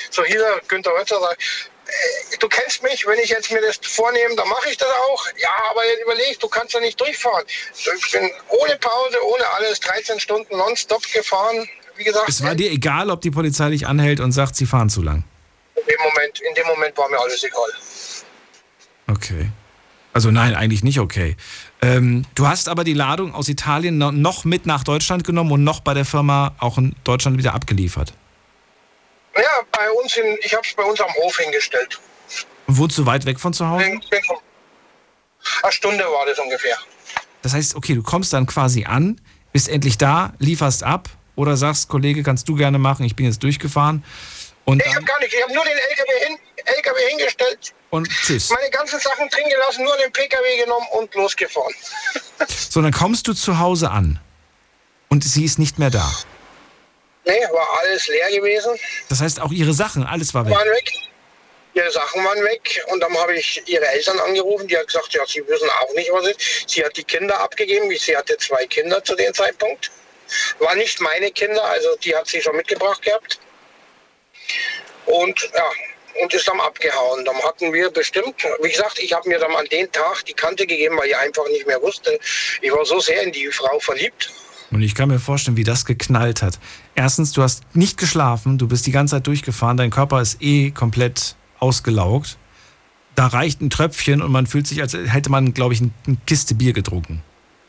so 0.09 0.23
hieß 0.23 0.41
er, 0.41 0.59
Günther 0.67 0.91
Rötzer, 0.91 1.19
sag 1.21 1.37
ich, 1.39 1.69
äh, 1.87 2.37
du 2.37 2.47
kennst 2.49 2.83
mich, 2.83 3.05
wenn 3.05 3.19
ich 3.19 3.29
jetzt 3.29 3.51
mir 3.51 3.61
das 3.61 3.79
vornehme, 3.81 4.35
dann 4.35 4.47
mache 4.49 4.69
ich 4.69 4.77
das 4.77 4.89
auch. 4.89 5.25
Ja, 5.37 5.53
aber 5.69 5.85
jetzt 5.87 6.03
überleg, 6.03 6.39
du 6.39 6.47
kannst 6.47 6.73
ja 6.73 6.79
nicht 6.79 6.99
durchfahren. 6.99 7.45
Ich 7.73 8.11
bin 8.11 8.29
ohne 8.49 8.77
Pause, 8.77 9.17
ohne 9.25 9.47
alles, 9.51 9.79
13 9.79 10.19
Stunden 10.19 10.57
nonstop 10.57 11.03
gefahren. 11.11 11.69
Wie 11.95 12.03
gesagt, 12.03 12.27
Es 12.27 12.43
war 12.43 12.55
dir 12.55 12.71
egal, 12.71 13.09
ob 13.09 13.21
die 13.21 13.31
Polizei 13.31 13.69
dich 13.69 13.87
anhält 13.87 14.19
und 14.19 14.31
sagt, 14.31 14.55
sie 14.55 14.65
fahren 14.65 14.89
zu 14.89 15.01
lang. 15.01 15.23
in, 15.75 15.85
dem 15.85 16.01
Moment, 16.01 16.39
in 16.41 16.53
dem 16.55 16.67
Moment 16.67 16.97
war 16.97 17.09
mir 17.09 17.19
alles 17.19 17.43
egal. 17.43 17.69
Okay. 19.09 19.49
Also 20.13 20.29
nein, 20.29 20.55
eigentlich 20.55 20.83
nicht 20.83 20.99
okay. 20.99 21.37
Ähm, 21.81 22.25
du 22.35 22.47
hast 22.47 22.67
aber 22.67 22.83
die 22.83 22.93
Ladung 22.93 23.33
aus 23.33 23.47
Italien 23.47 23.97
no- 23.97 24.11
noch 24.11 24.43
mit 24.43 24.65
nach 24.65 24.83
Deutschland 24.83 25.23
genommen 25.23 25.51
und 25.51 25.63
noch 25.63 25.79
bei 25.79 25.93
der 25.93 26.03
Firma 26.05 26.53
auch 26.59 26.77
in 26.77 26.95
Deutschland 27.03 27.37
wieder 27.37 27.53
abgeliefert. 27.53 28.13
Ja, 29.35 29.43
bei 29.71 29.89
uns, 29.91 30.17
in, 30.17 30.37
ich 30.43 30.53
habe 30.53 30.67
es 30.67 30.73
bei 30.73 30.83
uns 30.83 30.99
am 30.99 31.09
Hof 31.23 31.37
hingestellt. 31.37 31.99
Und 32.67 32.77
wohnst 32.77 32.97
du 32.97 33.05
weit 33.05 33.25
weg 33.25 33.39
von 33.39 33.53
zu 33.53 33.67
Hause? 33.67 33.85
Eine 35.63 35.71
Stunde 35.71 36.03
war 36.03 36.25
das 36.27 36.37
ungefähr. 36.39 36.77
Das 37.41 37.53
heißt, 37.53 37.75
okay, 37.75 37.95
du 37.95 38.03
kommst 38.03 38.33
dann 38.33 38.45
quasi 38.45 38.83
an, 38.85 39.19
bist 39.53 39.69
endlich 39.69 39.97
da, 39.97 40.33
lieferst 40.39 40.83
ab 40.83 41.09
oder 41.35 41.55
sagst, 41.57 41.87
Kollege, 41.87 42.21
kannst 42.23 42.47
du 42.49 42.55
gerne 42.55 42.77
machen, 42.77 43.05
ich 43.05 43.15
bin 43.15 43.25
jetzt 43.25 43.41
durchgefahren. 43.41 44.03
Und, 44.65 44.83
ich 44.85 44.93
habe 44.95 45.05
gar 45.05 45.19
nicht, 45.19 45.33
ich 45.33 45.41
habe 45.41 45.53
nur 45.53 45.63
den 45.63 45.73
LKW, 45.73 46.27
hin, 46.27 46.37
LKW 46.65 46.99
hingestellt, 47.09 47.73
und 47.91 48.09
tschüss. 48.09 48.49
meine 48.49 48.69
ganzen 48.71 48.99
Sachen 48.99 49.29
drin 49.29 49.47
gelassen, 49.49 49.83
nur 49.83 49.95
den 49.97 50.11
PKW 50.11 50.57
genommen 50.57 50.87
und 50.93 51.13
losgefahren. 51.15 51.73
So, 52.69 52.81
dann 52.81 52.91
kommst 52.91 53.27
du 53.27 53.33
zu 53.33 53.59
Hause 53.59 53.91
an 53.91 54.19
und 55.09 55.23
sie 55.23 55.45
ist 55.45 55.59
nicht 55.59 55.77
mehr 55.77 55.89
da. 55.91 56.11
Nee, 57.25 57.39
war 57.51 57.67
alles 57.81 58.07
leer 58.07 58.31
gewesen, 58.31 58.71
Das 59.09 59.21
heißt, 59.21 59.39
auch 59.41 59.51
ihre 59.51 59.73
Sachen, 59.73 60.03
alles 60.05 60.33
war 60.33 60.45
weg. 60.45 60.55
waren 60.55 60.67
weg. 60.69 60.91
Ihre 61.73 61.91
Sachen 61.91 62.25
waren 62.25 62.43
weg 62.43 62.83
und 62.91 62.99
dann 62.99 63.15
habe 63.17 63.35
ich 63.37 63.61
ihre 63.67 63.85
Eltern 63.87 64.19
angerufen, 64.19 64.67
die 64.67 64.75
hat 64.75 64.87
gesagt, 64.87 65.13
ja, 65.13 65.21
sie 65.25 65.45
wissen 65.47 65.69
auch 65.81 65.93
nicht, 65.93 66.11
was 66.11 66.27
ist. 66.27 66.69
Sie 66.69 66.83
hat 66.83 66.97
die 66.97 67.03
Kinder 67.03 67.39
abgegeben, 67.39 67.89
sie 67.97 68.17
hatte 68.17 68.37
zwei 68.37 68.65
Kinder 68.67 69.01
zu 69.03 69.15
dem 69.15 69.33
Zeitpunkt. 69.33 69.89
War 70.59 70.75
nicht 70.75 70.99
meine 70.99 71.31
Kinder, 71.31 71.63
also 71.63 71.95
die 72.03 72.13
hat 72.15 72.27
sie 72.27 72.41
schon 72.41 72.55
mitgebracht 72.57 73.01
gehabt. 73.01 73.39
Und 75.05 75.39
ja, 75.55 75.69
und 76.21 76.33
ist 76.33 76.47
dann 76.47 76.59
abgehauen. 76.59 77.25
Dann 77.25 77.35
hatten 77.43 77.71
wir 77.73 77.89
bestimmt, 77.89 78.35
wie 78.61 78.69
gesagt, 78.69 78.99
ich 78.99 79.13
habe 79.13 79.27
mir 79.29 79.39
dann 79.39 79.55
an 79.55 79.65
den 79.71 79.91
Tag 79.91 80.25
die 80.25 80.33
Kante 80.33 80.65
gegeben, 80.65 80.97
weil 80.97 81.09
ich 81.09 81.17
einfach 81.17 81.47
nicht 81.49 81.67
mehr 81.67 81.81
wusste. 81.81 82.19
Ich 82.61 82.71
war 82.71 82.85
so 82.85 82.99
sehr 82.99 83.21
in 83.23 83.31
die 83.31 83.47
Frau 83.51 83.79
verliebt. 83.79 84.31
Und 84.71 84.81
ich 84.81 84.95
kann 84.95 85.09
mir 85.09 85.19
vorstellen, 85.19 85.57
wie 85.57 85.63
das 85.63 85.85
geknallt 85.85 86.41
hat. 86.41 86.57
Erstens, 86.95 87.33
du 87.33 87.41
hast 87.41 87.63
nicht 87.75 87.97
geschlafen, 87.97 88.57
du 88.57 88.67
bist 88.67 88.87
die 88.87 88.91
ganze 88.91 89.15
Zeit 89.15 89.27
durchgefahren, 89.27 89.77
dein 89.77 89.89
Körper 89.89 90.21
ist 90.21 90.41
eh 90.41 90.71
komplett 90.71 91.35
ausgelaugt. 91.59 92.37
Da 93.15 93.27
reicht 93.27 93.61
ein 93.61 93.69
Tröpfchen 93.69 94.21
und 94.21 94.31
man 94.31 94.47
fühlt 94.47 94.67
sich, 94.67 94.81
als 94.81 94.93
hätte 94.93 95.29
man, 95.29 95.53
glaube 95.53 95.73
ich, 95.73 95.81
eine 95.81 96.17
Kiste 96.25 96.55
Bier 96.55 96.71
getrunken. 96.71 97.21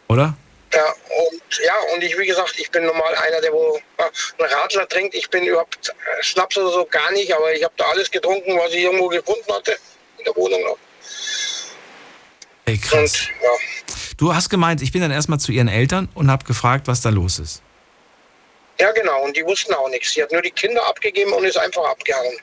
Oder? 0.08 0.36
Ja, 0.74 0.84
und 0.86 1.58
ja, 1.64 1.74
und 1.94 2.02
ich, 2.02 2.18
wie 2.18 2.26
gesagt, 2.26 2.54
ich 2.58 2.70
bin 2.70 2.84
normal 2.86 3.14
einer, 3.16 3.40
der 3.42 3.52
wo 3.52 3.78
einen 3.98 4.50
Radler 4.50 4.88
trinkt. 4.88 5.14
Ich 5.14 5.28
bin 5.28 5.44
überhaupt 5.44 5.90
äh, 5.90 6.22
Schnaps 6.22 6.56
oder 6.56 6.70
so 6.70 6.86
gar 6.86 7.10
nicht, 7.12 7.34
aber 7.34 7.52
ich 7.52 7.62
habe 7.62 7.74
da 7.76 7.84
alles 7.86 8.10
getrunken, 8.10 8.56
was 8.58 8.70
ich 8.72 8.82
irgendwo 8.82 9.08
gefunden 9.08 9.52
hatte 9.52 9.76
in 10.18 10.24
der 10.24 10.34
Wohnung 10.36 10.62
noch. 10.62 10.78
Ey, 12.64 12.78
krass. 12.78 12.92
Und 12.92 13.32
ja, 13.42 13.50
Du 14.16 14.34
hast 14.34 14.48
gemeint, 14.50 14.82
ich 14.82 14.92
bin 14.92 15.02
dann 15.02 15.10
erstmal 15.10 15.40
zu 15.40 15.52
ihren 15.52 15.68
Eltern 15.68 16.08
und 16.14 16.30
habe 16.30 16.44
gefragt, 16.44 16.86
was 16.86 17.00
da 17.00 17.08
los 17.10 17.38
ist. 17.38 17.60
ja, 18.78 18.92
genau. 18.92 19.22
Und 19.24 19.36
die 19.36 19.44
wussten 19.44 19.74
auch 19.74 19.88
nichts. 19.88 20.12
Sie 20.12 20.22
hat 20.22 20.32
nur 20.32 20.42
die 20.42 20.50
Kinder 20.52 20.86
abgegeben 20.88 21.32
und 21.32 21.44
ist 21.44 21.58
einfach 21.58 21.84
abgehauen. 21.84 22.36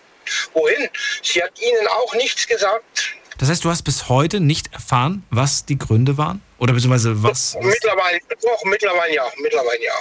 Wohin? 0.53 0.89
Sie 1.23 1.41
hat 1.41 1.51
ihnen 1.59 1.87
auch 1.87 2.13
nichts 2.15 2.45
gesagt. 2.45 3.15
Das 3.39 3.49
heißt, 3.49 3.63
du 3.63 3.69
hast 3.69 3.83
bis 3.83 4.09
heute 4.09 4.41
nicht 4.41 4.73
erfahren, 4.73 5.23
was 5.29 5.65
die 5.65 5.77
Gründe 5.77 6.17
waren? 6.17 6.41
Oder 6.59 6.73
beziehungsweise 6.73 7.23
was? 7.23 7.55
was 7.55 7.63
Mittlerweile, 7.63 8.19
doch, 8.41 8.63
mittlerweile 8.65 9.15
ja, 9.15 9.31
mittlerweile 9.41 9.81
ja. 9.81 9.93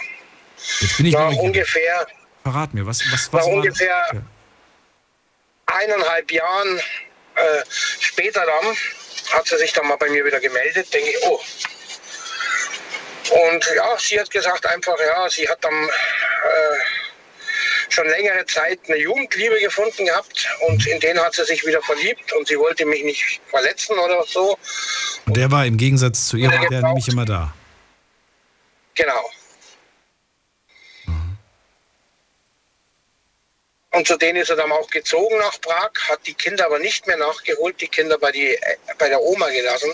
jetzt 0.81 0.97
bin 0.97 1.07
ich 1.07 1.15
Nach 1.15 1.33
ungefähr, 1.33 2.07
Verrat 2.43 2.75
mir, 2.75 2.85
was, 2.85 3.01
was, 3.13 3.33
nach 3.33 3.41
was 3.41 3.47
war 3.47 3.53
ungefähr 3.53 4.03
Ja. 4.13 4.23
eineinhalb 5.67 6.33
Jahren 6.33 6.79
äh, 7.37 7.63
später 8.01 8.45
dann 8.45 8.77
hat 9.33 9.47
sie 9.47 9.57
sich 9.59 9.73
dann 9.73 9.87
mal 9.87 9.97
bei 9.97 10.09
mir 10.09 10.25
wieder 10.25 10.41
gemeldet, 10.41 10.93
denke 10.93 11.11
ich, 11.11 11.17
oh. 11.27 11.41
Und 13.31 13.65
ja, 13.77 13.97
sie 13.99 14.19
hat 14.19 14.31
gesagt 14.31 14.67
einfach, 14.67 14.97
ja, 14.99 15.29
sie 15.29 15.49
hat 15.49 15.63
dann 15.63 15.75
äh, 15.75 17.08
schon 17.93 18.07
längere 18.09 18.45
Zeit 18.47 18.79
eine 18.87 18.97
Jugendliebe 18.97 19.59
gefunden 19.61 20.07
gehabt 20.07 20.49
und 20.67 20.87
in 20.87 21.01
den 21.01 21.19
hat 21.19 21.35
sie 21.35 21.45
sich 21.45 21.65
wieder 21.67 21.83
verliebt 21.83 22.33
und 22.33 22.47
sie 22.49 22.59
wollte 22.59 22.85
mich 22.87 23.03
nicht 23.05 23.41
verletzen 23.49 23.99
oder 23.99 24.25
so. 24.27 24.59
Und 25.27 25.37
der 25.37 25.51
war 25.51 25.67
im 25.67 25.77
Gegensatz 25.77 26.29
zu 26.29 26.37
ihr, 26.37 26.51
war 26.51 26.69
der 26.69 26.83
nämlich 26.83 27.09
immer 27.09 27.25
da. 27.25 27.55
Genau. 28.95 29.31
Und 33.91 34.07
zu 34.07 34.17
denen 34.17 34.41
ist 34.41 34.51
er 34.51 34.57
dann 34.57 34.71
auch 34.71 34.89
gezogen 34.91 35.39
nach 35.39 35.61
Prag, 35.61 35.91
hat 36.09 36.27
die 36.27 36.35
Kinder 36.35 36.67
aber 36.67 36.79
nicht 36.79 37.07
mehr 37.07 37.17
nachgeholt, 37.17 37.81
die 37.81 37.89
Kinder 37.89 38.19
bei, 38.19 38.31
die, 38.31 38.55
äh, 38.55 38.77
bei 38.99 39.09
der 39.09 39.21
Oma 39.21 39.49
gelassen. 39.49 39.93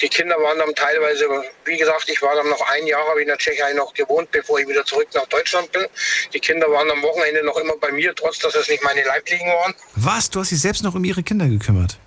Die 0.00 0.08
Kinder 0.08 0.40
waren 0.40 0.58
dann 0.58 0.74
teilweise, 0.74 1.28
wie 1.64 1.76
gesagt, 1.76 2.08
ich 2.08 2.22
war 2.22 2.34
dann 2.34 2.48
noch 2.48 2.60
ein 2.70 2.86
Jahr, 2.86 3.06
habe 3.06 3.20
ich 3.20 3.22
in 3.22 3.28
der 3.28 3.38
Tschechei 3.38 3.72
noch 3.74 3.92
gewohnt, 3.92 4.30
bevor 4.30 4.58
ich 4.58 4.66
wieder 4.66 4.84
zurück 4.84 5.08
nach 5.14 5.26
Deutschland 5.26 5.70
bin. 5.72 5.86
Die 6.32 6.40
Kinder 6.40 6.70
waren 6.70 6.90
am 6.90 7.02
Wochenende 7.02 7.42
noch 7.44 7.56
immer 7.56 7.76
bei 7.76 7.92
mir, 7.92 8.14
trotz 8.14 8.38
dass 8.38 8.54
es 8.54 8.68
nicht 8.68 8.82
meine 8.82 9.02
Leiblichen 9.02 9.48
waren. 9.48 9.74
Was? 9.96 10.30
Du 10.30 10.40
hast 10.40 10.50
dich 10.50 10.60
selbst 10.60 10.82
noch 10.82 10.94
um 10.94 11.04
ihre 11.04 11.22
Kinder 11.22 11.46
gekümmert? 11.46 11.98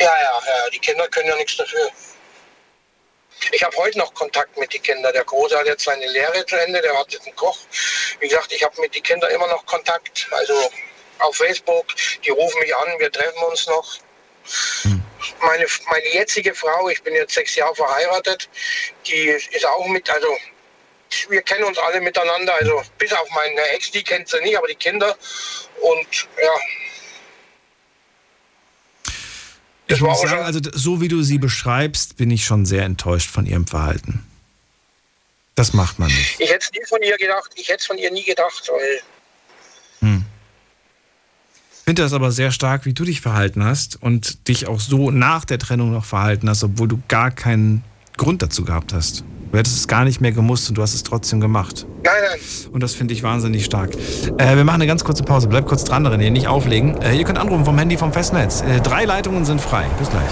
Ja, 0.00 0.06
ja, 0.06 0.40
ja, 0.46 0.70
die 0.72 0.78
Kinder 0.78 1.06
können 1.08 1.28
ja 1.28 1.36
nichts 1.36 1.56
dafür. 1.56 1.88
Ich 3.52 3.62
habe 3.62 3.76
heute 3.76 3.98
noch 3.98 4.12
Kontakt 4.14 4.58
mit 4.58 4.72
den 4.72 4.82
Kindern. 4.82 5.12
Der 5.12 5.24
Große 5.24 5.56
hat 5.58 5.66
jetzt 5.66 5.84
seine 5.84 6.06
Lehre 6.06 6.44
zu 6.46 6.56
Ende, 6.56 6.80
der 6.80 6.98
hat 6.98 7.12
jetzt 7.12 7.26
einen 7.26 7.36
Koch. 7.36 7.58
Wie 8.18 8.28
gesagt, 8.28 8.52
ich 8.52 8.62
habe 8.62 8.80
mit 8.80 8.94
den 8.94 9.02
Kindern 9.02 9.30
immer 9.30 9.46
noch 9.46 9.64
Kontakt. 9.66 10.26
Also 10.30 10.54
auf 11.20 11.36
Facebook, 11.36 11.86
die 12.24 12.30
rufen 12.30 12.58
mich 12.60 12.74
an, 12.74 12.98
wir 12.98 13.10
treffen 13.10 13.42
uns 13.44 13.66
noch. 13.66 13.98
Meine, 15.42 15.66
meine 15.90 16.12
jetzige 16.12 16.54
Frau, 16.54 16.88
ich 16.88 17.02
bin 17.02 17.14
jetzt 17.14 17.34
sechs 17.34 17.54
Jahre 17.54 17.74
verheiratet, 17.74 18.48
die 19.06 19.28
ist 19.28 19.66
auch 19.66 19.86
mit, 19.88 20.08
also 20.10 20.28
wir 21.28 21.42
kennen 21.42 21.64
uns 21.64 21.78
alle 21.78 22.00
miteinander, 22.00 22.54
also 22.54 22.82
bis 22.98 23.12
auf 23.12 23.28
meine 23.34 23.60
Ex, 23.74 23.90
die 23.90 24.02
kennt 24.02 24.28
sie 24.28 24.40
nicht, 24.40 24.56
aber 24.56 24.68
die 24.68 24.74
Kinder. 24.74 25.16
Und 25.80 26.28
ja, 26.42 26.50
ich 29.94 30.00
muss 30.00 30.20
sagen, 30.20 30.44
also 30.44 30.60
so 30.72 31.00
wie 31.00 31.08
du 31.08 31.22
sie 31.22 31.38
beschreibst, 31.38 32.16
bin 32.16 32.30
ich 32.30 32.44
schon 32.44 32.64
sehr 32.64 32.84
enttäuscht 32.84 33.30
von 33.30 33.46
ihrem 33.46 33.66
Verhalten. 33.66 34.24
Das 35.56 35.72
macht 35.72 35.98
man 35.98 36.08
nicht. 36.08 36.40
Ich 36.40 36.50
hätte 36.50 36.64
es 36.64 36.72
nie 36.72 36.86
von 36.86 37.02
ihr 37.02 37.16
gedacht, 37.18 37.50
ich 37.56 37.68
hätte 37.68 37.80
es 37.80 37.86
von 37.86 37.98
ihr 37.98 38.10
nie 38.10 38.24
gedacht, 38.24 38.68
weil. 38.68 39.02
Ich 41.80 41.84
finde 41.84 42.02
das 42.02 42.12
aber 42.12 42.30
sehr 42.30 42.52
stark, 42.52 42.84
wie 42.86 42.92
du 42.92 43.04
dich 43.04 43.20
verhalten 43.20 43.64
hast 43.64 44.00
und 44.00 44.46
dich 44.46 44.68
auch 44.68 44.78
so 44.78 45.10
nach 45.10 45.44
der 45.44 45.58
Trennung 45.58 45.90
noch 45.92 46.04
verhalten 46.04 46.48
hast, 46.48 46.62
obwohl 46.62 46.86
du 46.86 47.00
gar 47.08 47.30
keinen 47.32 47.82
Grund 48.16 48.42
dazu 48.42 48.64
gehabt 48.64 48.92
hast. 48.92 49.24
Du 49.50 49.58
hättest 49.58 49.76
es 49.76 49.88
gar 49.88 50.04
nicht 50.04 50.20
mehr 50.20 50.30
gemusst 50.30 50.68
und 50.68 50.78
du 50.78 50.82
hast 50.82 50.94
es 50.94 51.02
trotzdem 51.02 51.40
gemacht. 51.40 51.86
Nein, 52.04 52.12
nein. 52.30 52.40
Und 52.70 52.82
das 52.82 52.94
finde 52.94 53.14
ich 53.14 53.24
wahnsinnig 53.24 53.64
stark. 53.64 53.90
Äh, 54.38 54.56
wir 54.56 54.64
machen 54.64 54.76
eine 54.76 54.86
ganz 54.86 55.02
kurze 55.02 55.24
Pause. 55.24 55.48
Bleib 55.48 55.66
kurz 55.66 55.82
dran, 55.82 56.06
René, 56.06 56.30
nicht 56.30 56.46
auflegen. 56.46 57.00
Äh, 57.02 57.16
ihr 57.16 57.24
könnt 57.24 57.38
anrufen 57.38 57.64
vom 57.64 57.76
Handy 57.76 57.96
vom 57.96 58.12
Festnetz. 58.12 58.60
Äh, 58.60 58.80
drei 58.80 59.04
Leitungen 59.06 59.44
sind 59.44 59.60
frei. 59.60 59.86
Bis 59.98 60.08
gleich. 60.10 60.30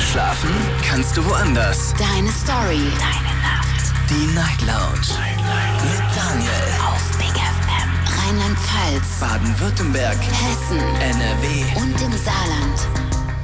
Schlafen 0.00 0.50
kannst 0.84 1.16
du 1.16 1.24
woanders. 1.24 1.94
Deine 1.96 2.30
Story. 2.32 2.82
Deine 2.98 3.32
Nacht. 3.40 3.92
Die 4.10 4.34
Night 4.34 4.60
Lounge. 4.62 5.06
Night, 5.20 5.36
Night. 5.36 5.84
Mit 5.84 6.16
Daniel. 6.16 6.71
Rheinland-Pfalz. 8.32 9.20
Baden-Württemberg. 9.20 10.16
Hessen. 10.16 10.78
NRW. 10.78 11.80
Und 11.82 12.00
im 12.00 12.12
Saarland 12.16 12.88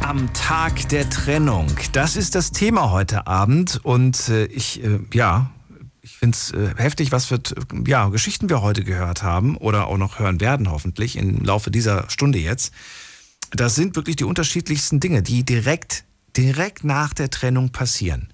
am 0.00 0.32
Tag 0.32 0.88
der 0.88 1.10
Trennung. 1.10 1.66
Das 1.92 2.16
ist 2.16 2.34
das 2.34 2.52
Thema 2.52 2.90
heute 2.90 3.26
Abend 3.26 3.78
und 3.82 4.30
äh, 4.30 4.46
ich, 4.46 4.82
äh, 4.82 5.00
ja, 5.12 5.50
ich 6.00 6.16
finde 6.16 6.34
es 6.34 6.52
äh, 6.52 6.74
heftig, 6.76 7.12
was 7.12 7.26
für 7.26 7.38
ja, 7.86 8.08
Geschichten 8.08 8.48
wir 8.48 8.62
heute 8.62 8.84
gehört 8.84 9.22
haben 9.22 9.58
oder 9.58 9.88
auch 9.88 9.98
noch 9.98 10.18
hören 10.18 10.40
werden, 10.40 10.70
hoffentlich 10.70 11.16
im 11.16 11.44
Laufe 11.44 11.70
dieser 11.70 12.08
Stunde 12.08 12.38
jetzt. 12.38 12.72
Das 13.50 13.74
sind 13.74 13.94
wirklich 13.96 14.16
die 14.16 14.24
unterschiedlichsten 14.24 15.00
Dinge, 15.00 15.22
die 15.22 15.44
direkt, 15.44 16.04
direkt 16.34 16.84
nach 16.84 17.12
der 17.12 17.28
Trennung 17.28 17.72
passieren 17.72 18.32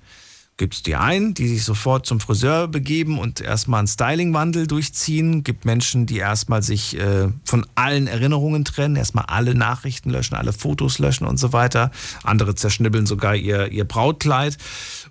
gibt 0.56 0.74
es 0.74 0.82
die 0.82 0.94
einen, 0.94 1.34
die 1.34 1.48
sich 1.48 1.64
sofort 1.64 2.06
zum 2.06 2.20
Friseur 2.20 2.68
begeben 2.68 3.18
und 3.18 3.40
erstmal 3.40 3.78
einen 3.78 3.88
Stylingwandel 3.88 4.66
durchziehen. 4.66 5.42
Gibt 5.42 5.64
Menschen, 5.64 6.06
die 6.06 6.18
erstmal 6.18 6.62
sich 6.62 6.98
äh, 6.98 7.28
von 7.44 7.66
allen 7.74 8.06
Erinnerungen 8.06 8.64
trennen, 8.64 8.94
erstmal 8.94 9.24
alle 9.26 9.54
Nachrichten 9.54 10.10
löschen, 10.10 10.36
alle 10.36 10.52
Fotos 10.52 10.98
löschen 10.98 11.26
und 11.26 11.38
so 11.38 11.52
weiter. 11.52 11.90
Andere 12.22 12.54
zerschnibbeln 12.54 13.06
sogar 13.06 13.34
ihr, 13.34 13.72
ihr 13.72 13.84
Brautkleid. 13.84 14.56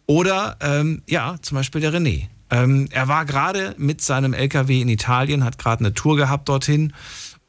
Oder 0.05 0.57
ähm, 0.61 1.01
ja, 1.07 1.35
zum 1.41 1.55
Beispiel 1.55 1.81
der 1.81 1.93
René. 1.93 2.27
Ähm, 2.49 2.87
er 2.91 3.07
war 3.07 3.25
gerade 3.25 3.75
mit 3.77 4.01
seinem 4.01 4.33
LKW 4.33 4.81
in 4.81 4.89
Italien, 4.89 5.43
hat 5.43 5.57
gerade 5.57 5.81
eine 5.81 5.93
Tour 5.93 6.15
gehabt 6.15 6.47
dorthin. 6.47 6.93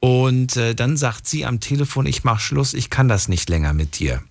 Und 0.01 0.57
äh, 0.57 0.74
dann 0.74 0.97
sagt 0.97 1.26
sie 1.26 1.47
am 1.47 1.61
Telefon, 1.61 2.07
ich 2.07 2.24
mach 2.24 2.40
Schluss, 2.40 2.74
ich 2.74 2.90
kann 2.90 3.09
das 3.09 3.28
nicht 3.28 3.49
länger 3.49 3.72
mit 3.72 3.99
dir. 3.99 4.22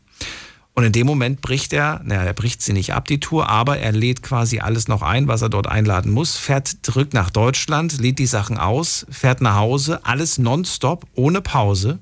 Und 0.75 0.83
in 0.83 0.91
dem 0.91 1.05
Moment 1.05 1.41
bricht 1.41 1.71
er, 1.71 2.01
naja, 2.03 2.23
er 2.23 2.33
bricht 2.33 2.61
sie 2.61 2.73
nicht 2.73 2.93
ab, 2.93 3.07
die 3.07 3.19
Tour, 3.19 3.47
aber 3.47 3.77
er 3.77 3.91
lädt 3.91 4.23
quasi 4.23 4.59
alles 4.59 4.87
noch 4.87 5.03
ein, 5.03 5.27
was 5.27 5.43
er 5.43 5.49
dort 5.49 5.67
einladen 5.67 6.11
muss, 6.11 6.35
fährt 6.35 6.67
zurück 6.81 7.13
nach 7.13 7.29
Deutschland, 7.29 7.99
lädt 8.01 8.17
die 8.17 8.25
Sachen 8.25 8.57
aus, 8.57 9.05
fährt 9.09 9.41
nach 9.41 9.55
Hause, 9.55 10.03
alles 10.03 10.39
nonstop, 10.39 11.05
ohne 11.13 11.41
Pause. 11.41 11.99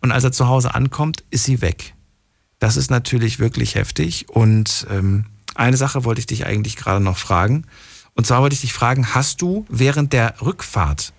Und 0.00 0.12
als 0.12 0.22
er 0.22 0.30
zu 0.30 0.46
Hause 0.46 0.74
ankommt, 0.74 1.24
ist 1.30 1.44
sie 1.44 1.60
weg. 1.62 1.94
Das 2.60 2.76
ist 2.76 2.90
natürlich 2.90 3.40
wirklich 3.40 3.74
heftig. 3.74 4.28
Und 4.28 4.86
ähm, 4.88 5.26
eine 5.56 5.76
Sache 5.76 6.04
wollte 6.04 6.20
ich 6.20 6.26
dich 6.26 6.46
eigentlich 6.46 6.76
gerade 6.76 7.02
noch 7.02 7.18
fragen. 7.18 7.64
Und 8.14 8.26
zwar 8.26 8.40
wollte 8.40 8.54
ich 8.54 8.60
dich 8.60 8.72
fragen, 8.72 9.14
hast 9.14 9.42
du 9.42 9.66
während 9.68 10.12
der 10.12 10.40
Rückfahrt 10.40 11.12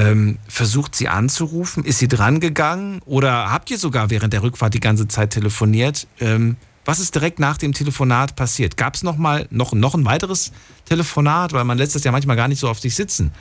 ähm, 0.00 0.38
versucht 0.48 0.94
sie 0.94 1.08
anzurufen? 1.08 1.84
Ist 1.84 1.98
sie 1.98 2.08
drangegangen? 2.08 3.02
Oder 3.04 3.52
habt 3.52 3.70
ihr 3.70 3.78
sogar 3.78 4.10
während 4.10 4.32
der 4.32 4.42
Rückfahrt 4.42 4.72
die 4.74 4.80
ganze 4.80 5.08
Zeit 5.08 5.30
telefoniert? 5.30 6.06
Ähm, 6.20 6.56
was 6.84 6.98
ist 6.98 7.14
direkt 7.14 7.38
nach 7.38 7.58
dem 7.58 7.72
Telefonat 7.72 8.36
passiert? 8.36 8.76
Gab 8.76 8.94
es 8.94 9.02
noch 9.02 9.16
mal 9.16 9.46
noch, 9.50 9.72
noch 9.72 9.94
ein 9.94 10.04
weiteres 10.04 10.52
Telefonat? 10.86 11.52
Weil 11.52 11.64
man 11.64 11.76
lässt 11.76 11.94
das 11.94 12.04
ja 12.04 12.12
manchmal 12.12 12.36
gar 12.36 12.48
nicht 12.48 12.60
so 12.60 12.68
auf 12.68 12.80
sich 12.80 12.94
sitzen. 12.94 13.32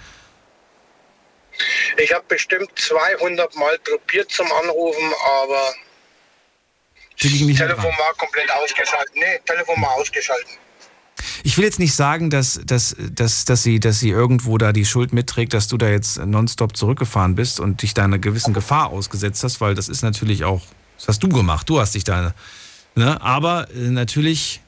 Ich 1.98 2.14
habe 2.14 2.24
bestimmt 2.28 2.70
200 2.76 3.56
Mal 3.56 3.78
probiert 3.80 4.32
zum 4.32 4.48
Anrufen, 4.52 5.12
aber 5.44 5.74
Telefon 7.18 7.58
war 7.58 8.14
komplett 8.18 8.50
ausgeschaltet. 8.52 9.14
Nee, 9.16 9.40
Telefon 9.46 9.82
war 9.82 9.92
ausgeschaltet. 9.92 10.58
Ich 11.44 11.58
will 11.58 11.66
jetzt 11.66 11.80
nicht 11.80 11.94
sagen, 11.94 12.30
dass, 12.30 12.62
dass, 12.66 12.96
dass, 13.12 13.46
dass, 13.46 13.64
sie, 13.64 13.80
dass 13.80 14.00
sie 14.00 14.10
irgendwo 14.10 14.58
da 14.58 14.74
die 14.74 14.86
Schuld 14.86 15.14
mitträgt, 15.14 15.54
dass 15.54 15.68
du 15.68 15.78
da 15.78 15.90
jetzt 15.90 16.18
nonstop 16.26 16.76
zurückgefahren 16.76 17.36
bist 17.36 17.60
und 17.60 17.82
dich 17.82 17.94
da 17.94 18.04
einer 18.04 18.20
gewissen 18.20 18.54
Gefahr 18.54 18.90
ausgesetzt 18.90 19.44
hast, 19.44 19.62
weil 19.62 19.76
das 19.76 19.90
ist 19.90 20.02
natürlich 20.02 20.44
auch, 20.44 20.62
das 20.98 21.08
hast 21.08 21.24
du 21.24 21.30
gemacht, 21.30 21.70
du 21.70 21.80
hast 21.80 21.96
dich 21.96 22.04
da. 22.04 22.34
Ne? 22.96 23.22
Aber 23.22 23.70
äh, 23.72 23.90
natürlich 23.90 24.62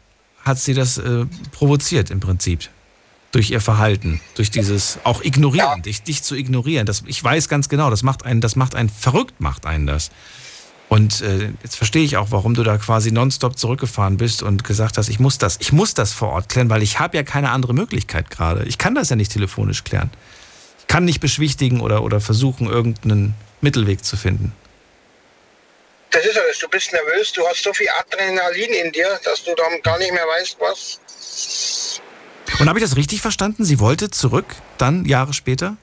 hat 0.43 0.60
sie 0.60 0.74
das 0.74 0.97
äh, 0.97 1.26
provoziert 1.52 2.10
im 2.10 2.20
Prinzip. 2.20 2.70
Durch 3.32 3.49
ihr 3.49 3.62
Verhalten, 3.62 4.20
durch 4.36 4.52
dieses 4.52 4.99
auch 5.06 5.24
ignorieren, 5.24 5.82
dich, 5.84 6.04
dich 6.04 6.22
zu 6.22 6.36
ignorieren. 6.36 6.86
Das, 6.86 7.04
ich 7.06 7.24
weiß 7.24 7.47
ganz 7.47 7.70
genau, 7.70 7.89
das 7.89 8.04
macht 8.04 8.26
einen, 8.26 8.41
das 8.41 8.58
macht 8.58 8.76
einen 8.76 8.89
verrückt, 8.89 9.39
macht 9.39 9.66
einen 9.66 9.88
das. 9.88 10.12
Und 10.91 11.21
äh, 11.21 11.53
jetzt 11.63 11.77
verstehe 11.77 12.03
ich 12.03 12.17
auch, 12.17 12.31
warum 12.31 12.53
du 12.53 12.63
da 12.63 12.77
quasi 12.77 13.13
nonstop 13.13 13.57
zurückgefahren 13.57 14.17
bist 14.17 14.43
und 14.43 14.65
gesagt 14.65 14.97
hast, 14.97 15.07
ich 15.07 15.21
muss 15.21 15.37
das, 15.37 15.55
ich 15.61 15.71
muss 15.71 15.93
das 15.93 16.11
vor 16.11 16.31
Ort 16.31 16.49
klären, 16.49 16.69
weil 16.69 16.83
ich 16.83 16.99
habe 16.99 17.15
ja 17.15 17.23
keine 17.23 17.51
andere 17.51 17.73
Möglichkeit 17.73 18.29
gerade. 18.29 18.65
Ich 18.65 18.77
kann 18.77 18.93
das 18.93 19.09
ja 19.09 19.15
nicht 19.15 19.31
telefonisch 19.31 19.85
klären. 19.85 20.11
Ich 20.79 20.87
kann 20.87 21.05
nicht 21.05 21.21
beschwichtigen 21.21 21.79
oder, 21.79 22.03
oder 22.03 22.19
versuchen, 22.19 22.67
irgendeinen 22.67 23.35
Mittelweg 23.61 24.03
zu 24.03 24.17
finden. 24.17 24.51
Das 26.09 26.25
ist 26.25 26.37
alles. 26.37 26.59
Du 26.59 26.67
bist 26.67 26.91
nervös, 26.91 27.31
du 27.31 27.47
hast 27.47 27.63
so 27.63 27.71
viel 27.71 27.87
Adrenalin 27.97 28.73
in 28.73 28.91
dir, 28.91 29.17
dass 29.23 29.45
du 29.45 29.55
dann 29.55 29.81
gar 29.83 29.97
nicht 29.97 30.11
mehr 30.11 30.27
weißt, 30.27 30.57
was. 30.59 32.01
Und 32.59 32.67
habe 32.67 32.79
ich 32.79 32.83
das 32.83 32.97
richtig 32.97 33.21
verstanden? 33.21 33.63
Sie 33.63 33.79
wollte 33.79 34.11
zurück, 34.11 34.57
dann 34.77 35.05
Jahre 35.05 35.31
später? 35.31 35.77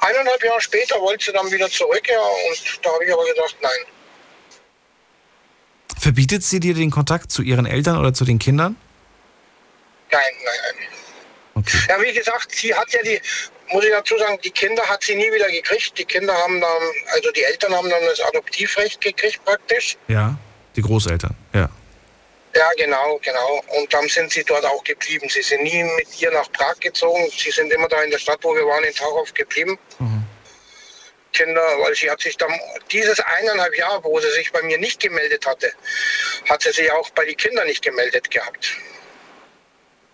Eineinhalb 0.00 0.42
Jahre 0.44 0.60
später 0.60 1.00
wollte 1.00 1.26
sie 1.26 1.32
dann 1.32 1.50
wieder 1.50 1.68
zurück, 1.70 2.02
ja, 2.08 2.20
und 2.20 2.84
da 2.84 2.92
habe 2.92 3.04
ich 3.04 3.12
aber 3.12 3.24
gesagt, 3.24 3.56
nein. 3.60 3.70
Verbietet 5.98 6.44
sie 6.44 6.60
dir 6.60 6.74
den 6.74 6.90
Kontakt 6.90 7.32
zu 7.32 7.42
ihren 7.42 7.66
Eltern 7.66 7.98
oder 7.98 8.12
zu 8.12 8.24
den 8.24 8.38
Kindern? 8.38 8.76
Nein, 10.12 10.20
nein, 10.44 10.54
nein. 10.62 10.88
Okay. 11.54 11.78
Ja, 11.88 12.00
wie 12.00 12.12
gesagt, 12.12 12.54
sie 12.54 12.74
hat 12.74 12.92
ja 12.92 13.00
die, 13.02 13.20
muss 13.72 13.84
ich 13.84 13.90
dazu 13.90 14.16
sagen, 14.18 14.38
die 14.44 14.50
Kinder 14.50 14.82
hat 14.82 15.02
sie 15.02 15.14
nie 15.14 15.32
wieder 15.32 15.50
gekriegt. 15.50 15.98
Die 15.98 16.04
Kinder 16.04 16.34
haben 16.34 16.60
dann, 16.60 16.82
also 17.14 17.30
die 17.32 17.42
Eltern 17.42 17.74
haben 17.74 17.88
dann 17.88 18.02
das 18.04 18.20
Adoptivrecht 18.20 19.00
gekriegt 19.00 19.42
praktisch. 19.44 19.96
Ja, 20.08 20.38
die 20.76 20.82
Großeltern, 20.82 21.34
ja. 21.54 21.70
Ja, 22.56 22.70
genau, 22.78 23.20
genau. 23.22 23.62
Und 23.78 23.92
dann 23.92 24.08
sind 24.08 24.32
sie 24.32 24.42
dort 24.42 24.64
auch 24.64 24.82
geblieben. 24.82 25.28
Sie 25.28 25.42
sind 25.42 25.62
nie 25.62 25.82
mit 25.82 26.20
ihr 26.22 26.30
nach 26.30 26.50
Prag 26.52 26.80
gezogen. 26.80 27.28
Sie 27.36 27.50
sind 27.50 27.70
immer 27.70 27.86
da 27.86 28.02
in 28.02 28.10
der 28.10 28.18
Stadt, 28.18 28.38
wo 28.42 28.54
wir 28.54 28.66
waren, 28.66 28.82
in 28.84 28.94
Tauchow 28.94 29.32
geblieben. 29.34 29.78
Mhm. 29.98 30.24
Kinder, 31.34 31.60
weil 31.84 31.94
sie 31.94 32.10
hat 32.10 32.20
sich 32.20 32.34
dann 32.38 32.50
dieses 32.90 33.20
eineinhalb 33.20 33.76
Jahr, 33.76 34.02
wo 34.02 34.18
sie 34.20 34.30
sich 34.30 34.50
bei 34.52 34.62
mir 34.62 34.78
nicht 34.78 35.00
gemeldet 35.00 35.44
hatte, 35.44 35.70
hat 36.48 36.62
sie 36.62 36.72
sich 36.72 36.90
auch 36.92 37.10
bei 37.10 37.26
den 37.26 37.36
Kindern 37.36 37.66
nicht 37.66 37.82
gemeldet 37.82 38.30
gehabt. 38.30 38.74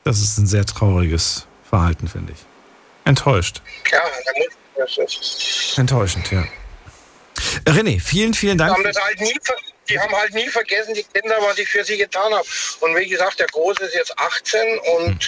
Das 0.03 0.21
ist 0.21 0.37
ein 0.39 0.49
sehr 0.49 0.65
trauriges 0.65 1.47
Verhalten, 1.71 2.09
finde 2.09 2.33
ich. 2.33 2.41
Enttäuscht. 3.05 3.63
Ja, 3.93 4.03
enttäuschend, 5.77 6.33
ja. 6.33 6.45
René, 7.67 8.01
vielen, 8.01 8.35
vielen 8.35 8.59
Dank. 8.59 8.71
Wir 8.71 8.75
haben 8.75 8.85
das 8.85 9.01
halt 9.01 9.21
nie, 9.21 9.35
die 9.93 9.99
haben 9.99 10.15
halt 10.15 10.35
nie 10.35 10.49
vergessen, 10.49 10.95
die 10.95 11.05
Kinder, 11.05 11.37
was 11.41 11.59
ich 11.59 11.69
für 11.69 11.85
sie 11.85 11.97
getan 11.97 12.33
habe. 12.33 12.47
Und 12.81 12.97
wie 12.97 13.09
gesagt, 13.09 13.39
der 13.39 13.47
Große 13.47 13.85
ist 13.85 13.95
jetzt 13.95 14.19
18 14.19 14.79
und 14.97 15.09
mhm. 15.09 15.19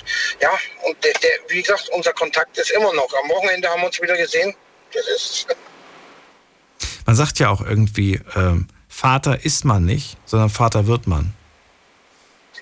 ja, 0.41 0.51
und 0.83 1.03
der, 1.05 1.13
der, 1.15 1.31
wie 1.49 1.63
gesagt, 1.63 1.89
unser 1.91 2.13
Kontakt 2.13 2.57
ist 2.59 2.71
immer 2.71 2.93
noch. 2.95 3.09
Am 3.23 3.29
Wochenende 3.31 3.69
haben 3.69 3.83
wir 3.83 3.87
uns 3.87 4.01
wieder 4.01 4.17
gesehen. 4.17 4.55
Das 4.93 5.07
ist. 5.09 5.47
Man 7.07 7.17
sagt 7.17 7.39
ja 7.39 7.51
auch 7.51 7.61
irgendwie, 7.61 8.21
ähm, 8.35 8.69
Vater 8.89 9.45
ist 9.45 9.65
man 9.65 9.85
nicht, 9.85 10.17
sondern 10.25 10.49
Vater 10.49 10.87
wird 10.87 11.07
man. 11.07 11.35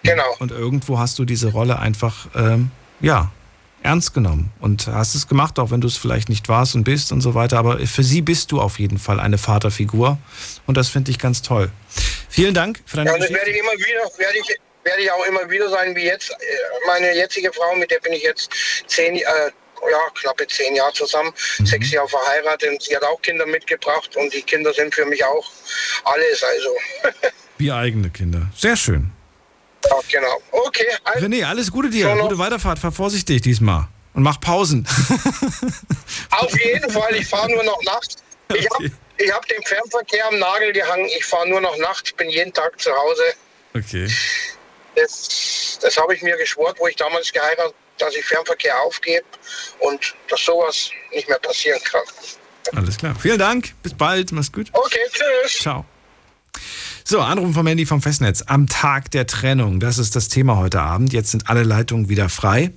Genau. 0.03 0.34
Und 0.40 0.50
irgendwo 0.50 0.98
hast 0.98 1.18
du 1.18 1.24
diese 1.24 1.53
Rolle 1.53 1.78
einfach, 1.78 2.26
ähm, 2.34 2.70
ja, 3.00 3.30
ernst 3.83 4.14
genommen 4.14 4.53
und 4.61 4.87
hast 4.87 5.14
es 5.14 5.26
gemacht, 5.28 5.59
auch 5.59 5.70
wenn 5.70 5.80
du 5.80 5.89
es 5.89 5.97
vielleicht 5.97 6.28
nicht 6.28 6.49
warst 6.49 6.74
und 6.74 6.85
bist 6.85 7.12
und 7.12 7.20
so 7.20 7.35
weiter. 7.35 7.59
Aber 7.59 7.78
für 7.87 8.03
sie 8.05 8.22
bist 8.22 8.53
du 8.53 8.61
auf 8.61 8.78
jeden 8.78 8.99
Fall 8.99 9.18
eine 9.20 9.39
Vaterfigur 9.39 10.18
und 10.66 10.76
das 10.76 10.89
finde 10.89 11.11
ich 11.11 11.18
ganz 11.18 11.43
toll. 11.43 11.70
Vielen 12.28 12.55
Dank 12.55 12.80
für 12.87 12.97
deine 12.97 13.11
ja, 13.11 13.18
das 13.18 13.30
werde 13.30 13.51
ich 13.51 13.59
immer 13.59 13.72
wieder, 13.72 14.18
werde 14.18 14.39
ich, 14.39 14.59
werde 14.85 15.03
ich 15.03 15.11
auch 15.11 15.24
immer 15.26 15.51
wieder 15.51 15.68
sein, 15.68 15.95
wie 15.97 16.05
jetzt. 16.05 16.30
Äh, 16.30 16.35
meine 16.87 17.14
jetzige 17.14 17.53
Frau, 17.53 17.74
mit 17.76 17.91
der 17.91 17.99
bin 18.01 18.12
ich 18.12 18.22
jetzt 18.22 18.51
zehn, 18.87 19.16
äh, 19.16 19.20
ja, 19.20 19.99
knappe 20.20 20.47
zehn 20.47 20.76
Jahre 20.76 20.93
zusammen, 20.93 21.33
Mhm. 21.59 21.66
sechs 21.66 21.91
Jahre 21.91 22.09
verheiratet 22.09 22.70
und 22.70 22.83
sie 22.83 22.95
hat 22.95 23.03
auch 23.03 23.20
Kinder 23.20 23.47
mitgebracht 23.47 24.14
und 24.16 24.33
die 24.33 24.43
Kinder 24.43 24.72
sind 24.72 24.95
für 24.95 25.05
mich 25.05 25.24
auch 25.24 25.45
alles. 26.05 26.43
Also, 26.43 26.68
Wie 27.59 27.70
eigene 27.72 28.11
Kinder. 28.11 28.47
Sehr 28.57 28.76
schön. 28.76 29.11
Genau. 30.11 30.41
Okay, 30.51 30.87
also, 31.05 31.26
René, 31.26 31.45
alles 31.45 31.70
Gute 31.70 31.91
dir. 31.91 32.16
Gute 32.20 32.39
Weiterfahrt. 32.39 32.78
Fahr 32.78 32.93
vorsichtig 32.93 33.43
diesmal. 33.43 33.89
Und 34.14 34.22
mach 34.22 34.41
Pausen. 34.41 34.87
auf 36.30 36.61
jeden 36.61 36.91
Fall, 36.91 37.14
ich 37.14 37.26
fahre 37.26 37.51
nur 37.51 37.64
noch 37.64 37.83
nachts. 37.85 38.16
Ich 38.55 38.68
habe 38.70 38.91
ich 39.16 39.33
hab 39.33 39.47
den 39.47 39.62
Fernverkehr 39.62 40.26
am 40.26 40.39
Nagel 40.39 40.72
gehangen. 40.72 41.07
Ich 41.16 41.24
fahre 41.24 41.49
nur 41.49 41.61
noch 41.61 41.76
nachts, 41.78 42.12
bin 42.12 42.28
jeden 42.28 42.53
Tag 42.53 42.78
zu 42.80 42.91
Hause. 42.91 43.22
Okay. 43.74 44.09
Das, 44.95 45.78
das 45.80 45.97
habe 45.97 46.14
ich 46.14 46.22
mir 46.22 46.37
geschworen, 46.37 46.74
wo 46.78 46.87
ich 46.89 46.97
damals 46.97 47.33
geheiratet 47.33 47.64
habe, 47.64 47.74
dass 47.99 48.14
ich 48.14 48.24
Fernverkehr 48.24 48.78
aufgebe 48.80 49.24
und 49.78 50.14
dass 50.28 50.45
sowas 50.45 50.91
nicht 51.12 51.28
mehr 51.28 51.39
passieren 51.39 51.80
kann. 51.85 52.03
Alles 52.76 52.97
klar. 52.97 53.14
Vielen 53.20 53.39
Dank. 53.39 53.74
Bis 53.83 53.95
bald. 53.95 54.33
Mach's 54.33 54.53
gut. 54.53 54.68
Okay, 54.72 55.01
tschüss. 55.12 55.59
Ciao. 55.61 55.87
So, 57.05 57.20
Anruf 57.20 57.53
vom 57.55 57.66
Handy 57.66 57.84
vom 57.84 58.00
Festnetz. 58.00 58.42
Am 58.46 58.68
Tag 58.68 59.11
der 59.11 59.26
Trennung. 59.26 59.80
Das 59.80 59.98
ist 59.98 60.14
das 60.14 60.28
Thema 60.28 60.57
heute 60.57 60.80
Abend. 60.80 61.12
Jetzt 61.12 61.32
sind 61.32 61.50
alle 61.50 61.64
Leitungen 61.64 62.09
wieder 62.09 62.28
frei. 62.28 62.72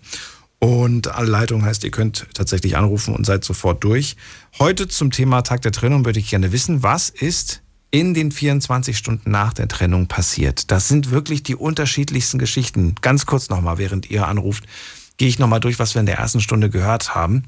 Und 0.58 1.10
alle 1.10 1.30
Leitungen 1.30 1.64
heißt, 1.64 1.84
ihr 1.84 1.92
könnt 1.92 2.26
tatsächlich 2.34 2.76
anrufen 2.76 3.14
und 3.14 3.26
seid 3.26 3.44
sofort 3.44 3.84
durch. 3.84 4.16
Heute 4.58 4.88
zum 4.88 5.12
Thema 5.12 5.44
Tag 5.44 5.62
der 5.62 5.72
Trennung 5.72 6.06
würde 6.06 6.20
ich 6.20 6.32
gerne 6.32 6.52
wissen, 6.52 6.82
was 6.82 7.10
ist 7.10 7.62
in 7.92 8.16
den 8.16 8.32
24 8.32 8.98
Stunden 8.98 9.30
nach 9.30 9.54
der 9.54 9.68
Trennung 9.68 10.08
passiert. 10.08 10.72
Das 10.72 10.88
sind 10.88 11.12
wirklich 11.12 11.44
die 11.44 11.56
unterschiedlichsten 11.56 12.40
Geschichten. 12.40 12.96
Ganz 13.02 13.28
kurz 13.28 13.50
nochmal, 13.50 13.78
während 13.78 14.10
ihr 14.10 14.28
anruft, 14.28 14.64
gehe 15.18 15.28
ich 15.28 15.38
nochmal 15.38 15.60
durch, 15.60 15.78
was 15.78 15.94
wir 15.94 16.00
in 16.00 16.08
der 16.08 16.18
ersten 16.18 16.42
Stunde 16.42 16.72
gehört 16.72 17.14
haben 17.14 17.44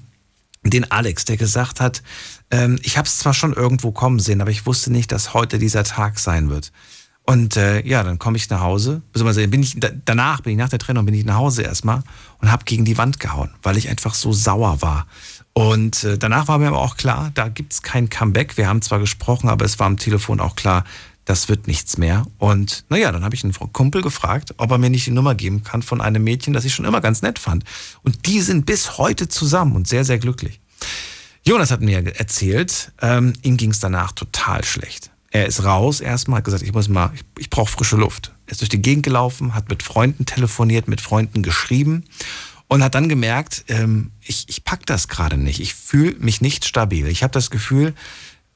den 0.64 0.92
Alex, 0.92 1.26
der 1.26 1.38
gesagt 1.38 1.80
hat, 1.80 2.04
ähm, 2.52 2.80
ich 2.82 2.98
habe 2.98 3.08
es 3.08 3.20
zwar 3.20 3.34
schon 3.34 3.54
irgendwo 3.54 3.92
kommen 3.92 4.20
sehen, 4.20 4.42
aber 4.42 4.52
ich 4.52 4.66
wusste 4.66 4.92
nicht, 4.92 5.12
dass 5.12 5.34
heute 5.34 5.60
dieser 5.60 5.84
Tag 5.84 6.20
sein 6.20 6.50
wird. 6.50 6.72
Und 7.30 7.58
äh, 7.58 7.86
ja, 7.86 8.04
dann 8.04 8.20
komme 8.20 8.38
ich 8.38 8.50
nach 8.50 8.62
Hause, 8.62 9.02
beziehungsweise 9.12 9.46
bin 9.50 9.62
ich 9.62 9.78
da, 9.78 9.90
danach, 10.06 10.42
bin 10.42 10.54
ich 10.54 10.58
nach 10.58 10.70
der 10.70 10.80
Trennung, 10.80 11.06
bin 11.06 11.14
ich 11.14 11.26
nach 11.26 11.36
Hause 11.36 11.62
erstmal 11.62 12.02
und 12.40 12.52
habe 12.52 12.64
gegen 12.64 12.86
die 12.86 12.98
Wand 12.98 13.20
gehauen, 13.20 13.50
weil 13.64 13.76
ich 13.76 13.90
einfach 13.90 14.14
so 14.14 14.32
sauer 14.32 14.82
war. 14.82 15.08
Und 15.52 16.06
äh, 16.06 16.18
danach 16.18 16.48
war 16.48 16.58
mir 16.58 16.70
aber 16.70 16.80
auch 16.80 16.96
klar, 16.96 17.32
da 17.34 17.50
gibt's 17.50 17.82
kein 17.82 18.10
Comeback. 18.10 18.56
Wir 18.58 18.70
haben 18.70 18.82
zwar 18.82 19.00
gesprochen, 19.00 19.50
aber 19.50 19.66
es 19.66 19.78
war 19.78 19.88
am 19.88 19.98
Telefon 19.98 20.40
auch 20.40 20.56
klar, 20.56 20.86
das 21.28 21.50
wird 21.50 21.68
nichts 21.68 21.98
mehr. 21.98 22.26
Und 22.38 22.86
naja, 22.88 23.12
dann 23.12 23.26
habe 23.26 23.36
ich 23.36 23.44
einen 23.44 23.54
Kumpel 23.54 24.02
gefragt, 24.02 24.56
ob 24.58 24.72
er 24.72 24.78
mir 24.78 24.90
nicht 24.90 25.08
die 25.08 25.12
Nummer 25.12 25.36
geben 25.36 25.62
kann 25.62 25.82
von 25.82 26.00
einem 26.00 26.24
Mädchen, 26.24 26.54
das 26.54 26.64
ich 26.64 26.74
schon 26.74 26.86
immer 26.86 27.02
ganz 27.02 27.22
nett 27.22 27.38
fand. 27.38 27.66
Und 28.02 28.26
die 28.26 28.40
sind 28.40 28.66
bis 28.66 28.98
heute 28.98 29.28
zusammen 29.28 29.76
und 29.76 29.90
sehr, 29.90 30.06
sehr 30.06 30.20
glücklich. 30.20 30.62
Jonas 31.44 31.70
hat 31.70 31.82
mir 31.82 32.18
erzählt, 32.18 32.94
ähm, 33.02 33.34
ihm 33.42 33.58
ging 33.58 33.72
es 33.72 33.80
danach 33.80 34.14
total 34.14 34.64
schlecht. 34.64 35.12
Er 35.30 35.48
ist 35.48 35.66
raus 35.66 36.00
erstmal, 36.00 36.38
hat 36.38 36.46
gesagt, 36.46 36.64
ich 36.64 36.74
muss 36.74 36.88
mal, 36.88 37.12
ich, 37.14 37.26
ich 37.38 37.50
brauche 37.50 37.72
frische 37.72 37.98
Luft. 37.98 38.34
Er 38.46 38.54
ist 38.54 38.62
durch 38.62 38.70
die 38.70 38.82
Gegend 38.82 39.04
gelaufen, 39.04 39.54
hat 39.54 39.68
mit 39.68 39.84
Freunden 39.84 40.26
telefoniert, 40.26 40.88
mit 40.88 41.02
Freunden 41.02 41.44
geschrieben 41.44 42.06
und 42.70 42.82
hat 42.82 42.96
dann 42.96 43.10
gemerkt, 43.10 43.66
ähm, 43.68 44.12
ich, 44.22 44.46
ich 44.48 44.64
pack 44.64 44.86
das 44.86 45.10
gerade 45.10 45.36
nicht. 45.36 45.60
Ich 45.60 45.74
fühle 45.74 46.16
mich 46.20 46.40
nicht 46.40 46.64
stabil. 46.64 47.08
Ich 47.08 47.22
habe 47.22 47.34
das 47.34 47.50
Gefühl, 47.50 47.94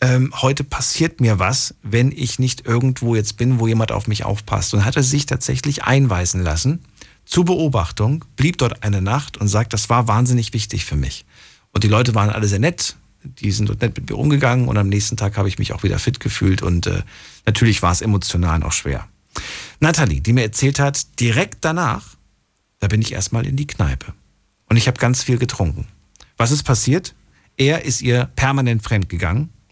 ähm, 0.02 0.34
heute 0.41 0.64
passiert 0.64 1.22
mir 1.22 1.38
was, 1.38 1.76
wenn 1.84 2.12
ich 2.12 2.39
nicht 2.39 2.66
irgendwo 2.66 3.16
jetzt 3.16 3.38
bin, 3.38 3.60
wo 3.60 3.68
jemand 3.68 3.91
auf 3.91 4.08
mich 4.08 4.26
aufpasst. 4.26 4.74
Und 4.74 4.84
hat 4.84 4.95
er 4.95 5.04
sich 5.04 5.28
tatsächlich 5.28 5.84
einweisen 5.84 6.41
lassen 6.41 6.84
zur 7.26 7.45
Beobachtung, 7.45 8.26
blieb 8.36 8.58
dort 8.58 8.84
eine 8.84 9.02
Nacht 9.02 9.38
und 9.38 9.47
sagt, 9.47 9.74
das 9.74 9.89
war 9.89 10.08
wahnsinnig 10.08 10.54
wichtig 10.54 10.86
für 10.86 10.95
mich. 10.95 11.26
Und 11.72 11.84
die 11.84 11.88
Leute 11.88 12.16
waren 12.16 12.32
alle 12.32 12.47
sehr 12.47 12.60
nett, 12.60 12.97
die 13.24 13.52
sind 13.52 13.70
dort 13.70 13.82
nett 13.82 13.95
mit 13.95 14.10
mir 14.10 14.18
umgegangen 14.18 14.68
und 14.68 14.78
am 14.78 14.89
nächsten 14.89 15.18
Tag 15.18 15.38
habe 15.38 15.47
ich 15.47 15.60
mich 15.60 15.74
auch 15.74 15.84
wieder 15.84 15.99
fit 15.99 16.20
gefühlt 16.20 16.64
und 16.64 16.88
äh, 16.88 17.04
natürlich 17.45 17.84
war 17.84 17.91
es 17.91 18.02
emotional 18.02 18.60
noch 18.60 18.72
schwer. 18.72 19.08
Nathalie, 19.80 20.22
die 20.22 20.34
mir 20.34 20.41
erzählt 20.41 20.80
hat, 20.80 21.20
direkt 21.20 21.60
danach, 21.62 22.18
da 22.80 22.88
bin 22.88 23.02
ich 23.02 23.14
erstmal 23.14 23.45
in 23.45 23.56
die 23.56 23.68
Kneipe 23.68 24.14
und 24.66 24.78
ich 24.78 24.88
habe 24.88 24.99
ganz 24.99 25.24
viel 25.24 25.38
getrunken. 25.38 25.88
Was 26.38 26.52
ist 26.52 26.64
passiert? 26.64 27.14
Er 27.56 27.86
ist 27.86 28.02
ihr 28.02 28.26
permanent 28.36 28.82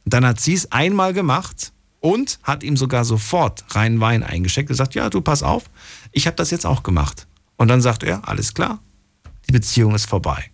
fremdgegangen. 0.09 0.23
Dann 0.23 0.25
hat 0.25 0.39
sie 0.39 0.53
es 0.53 0.71
einmal 0.71 1.13
gemacht 1.13 1.71
und 1.99 2.39
hat 2.43 2.63
ihm 2.63 2.77
sogar 2.77 3.05
sofort 3.05 3.63
reinen 3.75 3.99
Wein 3.99 4.23
eingeschenkt 4.23 4.69
und 4.69 4.73
gesagt, 4.73 4.95
ja, 4.95 5.09
du 5.09 5.21
pass 5.21 5.43
auf, 5.43 5.69
ich 6.11 6.27
habe 6.27 6.35
das 6.35 6.51
jetzt 6.51 6.65
auch 6.65 6.83
gemacht. 6.83 7.27
Und 7.57 7.67
dann 7.67 7.81
sagt 7.81 8.03
er, 8.03 8.27
alles 8.27 8.53
klar, 8.53 8.79
die 9.47 9.51
Beziehung 9.51 9.95
ist 9.95 10.05
vorbei. 10.05 10.51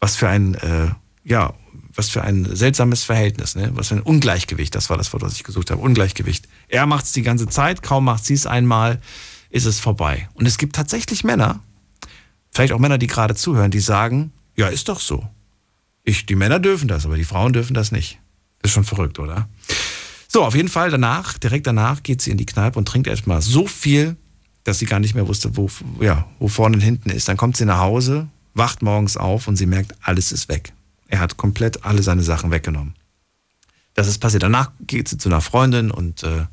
Was 0.00 0.16
für 0.16 0.28
ein, 0.28 0.54
äh, 0.54 0.88
ja, 1.24 1.54
was 1.94 2.10
für 2.10 2.22
ein 2.22 2.44
seltsames 2.44 3.04
Verhältnis, 3.04 3.54
ne? 3.54 3.70
Was 3.74 3.88
für 3.88 3.94
ein 3.94 4.02
Ungleichgewicht, 4.02 4.74
das 4.74 4.90
war 4.90 4.98
das 4.98 5.12
Wort, 5.12 5.22
was 5.22 5.34
ich 5.34 5.44
gesucht 5.44 5.70
habe. 5.70 5.80
Ungleichgewicht. 5.80 6.46
Er 6.68 6.86
macht 6.86 7.04
es 7.04 7.12
die 7.12 7.22
ganze 7.22 7.46
Zeit, 7.46 7.82
kaum 7.82 8.04
macht 8.04 8.24
sie 8.26 8.34
es 8.34 8.46
einmal, 8.46 9.00
ist 9.48 9.64
es 9.64 9.80
vorbei. 9.80 10.28
Und 10.34 10.46
es 10.46 10.58
gibt 10.58 10.76
tatsächlich 10.76 11.24
Männer, 11.24 11.60
vielleicht 12.50 12.72
auch 12.72 12.80
Männer, 12.80 12.98
die 12.98 13.06
gerade 13.06 13.34
zuhören, 13.34 13.70
die 13.70 13.80
sagen, 13.80 14.32
ja, 14.56 14.66
ist 14.66 14.88
doch 14.88 15.00
so. 15.00 15.26
Ich, 16.02 16.26
die 16.26 16.34
Männer 16.34 16.58
dürfen 16.58 16.88
das, 16.88 17.06
aber 17.06 17.16
die 17.16 17.24
Frauen 17.24 17.52
dürfen 17.52 17.74
das 17.74 17.92
nicht. 17.92 18.18
Ist 18.64 18.72
schon 18.72 18.84
verrückt, 18.84 19.18
oder? 19.18 19.48
So, 20.26 20.42
auf 20.42 20.56
jeden 20.56 20.70
Fall 20.70 20.90
danach, 20.90 21.38
direkt 21.38 21.66
danach 21.66 22.02
geht 22.02 22.22
sie 22.22 22.30
in 22.30 22.38
die 22.38 22.46
Kneipe 22.46 22.78
und 22.78 22.88
trinkt 22.88 23.06
erstmal 23.06 23.42
so 23.42 23.66
viel, 23.66 24.16
dass 24.64 24.78
sie 24.78 24.86
gar 24.86 24.98
nicht 24.98 25.14
mehr 25.14 25.28
wusste, 25.28 25.56
wo, 25.56 25.68
ja, 26.00 26.26
wo 26.38 26.48
vorne 26.48 26.76
und 26.76 26.80
hinten 26.80 27.10
ist. 27.10 27.28
Dann 27.28 27.36
kommt 27.36 27.58
sie 27.58 27.66
nach 27.66 27.78
Hause, 27.78 28.26
wacht 28.54 28.82
morgens 28.82 29.18
auf 29.18 29.48
und 29.48 29.56
sie 29.56 29.66
merkt, 29.66 29.94
alles 30.00 30.32
ist 30.32 30.48
weg. 30.48 30.72
Er 31.08 31.20
hat 31.20 31.36
komplett 31.36 31.84
alle 31.84 32.02
seine 32.02 32.22
Sachen 32.22 32.50
weggenommen. 32.50 32.94
Das 33.92 34.08
ist 34.08 34.18
passiert. 34.18 34.42
Danach 34.42 34.72
geht 34.80 35.08
sie 35.08 35.18
zu 35.18 35.28
einer 35.28 35.42
Freundin 35.42 35.90
und 35.90 36.22
äh, 36.22 36.46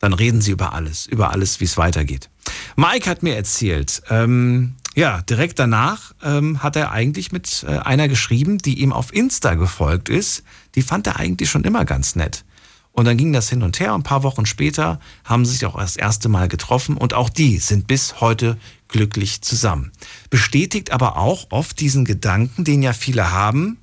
dann 0.00 0.12
reden 0.12 0.40
sie 0.40 0.50
über 0.50 0.72
alles, 0.72 1.06
über 1.06 1.30
alles, 1.30 1.60
wie 1.60 1.64
es 1.64 1.76
weitergeht. 1.76 2.28
Mike 2.74 3.08
hat 3.08 3.22
mir 3.22 3.36
erzählt, 3.36 4.02
ähm, 4.10 4.74
ja, 4.94 5.22
direkt 5.22 5.58
danach 5.58 6.12
ähm, 6.22 6.62
hat 6.62 6.76
er 6.76 6.92
eigentlich 6.92 7.32
mit 7.32 7.64
äh, 7.66 7.78
einer 7.78 8.08
geschrieben, 8.08 8.58
die 8.58 8.80
ihm 8.80 8.92
auf 8.92 9.12
Insta 9.12 9.54
gefolgt 9.54 10.08
ist. 10.08 10.42
Die 10.74 10.82
fand 10.82 11.06
er 11.06 11.18
eigentlich 11.18 11.50
schon 11.50 11.64
immer 11.64 11.84
ganz 11.84 12.14
nett. 12.14 12.44
Und 12.92 13.06
dann 13.06 13.16
ging 13.16 13.32
das 13.32 13.48
hin 13.48 13.62
und 13.62 13.80
her. 13.80 13.94
Ein 13.94 14.02
paar 14.02 14.22
Wochen 14.22 14.44
später 14.44 15.00
haben 15.24 15.46
sie 15.46 15.52
sich 15.52 15.64
auch 15.64 15.78
das 15.78 15.96
erste 15.96 16.28
Mal 16.28 16.48
getroffen 16.48 16.98
und 16.98 17.14
auch 17.14 17.30
die 17.30 17.56
sind 17.56 17.86
bis 17.86 18.20
heute 18.20 18.58
glücklich 18.88 19.40
zusammen. 19.40 19.92
Bestätigt 20.28 20.92
aber 20.92 21.16
auch 21.16 21.46
oft 21.50 21.80
diesen 21.80 22.04
Gedanken, 22.04 22.64
den 22.64 22.82
ja 22.82 22.92
viele 22.92 23.32
haben 23.32 23.78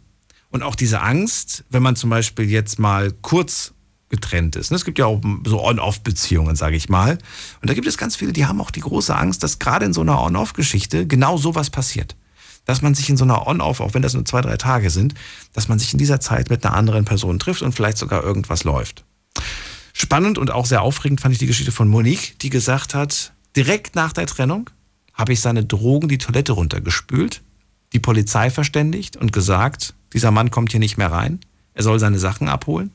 und 0.52 0.62
auch 0.62 0.76
diese 0.76 1.02
Angst, 1.02 1.64
wenn 1.72 1.82
man 1.82 1.96
zum 1.96 2.12
Beispiel 2.12 2.48
jetzt 2.50 2.78
mal 2.78 3.12
kurz 3.12 3.74
getrennt 4.10 4.56
ist. 4.56 4.72
Es 4.72 4.86
gibt 4.86 5.00
ja 5.00 5.06
auch 5.06 5.22
so 5.46 5.64
On-Off-Beziehungen, 5.64 6.56
sage 6.56 6.76
ich 6.76 6.90
mal. 6.90 7.18
Und 7.62 7.70
da 7.70 7.74
gibt 7.74 7.88
es 7.88 7.98
ganz 7.98 8.16
viele, 8.16 8.34
die 8.34 8.46
haben 8.46 8.60
auch 8.60 8.72
die 8.72 8.82
große 8.82 9.16
Angst, 9.16 9.44
dass 9.44 9.60
gerade 9.60 9.86
in 9.86 9.94
so 9.94 10.02
einer 10.02 10.22
On-Off-Geschichte 10.22 11.08
genau 11.08 11.38
sowas 11.38 11.70
passiert. 11.70 12.16
Dass 12.66 12.82
man 12.82 12.96
sich 12.96 13.10
in 13.10 13.18
so 13.18 13.24
einer 13.24 13.48
On-Off, 13.48 13.80
auch 13.80 13.94
wenn 13.94 14.02
das 14.02 14.14
nur 14.14 14.26
zwei, 14.26 14.42
drei 14.42 14.58
Tage 14.58 14.90
sind, 14.90 15.14
dass 15.54 15.68
man 15.68 15.80
sich 15.80 15.94
in 15.94 16.00
dieser 16.00 16.20
Zeit 16.20 16.50
mit 16.50 16.66
einer 16.66 16.76
anderen 16.76 17.06
Person 17.06 17.40
trifft 17.40 17.62
und 17.62 17.74
vielleicht 17.74 17.98
sogar 17.98 18.24
irgendwas 18.24 18.64
läuft. 18.64 19.06
Spannend 19.94 20.38
und 20.38 20.52
auch 20.52 20.66
sehr 20.66 20.82
aufregend 20.82 21.22
fand 21.22 21.34
ich 21.34 21.40
die 21.40 21.48
Geschichte 21.48 21.72
von 21.72 21.88
Monique, 21.88 22.38
die 22.40 22.50
gesagt 22.50 22.96
hat, 22.96 23.34
direkt 23.56 23.96
nach 23.96 24.14
der 24.14 24.28
Trennung 24.28 24.70
habe 25.14 25.34
ich 25.34 25.42
seine 25.42 25.66
Drogen 25.66 26.08
die 26.08 26.18
Toilette 26.18 26.54
runtergespült, 26.54 27.42
die 27.92 28.00
Polizei 28.00 28.50
verständigt 28.50 29.18
und 29.18 29.34
gesagt, 29.34 29.94
dieser 30.14 30.32
Mann 30.32 30.52
kommt 30.52 30.72
hier 30.72 30.80
nicht 30.80 30.98
mehr 30.98 31.12
rein, 31.12 31.40
er 31.74 31.84
soll 31.84 32.00
seine 32.00 32.20
Sachen 32.20 32.48
abholen. 32.48 32.92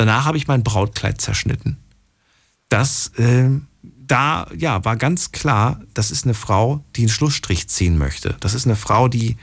Danach 0.00 0.24
habe 0.24 0.38
ich 0.38 0.48
mein 0.48 0.64
Brautkleid 0.64 1.20
zerschnitten. 1.20 1.76
Das, 2.70 3.08
äh, 3.18 3.50
da, 3.82 4.46
ja, 4.56 4.82
war 4.82 4.96
ganz 4.96 5.30
klar, 5.30 5.78
das 5.92 6.10
ist 6.10 6.24
eine 6.24 6.32
Frau, 6.32 6.82
die 6.96 7.02
einen 7.02 7.10
Schlussstrich 7.10 7.68
ziehen 7.68 7.98
möchte. 7.98 8.34
Das 8.40 8.54
ist 8.54 8.64
eine 8.64 8.76
Frau, 8.76 9.08
die, 9.08 9.36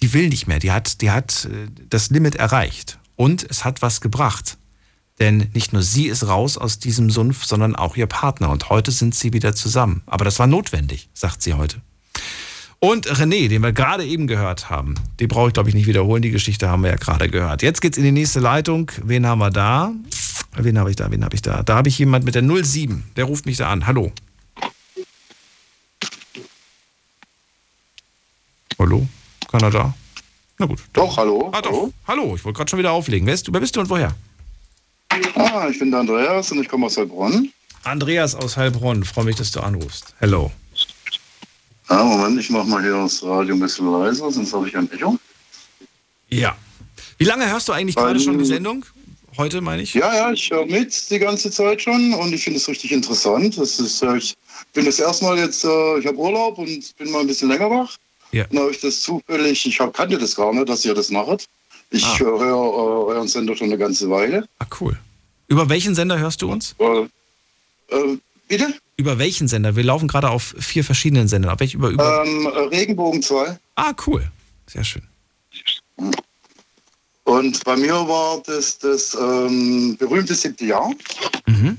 die 0.00 0.12
will 0.12 0.28
nicht 0.28 0.46
mehr. 0.46 0.60
Die 0.60 0.70
hat, 0.70 1.00
die 1.00 1.10
hat 1.10 1.46
äh, 1.46 1.66
das 1.88 2.10
Limit 2.10 2.36
erreicht. 2.36 3.00
Und 3.16 3.44
es 3.50 3.64
hat 3.64 3.82
was 3.82 4.00
gebracht. 4.00 4.58
Denn 5.18 5.50
nicht 5.54 5.72
nur 5.72 5.82
sie 5.82 6.06
ist 6.06 6.28
raus 6.28 6.56
aus 6.56 6.78
diesem 6.78 7.10
Sumpf, 7.10 7.44
sondern 7.44 7.74
auch 7.74 7.96
ihr 7.96 8.06
Partner. 8.06 8.50
Und 8.50 8.70
heute 8.70 8.92
sind 8.92 9.16
sie 9.16 9.32
wieder 9.32 9.56
zusammen. 9.56 10.02
Aber 10.06 10.24
das 10.24 10.38
war 10.38 10.46
notwendig, 10.46 11.10
sagt 11.14 11.42
sie 11.42 11.54
heute. 11.54 11.82
Und 12.82 13.06
René, 13.08 13.48
den 13.48 13.62
wir 13.62 13.74
gerade 13.74 14.06
eben 14.06 14.26
gehört 14.26 14.70
haben, 14.70 14.94
die 15.20 15.26
brauche 15.26 15.48
ich 15.48 15.52
glaube 15.52 15.68
ich 15.68 15.74
nicht 15.74 15.86
wiederholen, 15.86 16.22
die 16.22 16.30
Geschichte 16.30 16.70
haben 16.70 16.82
wir 16.82 16.90
ja 16.90 16.96
gerade 16.96 17.28
gehört. 17.28 17.60
Jetzt 17.62 17.82
geht's 17.82 17.98
in 17.98 18.04
die 18.04 18.10
nächste 18.10 18.40
Leitung. 18.40 18.90
Wen 19.04 19.26
haben 19.26 19.38
wir 19.38 19.50
da? 19.50 19.92
Wen 20.56 20.78
habe 20.78 20.88
ich 20.88 20.96
da? 20.96 21.10
Wen 21.10 21.22
habe 21.22 21.34
ich 21.34 21.42
da? 21.42 21.62
Da 21.62 21.76
habe 21.76 21.90
ich 21.90 21.98
jemand 21.98 22.24
mit 22.24 22.34
der 22.34 22.42
07. 22.42 23.04
Der 23.16 23.26
ruft 23.26 23.44
mich 23.44 23.58
da 23.58 23.68
an. 23.68 23.86
Hallo. 23.86 24.10
Hallo? 28.78 29.06
Keiner 29.52 29.70
da? 29.70 29.94
Na 30.56 30.64
gut. 30.64 30.80
Doch, 30.94 31.18
hallo. 31.18 31.50
Ah, 31.52 31.60
doch. 31.60 31.70
Hallo, 31.70 31.92
hallo. 32.06 32.34
ich 32.34 32.44
wollte 32.46 32.56
gerade 32.56 32.70
schon 32.70 32.78
wieder 32.78 32.92
auflegen. 32.92 33.26
Wer, 33.26 33.34
ist, 33.34 33.46
du? 33.46 33.52
wer 33.52 33.60
bist 33.60 33.76
du 33.76 33.80
und 33.80 33.90
woher? 33.90 34.14
Ah, 35.34 35.68
ich 35.70 35.78
bin 35.78 35.90
der 35.90 36.00
Andreas 36.00 36.50
und 36.50 36.62
ich 36.62 36.68
komme 36.68 36.86
aus 36.86 36.96
Heilbronn. 36.96 37.52
Andreas 37.84 38.34
aus 38.34 38.56
Heilbronn. 38.56 39.04
Freue 39.04 39.26
mich, 39.26 39.36
dass 39.36 39.50
du 39.50 39.60
anrufst. 39.60 40.14
Hello. 40.18 40.50
Ja, 41.90 42.04
Moment, 42.04 42.38
ich 42.38 42.50
mache 42.50 42.68
mal 42.68 42.82
hier 42.82 42.92
das 42.92 43.22
Radio 43.22 43.54
ein 43.56 43.60
bisschen 43.60 43.90
leiser, 43.90 44.30
sonst 44.30 44.52
habe 44.52 44.68
ich 44.68 44.76
ein 44.76 44.90
Echo. 44.92 45.18
Ja. 46.28 46.56
Wie 47.18 47.24
lange 47.24 47.50
hörst 47.50 47.68
du 47.68 47.72
eigentlich 47.72 47.96
gerade 47.96 48.20
schon 48.20 48.38
die 48.38 48.44
Sendung? 48.44 48.86
Heute 49.36 49.60
meine 49.60 49.82
ich? 49.82 49.94
Ja, 49.94 50.14
ja, 50.14 50.32
ich 50.32 50.50
höre 50.50 50.66
mit 50.66 51.10
die 51.10 51.18
ganze 51.18 51.50
Zeit 51.50 51.82
schon 51.82 52.14
und 52.14 52.32
ich 52.32 52.44
finde 52.44 52.58
es 52.58 52.68
richtig 52.68 52.92
interessant. 52.92 53.58
Das 53.58 53.80
ist, 53.80 54.02
äh, 54.02 54.16
ich 54.16 54.36
bin 54.72 54.84
das 54.84 54.98
erstmal 54.98 55.38
jetzt, 55.38 55.64
äh, 55.64 55.98
ich 55.98 56.06
habe 56.06 56.16
Urlaub 56.16 56.58
und 56.58 56.96
bin 56.96 57.10
mal 57.10 57.20
ein 57.20 57.26
bisschen 57.26 57.48
länger 57.48 57.70
wach. 57.70 57.96
Ja. 58.32 58.44
Dann 58.44 58.60
habe 58.60 58.70
ich 58.70 58.80
das 58.80 59.00
zufällig, 59.00 59.66
ich 59.66 59.80
hab, 59.80 59.92
kannte 59.92 60.16
das 60.18 60.34
gar 60.36 60.52
nicht, 60.52 60.68
dass 60.68 60.84
ihr 60.84 60.94
das 60.94 61.10
macht. 61.10 61.48
Ich 61.90 62.04
Ah. 62.04 62.18
höre 62.20 62.40
äh, 62.40 63.14
euren 63.14 63.26
Sender 63.28 63.56
schon 63.56 63.66
eine 63.68 63.78
ganze 63.78 64.08
Weile. 64.10 64.48
Ah, 64.60 64.66
cool. 64.80 64.96
Über 65.48 65.68
welchen 65.68 65.94
Sender 65.96 66.18
hörst 66.18 66.40
du 66.42 66.50
uns? 66.52 66.76
Äh, 66.78 67.00
äh, 67.96 68.18
bitte? 68.46 68.74
Über 69.00 69.18
welchen 69.18 69.48
Sender? 69.48 69.76
Wir 69.76 69.84
laufen 69.84 70.08
gerade 70.08 70.28
auf 70.28 70.54
vier 70.58 70.84
verschiedenen 70.84 71.26
Sendern. 71.26 71.50
Auf 71.52 71.60
welch, 71.60 71.72
über, 71.72 71.88
über 71.88 72.22
Ähm, 72.22 72.44
äh, 72.44 72.58
Regenbogen 72.76 73.22
2. 73.22 73.58
Ah, 73.76 73.94
cool. 74.06 74.30
Sehr 74.66 74.84
schön. 74.84 75.00
Und 77.24 77.64
bei 77.64 77.76
mir 77.78 77.94
war 77.94 78.42
das 78.44 78.78
das 78.78 79.16
ähm, 79.18 79.96
berühmte 79.96 80.34
siebte 80.34 80.66
Jahr, 80.66 80.90
Mhm. 81.46 81.78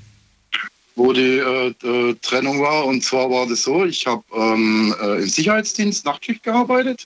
wo 0.95 1.13
die 1.13 1.37
äh, 1.37 1.67
äh, 1.83 2.15
Trennung 2.23 2.59
war. 2.59 2.85
Und 2.85 3.03
zwar 3.03 3.29
war 3.29 3.45
das 3.45 3.61
so, 3.61 3.85
ich 3.85 4.07
habe 4.07 4.23
ähm, 4.35 4.95
äh, 4.99 5.21
im 5.21 5.29
Sicherheitsdienst 5.29 6.03
Nachtschicht 6.03 6.41
gearbeitet. 6.41 7.05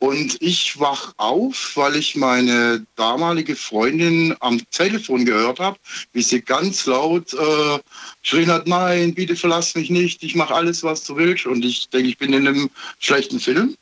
Und 0.00 0.40
ich 0.40 0.80
wach 0.80 1.12
auf, 1.18 1.72
weil 1.74 1.94
ich 1.94 2.16
meine 2.16 2.86
damalige 2.96 3.54
Freundin 3.54 4.34
am 4.40 4.58
Telefon 4.70 5.26
gehört 5.26 5.60
habe, 5.60 5.78
wie 6.14 6.22
sie 6.22 6.40
ganz 6.40 6.86
laut 6.86 7.34
äh, 7.34 7.78
geschrien 8.22 8.50
hat, 8.50 8.66
nein, 8.66 9.12
bitte 9.12 9.36
verlass 9.36 9.74
mich 9.74 9.90
nicht, 9.90 10.22
ich 10.22 10.34
mache 10.34 10.54
alles, 10.54 10.82
was 10.82 11.04
du 11.04 11.16
willst. 11.16 11.44
Und 11.44 11.66
ich 11.66 11.90
denke, 11.90 12.08
ich 12.08 12.16
bin 12.16 12.32
in 12.32 12.48
einem 12.48 12.70
schlechten 12.98 13.38
Film. 13.38 13.76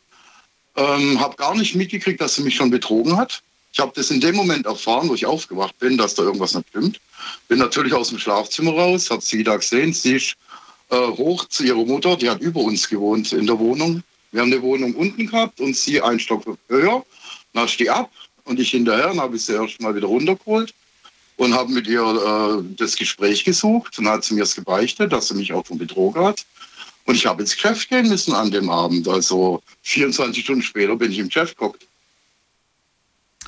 Ähm, 0.75 1.21
habe 1.21 1.37
gar 1.37 1.55
nicht 1.55 1.77
mitgekriegt, 1.77 2.21
dass 2.21 2.35
sie 2.35 2.43
mich 2.43 2.57
schon 2.57 2.71
betrogen 2.71 3.17
hat. 3.17 3.41
Ich 3.73 3.79
habe 3.79 3.93
das 3.95 4.11
in 4.11 4.21
dem 4.21 4.35
Moment 4.35 4.67
erfahren, 4.67 5.09
wo 5.09 5.15
ich 5.15 5.25
aufgewacht 5.25 5.79
bin, 5.79 5.97
dass 5.97 6.17
da 6.17 6.25
irgendwas 6.25 6.55
nicht 6.55 6.69
stimmt. 6.71 7.01
Bin 7.47 7.61
natürlich 7.61 7.95
aus 7.95 8.09
dem 8.09 8.19
Schlafzimmer 8.19 8.73
raus, 8.73 9.09
habe 9.11 9.23
sie 9.23 9.45
da 9.45 9.57
gesehen. 9.57 9.93
Sie 9.93 10.17
ist 10.17 10.35
äh, 10.91 10.97
hoch 10.97 11.45
zu 11.45 11.63
ihrer 11.63 11.85
Mutter, 11.85 12.17
die 12.17 12.29
hat 12.29 12.41
über 12.41 12.61
uns 12.61 12.89
gewohnt 12.89 13.33
in 13.33 13.47
der 13.47 13.59
Wohnung. 13.61 14.03
Wir 14.31 14.43
haben 14.43 14.53
eine 14.53 14.63
Wohnung 14.63 14.95
unten 14.95 15.27
gehabt 15.27 15.61
und 15.61 15.75
sie 15.77 16.01
einen 16.01 16.21
Stock 16.21 16.45
höher. 16.69 17.05
Dann 17.53 17.65
ist 17.65 17.81
die 17.81 17.89
ab 17.89 18.11
und 18.45 18.61
ich 18.61 18.71
hinterher. 18.71 19.09
Dann 19.09 19.21
habe 19.21 19.37
ich 19.37 19.45
sie 19.45 19.55
erst 19.55 19.81
mal 19.81 19.95
wieder 19.95 20.07
runtergeholt 20.07 20.75
und 21.37 21.55
habe 21.55 21.73
mit 21.73 21.87
ihr 21.87 22.03
äh, 22.03 22.75
das 22.77 22.97
Gespräch 22.97 23.45
gesucht. 23.45 23.97
Dann 23.97 24.09
hat 24.09 24.25
sie 24.25 24.35
mir 24.35 24.41
das 24.41 24.55
gebeichtet, 24.55 25.13
dass 25.13 25.29
sie 25.29 25.35
mich 25.35 25.53
auch 25.53 25.65
schon 25.67 25.79
betrogen 25.79 26.23
hat. 26.25 26.45
Und 27.05 27.15
ich 27.15 27.25
habe 27.25 27.41
ins 27.41 27.55
Geschäft 27.55 27.89
gehen 27.89 28.09
müssen 28.09 28.35
an 28.35 28.51
dem 28.51 28.69
Abend. 28.69 29.09
Also 29.09 29.63
24 29.83 30.45
Stunden 30.45 30.63
später 30.63 30.95
bin 30.97 31.11
ich 31.11 31.19
im 31.19 31.29
Geschäft 31.29 31.57
geguckt. 31.57 31.87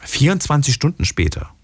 24 0.02 0.73
Stunden 0.73 1.05
später. 1.05 1.55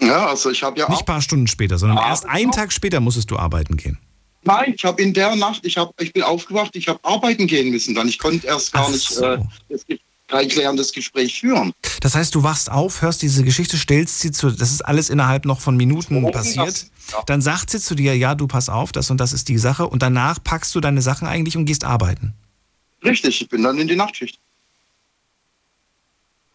Ja, 0.00 0.26
also 0.26 0.50
ich 0.50 0.62
habe 0.62 0.78
ja 0.78 0.88
Nicht 0.88 1.00
ein 1.00 1.06
paar 1.06 1.22
Stunden 1.22 1.46
später, 1.46 1.78
sondern 1.78 1.98
erst 1.98 2.26
einen 2.26 2.50
Tag 2.50 2.72
später 2.72 3.00
musstest 3.00 3.30
du 3.30 3.36
arbeiten 3.36 3.76
gehen. 3.76 3.98
Nein, 4.44 4.74
ich 4.76 4.84
habe 4.84 5.02
in 5.02 5.12
der 5.12 5.34
Nacht, 5.36 5.64
ich, 5.66 5.76
hab, 5.76 6.00
ich 6.00 6.12
bin 6.12 6.22
aufgewacht, 6.22 6.74
ich 6.76 6.88
habe 6.88 6.98
arbeiten 7.02 7.46
gehen 7.46 7.70
müssen. 7.70 7.94
Dann 7.94 8.08
ich 8.08 8.18
konnte 8.18 8.46
erst 8.46 8.72
gar 8.72 8.84
Ach 8.86 8.90
nicht 8.90 9.08
so. 9.08 9.24
äh, 9.24 9.38
das 9.68 9.84
kein 10.28 10.48
klärendes 10.48 10.92
Gespräch 10.92 11.40
führen. 11.40 11.72
Das 12.00 12.14
heißt, 12.14 12.34
du 12.34 12.42
wachst 12.42 12.70
auf, 12.70 13.00
hörst 13.02 13.22
diese 13.22 13.42
Geschichte, 13.44 13.76
stellst 13.78 14.20
sie 14.20 14.30
zu, 14.30 14.50
das 14.50 14.70
ist 14.70 14.82
alles 14.82 15.08
innerhalb 15.10 15.44
noch 15.46 15.60
von 15.60 15.76
Minuten 15.76 16.22
Oh, 16.24 16.30
passiert. 16.30 16.66
das- 16.68 16.90
ja. 17.12 17.22
Dann 17.24 17.40
sagt 17.40 17.70
sie 17.70 17.80
zu 17.80 17.94
dir, 17.94 18.14
ja, 18.16 18.34
du 18.34 18.46
pass 18.46 18.68
auf, 18.68 18.92
das 18.92 19.10
und 19.10 19.16
das 19.18 19.32
ist 19.32 19.48
die 19.48 19.56
Sache. 19.58 19.88
Und 19.88 20.02
danach 20.02 20.42
packst 20.44 20.74
du 20.74 20.80
deine 20.80 21.00
Sachen 21.00 21.26
eigentlich 21.26 21.56
und 21.56 21.64
gehst 21.64 21.82
arbeiten. 21.84 22.34
Richtig, 23.02 23.40
ich 23.40 23.48
bin 23.48 23.62
dann 23.62 23.78
in 23.78 23.88
die 23.88 23.96
Nachtschicht. 23.96 24.38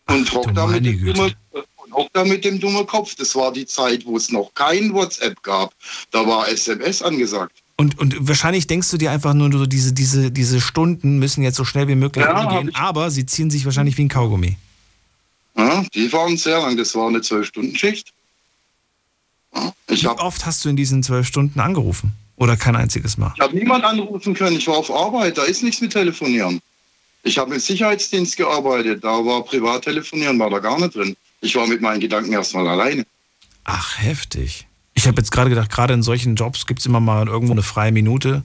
Und 0.07 0.27
Ach, 0.29 0.35
hock 0.35 0.53
da, 0.53 0.67
mit 0.67 0.75
meine 0.75 0.81
dem 0.81 0.99
Güte. 0.99 1.13
dumme, 1.13 1.33
und 1.77 1.93
hock 1.93 2.09
da 2.13 2.23
mit 2.25 2.45
dem 2.45 2.59
dummen 2.59 2.85
Kopf. 2.85 3.15
Das 3.15 3.33
war 3.35 3.51
die 3.51 3.65
Zeit, 3.65 4.05
wo 4.05 4.17
es 4.17 4.29
noch 4.31 4.53
kein 4.53 4.93
WhatsApp 4.93 5.41
gab. 5.41 5.73
Da 6.11 6.25
war 6.27 6.47
SMS 6.47 7.01
angesagt. 7.01 7.57
Und, 7.83 7.99
und 7.99 8.15
wahrscheinlich 8.29 8.65
denkst 8.67 8.89
du 8.91 8.97
dir 8.97 9.11
einfach 9.11 9.33
nur, 9.33 9.51
so, 9.51 9.65
diese, 9.65 9.91
diese, 9.91 10.31
diese 10.31 10.61
Stunden 10.61 11.19
müssen 11.19 11.43
jetzt 11.43 11.57
so 11.57 11.65
schnell 11.65 11.89
wie 11.89 11.95
möglich 11.95 12.23
Ja, 12.23 12.61
ich- 12.61 12.75
aber 12.77 13.11
sie 13.11 13.25
ziehen 13.25 13.49
sich 13.51 13.65
wahrscheinlich 13.65 13.97
wie 13.97 14.05
ein 14.05 14.09
Kaugummi. 14.09 14.55
Ja, 15.57 15.83
die 15.93 16.11
waren 16.13 16.37
sehr 16.37 16.59
lang. 16.61 16.77
Das 16.77 16.95
war 16.95 17.09
eine 17.09 17.21
Zwölf-Stunden-Schicht. 17.21 18.13
Ja, 19.53 19.73
Wie 19.89 20.07
oft 20.07 20.45
hast 20.45 20.63
du 20.63 20.69
in 20.69 20.75
diesen 20.77 21.03
zwölf 21.03 21.27
Stunden 21.27 21.59
angerufen? 21.59 22.13
Oder 22.37 22.55
kein 22.57 22.75
einziges 22.75 23.17
Mal? 23.17 23.33
Ich 23.35 23.41
habe 23.41 23.55
niemand 23.55 23.83
anrufen 23.83 24.33
können. 24.33 24.55
Ich 24.57 24.67
war 24.67 24.77
auf 24.77 24.89
Arbeit. 24.89 25.37
Da 25.37 25.43
ist 25.43 25.61
nichts 25.61 25.81
mit 25.81 25.91
Telefonieren. 25.91 26.61
Ich 27.23 27.37
habe 27.37 27.53
im 27.53 27.59
Sicherheitsdienst 27.59 28.37
gearbeitet. 28.37 29.03
Da 29.03 29.23
war 29.25 29.43
Privattelefonieren, 29.43 30.39
war 30.39 30.49
da 30.49 30.59
gar 30.59 30.79
nicht 30.79 30.95
drin. 30.95 31.15
Ich 31.41 31.53
war 31.55 31.67
mit 31.67 31.81
meinen 31.81 31.99
Gedanken 31.99 32.31
erstmal 32.33 32.67
alleine. 32.67 33.05
Ach, 33.65 33.99
heftig. 33.99 34.65
Ich 34.93 35.07
habe 35.07 35.17
jetzt 35.17 35.31
gerade 35.31 35.49
gedacht, 35.49 35.71
gerade 35.71 35.93
in 35.93 36.03
solchen 36.03 36.35
Jobs 36.35 36.65
gibt 36.65 36.79
es 36.79 36.85
immer 36.85 36.99
mal 36.99 37.27
irgendwo 37.27 37.53
eine 37.53 37.63
freie 37.63 37.91
Minute. 37.91 38.43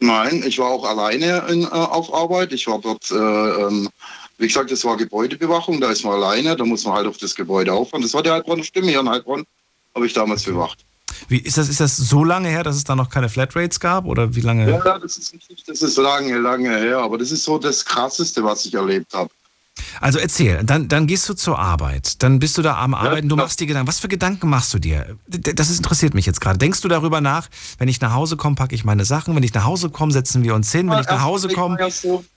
Nein, 0.00 0.42
ich 0.44 0.58
war 0.58 0.68
auch 0.68 0.84
alleine 0.84 1.44
in, 1.48 1.62
äh, 1.62 1.66
auf 1.66 2.12
Arbeit. 2.12 2.52
Ich 2.52 2.66
war 2.66 2.80
dort, 2.80 3.08
äh, 3.10 3.14
ähm, 3.14 3.88
wie 4.38 4.48
gesagt, 4.48 4.72
das 4.72 4.84
war 4.84 4.96
Gebäudebewachung. 4.96 5.80
Da 5.80 5.90
ist 5.90 6.04
man 6.04 6.14
alleine. 6.14 6.56
Da 6.56 6.64
muss 6.64 6.84
man 6.84 6.94
halt 6.94 7.06
auf 7.06 7.18
das 7.18 7.34
Gebäude 7.34 7.72
auffahren. 7.72 8.02
Das 8.02 8.12
war 8.12 8.22
die 8.22 8.30
Heilbronner 8.30 8.64
Stimme 8.64 8.88
hier 8.88 9.00
in 9.00 9.08
Heilbronn. 9.08 9.44
Habe 9.94 10.06
ich 10.06 10.12
damals 10.12 10.42
bewacht. 10.42 10.84
Wie, 11.28 11.38
ist, 11.38 11.56
das, 11.56 11.68
ist 11.68 11.78
das 11.78 11.96
so 11.96 12.24
lange 12.24 12.48
her, 12.48 12.64
dass 12.64 12.74
es 12.74 12.82
da 12.82 12.96
noch 12.96 13.08
keine 13.08 13.28
Flatrates 13.28 13.78
gab? 13.78 14.06
Oder 14.06 14.34
wie 14.34 14.40
lange? 14.40 14.68
Ja, 14.68 14.98
das 14.98 15.16
ist. 15.16 15.34
Das 15.66 15.82
ist 15.82 15.96
lange, 15.96 16.36
lange 16.38 16.76
her. 16.76 16.98
Aber 16.98 17.16
das 17.16 17.30
ist 17.30 17.44
so 17.44 17.58
das 17.58 17.84
Krasseste, 17.84 18.42
was 18.42 18.66
ich 18.66 18.74
erlebt 18.74 19.14
habe. 19.14 19.30
Also 20.00 20.18
erzähl, 20.18 20.62
dann, 20.64 20.88
dann 20.88 21.06
gehst 21.06 21.28
du 21.28 21.34
zur 21.34 21.58
Arbeit, 21.58 22.22
dann 22.22 22.38
bist 22.38 22.58
du 22.58 22.62
da 22.62 22.78
am 22.78 22.94
Arbeiten, 22.94 23.28
du 23.28 23.36
machst 23.36 23.60
dir 23.60 23.66
Gedanken. 23.66 23.88
Was 23.88 24.00
für 24.00 24.08
Gedanken 24.08 24.48
machst 24.48 24.72
du 24.74 24.78
dir? 24.78 25.16
Das 25.26 25.70
ist, 25.70 25.78
interessiert 25.78 26.14
mich 26.14 26.26
jetzt 26.26 26.40
gerade. 26.40 26.58
Denkst 26.58 26.80
du 26.80 26.88
darüber 26.88 27.20
nach, 27.20 27.48
wenn 27.78 27.88
ich 27.88 28.00
nach 28.00 28.12
Hause 28.12 28.36
komme, 28.36 28.56
packe 28.56 28.74
ich 28.74 28.84
meine 28.84 29.04
Sachen, 29.04 29.34
wenn 29.34 29.42
ich 29.42 29.54
nach 29.54 29.64
Hause 29.64 29.90
komme, 29.90 30.12
setzen 30.12 30.42
wir 30.42 30.54
uns 30.54 30.72
hin, 30.72 30.90
wenn 30.90 31.00
ich 31.00 31.06
nach 31.06 31.22
Hause 31.22 31.48
komme, 31.48 31.78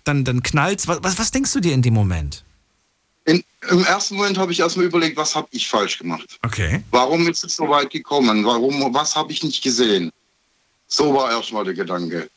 dann, 0.03 0.23
dann 0.23 0.43
knallt's. 0.43 0.87
Was, 0.87 0.99
was, 1.03 1.19
was 1.19 1.31
denkst 1.31 1.53
du 1.53 1.59
dir 1.59 1.73
in 1.73 1.81
dem 1.81 1.93
Moment? 1.93 2.43
in, 3.25 3.43
Im 3.69 3.83
ersten 3.83 4.15
Moment 4.15 4.37
habe 4.37 4.51
ich 4.51 4.59
erstmal 4.59 4.85
überlegt, 4.85 5.17
was 5.17 5.35
habe 5.35 5.47
ich 5.51 5.67
falsch 5.67 5.97
gemacht? 5.97 6.39
Okay. 6.43 6.83
Warum 6.91 7.27
ist 7.27 7.43
es 7.43 7.55
so 7.55 7.67
weit 7.67 7.89
gekommen? 7.89 8.45
Warum, 8.45 8.93
was 8.93 9.15
habe 9.15 9.31
ich 9.31 9.43
nicht 9.43 9.63
gesehen? 9.63 10.11
So 10.87 11.13
war 11.13 11.31
erstmal 11.31 11.65
der 11.65 11.73
Gedanke. 11.73 12.29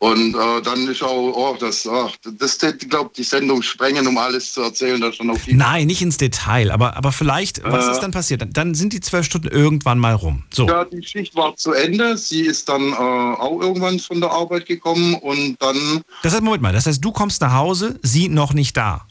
Und 0.00 0.36
äh, 0.36 0.62
dann 0.62 0.86
ist 0.86 1.02
auch, 1.02 1.32
oh, 1.34 1.56
das, 1.58 1.84
ach, 1.88 2.12
das, 2.38 2.56
ich 2.62 2.88
glaube, 2.88 3.10
die 3.16 3.24
Sendung 3.24 3.62
sprengen, 3.62 4.06
um 4.06 4.16
alles 4.16 4.52
zu 4.52 4.62
erzählen, 4.62 5.00
da 5.00 5.12
schon 5.12 5.28
auf. 5.28 5.40
Nein, 5.48 5.88
nicht 5.88 6.00
ins 6.02 6.18
Detail, 6.18 6.70
aber, 6.70 6.96
aber 6.96 7.10
vielleicht, 7.10 7.64
was 7.64 7.88
Äh. 7.88 7.90
ist 7.90 7.98
dann 8.00 8.12
passiert? 8.12 8.46
Dann, 8.56 8.74
sind 8.76 8.92
die 8.92 9.00
zwölf 9.00 9.26
Stunden 9.26 9.48
irgendwann 9.48 9.98
mal 9.98 10.14
rum. 10.14 10.44
So. 10.54 10.68
Ja, 10.68 10.84
die 10.84 11.02
Schicht 11.02 11.34
war 11.34 11.56
zu 11.56 11.72
Ende. 11.72 12.16
Sie 12.16 12.42
ist 12.42 12.68
dann 12.68 12.92
äh, 12.92 12.94
auch 12.96 13.60
irgendwann 13.60 13.98
von 13.98 14.20
der 14.20 14.30
Arbeit 14.30 14.66
gekommen 14.66 15.14
und 15.16 15.56
dann, 15.60 16.02
Das 16.22 16.32
heißt, 16.32 16.42
Moment 16.44 16.62
mal, 16.62 16.72
das 16.72 16.86
heißt, 16.86 17.04
du 17.04 17.10
kommst 17.10 17.40
nach 17.40 17.52
Hause, 17.54 17.98
sie 18.02 18.28
noch 18.28 18.52
nicht 18.54 18.76
da. 18.76 19.04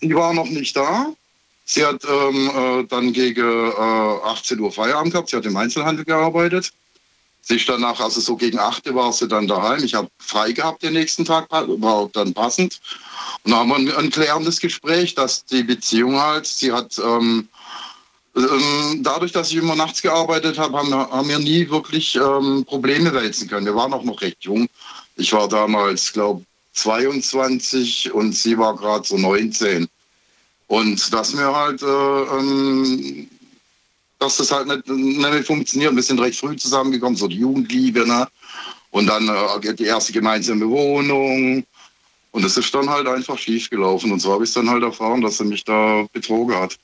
sie 0.00 0.14
war 0.16 0.34
noch 0.34 0.48
nicht 0.50 0.74
da. 0.76 1.06
Sie 1.64 1.84
hat 1.84 2.02
ähm, 2.04 2.50
äh, 2.56 2.84
dann 2.88 3.12
gegen 3.12 3.42
äh, 3.46 4.24
18 4.24 4.58
Uhr 4.58 4.72
Feierabend 4.72 5.12
gehabt. 5.12 5.28
Sie 5.30 5.36
hat 5.36 5.44
im 5.44 5.56
Einzelhandel 5.56 6.04
gearbeitet. 6.04 6.72
Sie 7.48 7.64
danach, 7.64 7.98
also 7.98 8.20
so 8.20 8.36
gegen 8.36 8.58
8 8.58 8.86
Uhr 8.88 8.94
war 8.94 9.12
sie 9.12 9.26
dann 9.26 9.46
daheim. 9.46 9.82
Ich 9.82 9.94
habe 9.94 10.08
frei 10.18 10.52
gehabt 10.52 10.82
den 10.82 10.92
nächsten 10.92 11.24
Tag, 11.24 11.50
war 11.50 12.10
dann 12.12 12.34
passend. 12.34 12.78
Und 13.42 13.52
dann 13.52 13.60
haben 13.60 13.68
wir 13.70 13.76
ein, 13.76 14.04
ein 14.04 14.10
klärendes 14.10 14.60
Gespräch, 14.60 15.14
dass 15.14 15.46
die 15.46 15.62
Beziehung 15.62 16.20
halt, 16.20 16.46
sie 16.46 16.72
hat, 16.72 16.98
ähm, 16.98 17.48
ähm, 18.36 19.00
dadurch, 19.02 19.32
dass 19.32 19.50
ich 19.50 19.56
immer 19.56 19.76
nachts 19.76 20.02
gearbeitet 20.02 20.58
habe, 20.58 20.76
haben, 20.76 20.92
haben 20.92 21.28
wir 21.28 21.38
nie 21.38 21.70
wirklich 21.70 22.16
ähm, 22.16 22.66
Probleme 22.66 23.14
wälzen 23.14 23.48
können. 23.48 23.64
Wir 23.64 23.74
waren 23.74 23.94
auch 23.94 24.04
noch 24.04 24.20
recht 24.20 24.44
jung. 24.44 24.68
Ich 25.16 25.32
war 25.32 25.48
damals, 25.48 26.12
glaube 26.12 26.44
22 26.74 28.12
und 28.12 28.36
sie 28.36 28.58
war 28.58 28.76
gerade 28.76 29.08
so 29.08 29.16
19. 29.16 29.88
Und 30.66 31.12
dass 31.14 31.34
wir 31.34 31.54
halt, 31.54 31.82
äh, 31.82 31.86
ähm, 31.86 33.30
dass 34.18 34.36
das 34.36 34.50
halt 34.50 34.66
nicht, 34.66 34.88
nicht 34.88 35.20
mehr 35.20 35.44
funktioniert. 35.44 35.94
Wir 35.94 36.02
sind 36.02 36.20
recht 36.20 36.38
früh 36.38 36.56
zusammengekommen, 36.56 37.16
so 37.16 37.28
die 37.28 37.36
Jugendliebe, 37.38 38.06
ne? 38.06 38.26
Und 38.90 39.06
dann 39.06 39.28
äh, 39.28 39.74
die 39.74 39.84
erste 39.84 40.12
gemeinsame 40.12 40.68
Wohnung. 40.68 41.64
Und 42.30 42.44
es 42.44 42.56
ist 42.56 42.74
dann 42.74 42.88
halt 42.88 43.06
einfach 43.06 43.38
schief 43.38 43.70
gelaufen. 43.70 44.12
Und 44.12 44.20
so 44.20 44.32
habe 44.32 44.44
ich 44.44 44.52
dann 44.52 44.68
halt 44.68 44.82
erfahren, 44.82 45.20
dass 45.20 45.40
er 45.40 45.46
mich 45.46 45.64
da 45.64 46.06
betrogen 46.12 46.56
hat. 46.56 46.78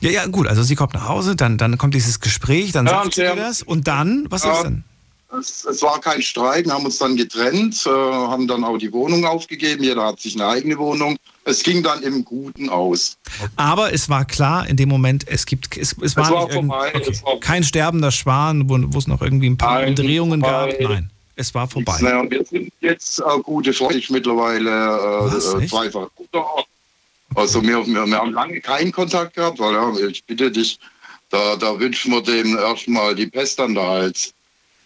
Ja, 0.00 0.10
ja, 0.10 0.26
gut, 0.26 0.46
also 0.48 0.62
sie 0.62 0.74
kommt 0.74 0.94
nach 0.94 1.08
Hause, 1.08 1.36
dann, 1.36 1.58
dann 1.58 1.78
kommt 1.78 1.94
dieses 1.94 2.20
Gespräch, 2.20 2.72
dann 2.72 2.86
Ja, 2.86 3.02
sagt 3.02 3.14
sie 3.14 3.22
das 3.22 3.62
und 3.62 3.86
dann, 3.86 4.26
was 4.30 4.42
Ja. 4.42 4.56
ist 4.56 4.64
denn? 4.64 4.84
Es, 5.30 5.64
es 5.66 5.82
war 5.82 6.00
kein 6.00 6.22
Streit, 6.22 6.64
wir 6.64 6.72
haben 6.72 6.86
uns 6.86 6.96
dann 6.98 7.14
getrennt, 7.14 7.84
äh, 7.86 7.90
haben 7.90 8.48
dann 8.48 8.64
auch 8.64 8.78
die 8.78 8.90
Wohnung 8.92 9.26
aufgegeben. 9.26 9.84
Jeder 9.84 10.04
hat 10.06 10.20
sich 10.20 10.34
eine 10.36 10.46
eigene 10.46 10.78
Wohnung. 10.78 11.18
Es 11.44 11.62
ging 11.62 11.82
dann 11.82 12.02
im 12.02 12.24
Guten 12.24 12.70
aus. 12.70 13.18
Aber 13.56 13.92
es 13.92 14.08
war 14.08 14.24
klar 14.24 14.66
in 14.66 14.76
dem 14.78 14.88
Moment, 14.88 15.28
es 15.28 15.44
gibt, 15.44 15.76
es, 15.76 15.94
es 16.00 16.16
war, 16.16 16.30
war 16.30 16.50
irgend- 16.50 16.70
vorbei, 16.70 16.92
okay. 16.94 17.10
es 17.10 17.22
war- 17.22 17.40
kein 17.40 17.62
sterbender 17.62 18.10
Schwan, 18.10 18.68
wo, 18.70 18.98
es 18.98 19.06
noch 19.06 19.20
irgendwie 19.20 19.50
ein 19.50 19.58
paar 19.58 19.86
Umdrehungen 19.86 20.40
gab. 20.40 20.70
Nein, 20.80 21.10
es 21.36 21.54
war 21.54 21.68
vorbei. 21.68 21.98
Naja, 22.00 22.24
wir 22.30 22.44
sind 22.46 22.72
jetzt 22.80 23.18
äh, 23.20 23.24
gute 23.42 23.74
Freunde, 23.74 23.98
ich 23.98 24.08
mittlerweile 24.08 24.70
äh, 24.70 25.32
Was, 25.34 25.54
äh, 25.54 25.66
zweifach. 25.66 26.08
Also 27.34 27.62
wir, 27.62 27.86
wir, 27.86 28.06
wir 28.06 28.16
haben 28.18 28.32
lange 28.32 28.60
keinen 28.62 28.92
Kontakt 28.92 29.34
gehabt, 29.34 29.58
weil 29.58 29.74
ja, 29.74 30.08
ich 30.08 30.24
bitte 30.24 30.50
dich, 30.50 30.78
da, 31.28 31.56
da 31.56 31.78
wünschen 31.78 32.12
wir 32.12 32.22
dem 32.22 32.56
erstmal 32.56 33.14
die 33.14 33.26
Pest 33.26 33.60
an 33.60 33.74
der 33.74 33.86
Hals. 33.86 34.32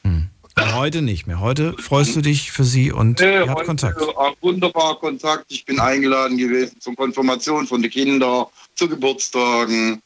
Aber 0.04 0.12
heute 0.58 1.02
nicht 1.02 1.26
mehr. 1.26 1.40
Heute 1.40 1.74
freust 1.78 2.16
du 2.16 2.20
dich 2.20 2.52
für 2.52 2.64
sie 2.64 2.92
und 2.92 3.20
Nee, 3.20 3.40
ihr 3.40 3.48
habt 3.48 3.64
Kontakt. 3.64 4.00
wunderbar 4.40 4.98
Kontakt. 4.98 5.46
Ich 5.48 5.64
bin 5.64 5.80
eingeladen 5.80 6.36
gewesen 6.36 6.80
zur 6.80 6.94
Konfirmation 6.94 7.66
von 7.66 7.82
den 7.82 7.90
Kindern, 7.90 8.46
zu 8.74 8.88
Geburtstagen. 8.88 10.02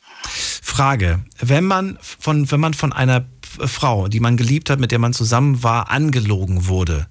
Frage: 0.62 1.20
Wenn 1.40 1.64
man 1.64 1.98
von, 2.00 2.50
wenn 2.50 2.60
man 2.60 2.74
von 2.74 2.92
einer 2.92 3.26
Frau, 3.58 4.08
die 4.08 4.20
man 4.20 4.36
geliebt 4.36 4.70
hat, 4.70 4.80
mit 4.80 4.92
der 4.92 4.98
man 4.98 5.12
zusammen 5.12 5.62
war, 5.62 5.90
angelogen 5.90 6.66
wurde, 6.66 7.06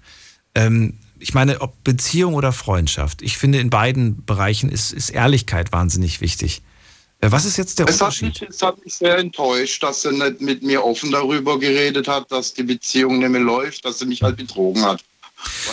ähm, 0.54 1.00
ich 1.20 1.34
meine, 1.34 1.62
ob 1.62 1.84
Beziehung 1.84 2.34
oder 2.36 2.52
Freundschaft, 2.52 3.22
ich 3.22 3.38
finde, 3.38 3.60
in 3.60 3.70
beiden 3.70 4.26
Bereichen 4.26 4.70
ist, 4.70 4.92
ist 4.94 5.10
Ehrlichkeit 5.10 5.72
wahnsinnig 5.72 6.22
wichtig. 6.22 6.62
Äh, 7.26 7.32
Was 7.32 7.46
ist 7.46 7.58
jetzt 7.58 7.80
der 7.80 7.88
Es 7.88 7.96
hat, 7.96 8.02
Unterschied? 8.02 8.42
mich, 8.42 8.50
es 8.50 8.62
hat 8.62 8.84
mich 8.84 8.94
sehr 8.94 9.18
enttäuscht, 9.18 9.82
dass 9.82 10.04
sie 10.04 10.12
nicht 10.12 10.42
mit 10.42 10.62
mir 10.62 10.84
offen 10.84 11.12
darüber 11.12 11.58
geredet 11.60 12.08
hat, 12.08 12.32
dass 12.32 12.54
die 12.54 12.64
Beziehung 12.64 13.20
nicht 13.20 13.30
mehr 13.30 13.42
läuft, 13.42 13.84
dass 13.86 14.00
sie 14.00 14.06
mich 14.06 14.22
halt 14.22 14.38
betrogen 14.38 14.84
hat. 14.84 15.04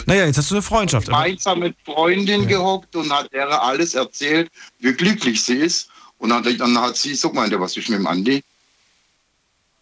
Naja, 0.06 0.26
jetzt 0.26 0.38
hast 0.38 0.50
du 0.50 0.54
eine 0.56 0.62
Freundschaft. 0.62 1.06
gemeinsam 1.06 1.60
mit 1.60 1.76
Freundin 1.84 2.46
gehockt 2.46 2.94
und 2.96 3.12
hat 3.12 3.32
der 3.32 3.62
alles 3.62 3.94
erzählt, 3.94 4.50
wie 4.80 4.92
glücklich 4.92 5.42
sie 5.42 5.56
ist. 5.56 5.88
Und 6.18 6.30
dann, 6.30 6.78
hat 6.80 6.96
sie 6.96 7.14
so 7.14 7.30
gemeint, 7.30 7.52
ja, 7.52 7.60
was 7.60 7.76
ist 7.76 7.88
mit 7.88 7.98
dem 7.98 8.06
Andi? 8.06 8.42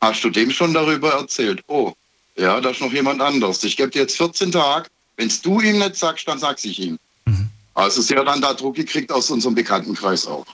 Hast 0.00 0.24
du 0.24 0.30
dem 0.30 0.50
schon 0.50 0.72
darüber 0.72 1.12
erzählt? 1.12 1.62
Oh, 1.66 1.92
ja, 2.36 2.60
da 2.60 2.70
ist 2.70 2.80
noch 2.80 2.92
jemand 2.92 3.20
anderes. 3.20 3.62
Ich 3.64 3.76
gebe 3.76 3.90
dir 3.90 4.02
jetzt 4.02 4.16
14 4.16 4.50
Tage. 4.52 4.88
Wenn 5.16 5.30
du 5.42 5.60
ihm 5.60 5.78
nicht 5.78 5.96
sagst, 5.96 6.26
dann 6.26 6.38
sag's 6.38 6.64
ich 6.64 6.78
ihm. 6.78 6.98
Also 7.74 8.00
sie 8.00 8.16
hat 8.16 8.26
dann 8.26 8.40
da 8.40 8.54
Druck 8.54 8.76
gekriegt 8.76 9.12
aus 9.12 9.30
unserem 9.30 9.54
Bekanntenkreis 9.54 10.26
auch. 10.26 10.46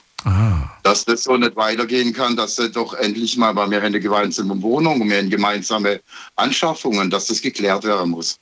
Dass 0.87 1.05
das 1.05 1.23
so 1.23 1.35
nicht 1.35 1.55
weitergehen 1.55 2.13
kann, 2.13 2.35
dass 2.35 2.55
sie 2.55 2.69
doch 2.69 2.93
endlich 2.93 3.35
mal, 3.37 3.55
weil 3.55 3.69
wir 3.69 3.77
haben 3.77 3.87
eine 3.87 3.99
gemeinsame 3.99 4.61
Wohnung 4.61 5.01
und 5.01 5.09
wir 5.09 5.17
haben 5.17 5.29
gemeinsame 5.29 6.01
Anschaffungen, 6.35 7.09
dass 7.09 7.27
das 7.27 7.41
geklärt 7.41 7.83
werden 7.83 8.11
muss. 8.11 8.39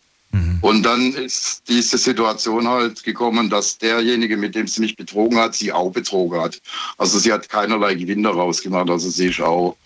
Und 0.61 0.83
dann 0.83 1.13
ist 1.13 1.63
diese 1.67 1.97
Situation 1.97 2.67
halt 2.67 3.03
gekommen, 3.03 3.49
dass 3.49 3.77
derjenige, 3.77 4.35
mit 4.35 4.55
dem 4.55 4.67
sie 4.67 4.81
mich 4.81 4.95
betrogen 4.95 5.37
hat, 5.37 5.55
sie 5.55 5.71
auch 5.71 5.91
betrogen 5.91 6.41
hat. 6.41 6.59
Also 6.97 7.19
sie 7.19 7.31
hat 7.31 7.47
keinerlei 7.47 7.95
Gewinn 7.95 8.23
daraus 8.23 8.61
gemacht. 8.61 8.89
Also 8.89 9.09
sie 9.09 9.27
ist 9.27 9.41
auch. 9.41 9.77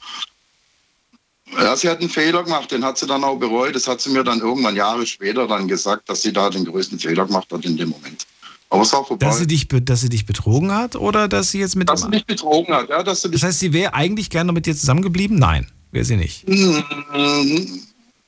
Ja, 1.52 1.76
sie 1.76 1.90
hat 1.90 2.00
einen 2.00 2.10
Fehler 2.10 2.44
gemacht, 2.44 2.72
den 2.72 2.86
hat 2.86 2.98
sie 2.98 3.08
dann 3.08 3.24
auch 3.24 3.38
bereut. 3.38 3.76
Das 3.76 3.88
hat 3.88 4.02
sie 4.02 4.10
mir 4.10 4.24
dann 4.24 4.40
irgendwann 4.40 4.76
Jahre 4.76 5.06
später 5.06 5.48
dann 5.48 5.68
gesagt, 5.68 6.08
dass 6.10 6.22
sie 6.22 6.32
da 6.32 6.50
den 6.50 6.66
größten 6.66 7.00
Fehler 7.00 7.26
gemacht 7.26 7.48
hat 7.52 7.66
in 7.66 7.76
dem 7.76 7.90
Moment. 7.90 8.26
Aber 8.72 8.84
es 8.84 8.94
war 8.94 9.04
vorbei. 9.04 9.26
Dass 9.26 9.40
sie, 9.40 9.48
dich, 9.48 9.68
dass 9.68 10.02
sie 10.02 10.10
dich 10.10 10.26
betrogen 10.28 10.72
hat 10.72 10.96
oder 10.96 11.28
dass 11.28 11.52
sie 11.52 11.60
jetzt 11.60 11.76
mit 11.76 11.90
dass 11.90 12.02
sie 12.02 12.10
mich 12.10 12.26
betrogen 12.26 12.74
hat, 12.74 12.90
ja, 12.90 13.02
dass 13.02 13.24
sie 13.24 13.32
Das 13.32 13.42
heißt, 13.44 13.60
sie 13.60 13.74
wäre 13.74 13.94
eigentlich 13.96 14.30
gerne 14.30 14.52
mit 14.52 14.66
dir 14.68 14.76
zusammengeblieben? 14.76 15.40
Nein, 15.40 15.66
wäre 15.92 16.06
sie 16.06 16.18
nicht. 16.18 16.46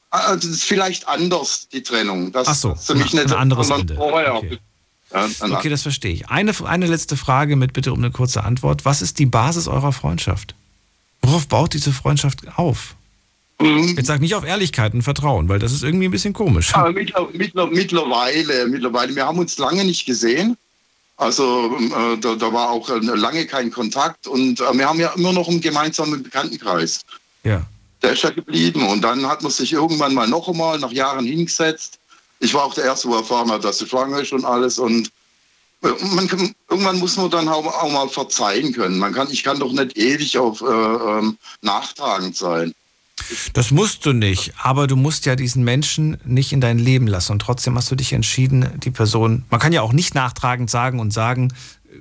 Also 0.09 0.35
das 0.35 0.45
ist 0.45 0.63
vielleicht 0.63 1.07
anders, 1.07 1.67
die 1.71 1.83
Trennung. 1.83 2.31
Das, 2.31 2.47
Ach 2.47 2.55
so, 2.55 2.69
dass 2.71 2.87
sie 2.87 2.95
mich 2.95 3.13
ein 3.13 3.23
nicht 3.25 3.33
anderes 3.35 3.67
sondern 3.67 3.81
Ende. 3.89 3.95
vorher. 3.95 4.35
Okay. 4.35 4.57
Ja, 5.13 5.25
ein- 5.41 5.53
Okay, 5.53 5.69
das 5.69 5.83
verstehe 5.83 6.11
ich. 6.13 6.29
Eine, 6.29 6.53
eine 6.65 6.87
letzte 6.87 7.17
Frage 7.17 7.55
mit 7.55 7.73
bitte 7.73 7.93
um 7.93 7.99
eine 7.99 8.11
kurze 8.11 8.43
Antwort. 8.43 8.83
Was 8.83 9.01
ist 9.01 9.19
die 9.19 9.25
Basis 9.25 9.67
eurer 9.67 9.93
Freundschaft? 9.93 10.55
Worauf 11.21 11.47
baut 11.47 11.73
diese 11.73 11.93
Freundschaft 11.93 12.41
auf? 12.57 12.95
Mhm. 13.61 13.95
Jetzt 13.95 14.07
sag 14.07 14.21
nicht 14.21 14.35
auf 14.35 14.45
Ehrlichkeit 14.45 14.93
und 14.93 15.03
Vertrauen, 15.03 15.49
weil 15.49 15.59
das 15.59 15.71
ist 15.71 15.83
irgendwie 15.83 16.05
ein 16.05 16.11
bisschen 16.11 16.33
komisch. 16.33 16.73
Aber 16.73 16.91
mittler, 16.91 17.27
mittler, 17.33 17.67
mittlerweile, 17.67 18.67
mittlerweile, 18.67 19.15
wir 19.15 19.25
haben 19.25 19.39
uns 19.39 19.57
lange 19.57 19.85
nicht 19.85 20.05
gesehen. 20.05 20.57
Also 21.17 21.77
äh, 21.77 22.17
da, 22.17 22.35
da 22.35 22.51
war 22.51 22.71
auch 22.71 22.89
äh, 22.89 22.97
lange 22.97 23.45
kein 23.45 23.69
Kontakt 23.69 24.25
und 24.25 24.59
äh, 24.59 24.73
wir 24.73 24.89
haben 24.89 24.99
ja 24.99 25.13
immer 25.15 25.33
noch 25.33 25.47
einen 25.47 25.61
gemeinsamen 25.61 26.23
Bekanntenkreis. 26.23 27.01
Ja. 27.43 27.61
Der 28.01 28.13
ist 28.13 28.23
ja 28.23 28.31
geblieben 28.31 28.87
und 28.87 29.01
dann 29.01 29.27
hat 29.27 29.43
man 29.43 29.51
sich 29.51 29.71
irgendwann 29.73 30.15
mal 30.15 30.27
noch 30.27 30.47
einmal 30.47 30.79
nach 30.79 30.91
Jahren 30.91 31.25
hingesetzt. 31.25 31.99
Ich 32.39 32.55
war 32.55 32.63
auch 32.63 32.73
der 32.73 32.85
Erste, 32.85 33.07
wo 33.07 33.15
erfahren 33.15 33.51
hat, 33.51 33.63
dass 33.63 33.77
sie 33.77 33.87
schwanger 33.87 34.21
ist 34.21 34.33
und 34.33 34.45
alles 34.45 34.79
und 34.79 35.11
äh, 35.83 35.89
man 36.15 36.27
kann, 36.27 36.55
irgendwann 36.69 36.97
muss 36.97 37.17
man 37.17 37.29
dann 37.29 37.47
auch, 37.47 37.65
auch 37.65 37.91
mal 37.91 38.09
verzeihen 38.09 38.73
können. 38.73 38.97
Man 38.97 39.13
kann, 39.13 39.29
ich 39.29 39.43
kann 39.43 39.59
doch 39.59 39.71
nicht 39.71 39.95
ewig 39.97 40.37
auf 40.39 40.61
äh, 40.61 40.65
ähm, 40.65 41.37
nachtragend 41.61 42.35
sein. 42.35 42.73
Das 43.53 43.71
musst 43.71 44.05
du 44.05 44.13
nicht, 44.13 44.53
aber 44.57 44.87
du 44.87 44.95
musst 44.95 45.25
ja 45.25 45.35
diesen 45.35 45.63
Menschen 45.63 46.17
nicht 46.25 46.53
in 46.53 46.61
dein 46.61 46.79
Leben 46.79 47.07
lassen 47.07 47.33
und 47.33 47.39
trotzdem 47.39 47.75
hast 47.75 47.91
du 47.91 47.95
dich 47.95 48.13
entschieden, 48.13 48.69
die 48.83 48.91
Person, 48.91 49.43
man 49.49 49.59
kann 49.59 49.73
ja 49.73 49.81
auch 49.81 49.93
nicht 49.93 50.15
nachtragend 50.15 50.69
sagen 50.69 50.99
und 50.99 51.11
sagen, 51.11 51.53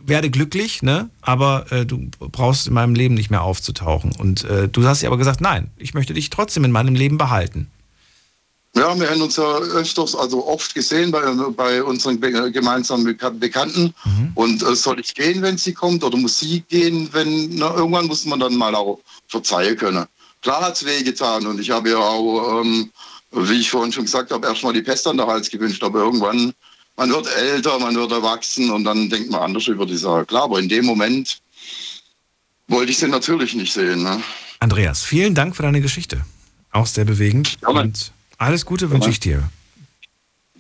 werde 0.05 0.31
glücklich, 0.31 0.83
ne? 0.83 1.11
aber 1.21 1.71
äh, 1.73 1.85
du 1.85 2.09
brauchst 2.19 2.69
in 2.69 2.75
meinem 2.75 2.95
Leben 2.95 3.15
nicht 3.15 3.31
mehr 3.31 3.43
aufzutauchen. 3.43 4.13
Und 4.17 4.45
äh, 4.45 4.69
du 4.69 4.85
hast 4.87 5.03
ja 5.03 5.09
aber 5.09 5.19
gesagt, 5.19 5.41
nein, 5.41 5.71
ich 5.77 5.95
möchte 5.95 6.15
dich 6.15 6.31
trotzdem 6.31 6.65
in 6.65 6.71
meinem 6.73 6.95
Leben 6.95 7.19
behalten. 7.19 7.69
Ja, 8.77 8.99
wir 8.99 9.11
haben 9.11 9.21
uns 9.21 9.35
ja 9.35 9.43
öfters, 9.43 10.15
also 10.15 10.47
oft 10.47 10.75
gesehen 10.77 11.11
bei, 11.11 11.21
bei 11.57 11.83
unseren 11.83 12.21
gemeinsamen 12.21 13.05
Beka- 13.05 13.37
Bekannten. 13.37 13.93
Und 14.37 14.63
äh, 14.63 14.77
soll 14.77 15.01
ich 15.01 15.13
gehen, 15.13 15.43
wenn 15.43 15.59
sie 15.59 15.73
kommt, 15.75 16.05
oder 16.05 16.17
muss 16.17 16.39
sie 16.39 16.61
gehen, 16.69 17.09
wenn, 17.13 17.57
na, 17.57 17.75
irgendwann 17.75 18.07
muss 18.07 18.25
man 18.27 18.39
dann 18.39 18.55
mal 18.55 18.73
auch 18.77 19.01
verzeihen 19.27 19.77
können. 19.77 20.07
Klar 20.43 20.63
hat 20.63 20.75
es 20.75 20.85
wehgetan 20.85 21.47
und 21.47 21.61
ich 21.61 21.71
habe 21.71 21.91
ja 21.91 21.99
auch, 21.99 22.61
ähm, 22.63 22.91
wie 23.33 23.61
ich 23.61 23.71
vorhin 23.71 23.93
schon 23.93 24.05
gesagt 24.05 24.31
habe, 24.31 24.47
erstmal 24.47 24.73
die 24.73 24.83
Pest 24.83 25.07
an 25.07 25.17
der 25.17 25.27
Hals 25.27 25.51
gewünscht, 25.51 25.83
aber 25.83 26.01
irgendwann, 26.01 26.53
man 26.97 27.11
wird 27.11 27.27
älter, 27.37 27.79
man 27.79 27.95
wird 27.95 28.13
erwachsen 28.13 28.71
und 28.71 28.85
dann 28.85 29.09
denkt 29.09 29.31
man 29.31 29.43
anders 29.43 29.67
über 29.67 29.87
die 29.87 29.97
Sache. 29.97 30.25
Klar, 30.27 30.45
aber 30.45 30.59
in 30.59 30.69
dem 30.69 30.87
Moment 30.87 31.41
wollte 32.69 32.93
ich 32.93 32.99
sie 32.99 33.09
natürlich 33.09 33.55
nicht 33.55 33.73
sehen. 33.73 34.03
Ne? 34.03 34.23
Andreas, 34.61 35.05
vielen 35.05 35.35
Dank 35.35 35.57
für 35.57 35.63
deine 35.63 35.81
Geschichte. 35.81 36.25
Auch 36.73 36.87
sehr 36.87 37.05
bewegend. 37.05 37.59
und 37.67 38.13
alles 38.39 38.65
Gute 38.65 38.91
wünsche 38.91 39.11
ich 39.11 39.21
dir. 39.21 39.51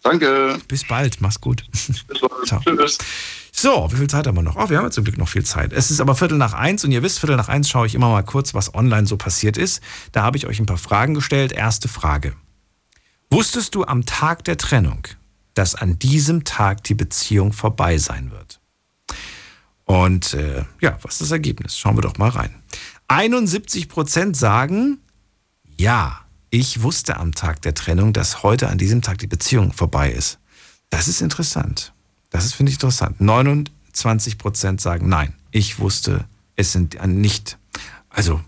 Danke. 0.03 0.59
Bis 0.69 0.87
bald, 0.87 1.21
mach's 1.21 1.41
gut. 1.41 1.65
Ciao. 2.47 2.61
Tschüss. 2.61 2.99
So, 3.61 3.93
wie 3.93 3.97
viel 3.97 4.09
Zeit 4.09 4.27
haben 4.27 4.39
wir 4.39 4.43
noch? 4.43 4.57
Oh, 4.57 4.71
wir 4.71 4.79
haben 4.79 4.87
ja 4.87 4.91
zum 4.91 5.05
Glück 5.05 5.19
noch 5.19 5.29
viel 5.29 5.45
Zeit. 5.45 5.75
Es 5.75 5.91
ist 5.91 6.01
aber 6.01 6.15
Viertel 6.15 6.39
nach 6.39 6.55
eins 6.55 6.83
und 6.83 6.93
ihr 6.93 7.03
wisst, 7.03 7.19
Viertel 7.19 7.37
nach 7.37 7.51
eins 7.51 7.69
schaue 7.69 7.87
ich 7.87 7.95
immer 7.95 8.09
mal 8.09 8.23
kurz, 8.23 8.55
was 8.55 8.75
online 8.75 9.07
so 9.07 9.19
passiert 9.19 9.59
ist. 9.59 9.83
Da 10.13 10.23
habe 10.23 10.39
ich 10.39 10.47
euch 10.47 10.61
ein 10.61 10.65
paar 10.65 10.79
Fragen 10.79 11.13
gestellt. 11.13 11.53
Erste 11.53 11.87
Frage. 11.87 12.35
Wusstest 13.29 13.75
du 13.75 13.85
am 13.85 14.07
Tag 14.07 14.45
der 14.45 14.57
Trennung, 14.57 15.07
dass 15.53 15.75
an 15.75 15.99
diesem 15.99 16.45
Tag 16.45 16.85
die 16.85 16.95
Beziehung 16.95 17.53
vorbei 17.53 17.99
sein 17.99 18.31
wird? 18.31 18.63
Und 19.85 20.33
äh, 20.33 20.65
ja, 20.81 20.97
was 21.03 21.17
ist 21.17 21.21
das 21.21 21.31
Ergebnis? 21.31 21.77
Schauen 21.77 21.99
wir 21.99 22.03
doch 22.03 22.17
mal 22.17 22.31
rein. 22.31 22.63
71 23.09 23.91
Prozent 23.91 24.39
sagen, 24.39 25.01
ja, 25.77 26.23
ich 26.49 26.81
wusste 26.81 27.19
am 27.19 27.35
Tag 27.35 27.61
der 27.61 27.75
Trennung, 27.75 28.15
dass 28.15 28.43
heute 28.43 28.71
an 28.71 28.79
diesem 28.79 29.03
Tag 29.03 29.19
die 29.19 29.27
Beziehung 29.27 29.75
vorbei 29.75 30.11
ist. 30.11 30.39
Das 30.89 31.09
ist 31.09 31.21
interessant. 31.21 31.93
Das 32.31 32.45
ist, 32.45 32.55
finde 32.55 32.71
ich, 32.71 32.77
interessant. 32.77 33.21
29 33.21 34.39
Prozent 34.39 34.81
sagen, 34.81 35.09
nein, 35.09 35.35
ich 35.51 35.79
wusste 35.79 36.25
es 36.61 36.73
sind 36.73 36.99
nicht. 37.07 37.59
Also, 38.11 38.41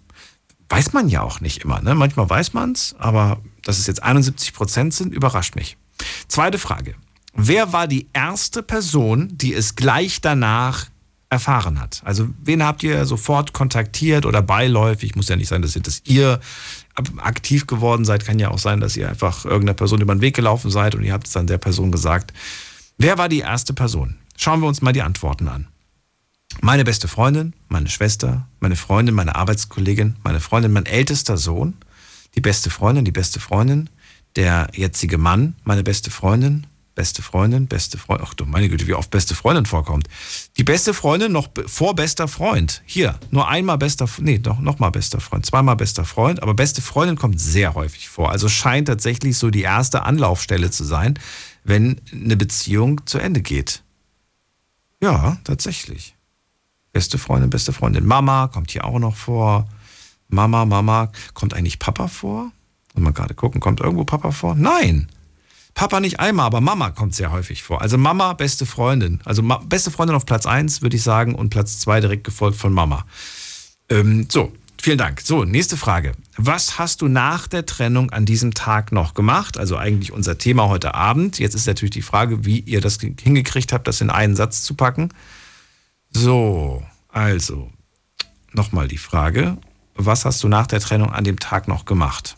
weiß 0.69 0.93
man 0.93 1.09
ja 1.09 1.23
auch 1.23 1.41
nicht 1.41 1.65
immer. 1.65 1.81
Ne? 1.81 1.95
Manchmal 1.95 2.29
weiß 2.29 2.53
man 2.53 2.73
es, 2.73 2.95
aber 2.99 3.41
dass 3.63 3.79
es 3.79 3.87
jetzt 3.87 4.03
71 4.03 4.53
Prozent 4.53 4.95
sind, 4.95 5.13
überrascht 5.13 5.57
mich. 5.57 5.77
Zweite 6.29 6.59
Frage. 6.59 6.95
Wer 7.35 7.73
war 7.73 7.87
die 7.87 8.09
erste 8.13 8.63
Person, 8.63 9.31
die 9.33 9.55
es 9.55 9.75
gleich 9.77 10.21
danach 10.21 10.89
erfahren 11.31 11.81
hat? 11.81 12.03
Also, 12.05 12.29
wen 12.43 12.63
habt 12.63 12.83
ihr 12.83 13.07
sofort 13.07 13.55
kontaktiert 13.55 14.27
oder 14.27 14.43
beiläufig? 14.43 15.17
Muss 15.17 15.29
ja 15.29 15.37
nicht 15.37 15.49
sein, 15.49 15.63
dass 15.63 15.75
ihr, 15.75 15.83
dass 15.83 16.03
ihr 16.05 16.41
aktiv 17.19 17.67
geworden 17.67 18.05
seid. 18.05 18.27
Kann 18.27 18.39
ja 18.39 18.51
auch 18.51 18.59
sein, 18.59 18.81
dass 18.81 18.97
ihr 18.97 19.09
einfach 19.09 19.47
irgendeiner 19.47 19.75
Person 19.75 20.03
über 20.03 20.15
den 20.15 20.21
Weg 20.21 20.37
gelaufen 20.37 20.71
seid 20.71 20.95
und 20.95 21.05
ihr 21.05 21.15
habt 21.15 21.27
es 21.27 21.33
dann 21.33 21.47
der 21.47 21.59
Person 21.59 21.91
gesagt. 21.91 22.35
Wer 23.03 23.19
war 23.19 23.29
die 23.29 23.41
erste 23.41 23.75
Person? 23.75 24.15
Schauen 24.37 24.61
wir 24.61 24.69
uns 24.69 24.81
mal 24.81 24.93
die 24.93 25.03
Antworten 25.03 25.49
an. 25.49 25.67
Meine 26.61 26.85
beste 26.85 27.09
Freundin, 27.09 27.53
meine 27.69 27.89
Schwester, 27.89 28.47
meine 28.61 28.77
Freundin, 28.77 29.17
meine 29.17 29.35
Arbeitskollegin, 29.35 30.15
meine 30.23 30.39
Freundin, 30.39 30.71
mein 30.71 30.87
ältester 30.87 31.37
Sohn, 31.37 31.75
die 32.37 32.41
beste 32.41 32.71
Freundin, 32.71 33.05
die 33.05 33.11
beste 33.11 33.41
Freundin, 33.41 33.91
der 34.37 34.69
jetzige 34.73 35.19
Mann, 35.19 35.57
meine 35.65 35.83
beste 35.83 36.13
Freundin, 36.13 36.69
beste 36.95 37.23
Freundin, 37.23 37.67
beste 37.67 37.99
Freundin, 37.99 38.25
ach 38.29 38.35
du 38.35 38.45
meine 38.45 38.69
Güte, 38.69 38.87
wie 38.87 38.95
oft 38.95 39.11
beste 39.11 39.35
Freundin 39.35 39.67
vorkommt. 39.67 40.07
Die 40.57 40.63
beste 40.63 40.95
Freundin 40.95 41.33
noch 41.33 41.49
vor 41.67 41.97
bester 41.97 42.29
Freund. 42.29 42.83
Hier, 42.85 43.19
nur 43.33 43.49
einmal 43.49 43.79
bester, 43.79 44.09
nee, 44.19 44.39
noch, 44.39 44.61
noch 44.61 44.79
mal 44.79 44.91
bester 44.91 45.21
Freund, 45.21 45.45
zweimal 45.45 45.75
bester 45.75 46.05
Freund, 46.05 46.41
aber 46.41 46.55
beste 46.55 46.83
Freundin 46.83 47.17
kommt 47.17 47.41
sehr 47.41 47.75
häufig 47.75 48.09
vor. 48.09 48.31
Also 48.31 48.49
scheint 48.49 48.87
tatsächlich 48.87 49.39
so 49.39 49.51
die 49.51 49.63
erste 49.63 50.05
Anlaufstelle 50.05 50.71
zu 50.71 50.85
sein, 50.85 51.19
wenn 51.65 52.01
eine 52.13 52.37
Beziehung 52.37 53.07
zu 53.07 53.19
Ende 53.19 53.43
geht. 53.43 53.83
Ja, 55.01 55.39
tatsächlich. 55.45 56.15
Beste 56.93 57.19
Freundin, 57.19 57.51
beste 57.51 57.73
Freundin. 57.73 58.07
Mama 58.07 58.49
kommt 58.49 58.71
hier 58.71 58.85
auch 58.85 58.99
noch 58.99 59.17
vor. 59.17 59.67
Mama, 60.29 60.65
Mama. 60.65 61.11
Kommt 61.35 61.55
eigentlich 61.55 61.79
Papa 61.79 62.09
vor? 62.09 62.53
Mal 62.95 63.13
gerade 63.13 63.35
gucken, 63.35 63.61
kommt 63.61 63.81
irgendwo 63.81 64.05
Papa 64.05 64.33
vor? 64.33 64.55
Nein. 64.55 65.09
Papa 65.75 66.01
nicht 66.01 66.21
einmal, 66.21 66.47
aber 66.47 66.61
Mama 66.61 66.91
kommt 66.91 67.15
sehr 67.15 67.33
häufig 67.33 67.63
vor. 67.63 67.81
Also 67.81 67.97
Mama, 67.97 68.35
beste 68.35 68.67
Freundin. 68.67 69.21
Also 69.25 69.43
beste 69.43 69.91
Freundin 69.91 70.17
auf 70.17 70.27
Platz 70.27 70.45
1, 70.45 70.83
würde 70.83 70.97
ich 70.97 71.03
sagen, 71.03 71.35
und 71.35 71.49
Platz 71.49 71.79
2 71.79 72.01
direkt 72.01 72.25
gefolgt 72.25 72.59
von 72.59 72.73
Mama. 72.73 73.07
Ähm, 73.89 74.27
so, 74.31 74.53
vielen 74.83 74.99
Dank. 74.99 75.21
So, 75.21 75.45
nächste 75.45 75.77
Frage. 75.77 76.13
Was 76.37 76.79
hast 76.79 77.03
du 77.03 77.09
nach 77.09 77.47
der 77.47 77.65
Trennung 77.67 78.11
an 78.11 78.27
diesem 78.27 78.53
Tag 78.53 78.91
noch 78.91 79.15
gemacht? 79.15 79.57
Also 79.57 79.77
eigentlich 79.77 80.13
unser 80.13 80.39
Thema 80.39 80.69
heute 80.69 80.95
Abend. 80.95 81.39
Jetzt 81.39 81.55
ist 81.55 81.67
natürlich 81.67 81.93
die 81.93 82.03
Frage, 82.03 82.45
wie 82.45 82.59
ihr 82.59 82.81
das 82.81 82.99
hingekriegt 83.01 83.73
habt, 83.73 83.87
das 83.87 84.01
in 84.01 84.11
einen 84.11 84.35
Satz 84.35 84.63
zu 84.63 84.75
packen. 84.75 85.11
So, 86.11 86.83
also, 87.09 87.71
nochmal 88.53 88.89
die 88.89 88.99
Frage. 88.99 89.57
Was 89.95 90.25
hast 90.25 90.43
du 90.43 90.49
nach 90.49 90.67
der 90.67 90.81
Trennung 90.81 91.13
an 91.13 91.25
dem 91.25 91.39
Tag 91.39 91.69
noch 91.69 91.85
gemacht? 91.85 92.37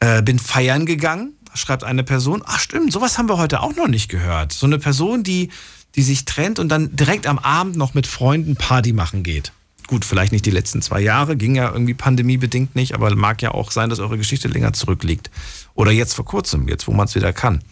Äh, 0.00 0.22
bin 0.22 0.38
feiern 0.38 0.86
gegangen, 0.86 1.34
schreibt 1.54 1.84
eine 1.84 2.02
Person. 2.02 2.42
Ach 2.44 2.58
stimmt, 2.58 2.92
sowas 2.92 3.16
haben 3.16 3.28
wir 3.28 3.38
heute 3.38 3.60
auch 3.60 3.76
noch 3.76 3.88
nicht 3.88 4.08
gehört. 4.08 4.52
So 4.52 4.66
eine 4.66 4.78
Person, 4.78 5.22
die, 5.22 5.50
die 5.94 6.02
sich 6.02 6.24
trennt 6.24 6.58
und 6.58 6.68
dann 6.68 6.96
direkt 6.96 7.26
am 7.26 7.38
Abend 7.38 7.76
noch 7.76 7.94
mit 7.94 8.06
Freunden 8.06 8.56
Party 8.56 8.92
machen 8.92 9.22
geht. 9.22 9.52
Gut, 9.88 10.04
vielleicht 10.04 10.32
nicht 10.32 10.44
die 10.44 10.50
letzten 10.50 10.82
zwei 10.82 11.00
Jahre, 11.00 11.34
ging 11.34 11.54
ja 11.54 11.72
irgendwie 11.72 11.94
pandemiebedingt 11.94 12.76
nicht, 12.76 12.94
aber 12.94 13.14
mag 13.16 13.40
ja 13.40 13.52
auch 13.52 13.70
sein, 13.70 13.88
dass 13.88 14.00
eure 14.00 14.18
Geschichte 14.18 14.46
länger 14.46 14.74
zurückliegt. 14.74 15.30
Oder 15.74 15.90
jetzt 15.92 16.12
vor 16.12 16.26
kurzem, 16.26 16.68
jetzt 16.68 16.86
wo 16.86 16.92
man 16.92 17.06
es 17.06 17.14
wieder 17.14 17.32
kann. 17.32 17.64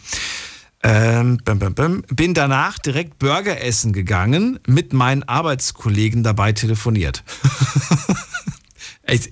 Ähm, 0.82 1.38
bim, 1.44 1.58
bim, 1.58 1.74
bim. 1.74 2.02
Bin 2.08 2.32
danach 2.32 2.78
direkt 2.78 3.18
Burger 3.18 3.60
essen 3.60 3.92
gegangen, 3.92 4.58
mit 4.66 4.94
meinen 4.94 5.24
Arbeitskollegen 5.24 6.22
dabei 6.22 6.52
telefoniert. 6.52 7.22
es 9.02 9.26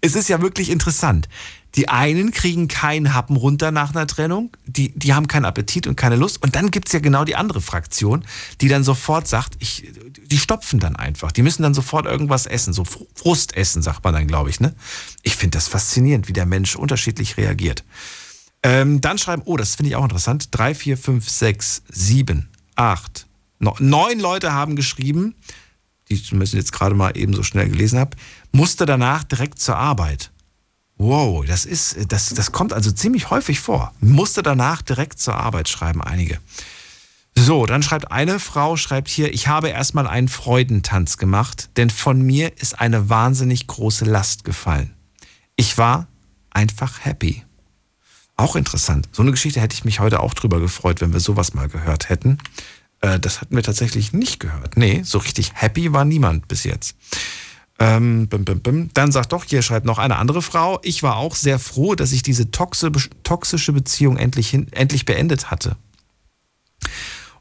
ist 0.00 0.28
ja 0.30 0.40
wirklich 0.40 0.70
interessant. 0.70 1.28
Die 1.76 1.88
einen 1.90 2.30
kriegen 2.30 2.68
keinen 2.68 3.12
Happen 3.12 3.36
runter 3.36 3.70
nach 3.70 3.94
einer 3.94 4.06
Trennung, 4.06 4.50
die, 4.64 4.92
die 4.98 5.12
haben 5.12 5.28
keinen 5.28 5.44
Appetit 5.44 5.86
und 5.86 5.96
keine 5.96 6.16
Lust. 6.16 6.42
Und 6.42 6.56
dann 6.56 6.70
gibt's 6.70 6.92
ja 6.92 7.00
genau 7.00 7.24
die 7.24 7.36
andere 7.36 7.60
Fraktion, 7.60 8.24
die 8.62 8.68
dann 8.68 8.82
sofort 8.82 9.28
sagt, 9.28 9.56
ich, 9.58 9.92
die 10.24 10.38
stopfen 10.38 10.80
dann 10.80 10.96
einfach. 10.96 11.32
Die 11.32 11.42
müssen 11.42 11.62
dann 11.62 11.74
sofort 11.74 12.06
irgendwas 12.06 12.46
essen, 12.46 12.72
so 12.72 12.84
Frustessen, 12.84 13.82
sagt 13.82 14.04
man 14.04 14.14
dann, 14.14 14.26
glaube 14.26 14.48
ich. 14.48 14.58
Ne? 14.58 14.74
Ich 15.22 15.36
finde 15.36 15.58
das 15.58 15.68
faszinierend, 15.68 16.28
wie 16.28 16.32
der 16.32 16.46
Mensch 16.46 16.76
unterschiedlich 16.76 17.36
reagiert. 17.36 17.84
Ähm, 18.62 19.02
dann 19.02 19.18
schreiben, 19.18 19.42
oh, 19.44 19.58
das 19.58 19.74
finde 19.74 19.90
ich 19.90 19.96
auch 19.96 20.04
interessant, 20.04 20.48
drei, 20.50 20.74
vier, 20.74 20.96
fünf, 20.96 21.28
sechs, 21.28 21.82
sieben, 21.88 22.48
acht, 22.74 23.26
neun 23.58 24.18
Leute 24.18 24.52
haben 24.52 24.76
geschrieben, 24.76 25.34
die 26.08 26.22
zumindest 26.22 26.54
jetzt 26.54 26.72
gerade 26.72 26.94
mal 26.94 27.16
eben 27.16 27.34
so 27.34 27.42
schnell 27.42 27.68
gelesen 27.68 27.98
habe, 27.98 28.16
musste 28.52 28.86
danach 28.86 29.24
direkt 29.24 29.58
zur 29.58 29.76
Arbeit. 29.76 30.30
Wow, 30.98 31.44
das 31.44 31.66
ist, 31.66 32.10
das, 32.10 32.30
das 32.30 32.52
kommt 32.52 32.72
also 32.72 32.90
ziemlich 32.90 33.30
häufig 33.30 33.60
vor. 33.60 33.92
Musste 34.00 34.42
danach 34.42 34.82
direkt 34.82 35.18
zur 35.18 35.34
Arbeit 35.34 35.68
schreiben, 35.68 36.02
einige. 36.02 36.38
So, 37.38 37.66
dann 37.66 37.82
schreibt 37.82 38.10
eine 38.10 38.40
Frau, 38.40 38.76
schreibt 38.76 39.08
hier, 39.08 39.32
ich 39.32 39.46
habe 39.46 39.68
erstmal 39.68 40.06
einen 40.06 40.28
Freudentanz 40.28 41.18
gemacht, 41.18 41.68
denn 41.76 41.90
von 41.90 42.22
mir 42.22 42.58
ist 42.58 42.80
eine 42.80 43.10
wahnsinnig 43.10 43.66
große 43.66 44.06
Last 44.06 44.44
gefallen. 44.44 44.94
Ich 45.54 45.76
war 45.76 46.06
einfach 46.50 47.04
happy. 47.04 47.44
Auch 48.36 48.56
interessant. 48.56 49.08
So 49.12 49.22
eine 49.22 49.32
Geschichte 49.32 49.60
hätte 49.60 49.74
ich 49.74 49.84
mich 49.84 50.00
heute 50.00 50.20
auch 50.20 50.32
drüber 50.32 50.60
gefreut, 50.60 51.02
wenn 51.02 51.12
wir 51.12 51.20
sowas 51.20 51.52
mal 51.52 51.68
gehört 51.68 52.08
hätten. 52.08 52.38
Äh, 53.02 53.20
das 53.20 53.42
hatten 53.42 53.54
wir 53.54 53.62
tatsächlich 53.62 54.14
nicht 54.14 54.40
gehört. 54.40 54.76
Nee, 54.78 55.02
so 55.04 55.18
richtig 55.18 55.52
happy 55.54 55.92
war 55.92 56.06
niemand 56.06 56.48
bis 56.48 56.64
jetzt. 56.64 56.96
Ähm, 57.78 58.28
bim, 58.28 58.44
bim, 58.44 58.60
bim. 58.60 58.90
Dann 58.94 59.12
sagt 59.12 59.32
doch, 59.32 59.44
hier 59.44 59.62
schreibt 59.62 59.84
noch 59.84 59.98
eine 59.98 60.16
andere 60.16 60.40
Frau, 60.40 60.80
ich 60.82 61.02
war 61.02 61.16
auch 61.16 61.34
sehr 61.34 61.58
froh, 61.58 61.94
dass 61.94 62.12
ich 62.12 62.22
diese 62.22 62.50
toxische 62.50 63.72
Beziehung 63.72 64.16
endlich, 64.16 64.48
hin, 64.48 64.68
endlich 64.72 65.04
beendet 65.04 65.50
hatte. 65.50 65.76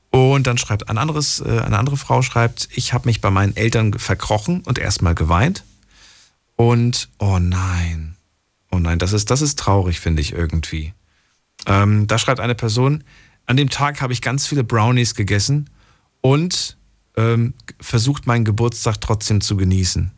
Und 0.09 0.47
dann 0.47 0.57
schreibt 0.57 0.89
ein 0.89 0.97
anderes, 0.97 1.41
äh, 1.41 1.59
eine 1.59 1.77
andere 1.77 1.97
Frau 1.97 2.21
schreibt, 2.21 2.69
ich 2.73 2.93
habe 2.93 3.07
mich 3.07 3.21
bei 3.21 3.31
meinen 3.31 3.55
Eltern 3.55 3.93
verkrochen 3.93 4.61
und 4.61 4.79
erstmal 4.79 5.15
geweint. 5.15 5.63
Und 6.55 7.09
oh 7.19 7.39
nein, 7.39 8.15
oh 8.71 8.79
nein, 8.79 8.99
das 8.99 9.13
ist, 9.13 9.29
das 9.29 9.41
ist 9.41 9.59
traurig, 9.59 9.99
finde 9.99 10.21
ich 10.21 10.31
irgendwie. 10.31 10.93
Ähm, 11.65 12.07
da 12.07 12.17
schreibt 12.17 12.39
eine 12.39 12.55
Person, 12.55 13.03
an 13.45 13.57
dem 13.57 13.69
Tag 13.69 14.01
habe 14.01 14.13
ich 14.13 14.21
ganz 14.21 14.47
viele 14.47 14.63
Brownies 14.63 15.15
gegessen 15.15 15.69
und 16.21 16.77
ähm, 17.17 17.53
versucht 17.79 18.25
meinen 18.25 18.45
Geburtstag 18.45 19.01
trotzdem 19.01 19.41
zu 19.41 19.57
genießen. 19.57 20.11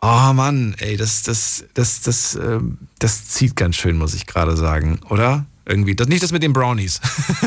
Oh 0.00 0.32
Mann, 0.32 0.74
ey, 0.78 0.96
das, 0.96 1.22
das, 1.24 1.64
das, 1.74 2.02
das, 2.02 2.36
äh, 2.36 2.60
das 3.00 3.28
zieht 3.28 3.56
ganz 3.56 3.76
schön, 3.76 3.98
muss 3.98 4.14
ich 4.14 4.26
gerade 4.26 4.56
sagen, 4.56 5.00
oder? 5.08 5.44
Irgendwie. 5.66 5.94
Das, 5.94 6.08
nicht 6.08 6.22
das 6.22 6.32
mit 6.32 6.42
den 6.42 6.54
Brownies, 6.54 7.00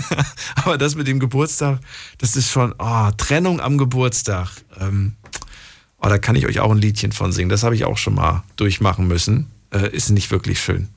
aber 0.55 0.77
das 0.77 0.95
mit 0.95 1.07
dem 1.07 1.19
Geburtstag, 1.19 1.79
das 2.19 2.35
ist 2.35 2.51
schon, 2.51 2.75
oh, 2.77 3.09
Trennung 3.17 3.59
am 3.59 3.77
Geburtstag. 3.77 4.49
Ähm, 4.79 5.13
oh, 5.97 6.07
da 6.07 6.19
kann 6.19 6.35
ich 6.35 6.45
euch 6.45 6.59
auch 6.59 6.71
ein 6.71 6.77
Liedchen 6.77 7.13
von 7.13 7.31
singen. 7.31 7.49
Das 7.49 7.63
habe 7.63 7.73
ich 7.73 7.85
auch 7.85 7.97
schon 7.97 8.15
mal 8.15 8.43
durchmachen 8.57 9.07
müssen. 9.07 9.49
Äh, 9.73 9.89
ist 9.95 10.11
nicht 10.11 10.29
wirklich 10.29 10.59
schön. 10.59 10.89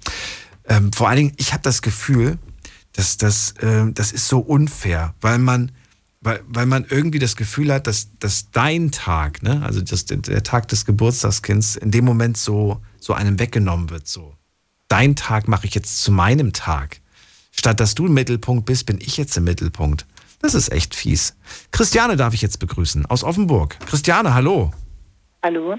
Ähm, 0.68 0.92
vor 0.92 1.08
allen 1.08 1.16
Dingen, 1.16 1.32
ich 1.36 1.52
habe 1.52 1.62
das 1.62 1.80
Gefühl, 1.80 2.38
dass 2.92 3.16
das, 3.16 3.52
äh, 3.52 3.90
das 3.92 4.12
ist 4.12 4.28
so 4.28 4.40
unfair, 4.40 5.14
weil 5.20 5.38
man, 5.38 5.72
weil, 6.24 6.42
weil 6.48 6.66
man 6.66 6.86
irgendwie 6.88 7.18
das 7.18 7.36
Gefühl 7.36 7.72
hat, 7.72 7.86
dass, 7.86 8.08
dass 8.18 8.50
dein 8.50 8.90
Tag, 8.90 9.42
ne, 9.42 9.62
also 9.62 9.80
das, 9.80 10.06
der 10.06 10.42
Tag 10.42 10.68
des 10.68 10.86
Geburtstagskinds, 10.86 11.76
in 11.76 11.90
dem 11.90 12.04
Moment 12.04 12.36
so, 12.36 12.80
so 12.98 13.12
einem 13.12 13.38
weggenommen 13.38 13.90
wird. 13.90 14.08
So, 14.08 14.34
dein 14.88 15.16
Tag 15.16 15.48
mache 15.48 15.66
ich 15.66 15.74
jetzt 15.74 16.02
zu 16.02 16.10
meinem 16.10 16.52
Tag. 16.52 17.00
Statt 17.52 17.78
dass 17.78 17.94
du 17.94 18.06
im 18.06 18.14
Mittelpunkt 18.14 18.66
bist, 18.66 18.86
bin 18.86 18.98
ich 19.00 19.16
jetzt 19.16 19.36
im 19.36 19.44
Mittelpunkt. 19.44 20.06
Das 20.40 20.54
ist 20.54 20.72
echt 20.72 20.94
fies. 20.94 21.36
Christiane 21.70 22.16
darf 22.16 22.34
ich 22.34 22.42
jetzt 22.42 22.58
begrüßen 22.58 23.06
aus 23.06 23.22
Offenburg. 23.22 23.78
Christiane, 23.86 24.34
hallo. 24.34 24.72
Hallo. 25.42 25.76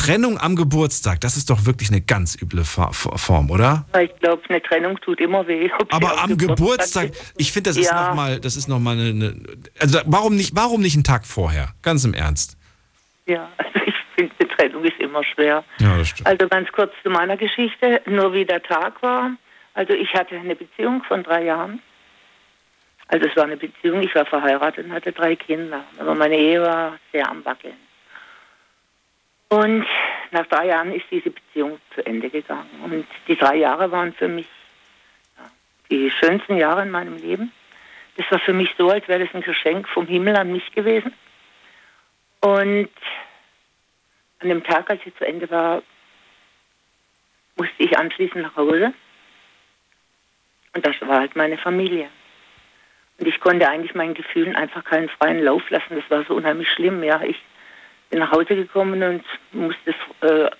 Trennung 0.00 0.38
am 0.38 0.56
Geburtstag, 0.56 1.20
das 1.20 1.36
ist 1.36 1.50
doch 1.50 1.66
wirklich 1.66 1.90
eine 1.90 2.00
ganz 2.00 2.40
üble 2.40 2.64
Form, 2.64 3.50
oder? 3.50 3.84
Ich 4.02 4.16
glaube, 4.20 4.42
eine 4.48 4.62
Trennung 4.62 4.98
tut 5.00 5.20
immer 5.20 5.46
weh. 5.46 5.70
Aber 5.90 6.22
am 6.22 6.38
Geburtstag, 6.38 7.08
Geburtstag 7.08 7.34
ich 7.36 7.52
finde, 7.52 7.68
das 7.70 7.76
ja. 7.76 7.82
ist 7.82 7.92
nochmal, 7.92 8.40
das 8.40 8.56
ist 8.56 8.66
noch 8.66 8.78
mal 8.78 8.92
eine, 8.92 9.10
eine, 9.10 9.42
also 9.78 10.00
warum 10.06 10.36
nicht, 10.36 10.56
warum 10.56 10.80
nicht 10.80 10.94
einen 10.94 11.04
Tag 11.04 11.26
vorher? 11.26 11.74
Ganz 11.82 12.04
im 12.04 12.14
Ernst. 12.14 12.56
Ja, 13.26 13.50
also 13.58 13.78
ich 13.84 13.94
finde, 14.14 14.32
eine 14.38 14.48
Trennung 14.48 14.84
ist 14.84 14.98
immer 14.98 15.22
schwer. 15.22 15.64
Ja, 15.80 15.98
das 15.98 16.08
stimmt. 16.08 16.26
Also 16.26 16.48
ganz 16.48 16.72
kurz 16.72 16.92
zu 17.02 17.10
meiner 17.10 17.36
Geschichte, 17.36 18.00
nur 18.06 18.32
wie 18.32 18.46
der 18.46 18.62
Tag 18.62 19.02
war. 19.02 19.32
Also 19.74 19.92
ich 19.92 20.14
hatte 20.14 20.34
eine 20.36 20.56
Beziehung 20.56 21.02
von 21.04 21.22
drei 21.22 21.44
Jahren. 21.44 21.80
Also 23.08 23.26
es 23.26 23.36
war 23.36 23.44
eine 23.44 23.58
Beziehung, 23.58 24.00
ich 24.00 24.14
war 24.14 24.24
verheiratet 24.24 24.86
und 24.86 24.92
hatte 24.92 25.12
drei 25.12 25.36
Kinder. 25.36 25.84
Aber 25.98 26.14
meine 26.14 26.38
Ehe 26.38 26.62
war 26.62 26.98
sehr 27.12 27.28
am 27.28 27.44
Wackeln. 27.44 27.74
Und 29.50 29.84
nach 30.30 30.46
drei 30.46 30.68
Jahren 30.68 30.92
ist 30.94 31.06
diese 31.10 31.30
Beziehung 31.30 31.80
zu 31.94 32.06
Ende 32.06 32.30
gegangen. 32.30 32.70
Und 32.84 33.06
die 33.26 33.36
drei 33.36 33.56
Jahre 33.56 33.90
waren 33.90 34.12
für 34.12 34.28
mich 34.28 34.46
ja, 35.36 35.50
die 35.90 36.10
schönsten 36.10 36.56
Jahre 36.56 36.82
in 36.82 36.90
meinem 36.90 37.16
Leben. 37.16 37.52
Das 38.16 38.30
war 38.30 38.38
für 38.38 38.52
mich 38.52 38.72
so, 38.78 38.90
als 38.90 39.06
wäre 39.08 39.24
das 39.24 39.34
ein 39.34 39.42
Geschenk 39.42 39.88
vom 39.88 40.06
Himmel 40.06 40.36
an 40.36 40.52
mich 40.52 40.70
gewesen. 40.72 41.12
Und 42.40 42.90
an 44.38 44.48
dem 44.48 44.62
Tag, 44.62 44.88
als 44.88 45.02
sie 45.02 45.14
zu 45.16 45.26
Ende 45.26 45.50
war, 45.50 45.82
musste 47.56 47.82
ich 47.82 47.98
anschließend 47.98 48.42
nach 48.42 48.56
Hause. 48.56 48.94
Und 50.74 50.86
das 50.86 50.94
war 51.00 51.18
halt 51.18 51.34
meine 51.34 51.58
Familie. 51.58 52.08
Und 53.18 53.26
ich 53.26 53.40
konnte 53.40 53.68
eigentlich 53.68 53.94
meinen 53.96 54.14
Gefühlen 54.14 54.54
einfach 54.54 54.84
keinen 54.84 55.08
freien 55.08 55.42
Lauf 55.42 55.68
lassen. 55.70 55.96
Das 55.96 56.08
war 56.08 56.24
so 56.24 56.34
unheimlich 56.34 56.70
schlimm. 56.70 57.02
Ja, 57.02 57.20
ich 57.22 57.36
bin 58.10 58.18
nach 58.18 58.32
Hause 58.32 58.56
gekommen 58.56 59.02
und 59.02 59.24
musste 59.52 59.94
äh, 60.20 60.50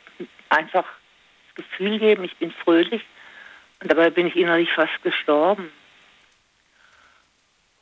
einfach 0.48 0.84
das 0.84 1.54
Gefühl 1.56 1.98
geben, 1.98 2.24
ich 2.24 2.36
bin 2.36 2.52
fröhlich. 2.52 3.04
Und 3.82 3.90
dabei 3.90 4.10
bin 4.10 4.26
ich 4.26 4.36
innerlich 4.36 4.72
fast 4.72 5.02
gestorben. 5.02 5.70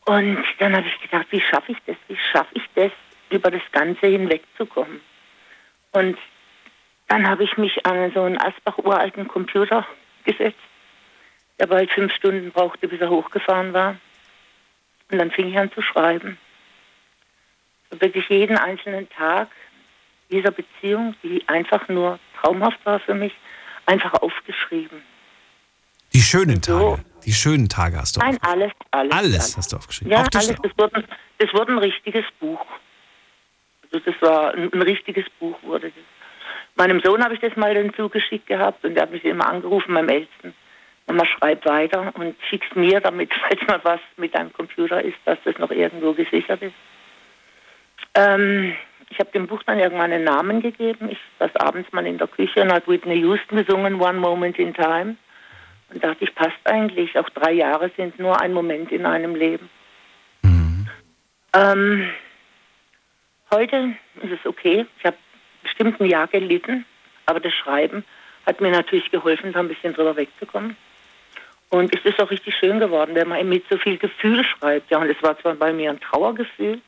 Und 0.06 0.42
dann 0.58 0.74
habe 0.74 0.86
ich 0.86 1.00
gedacht, 1.02 1.26
wie 1.30 1.40
schaffe 1.40 1.72
ich 1.72 1.78
das? 1.86 1.96
Wie 2.08 2.16
schaffe 2.16 2.54
ich 2.54 2.62
das, 2.74 2.92
über 3.30 3.50
das 3.50 3.62
Ganze 3.72 4.06
hinwegzukommen? 4.06 5.00
Und 5.92 6.18
dann 7.08 7.28
habe 7.28 7.44
ich 7.44 7.56
mich 7.58 7.84
an 7.84 8.10
so 8.12 8.22
einen 8.22 8.40
Asbach-uralten 8.40 9.28
Computer 9.28 9.86
gesetzt, 10.24 10.58
der 11.58 11.66
bald 11.66 11.90
fünf 11.90 12.14
Stunden 12.14 12.52
brauchte, 12.52 12.88
bis 12.88 13.00
er 13.00 13.10
hochgefahren 13.10 13.74
war. 13.74 13.96
Und 15.10 15.18
dann 15.18 15.30
fing 15.30 15.48
ich 15.48 15.58
an 15.58 15.72
zu 15.72 15.82
schreiben 15.82 16.38
wirklich 17.90 18.28
jeden 18.28 18.56
einzelnen 18.56 19.08
Tag 19.10 19.48
dieser 20.30 20.50
Beziehung, 20.50 21.14
die 21.22 21.42
einfach 21.48 21.88
nur 21.88 22.18
traumhaft 22.40 22.84
war 22.84 23.00
für 23.00 23.14
mich, 23.14 23.32
einfach 23.86 24.12
aufgeschrieben. 24.14 25.02
Die 26.12 26.20
schönen 26.20 26.60
Tage, 26.60 26.78
so. 26.78 26.98
die 27.24 27.32
schönen 27.32 27.68
Tage 27.68 27.96
hast 27.98 28.16
du 28.16 28.20
Nein, 28.20 28.38
alles, 28.42 28.72
alles. 28.90 29.12
Alles 29.12 29.56
hast 29.56 29.72
du 29.72 29.76
aufgeschrieben. 29.76 30.12
Ja, 30.12 30.24
alles. 30.34 30.56
Das 30.62 30.72
wurde, 30.78 31.04
das 31.38 31.52
wurde 31.52 31.72
ein 31.72 31.78
richtiges 31.78 32.24
Buch. 32.40 32.64
Also 33.84 34.04
das 34.04 34.14
war 34.20 34.54
ein, 34.54 34.72
ein 34.72 34.82
richtiges 34.82 35.26
Buch 35.38 35.56
wurde 35.62 35.90
das. 35.90 36.04
Meinem 36.76 37.00
Sohn 37.00 37.22
habe 37.24 37.34
ich 37.34 37.40
das 37.40 37.56
mal 37.56 37.74
dann 37.74 37.92
zugeschickt 37.94 38.46
gehabt 38.46 38.84
und 38.84 38.94
der 38.94 39.02
hat 39.02 39.10
mich 39.10 39.24
immer 39.24 39.48
angerufen, 39.48 39.92
meinem 39.92 40.10
Ältesten. 40.10 40.54
Und 41.06 41.16
man 41.16 41.26
schreibt 41.26 41.66
weiter 41.66 42.12
und 42.14 42.36
schickt 42.48 42.76
mir 42.76 43.00
damit, 43.00 43.30
falls 43.48 43.66
mal 43.66 43.80
was 43.82 44.00
mit 44.16 44.34
einem 44.34 44.52
Computer 44.52 45.02
ist, 45.02 45.16
dass 45.24 45.38
das 45.44 45.58
noch 45.58 45.70
irgendwo 45.70 46.12
gesichert 46.12 46.62
ist. 46.62 46.74
Ähm, 48.18 48.74
ich 49.10 49.18
habe 49.20 49.30
dem 49.30 49.46
Buch 49.46 49.62
dann 49.62 49.78
irgendwann 49.78 50.12
einen 50.12 50.24
Namen 50.24 50.60
gegeben. 50.60 51.08
Ich 51.10 51.18
saß 51.38 51.54
abends 51.56 51.92
mal 51.92 52.04
in 52.04 52.18
der 52.18 52.26
Küche 52.26 52.62
und 52.62 52.72
hat 52.72 52.88
Whitney 52.88 53.20
Houston 53.20 53.64
gesungen, 53.64 54.00
One 54.00 54.18
Moment 54.18 54.58
in 54.58 54.74
Time. 54.74 55.16
Und 55.90 56.04
dachte 56.04 56.24
ich, 56.24 56.34
passt 56.34 56.58
eigentlich. 56.64 57.16
Auch 57.16 57.28
drei 57.30 57.52
Jahre 57.52 57.90
sind 57.96 58.18
nur 58.18 58.40
ein 58.40 58.52
Moment 58.52 58.90
in 58.90 59.06
einem 59.06 59.36
Leben. 59.36 59.70
Ähm, 61.54 62.10
heute 63.52 63.94
ist 64.20 64.32
es 64.32 64.46
okay. 64.46 64.84
Ich 64.98 65.04
habe 65.04 65.16
bestimmt 65.62 66.00
ein 66.00 66.06
Jahr 66.06 66.26
gelitten, 66.26 66.84
aber 67.26 67.40
das 67.40 67.54
Schreiben 67.54 68.04
hat 68.46 68.60
mir 68.60 68.70
natürlich 68.70 69.10
geholfen, 69.10 69.52
da 69.52 69.60
ein 69.60 69.68
bisschen 69.68 69.94
drüber 69.94 70.16
wegzukommen. 70.16 70.76
Und 71.70 71.94
es 71.94 72.04
ist 72.04 72.20
auch 72.20 72.30
richtig 72.30 72.56
schön 72.56 72.80
geworden, 72.80 73.14
wenn 73.14 73.28
man 73.28 73.48
mit 73.48 73.64
so 73.70 73.78
viel 73.78 73.96
Gefühl 73.96 74.44
schreibt. 74.44 74.90
Ja, 74.90 74.98
und 74.98 75.08
es 75.08 75.22
war 75.22 75.38
zwar 75.38 75.54
bei 75.54 75.72
mir 75.72 75.90
ein 75.90 76.00
Trauergefühl, 76.00 76.80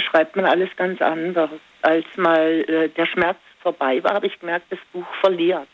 schreibt 0.00 0.36
man 0.36 0.44
alles 0.44 0.70
ganz 0.76 1.00
anders. 1.00 1.50
Als 1.82 2.06
mal 2.16 2.64
äh, 2.68 2.88
der 2.88 3.06
Schmerz 3.06 3.38
vorbei 3.60 4.02
war, 4.02 4.14
habe 4.14 4.26
ich 4.26 4.38
gemerkt, 4.38 4.66
das 4.70 4.78
Buch 4.92 5.06
verliert. 5.20 5.68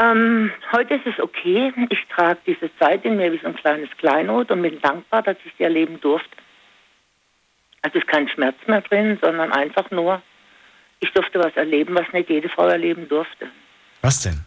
Ähm, 0.00 0.50
heute 0.72 0.94
ist 0.94 1.06
es 1.06 1.20
okay. 1.20 1.72
Ich 1.90 2.06
trage 2.08 2.40
diese 2.46 2.74
Zeit 2.78 3.04
in 3.04 3.16
mir 3.16 3.32
wie 3.32 3.38
so 3.38 3.48
ein 3.48 3.56
kleines 3.56 3.90
Kleinod 3.98 4.50
und 4.50 4.62
bin 4.62 4.80
dankbar, 4.80 5.22
dass 5.22 5.36
ich 5.44 5.52
sie 5.56 5.64
erleben 5.64 6.00
durfte. 6.00 6.36
Also 7.82 7.98
ist 7.98 8.08
kein 8.08 8.28
Schmerz 8.28 8.56
mehr 8.66 8.80
drin, 8.80 9.18
sondern 9.20 9.52
einfach 9.52 9.90
nur, 9.90 10.22
ich 11.00 11.10
durfte 11.12 11.40
was 11.40 11.54
erleben, 11.56 11.94
was 11.94 12.12
nicht 12.12 12.30
jede 12.30 12.48
Frau 12.48 12.68
erleben 12.68 13.08
durfte. 13.08 13.48
Was 14.02 14.22
denn? 14.22 14.40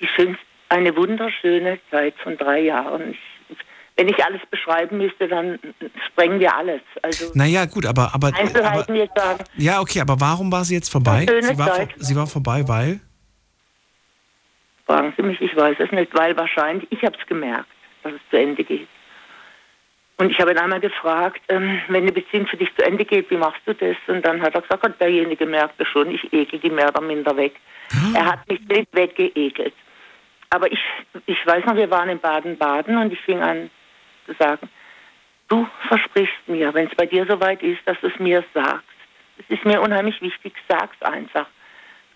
Die 0.00 0.06
schönste, 0.06 0.44
eine 0.68 0.96
wunderschöne 0.96 1.78
Zeit 1.90 2.14
von 2.22 2.36
drei 2.36 2.60
Jahren. 2.60 3.12
Ich, 3.12 3.20
wenn 3.96 4.08
ich 4.08 4.24
alles 4.24 4.42
beschreiben 4.50 4.98
müsste, 4.98 5.26
dann 5.26 5.58
sprengen 6.06 6.38
wir 6.38 6.54
alles. 6.54 6.82
Also 7.02 7.30
naja, 7.34 7.64
gut, 7.64 7.86
aber. 7.86 8.14
aber 8.14 8.28
Einzelheiten 8.28 8.92
aber, 8.92 8.94
jetzt 8.94 9.16
sagen. 9.16 9.44
Ja, 9.56 9.80
okay, 9.80 10.00
aber 10.00 10.20
warum 10.20 10.52
war 10.52 10.64
sie 10.64 10.74
jetzt 10.74 10.90
vorbei? 10.90 11.26
Sie 11.40 11.58
war, 11.58 11.88
sie 11.96 12.16
war 12.16 12.26
vorbei, 12.26 12.62
weil. 12.66 13.00
Fragen 14.84 15.12
Sie 15.16 15.22
mich, 15.22 15.40
ich 15.40 15.56
weiß 15.56 15.76
es 15.80 15.90
nicht, 15.90 16.14
weil 16.14 16.36
wahrscheinlich, 16.36 16.86
ich 16.92 17.02
habe 17.02 17.16
es 17.20 17.26
gemerkt, 17.26 17.68
dass 18.02 18.12
es 18.12 18.20
zu 18.30 18.38
Ende 18.38 18.62
geht. 18.62 18.86
Und 20.18 20.30
ich 20.30 20.38
habe 20.38 20.52
ihn 20.52 20.58
einmal 20.58 20.80
gefragt, 20.80 21.40
ähm, 21.48 21.80
wenn 21.88 22.02
eine 22.02 22.12
Beziehung 22.12 22.46
für 22.46 22.56
dich 22.56 22.74
zu 22.76 22.84
Ende 22.84 23.04
geht, 23.04 23.30
wie 23.30 23.36
machst 23.36 23.60
du 23.66 23.74
das? 23.74 23.96
Und 24.06 24.24
dann 24.24 24.40
hat 24.40 24.54
er 24.54 24.62
gesagt, 24.62 24.82
Gott, 24.82 25.00
derjenige 25.00 25.44
merkt 25.44 25.78
es 25.80 25.88
schon, 25.88 26.10
ich 26.10 26.32
ekel 26.32 26.58
die 26.58 26.70
mehr 26.70 26.88
oder 26.88 27.02
minder 27.02 27.36
weg. 27.36 27.54
Er 28.14 28.24
hat 28.24 28.48
mich 28.48 28.60
nicht 28.68 28.88
weggeekelt. 28.92 29.74
Aber 30.50 30.70
ich, 30.70 30.80
ich 31.26 31.46
weiß 31.46 31.66
noch, 31.66 31.76
wir 31.76 31.90
waren 31.90 32.08
in 32.08 32.18
Baden-Baden 32.18 32.96
und 32.96 33.12
ich 33.12 33.20
fing 33.20 33.42
an 33.42 33.70
zu 34.26 34.34
sagen, 34.34 34.68
du 35.48 35.66
versprichst 35.88 36.48
mir, 36.48 36.74
wenn 36.74 36.88
es 36.88 36.94
bei 36.94 37.06
dir 37.06 37.26
soweit 37.26 37.62
ist, 37.62 37.80
dass 37.86 37.98
du 38.00 38.08
es 38.08 38.18
mir 38.18 38.44
sagst. 38.52 38.84
Es 39.38 39.48
ist 39.48 39.64
mir 39.64 39.80
unheimlich 39.80 40.20
wichtig, 40.20 40.54
sag's 40.68 41.00
einfach. 41.02 41.46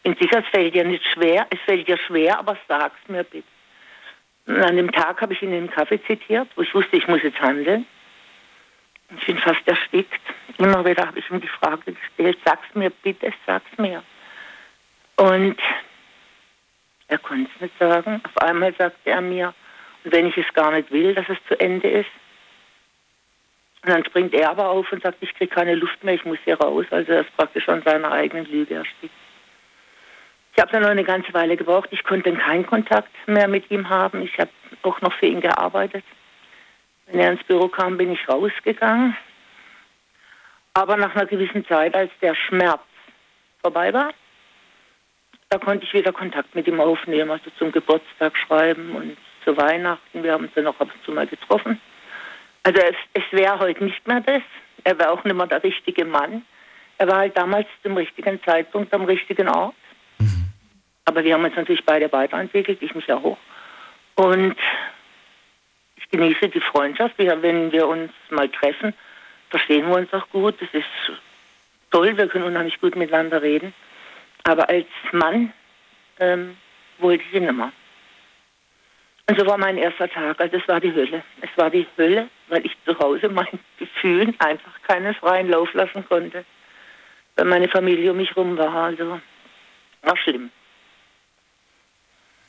Bin 0.03 0.17
sicher, 0.19 0.39
es 0.39 0.49
fällt 0.49 0.75
dir 0.75 0.85
nicht 0.85 1.05
schwer, 1.07 1.47
es 1.51 1.61
fällt 1.61 1.87
dir 1.87 1.99
schwer, 1.99 2.39
aber 2.39 2.57
sag's 2.67 3.01
mir 3.09 3.25
bitte. 3.25 3.47
Und 4.47 4.63
an 4.63 4.77
dem 4.77 4.91
Tag 4.91 5.21
habe 5.21 5.33
ich 5.33 5.43
ihn 5.43 5.53
im 5.53 5.71
Kaffee 5.71 6.03
zitiert, 6.05 6.49
wo 6.57 6.63
ich 6.63 6.75
wusste, 6.75 6.97
ich 6.97 7.07
muss 7.07 7.23
jetzt 7.23 7.41
handeln. 7.41 7.87
Ich 9.17 9.27
bin 9.27 9.39
fast 9.39 9.67
erstickt. 9.67 10.21
Immer 10.59 10.85
wieder 10.85 11.07
habe 11.07 11.19
ich 11.19 11.31
ihm 11.31 11.41
die 11.41 11.49
Frage 11.49 11.93
gestellt, 11.93 12.39
sag's 12.45 12.75
mir 12.75 12.91
bitte, 12.91 13.33
sag's 13.47 13.77
mir. 13.77 14.03
Und 15.17 15.57
er 17.09 17.19
konnte 17.19 17.51
es 17.55 17.61
nicht 17.61 17.79
sagen. 17.79 18.21
Auf 18.25 18.39
einmal 18.39 18.75
sagte 18.75 19.11
er 19.11 19.21
mir, 19.21 19.53
und 20.05 20.13
wenn 20.13 20.27
ich 20.27 20.37
es 20.37 20.53
gar 20.55 20.73
nicht 20.73 20.91
will, 20.91 21.15
dass 21.15 21.29
es 21.29 21.39
zu 21.49 21.59
Ende 21.59 21.89
ist. 21.89 22.11
Und 23.83 23.91
dann 23.91 24.05
springt 24.05 24.35
er 24.35 24.51
aber 24.51 24.69
auf 24.69 24.91
und 24.93 25.03
sagt, 25.03 25.19
ich 25.21 25.35
kriege 25.35 25.55
keine 25.55 25.75
Luft 25.75 26.03
mehr, 26.05 26.15
ich 26.15 26.25
muss 26.25 26.39
hier 26.45 26.59
raus. 26.59 26.87
Also 26.91 27.13
er 27.13 27.21
ist 27.23 27.37
praktisch 27.37 27.69
an 27.69 27.83
seiner 27.83 28.13
eigenen 28.13 28.47
Lüge 28.47 28.75
erstickt. 28.75 29.15
Ich 30.55 30.61
habe 30.61 30.73
dann 30.73 30.83
noch 30.83 30.91
eine 30.91 31.05
ganze 31.05 31.33
Weile 31.33 31.57
gebraucht. 31.57 31.89
Ich 31.93 32.05
konnte 32.05 32.33
keinen 32.35 32.67
Kontakt 32.67 33.11
mehr 33.27 33.49
mit 33.49 33.71
ihm 33.71 33.89
haben. 33.89 34.23
Ich 34.23 34.39
habe 34.39 34.51
auch 34.83 35.01
noch 35.01 35.13
für 35.15 35.27
ihn 35.27 35.41
gearbeitet. 35.41 36.05
Wenn 37.07 37.21
er 37.21 37.33
ins 37.33 37.45
Büro 37.45 37.69
kam, 37.69 37.97
bin 37.97 38.13
ich 38.13 38.29
rausgegangen. 38.29 39.17
Aber 40.75 40.97
nach 40.97 41.15
einer 41.15 41.27
gewissen 41.27 41.67
Zeit, 41.67 41.95
als 41.95 42.11
der 42.21 42.35
Schmerz 42.35 42.83
vorbei 43.63 43.93
war, 43.93 44.13
da 45.49 45.59
konnte 45.59 45.85
ich 45.85 45.93
wieder 45.93 46.13
Kontakt 46.13 46.55
mit 46.55 46.69
ihm 46.69 46.81
aufnehmen, 46.81 47.31
also 47.31 47.51
zum 47.59 47.73
Geburtstag 47.73 48.37
schreiben 48.37 48.95
und 48.95 49.17
zu 49.51 49.57
Weihnachten. 49.57 50.23
Wir 50.23 50.33
haben 50.33 50.45
uns 50.45 50.55
dann 50.55 50.65
noch 50.65 50.79
ab 50.81 50.89
und 50.95 51.05
zu 51.05 51.13
mal 51.13 51.27
getroffen. 51.27 51.81
Also 52.63 52.81
es, 52.81 52.97
es 53.15 53.25
wäre 53.33 53.59
heute 53.59 53.85
nicht 53.85 54.07
mehr 54.07 54.21
das. 54.21 54.43
Er 54.85 54.99
wäre 54.99 55.11
auch 55.11 55.25
nicht 55.25 55.37
mehr 55.37 55.47
der 55.47 55.63
richtige 55.63 56.05
Mann. 56.05 56.43
Er 56.99 57.09
war 57.09 57.17
halt 57.19 57.37
damals 57.37 57.67
zum 57.83 57.97
richtigen 57.97 58.43
Zeitpunkt 58.45 58.93
am 58.95 59.05
richtigen 59.05 59.49
Ort. 59.49 59.75
Aber 61.07 61.25
wir 61.25 61.35
haben 61.35 61.45
uns 61.45 61.57
natürlich 61.57 61.85
beide 61.85 62.13
weiterentwickelt, 62.13 62.81
ich 62.83 62.95
mich 62.95 63.11
auch. 63.13 63.39
Und 64.15 64.57
ich 65.97 66.09
genieße 66.11 66.49
die 66.49 66.61
Freundschaft. 66.61 67.19
Wir, 67.19 67.43
wenn 67.43 67.73
wir 67.73 67.89
uns 67.89 68.13
mal 68.29 68.49
treffen, 68.49 68.95
verstehen 69.49 69.89
wir 69.89 69.97
uns 69.97 70.13
auch 70.13 70.29
gut. 70.29 70.61
Das 70.61 70.69
ist 70.73 71.19
toll, 71.91 72.17
wir 72.17 72.29
können 72.29 72.45
unheimlich 72.45 72.81
gut 72.81 72.95
miteinander 72.95 73.43
reden. 73.43 73.75
Aber 74.45 74.69
als 74.69 74.87
Mann 75.13 75.53
ähm, 76.21 76.57
wollte 76.99 77.25
ich 77.25 77.35
ihn 77.35 77.47
nicht 77.47 77.57
mehr. 77.57 77.73
Und 79.31 79.39
so 79.39 79.47
war 79.47 79.59
mein 79.59 79.79
erster 79.79 80.09
Tag. 80.09 80.41
Also 80.41 80.57
es 80.57 80.67
war 80.67 80.81
die 80.81 80.93
Hölle. 80.93 81.23
Es 81.41 81.51
war 81.57 81.71
die 81.71 81.87
Hölle, 81.97 82.29
weil 82.49 82.67
ich 82.67 82.73
zu 82.85 82.99
Hause 82.99 83.29
meinen 83.29 83.61
Gefühlen 83.79 84.35
einfach 84.41 84.73
keinen 84.83 85.15
freien 85.15 85.49
Lauf 85.49 85.73
lassen 85.73 86.05
konnte. 86.09 86.45
Weil 87.37 87.45
meine 87.45 87.69
Familie 87.69 88.11
um 88.11 88.17
mich 88.17 88.37
rum 88.37 88.59
war. 88.59 88.75
Also 88.75 89.21
war 90.03 90.17
schlimm. 90.17 90.51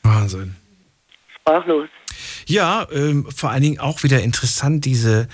Wahnsinn. 0.02 0.56
Sprachlos. 1.36 1.88
Ja, 2.46 2.88
ähm, 2.90 3.28
vor 3.30 3.50
allen 3.50 3.62
Dingen 3.62 3.78
auch 3.78 4.02
wieder 4.02 4.20
interessant, 4.20 4.84
diese 4.84 5.28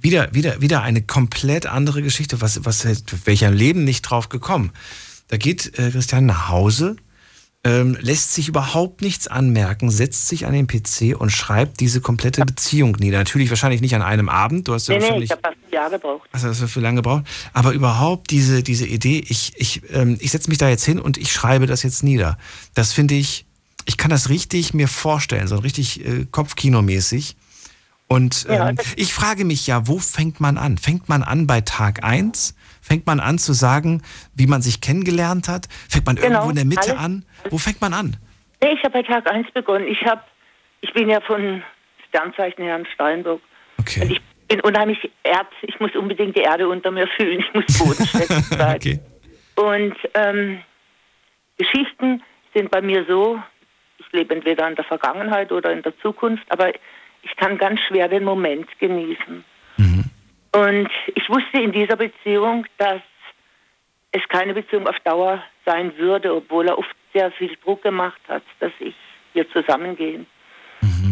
wieder, 0.00 0.32
wieder, 0.32 0.62
wieder 0.62 0.80
eine 0.80 1.02
komplett 1.02 1.66
andere 1.66 2.00
Geschichte, 2.00 2.40
was, 2.40 2.64
was 2.64 2.86
welcher 3.26 3.50
Leben 3.50 3.84
nicht 3.84 4.02
drauf 4.02 4.30
gekommen. 4.30 4.72
Da 5.28 5.36
geht 5.36 5.78
äh, 5.78 5.90
Christian 5.90 6.24
nach 6.24 6.48
Hause, 6.48 6.96
ähm, 7.64 7.96
lässt 8.00 8.34
sich 8.34 8.48
überhaupt 8.48 9.02
nichts 9.02 9.26
anmerken, 9.26 9.90
setzt 9.90 10.28
sich 10.28 10.46
an 10.46 10.52
den 10.52 10.66
PC 10.68 11.16
und 11.18 11.30
schreibt 11.30 11.80
diese 11.80 12.00
komplette 12.00 12.44
Beziehung 12.44 12.92
nieder. 13.00 13.18
Natürlich 13.18 13.50
wahrscheinlich 13.50 13.80
nicht 13.80 13.94
an 13.96 14.02
einem 14.02 14.28
Abend, 14.28 14.68
du 14.68 14.74
hast 14.74 14.86
ja 14.88 14.94
Nee, 14.94 14.98
nee, 15.00 15.02
wahrscheinlich. 15.04 15.24
ich 15.24 15.32
habe 15.32 15.42
fast 15.42 15.56
ein 15.66 15.72
Jahr 15.72 15.90
gebraucht. 15.90 16.28
Also 16.32 16.46
das 16.48 16.60
wird 16.60 16.70
für 16.70 16.80
lange 16.80 16.96
gebraucht. 16.96 17.24
Aber 17.52 17.72
überhaupt 17.72 18.30
diese, 18.30 18.62
diese 18.62 18.86
Idee, 18.86 19.24
ich, 19.28 19.54
ich, 19.56 19.82
ähm, 19.92 20.16
ich 20.20 20.30
setze 20.30 20.48
mich 20.48 20.58
da 20.58 20.68
jetzt 20.68 20.84
hin 20.84 21.00
und 21.00 21.18
ich 21.18 21.32
schreibe 21.32 21.66
das 21.66 21.82
jetzt 21.82 22.04
nieder. 22.04 22.38
Das 22.74 22.92
finde 22.92 23.14
ich, 23.14 23.44
ich 23.86 23.96
kann 23.96 24.10
das 24.10 24.28
richtig 24.28 24.72
mir 24.72 24.86
vorstellen, 24.86 25.48
so 25.48 25.56
richtig 25.56 26.04
äh, 26.06 26.26
Kopfkinomäßig. 26.30 27.36
Und 28.06 28.44
Ja, 28.48 28.68
ähm, 28.70 28.76
das- 28.76 28.86
ich 28.96 29.12
frage 29.12 29.44
mich 29.44 29.66
ja, 29.66 29.86
wo 29.88 29.98
fängt 29.98 30.40
man 30.40 30.58
an? 30.58 30.78
Fängt 30.78 31.08
man 31.08 31.22
an 31.24 31.46
bei 31.48 31.60
Tag 31.60 32.04
1? 32.04 32.54
Fängt 32.80 33.06
man 33.06 33.20
an 33.20 33.38
zu 33.38 33.52
sagen, 33.52 34.02
wie 34.34 34.46
man 34.46 34.62
sich 34.62 34.80
kennengelernt 34.80 35.48
hat? 35.48 35.66
Fängt 35.88 36.06
man 36.06 36.16
Genau, 36.16 36.28
irgendwo 36.28 36.50
in 36.50 36.56
der 36.56 36.64
Mitte 36.64 36.90
alles- 36.92 37.04
an? 37.04 37.24
Wo 37.50 37.58
fängt 37.58 37.80
man 37.80 37.92
an? 37.94 38.16
Nee, 38.62 38.72
ich 38.72 38.82
habe 38.82 38.90
bei 38.90 39.02
Tag 39.02 39.30
1 39.30 39.50
begonnen. 39.52 39.86
Ich 39.88 40.02
habe, 40.04 40.22
ich 40.80 40.92
bin 40.92 41.08
ja 41.08 41.20
von 41.20 41.62
Sternzeichen 42.08 42.64
Herrn 42.64 42.86
Steinbock. 42.94 43.40
Okay. 43.78 44.00
Und 44.02 44.10
ich 44.12 44.20
bin 44.48 44.60
unheimlich 44.62 45.10
Erd, 45.22 45.46
ich 45.62 45.78
muss 45.78 45.94
unbedingt 45.94 46.36
die 46.36 46.40
Erde 46.40 46.68
unter 46.68 46.90
mir 46.90 47.06
fühlen. 47.16 47.40
Ich 47.40 47.54
muss 47.54 47.78
bodenständig 47.78 48.28
sein. 48.50 48.76
okay. 48.76 49.00
Und 49.56 49.94
ähm, 50.14 50.60
Geschichten 51.56 52.22
sind 52.54 52.70
bei 52.70 52.80
mir 52.80 53.04
so, 53.08 53.40
ich 53.98 54.06
lebe 54.12 54.34
entweder 54.34 54.68
in 54.68 54.74
der 54.76 54.84
Vergangenheit 54.84 55.52
oder 55.52 55.72
in 55.72 55.82
der 55.82 55.96
Zukunft, 56.00 56.44
aber 56.50 56.70
ich 57.22 57.36
kann 57.36 57.58
ganz 57.58 57.80
schwer 57.86 58.08
den 58.08 58.24
Moment 58.24 58.66
genießen. 58.78 59.44
Und 60.52 60.88
ich 61.14 61.28
wusste 61.28 61.60
in 61.60 61.72
dieser 61.72 61.96
Beziehung, 61.96 62.66
dass 62.78 63.00
es 64.12 64.26
keine 64.28 64.54
Beziehung 64.54 64.86
auf 64.86 64.98
Dauer 65.00 65.42
sein 65.66 65.96
würde, 65.98 66.34
obwohl 66.34 66.68
er 66.68 66.78
oft 66.78 66.94
sehr 67.12 67.30
viel 67.32 67.54
Druck 67.62 67.82
gemacht 67.82 68.20
hat, 68.28 68.42
dass 68.60 68.72
ich 68.80 68.94
wir 69.34 69.48
zusammengehen. 69.50 70.26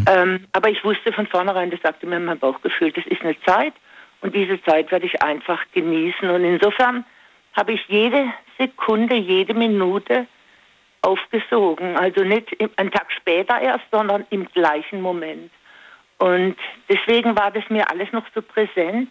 Ähm, 0.08 0.46
aber 0.52 0.70
ich 0.70 0.82
wusste 0.84 1.12
von 1.12 1.26
vornherein, 1.26 1.70
das 1.70 1.80
sagte 1.82 2.06
mir 2.06 2.18
mein 2.18 2.38
Bauchgefühl, 2.38 2.92
das 2.92 3.06
ist 3.06 3.22
eine 3.22 3.38
Zeit 3.42 3.74
und 4.20 4.34
diese 4.34 4.62
Zeit 4.62 4.90
werde 4.90 5.06
ich 5.06 5.22
einfach 5.22 5.60
genießen. 5.72 6.28
Und 6.30 6.44
insofern 6.44 7.04
habe 7.54 7.72
ich 7.72 7.84
jede 7.88 8.32
Sekunde, 8.58 9.16
jede 9.16 9.54
Minute 9.54 10.26
aufgesogen. 11.02 11.96
Also 11.96 12.22
nicht 12.24 12.56
einen 12.78 12.90
Tag 12.90 13.12
später 13.12 13.60
erst, 13.60 13.84
sondern 13.90 14.26
im 14.30 14.46
gleichen 14.52 15.00
Moment. 15.00 15.50
Und 16.18 16.56
deswegen 16.88 17.36
war 17.36 17.50
das 17.50 17.68
mir 17.68 17.90
alles 17.90 18.10
noch 18.12 18.24
so 18.34 18.42
präsent. 18.42 19.10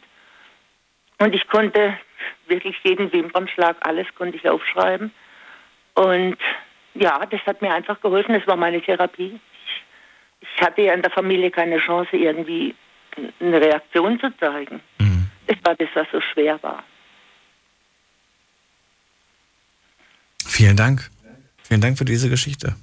Und 1.17 1.33
ich 1.33 1.47
konnte 1.47 1.97
wirklich 2.47 2.75
jeden 2.83 3.11
Wimpernschlag, 3.11 3.77
alles 3.81 4.07
konnte 4.15 4.37
ich 4.37 4.47
aufschreiben. 4.49 5.11
Und 5.93 6.37
ja, 6.93 7.25
das 7.25 7.41
hat 7.45 7.61
mir 7.61 7.73
einfach 7.73 7.99
geholfen. 8.01 8.33
Das 8.33 8.47
war 8.47 8.55
meine 8.55 8.81
Therapie. 8.81 9.39
Ich, 10.41 10.47
ich 10.49 10.61
hatte 10.61 10.81
ja 10.81 10.93
in 10.93 11.01
der 11.01 11.11
Familie 11.11 11.51
keine 11.51 11.77
Chance, 11.79 12.15
irgendwie 12.15 12.75
eine 13.39 13.61
Reaktion 13.61 14.19
zu 14.19 14.35
zeigen. 14.37 14.81
Mhm. 14.99 15.29
Das 15.47 15.57
war 15.63 15.75
das, 15.75 15.89
was 15.93 16.07
so 16.11 16.19
schwer 16.21 16.61
war. 16.63 16.83
Vielen 20.45 20.77
Dank. 20.77 21.09
Vielen 21.63 21.81
Dank 21.81 21.97
für 21.97 22.05
diese 22.05 22.29
Geschichte. 22.29 22.75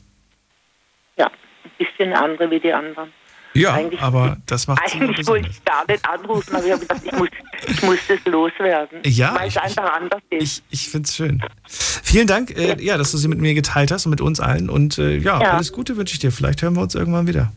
Ja, 1.16 1.26
ein 1.26 1.70
bisschen 1.78 2.12
andere 2.12 2.50
wie 2.50 2.60
die 2.60 2.72
anderen. 2.72 3.12
Ja, 3.54 3.74
Eigentlich- 3.74 4.00
aber 4.00 4.38
das 4.46 4.66
macht 4.66 4.80
Eigentlich 4.94 5.26
wollte 5.26 5.48
ich 5.50 5.62
gar 5.64 5.84
nicht 5.86 6.08
anrufen, 6.08 6.54
aber 6.56 6.64
ich 6.64 6.72
habe 6.72 6.80
gedacht, 6.80 7.00
ich 7.04 7.12
muss, 7.12 7.28
ich 7.68 7.82
muss 7.82 7.98
das 8.08 8.18
loswerden. 8.24 9.00
Ja, 9.04 9.34
weil 9.34 9.48
es 9.48 9.56
ich- 9.56 9.60
einfach 9.62 9.92
anders 9.92 10.20
ist. 10.30 10.62
Ich, 10.70 10.80
ich 10.84 10.88
finde 10.88 11.06
es 11.08 11.14
schön. 11.16 11.42
Vielen 11.68 12.26
Dank, 12.26 12.50
äh, 12.56 12.82
ja, 12.82 12.96
dass 12.96 13.10
du 13.12 13.18
sie 13.18 13.28
mit 13.28 13.38
mir 13.40 13.54
geteilt 13.54 13.90
hast 13.90 14.06
und 14.06 14.10
mit 14.10 14.20
uns 14.22 14.40
allen. 14.40 14.70
Und 14.70 14.98
äh, 14.98 15.16
ja, 15.18 15.40
Ja. 15.40 15.50
alles 15.52 15.72
Gute 15.72 15.96
wünsche 15.96 16.14
ich 16.14 16.20
dir. 16.20 16.32
Vielleicht 16.32 16.62
hören 16.62 16.74
wir 16.74 16.82
uns 16.82 16.94
irgendwann 16.94 17.26
wieder. 17.26 17.52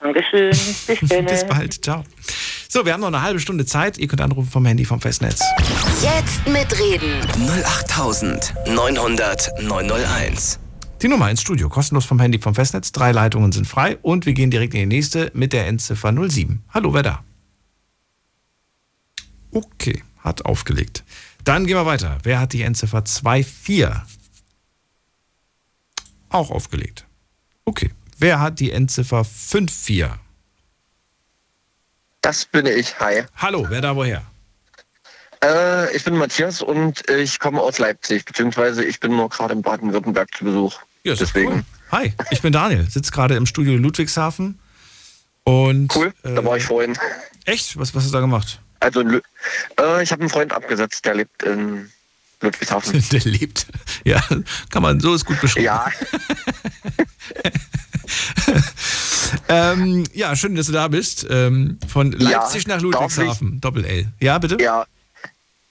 Dankeschön. 0.00 0.50
Bis 0.50 0.86
dann. 1.08 1.24
Bis 1.26 1.44
bald. 1.46 1.82
Ciao. 1.84 2.04
So, 2.68 2.84
wir 2.86 2.92
haben 2.92 3.00
noch 3.00 3.08
eine 3.08 3.22
halbe 3.22 3.40
Stunde 3.40 3.66
Zeit. 3.66 3.98
Ihr 3.98 4.06
könnt 4.06 4.20
anrufen 4.20 4.48
vom 4.50 4.64
Handy 4.66 4.84
vom 4.84 5.00
Festnetz. 5.00 5.40
Jetzt 6.02 6.46
mitreden. 6.46 7.26
08900 7.66 9.60
901. 9.62 10.60
Die 11.00 11.06
Nummer 11.06 11.30
ins 11.30 11.42
Studio, 11.42 11.68
kostenlos 11.68 12.06
vom 12.06 12.18
Handy 12.18 12.40
vom 12.40 12.56
Festnetz. 12.56 12.90
Drei 12.90 13.12
Leitungen 13.12 13.52
sind 13.52 13.68
frei 13.68 13.98
und 14.02 14.26
wir 14.26 14.32
gehen 14.32 14.50
direkt 14.50 14.74
in 14.74 14.80
die 14.80 14.96
nächste 14.96 15.30
mit 15.32 15.52
der 15.52 15.68
Endziffer 15.68 16.12
07. 16.12 16.64
Hallo, 16.74 16.92
wer 16.92 17.04
da? 17.04 17.24
Okay, 19.52 20.02
hat 20.18 20.44
aufgelegt. 20.44 21.04
Dann 21.44 21.68
gehen 21.68 21.76
wir 21.76 21.86
weiter. 21.86 22.18
Wer 22.24 22.40
hat 22.40 22.52
die 22.52 22.62
Endziffer 22.62 23.04
24? 23.06 23.86
Auch 26.30 26.50
aufgelegt. 26.50 27.06
Okay. 27.64 27.92
Wer 28.18 28.40
hat 28.40 28.58
die 28.58 28.72
Endziffer 28.72 29.24
54? 29.24 30.06
Das 32.22 32.44
bin 32.44 32.66
ich. 32.66 32.98
Hi. 32.98 33.22
Hallo, 33.36 33.64
wer 33.68 33.80
da 33.80 33.94
woher? 33.94 34.24
Äh, 35.44 35.94
ich 35.94 36.02
bin 36.02 36.16
Matthias 36.16 36.60
und 36.60 37.08
ich 37.08 37.38
komme 37.38 37.60
aus 37.60 37.78
Leipzig, 37.78 38.24
beziehungsweise 38.24 38.84
ich 38.84 38.98
bin 38.98 39.14
nur 39.14 39.28
gerade 39.28 39.54
in 39.54 39.62
Baden-Württemberg 39.62 40.34
zu 40.34 40.44
Besuch. 40.44 40.80
Ja, 41.08 41.14
Deswegen. 41.14 41.50
Cool. 41.50 41.64
Hi, 41.90 42.12
ich 42.30 42.42
bin 42.42 42.52
Daniel, 42.52 42.86
sitze 42.90 43.10
gerade 43.12 43.34
im 43.34 43.46
Studio 43.46 43.78
Ludwigshafen. 43.78 44.58
Und, 45.42 45.96
Cool, 45.96 46.12
da 46.22 46.44
war 46.44 46.58
ich 46.58 46.64
vorhin. 46.64 46.98
Echt? 47.46 47.78
Was, 47.78 47.94
was 47.94 48.02
hast 48.02 48.10
du 48.10 48.12
da 48.12 48.20
gemacht? 48.20 48.60
Also, 48.80 49.00
äh, 49.00 50.02
ich 50.02 50.12
habe 50.12 50.20
einen 50.20 50.28
Freund 50.28 50.52
abgesetzt, 50.52 51.06
der 51.06 51.14
lebt 51.14 51.44
in 51.44 51.88
Ludwigshafen. 52.42 53.02
Der 53.10 53.20
lebt. 53.20 53.66
Ja, 54.04 54.22
kann 54.68 54.82
man, 54.82 55.00
so 55.00 55.14
ist 55.14 55.24
gut 55.24 55.40
beschrieben. 55.40 55.64
Ja. 55.64 55.90
ähm, 59.48 60.04
ja, 60.12 60.36
schön, 60.36 60.54
dass 60.56 60.66
du 60.66 60.72
da 60.72 60.88
bist. 60.88 61.26
Ähm, 61.30 61.78
von 61.88 62.12
Leipzig 62.12 62.66
Ja, 62.66 62.74
nach 62.74 62.82
Ludwigshafen, 62.82 63.62
Doppel-L. 63.62 64.08
Ja, 64.20 64.38
bitte? 64.38 64.58
Ja. 64.62 64.84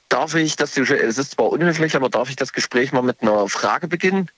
Darf 0.10 0.34
ich 0.34 0.56
das, 0.56 0.76
es 0.76 1.18
ist 1.20 1.32
zwar 1.34 1.50
unhöflich, 1.50 1.96
aber 1.96 2.10
darf 2.10 2.28
ich 2.32 2.36
das 2.36 2.54
Gespräch 2.54 2.92
mal 2.92 3.04
mit 3.04 3.22
einer 3.22 3.48
Frage 3.48 3.88
beginnen? 3.88 4.32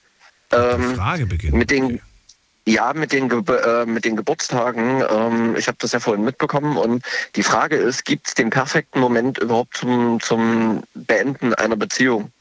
Ähm, 0.52 0.96
Frage 0.96 1.26
beginnen? 1.26 1.58
Mit 1.58 1.72
den, 1.72 2.02
ja, 2.66 2.94
mit 2.94 3.12
den, 3.12 3.30
Ge 3.30 3.42
äh, 3.48 3.86
mit 3.86 4.06
den 4.06 4.16
Geburtstagen. 4.16 5.04
Ähm, 5.10 5.56
ich 5.58 5.68
habe 5.68 5.78
das 5.80 5.92
ja 5.92 6.00
vorhin 6.00 6.24
mitbekommen 6.24 6.78
und 6.78 7.04
die 7.36 7.44
Frage 7.44 7.76
ist, 7.76 8.06
gibt 8.06 8.28
es 8.28 8.34
den 8.36 8.50
perfekten 8.50 9.00
Moment 9.00 9.38
überhaupt 9.38 9.78
zum, 9.78 10.20
zum 10.20 10.84
Beenden 10.94 11.54
einer 11.54 11.76
Beziehung? 11.76 12.32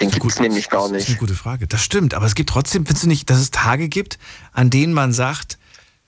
Den 0.00 0.10
gibt 0.10 0.26
es 0.26 0.40
nämlich 0.40 0.70
gar 0.70 0.82
Das 0.82 0.90
ist 0.90 0.96
nicht. 0.96 1.08
eine 1.10 1.18
gute 1.18 1.34
Frage. 1.34 1.66
Das 1.66 1.82
stimmt, 1.82 2.14
aber 2.14 2.26
es 2.26 2.34
gibt 2.34 2.50
trotzdem, 2.50 2.84
findest 2.84 3.04
du 3.04 3.08
nicht, 3.08 3.30
dass 3.30 3.38
es 3.38 3.50
Tage 3.50 3.88
gibt, 3.88 4.18
an 4.52 4.70
denen 4.70 4.92
man 4.92 5.12
sagt, 5.12 5.58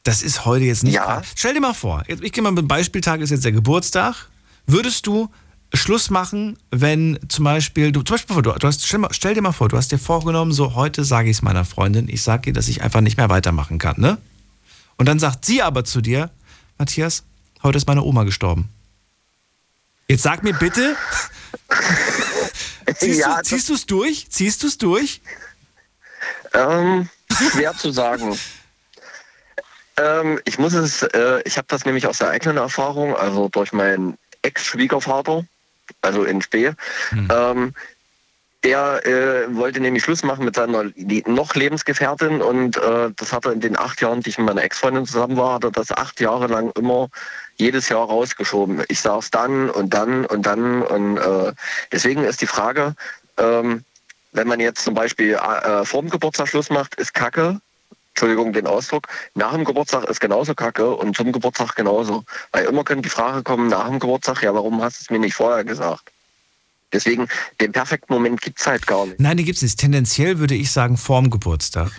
das 0.02 0.22
ist 0.22 0.44
heute 0.44 0.64
jetzt 0.64 0.84
nicht. 0.84 0.94
Ja. 0.94 1.22
Stell 1.34 1.54
dir 1.54 1.60
mal 1.60 1.74
vor, 1.74 2.04
ich 2.06 2.32
gehe 2.32 2.42
mal 2.42 2.50
mit 2.50 2.58
dem 2.58 2.68
Beispieltag, 2.68 3.20
ist 3.20 3.30
jetzt 3.30 3.44
der 3.44 3.52
Geburtstag. 3.52 4.28
Würdest 4.66 5.06
du 5.06 5.30
Schluss 5.74 6.10
machen, 6.10 6.58
wenn 6.70 7.18
zum 7.28 7.44
Beispiel, 7.44 7.92
du, 7.92 8.02
zum 8.02 8.14
Beispiel, 8.14 8.36
du, 8.42 8.52
du 8.52 8.66
hast, 8.66 8.86
stell, 8.86 9.00
stell 9.10 9.34
dir 9.34 9.42
mal 9.42 9.52
vor, 9.52 9.68
du 9.68 9.76
hast 9.76 9.92
dir 9.92 9.98
vorgenommen, 9.98 10.52
so 10.52 10.74
heute 10.74 11.04
sage 11.04 11.28
ich 11.28 11.38
es 11.38 11.42
meiner 11.42 11.64
Freundin, 11.64 12.08
ich 12.08 12.22
sage 12.22 12.50
ihr, 12.50 12.52
dass 12.52 12.68
ich 12.68 12.82
einfach 12.82 13.00
nicht 13.00 13.16
mehr 13.16 13.28
weitermachen 13.28 13.78
kann, 13.78 13.96
ne? 13.98 14.18
Und 14.96 15.06
dann 15.06 15.18
sagt 15.18 15.44
sie 15.44 15.62
aber 15.62 15.84
zu 15.84 16.00
dir, 16.00 16.30
Matthias, 16.78 17.24
heute 17.62 17.76
ist 17.76 17.86
meine 17.86 18.02
Oma 18.02 18.24
gestorben. 18.24 18.68
Jetzt 20.08 20.22
sag 20.22 20.42
mir 20.42 20.54
bitte, 20.54 20.96
ziehst 22.96 23.20
Ja, 23.20 23.42
du 23.42 23.74
es 23.74 23.86
durch? 23.86 24.30
Ziehst 24.30 24.62
du 24.62 24.68
es 24.68 24.78
durch? 24.78 25.20
Ähm, 26.54 27.08
schwer 27.52 27.74
zu 27.74 27.90
sagen. 27.90 28.38
Ähm, 29.98 30.40
ich 30.44 30.58
muss 30.58 30.74
es, 30.74 31.02
äh, 31.02 31.42
ich 31.44 31.56
habe 31.56 31.66
das 31.68 31.84
nämlich 31.84 32.06
aus 32.06 32.18
der 32.18 32.30
eigenen 32.30 32.58
Erfahrung, 32.58 33.16
also 33.16 33.48
durch 33.48 33.72
meinen 33.72 34.16
Ex-Schwiegervater, 34.42 35.44
also 36.02 36.24
in 36.24 36.42
Spee. 36.42 36.72
Ähm, 37.30 37.74
der 38.66 39.06
äh, 39.06 39.54
wollte 39.54 39.78
nämlich 39.78 40.02
Schluss 40.02 40.24
machen 40.24 40.44
mit 40.44 40.56
seiner 40.56 40.90
noch 41.26 41.54
Lebensgefährtin 41.54 42.42
und 42.42 42.76
äh, 42.76 43.10
das 43.14 43.32
hat 43.32 43.44
er 43.44 43.52
in 43.52 43.60
den 43.60 43.78
acht 43.78 44.00
Jahren, 44.00 44.22
die 44.22 44.30
ich 44.30 44.38
mit 44.38 44.46
meiner 44.48 44.64
Ex-Freundin 44.64 45.06
zusammen 45.06 45.36
war, 45.36 45.54
hat 45.54 45.64
er 45.64 45.70
das 45.70 45.92
acht 45.92 46.20
Jahre 46.20 46.48
lang 46.48 46.72
immer 46.72 47.08
jedes 47.58 47.88
Jahr 47.88 48.06
rausgeschoben. 48.06 48.82
Ich 48.88 49.00
sag's 49.00 49.30
dann 49.30 49.70
und 49.70 49.94
dann 49.94 50.26
und 50.26 50.42
dann 50.42 50.82
und 50.82 51.18
äh, 51.18 51.52
deswegen 51.92 52.24
ist 52.24 52.40
die 52.40 52.48
Frage, 52.48 52.96
ähm, 53.38 53.84
wenn 54.32 54.48
man 54.48 54.58
jetzt 54.58 54.82
zum 54.82 54.94
Beispiel 54.94 55.34
äh, 55.34 55.84
vor 55.84 56.02
dem 56.02 56.10
Geburtstag 56.10 56.48
Schluss 56.48 56.68
macht, 56.68 56.96
ist 56.96 57.14
Kacke. 57.14 57.60
Entschuldigung 58.16 58.54
den 58.54 58.66
Ausdruck. 58.66 59.08
Nach 59.34 59.52
dem 59.52 59.64
Geburtstag 59.64 60.04
ist 60.04 60.20
genauso 60.20 60.54
Kacke 60.54 60.88
und 60.88 61.14
zum 61.14 61.32
Geburtstag 61.32 61.76
genauso. 61.76 62.24
Weil 62.50 62.64
immer 62.64 62.82
könnte 62.82 63.02
die 63.02 63.10
Frage 63.10 63.42
kommen, 63.42 63.68
nach 63.68 63.88
dem 63.88 63.98
Geburtstag, 63.98 64.42
ja, 64.42 64.54
warum 64.54 64.80
hast 64.80 65.00
du 65.00 65.02
es 65.02 65.10
mir 65.10 65.18
nicht 65.18 65.34
vorher 65.34 65.64
gesagt? 65.64 66.10
Deswegen, 66.94 67.28
den 67.60 67.72
perfekten 67.72 68.14
Moment 68.14 68.40
gibt's 68.40 68.66
halt 68.66 68.86
gar 68.86 69.04
nicht. 69.04 69.20
Nein, 69.20 69.36
die 69.36 69.44
gibt 69.44 69.56
es 69.56 69.62
nicht. 69.62 69.78
Tendenziell 69.78 70.38
würde 70.38 70.54
ich 70.54 70.72
sagen 70.72 70.96
vorm 70.96 71.28
Geburtstag. 71.28 71.90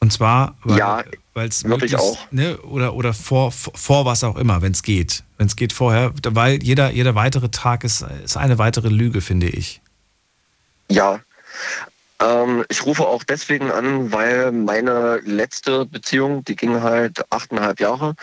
Und 0.00 0.12
zwar, 0.12 0.58
weil 0.64 0.78
Ja, 0.78 1.02
es 1.34 1.64
würde 1.64 1.86
ich 1.86 1.96
auch. 1.96 2.18
Ne, 2.30 2.58
oder, 2.58 2.92
oder 2.92 3.14
vor, 3.14 3.50
vor, 3.50 3.72
vor 3.74 4.04
was 4.04 4.24
auch 4.24 4.36
immer, 4.36 4.60
wenn 4.60 4.72
es 4.72 4.82
geht. 4.82 5.24
Wenn 5.38 5.46
es 5.46 5.56
geht 5.56 5.72
vorher, 5.72 6.12
weil 6.24 6.62
jeder, 6.62 6.90
jeder 6.90 7.14
weitere 7.14 7.48
Tag 7.48 7.84
ist, 7.84 8.04
ist 8.22 8.36
eine 8.36 8.58
weitere 8.58 8.90
Lüge, 8.90 9.22
finde 9.22 9.48
ich. 9.48 9.80
Ja. 10.90 11.20
Ähm, 12.20 12.64
ich 12.68 12.84
rufe 12.84 13.06
auch 13.06 13.22
deswegen 13.22 13.70
an, 13.70 14.10
weil 14.12 14.50
meine 14.52 15.18
letzte 15.24 15.84
Beziehung, 15.86 16.44
die 16.44 16.56
ging 16.56 16.82
halt 16.82 17.24
achteinhalb 17.32 17.78
Jahre 17.80 18.14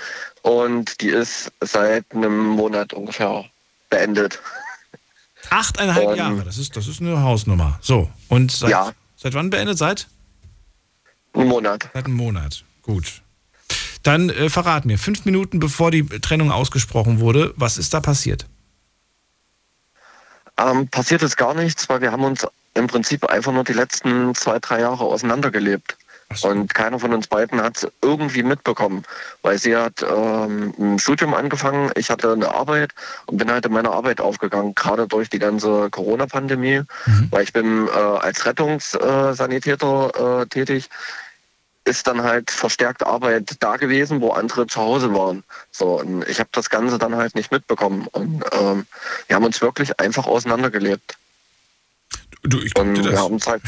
und 0.41 0.99
die 1.01 1.09
ist 1.09 1.51
seit 1.61 2.05
einem 2.13 2.45
Monat 2.45 2.93
ungefähr 2.93 3.45
beendet. 3.89 4.39
Achteinhalb 5.49 6.07
Und- 6.09 6.17
Jahre, 6.17 6.43
das 6.43 6.57
ist, 6.57 6.75
das 6.75 6.87
ist 6.87 6.99
eine 7.01 7.21
Hausnummer. 7.21 7.79
So, 7.81 8.09
und 8.27 8.51
seit, 8.51 8.71
Ja. 8.71 8.91
seit 9.15 9.33
wann 9.33 9.49
beendet? 9.49 9.77
Seit? 9.77 10.07
Einen 11.33 11.47
Monat. 11.47 11.89
Seit 11.93 12.05
einem 12.05 12.15
Monat. 12.15 12.63
Gut. 12.81 13.21
Dann 14.03 14.29
äh, 14.29 14.49
verrat 14.49 14.85
mir, 14.85 14.97
fünf 14.97 15.25
Minuten 15.25 15.59
bevor 15.59 15.89
die 15.91 16.03
Trennung 16.05 16.51
ausgesprochen 16.51 17.19
wurde, 17.19 17.53
was 17.55 17.77
ist 17.77 17.93
da 17.93 18.01
passiert? 18.01 18.45
Ähm, 20.57 20.87
passiert 20.87 21.21
ist 21.21 21.37
gar 21.37 21.53
nichts, 21.53 21.87
weil 21.89 22.01
wir 22.01 22.11
haben 22.11 22.23
uns 22.23 22.45
im 22.75 22.87
Prinzip 22.87 23.25
einfach 23.25 23.51
nur 23.51 23.63
die 23.63 23.73
letzten 23.73 24.35
zwei, 24.35 24.59
drei 24.59 24.81
Jahre 24.81 25.05
auseinandergelebt. 25.05 25.97
Und 26.41 26.73
keiner 26.73 26.99
von 26.99 27.13
uns 27.13 27.27
beiden 27.27 27.61
hat 27.61 27.77
es 27.77 27.87
irgendwie 28.01 28.43
mitbekommen, 28.43 29.03
weil 29.43 29.59
sie 29.59 29.75
hat 29.75 30.01
ähm, 30.01 30.73
ein 30.77 30.99
Studium 30.99 31.33
angefangen, 31.35 31.91
ich 31.95 32.09
hatte 32.09 32.33
eine 32.33 32.53
Arbeit 32.53 32.91
und 33.27 33.37
bin 33.37 33.51
halt 33.51 33.65
in 33.65 33.71
meiner 33.71 33.91
Arbeit 33.91 34.19
aufgegangen, 34.19 34.73
gerade 34.73 35.07
durch 35.07 35.29
die 35.29 35.39
ganze 35.39 35.89
Corona-Pandemie, 35.91 36.81
weil 37.29 37.43
ich 37.43 37.53
bin 37.53 37.87
äh, 37.87 37.91
als 37.91 38.45
Rettungssanitäter 38.45 40.41
äh, 40.41 40.45
tätig 40.47 40.89
ist 41.87 42.07
dann 42.07 42.23
halt 42.23 42.49
verstärkt 42.49 43.05
Arbeit 43.05 43.57
da 43.59 43.77
gewesen, 43.77 44.19
wo 44.19 44.31
andere 44.31 44.65
zu 44.65 44.81
Hause 44.81 45.13
waren. 45.13 45.43
So, 45.71 45.99
und 45.99 46.27
ich 46.27 46.39
habe 46.39 46.49
das 46.51 46.71
Ganze 46.71 46.97
dann 46.97 47.15
halt 47.15 47.35
nicht 47.35 47.51
mitbekommen. 47.51 48.07
Und 48.11 48.43
ähm, 48.53 48.87
wir 49.27 49.35
haben 49.35 49.45
uns 49.45 49.61
wirklich 49.61 49.99
einfach 49.99 50.25
auseinandergelebt. 50.25 51.15
Du, 52.47 52.61
ich 52.61 52.77
und 52.77 52.97
das. 52.97 53.05
wir 53.13 53.19
haben 53.19 53.35
es 53.35 53.47
halt, 53.47 53.61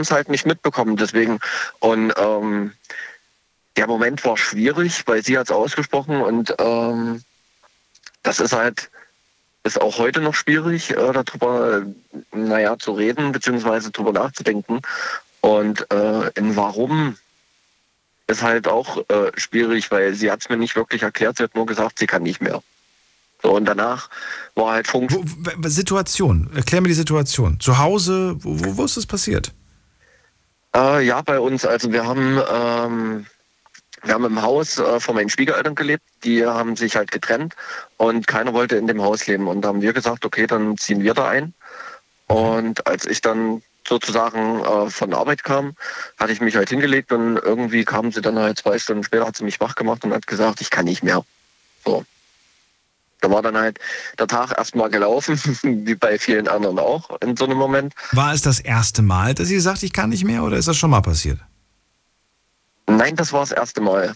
es 0.00 0.10
halt 0.10 0.28
nicht 0.28 0.46
mitbekommen. 0.46 0.96
Deswegen 0.96 1.38
und 1.78 2.12
ähm, 2.16 2.72
der 3.76 3.86
Moment 3.86 4.24
war 4.24 4.36
schwierig, 4.36 5.06
weil 5.06 5.24
sie 5.24 5.38
hat 5.38 5.46
es 5.46 5.52
ausgesprochen 5.52 6.20
und 6.20 6.54
ähm, 6.58 7.22
das 8.22 8.40
ist 8.40 8.52
halt 8.52 8.90
ist 9.62 9.80
auch 9.80 9.98
heute 9.98 10.20
noch 10.20 10.34
schwierig, 10.34 10.90
äh, 10.90 11.12
darüber 11.12 11.82
naja, 12.32 12.78
zu 12.78 12.92
reden 12.92 13.32
beziehungsweise 13.32 13.90
darüber 13.90 14.12
nachzudenken. 14.12 14.80
Und 15.40 15.90
äh, 15.90 16.30
in 16.34 16.56
warum 16.56 17.16
ist 18.26 18.42
halt 18.42 18.68
auch 18.68 18.98
äh, 19.08 19.32
schwierig, 19.36 19.90
weil 19.90 20.14
sie 20.14 20.30
hat 20.30 20.40
es 20.40 20.48
mir 20.48 20.56
nicht 20.56 20.76
wirklich 20.76 21.02
erklärt, 21.02 21.36
sie 21.36 21.42
hat 21.42 21.54
nur 21.54 21.66
gesagt, 21.66 21.98
sie 21.98 22.06
kann 22.06 22.22
nicht 22.22 22.40
mehr. 22.40 22.62
So, 23.42 23.56
und 23.56 23.64
danach 23.64 24.10
war 24.54 24.72
halt 24.72 24.86
Funk. 24.86 25.10
Wo, 25.12 25.68
Situation, 25.68 26.50
erklär 26.54 26.80
mir 26.80 26.88
die 26.88 26.94
Situation. 26.94 27.58
Zu 27.60 27.78
Hause, 27.78 28.36
wo, 28.40 28.60
wo, 28.60 28.76
wo 28.76 28.84
ist 28.84 28.96
das 28.96 29.06
passiert? 29.06 29.52
Äh, 30.74 31.04
ja, 31.06 31.22
bei 31.22 31.40
uns. 31.40 31.64
Also 31.64 31.92
wir 31.92 32.04
haben, 32.04 32.40
ähm, 32.52 33.26
wir 34.02 34.14
haben 34.14 34.24
im 34.24 34.42
Haus 34.42 34.78
äh, 34.78 35.00
von 35.00 35.14
meinen 35.14 35.30
Schwiegereltern 35.30 35.74
gelebt. 35.74 36.04
Die 36.24 36.44
haben 36.44 36.76
sich 36.76 36.96
halt 36.96 37.10
getrennt 37.10 37.54
und 37.96 38.26
keiner 38.26 38.52
wollte 38.52 38.76
in 38.76 38.86
dem 38.86 39.02
Haus 39.02 39.26
leben. 39.26 39.48
Und 39.48 39.62
da 39.62 39.68
haben 39.68 39.82
wir 39.82 39.92
gesagt, 39.92 40.24
okay, 40.24 40.46
dann 40.46 40.76
ziehen 40.76 41.02
wir 41.02 41.14
da 41.14 41.28
ein. 41.28 41.54
Und 42.26 42.86
als 42.86 43.06
ich 43.06 43.20
dann 43.20 43.62
sozusagen 43.88 44.60
äh, 44.60 44.90
von 44.90 45.12
Arbeit 45.14 45.42
kam, 45.42 45.74
hatte 46.18 46.32
ich 46.32 46.40
mich 46.40 46.54
halt 46.54 46.68
hingelegt 46.68 47.10
und 47.10 47.38
irgendwie 47.38 47.84
kam 47.84 48.12
sie 48.12 48.20
dann 48.20 48.38
halt 48.38 48.58
zwei 48.58 48.78
Stunden 48.78 49.02
später, 49.02 49.26
hat 49.26 49.36
sie 49.36 49.44
mich 49.44 49.58
wach 49.60 49.74
gemacht 49.74 50.04
und 50.04 50.12
hat 50.12 50.26
gesagt, 50.26 50.60
ich 50.60 50.70
kann 50.70 50.84
nicht 50.84 51.02
mehr. 51.02 51.24
So. 51.84 52.04
Da 53.20 53.30
war 53.30 53.42
dann 53.42 53.56
halt 53.56 53.78
der 54.18 54.26
Tag 54.26 54.56
erstmal 54.56 54.90
gelaufen, 54.90 55.38
wie 55.62 55.94
bei 55.94 56.18
vielen 56.18 56.48
anderen 56.48 56.78
auch 56.78 57.20
in 57.20 57.36
so 57.36 57.44
einem 57.44 57.58
Moment. 57.58 57.94
War 58.12 58.32
es 58.32 58.42
das 58.42 58.60
erste 58.60 59.02
Mal, 59.02 59.34
dass 59.34 59.48
sie 59.48 59.60
sagt, 59.60 59.82
ich 59.82 59.92
kann 59.92 60.10
nicht 60.10 60.24
mehr 60.24 60.42
oder 60.42 60.56
ist 60.56 60.68
das 60.68 60.76
schon 60.76 60.90
mal 60.90 61.02
passiert? 61.02 61.38
Nein, 62.86 63.16
das 63.16 63.32
war 63.32 63.40
das 63.40 63.52
erste 63.52 63.80
Mal. 63.80 64.14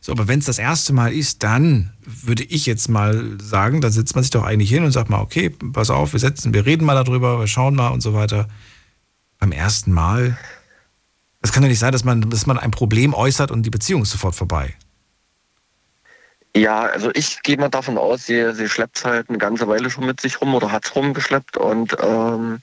So, 0.00 0.12
aber 0.12 0.28
wenn 0.28 0.38
es 0.38 0.46
das 0.46 0.58
erste 0.58 0.92
Mal 0.92 1.12
ist, 1.12 1.42
dann 1.42 1.92
würde 2.00 2.44
ich 2.44 2.66
jetzt 2.66 2.88
mal 2.88 3.36
sagen, 3.40 3.80
dann 3.80 3.92
setzt 3.92 4.14
man 4.14 4.24
sich 4.24 4.30
doch 4.30 4.44
eigentlich 4.44 4.70
hin 4.70 4.84
und 4.84 4.92
sagt 4.92 5.10
mal, 5.10 5.20
okay, 5.20 5.50
pass 5.50 5.90
auf, 5.90 6.12
wir 6.12 6.20
setzen, 6.20 6.54
wir 6.54 6.66
reden 6.66 6.84
mal 6.84 6.94
darüber, 6.94 7.38
wir 7.38 7.46
schauen 7.46 7.74
mal 7.74 7.88
und 7.88 8.00
so 8.00 8.14
weiter. 8.14 8.48
Beim 9.38 9.52
ersten 9.52 9.92
Mal, 9.92 10.38
es 11.42 11.52
kann 11.52 11.62
ja 11.62 11.68
nicht 11.68 11.78
sein, 11.78 11.92
dass 11.92 12.04
man, 12.04 12.22
dass 12.22 12.46
man 12.46 12.58
ein 12.58 12.70
Problem 12.70 13.14
äußert 13.14 13.50
und 13.50 13.64
die 13.64 13.70
Beziehung 13.70 14.02
ist 14.02 14.10
sofort 14.10 14.34
vorbei. 14.34 14.74
Ja, 16.56 16.80
also 16.80 17.10
ich 17.14 17.42
gehe 17.42 17.58
mal 17.58 17.68
davon 17.68 17.98
aus, 17.98 18.26
sie, 18.26 18.52
sie 18.54 18.68
schleppt 18.68 19.04
halt 19.04 19.28
eine 19.28 19.38
ganze 19.38 19.68
Weile 19.68 19.90
schon 19.90 20.06
mit 20.06 20.20
sich 20.20 20.40
rum 20.40 20.54
oder 20.54 20.72
hat 20.72 20.86
es 20.86 20.96
rumgeschleppt 20.96 21.56
und 21.56 21.96
ähm, 22.02 22.60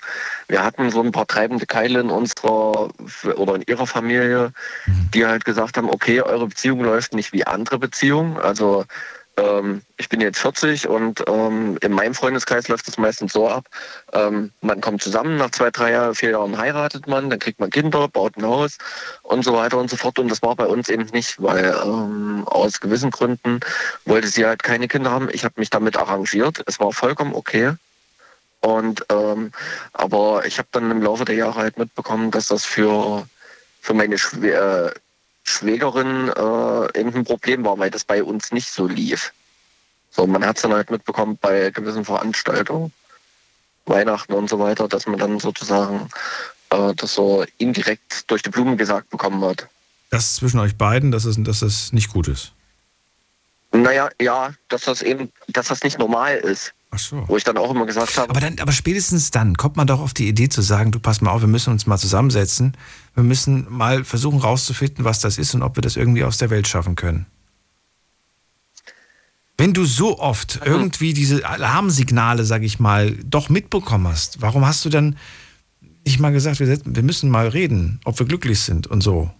wir 0.48 0.64
hatten 0.64 0.90
so 0.90 1.02
ein 1.02 1.12
paar 1.12 1.28
treibende 1.28 1.66
Keile 1.66 2.00
in 2.00 2.10
unserer 2.10 2.90
oder 3.38 3.56
in 3.56 3.62
ihrer 3.68 3.88
Familie, 3.88 4.52
die 5.14 5.26
halt 5.26 5.46
gesagt 5.46 5.78
haben, 5.78 5.90
okay, 5.90 6.22
eure 6.22 6.48
Beziehung 6.48 6.84
läuft 6.84 7.14
nicht 7.14 7.32
wie 7.32 7.46
andere 7.46 7.78
Beziehungen. 7.80 8.38
Also 8.38 8.86
ähm, 9.38 9.82
ich 9.98 10.10
bin 10.10 10.22
jetzt 10.22 10.40
40 10.40 10.88
und 10.88 11.24
ähm, 11.28 11.78
in 11.82 11.92
meinem 11.92 12.14
Freundeskreis 12.14 12.68
läuft 12.68 12.88
es 12.88 12.98
meistens 12.98 13.34
so 13.34 13.50
ab, 13.50 13.68
ähm, 14.14 14.52
man 14.62 14.82
kommt 14.82 15.02
zusammen, 15.02 15.38
nach 15.38 15.52
zwei, 15.52 15.72
drei 15.72 15.92
Jahren, 15.92 16.16
vier 16.16 16.32
Jahren 16.32 16.58
heiratet 16.58 17.08
man, 17.08 17.30
dann 17.30 17.40
kriegt 17.40 17.60
man 17.60 17.70
Kinder, 17.70 18.08
baut 18.08 18.38
ein 18.38 18.46
Haus 18.46 18.78
und 19.24 19.44
so 19.44 19.54
weiter 19.54 19.78
und 19.78 19.90
so 19.90 19.98
fort. 19.98 20.20
Und 20.20 20.30
das 20.30 20.42
war 20.42 20.56
bei 20.56 20.66
uns 20.66 20.90
eben 20.90 21.06
nicht, 21.12 21.42
weil 21.42 21.76
ähm, 21.84 22.44
aus 22.48 22.80
gewissen 22.80 23.12
Gründen 23.12 23.60
wollte 24.06 24.28
sie 24.28 24.46
halt 24.46 24.64
keine 24.64 24.88
Kinder 24.88 25.12
haben. 25.12 25.30
Ich 25.32 25.44
habe 25.44 25.56
mich 25.58 25.70
damit 25.70 25.98
arrangiert. 25.98 26.64
Es 26.66 26.80
war 26.80 26.92
vollkommen 26.92 27.34
okay. 27.34 27.74
Und 28.62 29.06
ähm, 29.12 29.52
aber 29.94 30.46
ich 30.46 30.58
habe 30.58 30.70
dann 30.72 30.90
im 30.90 31.02
Laufe 31.02 31.26
der 31.26 31.36
Jahre 31.36 31.60
halt 31.60 31.78
mitbekommen, 31.78 32.32
dass 32.32 32.48
das 32.48 32.66
für 32.66 33.28
für 33.82 33.94
meine 33.94 34.18
Schw 34.18 34.90
Schwägerin 35.46 36.30
äh, 36.30 37.00
eben 37.00 37.14
ein 37.14 37.24
Problem 37.24 37.64
war, 37.64 37.78
weil 37.78 37.92
das 37.92 38.04
bei 38.04 38.24
uns 38.24 38.52
nicht 38.52 38.70
so 38.70 38.88
lief. 38.88 39.32
So, 40.12 40.26
man 40.26 40.46
hat 40.46 40.58
es 40.58 40.64
dann 40.64 40.74
halt 40.74 40.90
mitbekommen 40.90 41.38
bei 41.40 41.70
gewissen 41.72 42.06
Veranstaltungen, 42.06 42.92
Weihnachten 43.86 44.34
und 44.34 44.50
so 44.50 44.60
weiter, 44.60 44.88
dass 44.88 45.06
man 45.08 45.20
dann 45.20 45.40
sozusagen 45.40 46.10
äh, 46.72 46.94
das 46.96 47.14
so 47.14 47.46
indirekt 47.58 48.30
durch 48.32 48.42
die 48.42 48.50
Blumen 48.50 48.78
gesagt 48.78 49.10
bekommen 49.10 49.44
hat. 49.44 49.68
Das 50.10 50.36
zwischen 50.36 50.60
euch 50.60 50.78
beiden, 50.78 51.12
dass 51.12 51.26
es, 51.26 51.36
dass 51.40 51.62
es 51.62 51.94
nicht 51.94 52.12
gut 52.12 52.28
ist. 52.28 52.54
Naja, 53.72 54.10
ja, 54.22 54.54
dass 54.70 54.84
das 54.84 55.02
eben, 55.02 55.32
dass 55.50 55.68
das 55.68 55.84
nicht 55.84 56.00
normal 56.00 56.38
ist. 56.38 56.74
Ach 56.96 57.00
so. 57.00 57.24
Wo 57.28 57.36
ich 57.36 57.44
dann 57.44 57.58
auch 57.58 57.72
immer 57.72 57.86
gesagt 57.86 58.18
habe. 58.18 58.30
Aber, 58.30 58.40
dann, 58.40 58.58
aber 58.60 58.72
spätestens 58.72 59.30
dann 59.30 59.58
kommt 59.58 59.76
man 59.76 59.86
doch 59.86 60.00
auf 60.00 60.14
die 60.14 60.28
Idee 60.28 60.48
zu 60.48 60.62
sagen, 60.62 60.92
du 60.92 61.00
pass 61.00 61.20
mal 61.20 61.32
auf, 61.32 61.42
wir 61.42 61.48
müssen 61.48 61.72
uns 61.72 61.86
mal 61.86 61.98
zusammensetzen. 61.98 62.78
Wir 63.14 63.24
müssen 63.24 63.68
mal 63.70 64.06
versuchen 64.06 64.40
rauszufinden, 64.40 65.04
was 65.04 65.20
das 65.20 65.38
ist 65.38 65.54
und 65.56 65.62
ob 65.62 65.76
wir 65.76 65.82
das 65.82 65.98
irgendwie 65.98 66.24
aus 66.24 66.38
der 66.38 66.50
Welt 66.50 66.68
schaffen 66.68 66.96
können. 66.96 67.26
Wenn 69.58 69.74
du 69.74 69.86
so 69.86 70.20
oft 70.20 70.62
irgendwie 70.66 71.14
diese 71.14 71.48
Alarmsignale, 71.48 72.44
sag 72.44 72.64
ich 72.64 72.80
mal, 72.80 73.12
doch 73.26 73.50
mitbekommen 73.50 74.08
hast, 74.08 74.42
warum 74.42 74.66
hast 74.66 74.84
du 74.86 74.90
dann 74.90 75.18
nicht 76.06 76.20
mal 76.20 76.32
gesagt, 76.32 76.60
wir, 76.60 77.04
müssen 77.04 77.30
mal 77.30 77.48
reden, 77.48 78.00
ob 78.06 78.20
wir 78.20 78.26
glücklich 78.26 78.60
sind 78.62 78.88
und 78.88 79.02
so? 79.02 79.32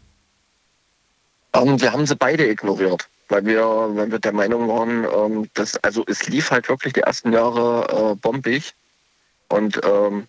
Ähm, 1.54 1.80
wir 1.80 1.92
haben 1.92 2.06
sie 2.06 2.16
beide 2.16 2.50
ignoriert, 2.50 3.08
weil 3.30 3.46
wir, 3.46 3.64
weil 3.64 4.12
wir 4.12 4.20
der 4.20 4.34
Meinung 4.34 4.68
waren, 4.68 5.06
ähm, 5.06 5.50
dass, 5.54 5.78
also 5.84 6.04
es 6.08 6.28
lief 6.28 6.52
halt 6.52 6.70
wirklich 6.70 6.94
die 6.94 7.02
ersten 7.02 7.34
Jahre 7.34 8.12
äh, 8.12 8.16
bombig 8.16 8.74
und 9.50 9.80
ähm, 9.84 10.28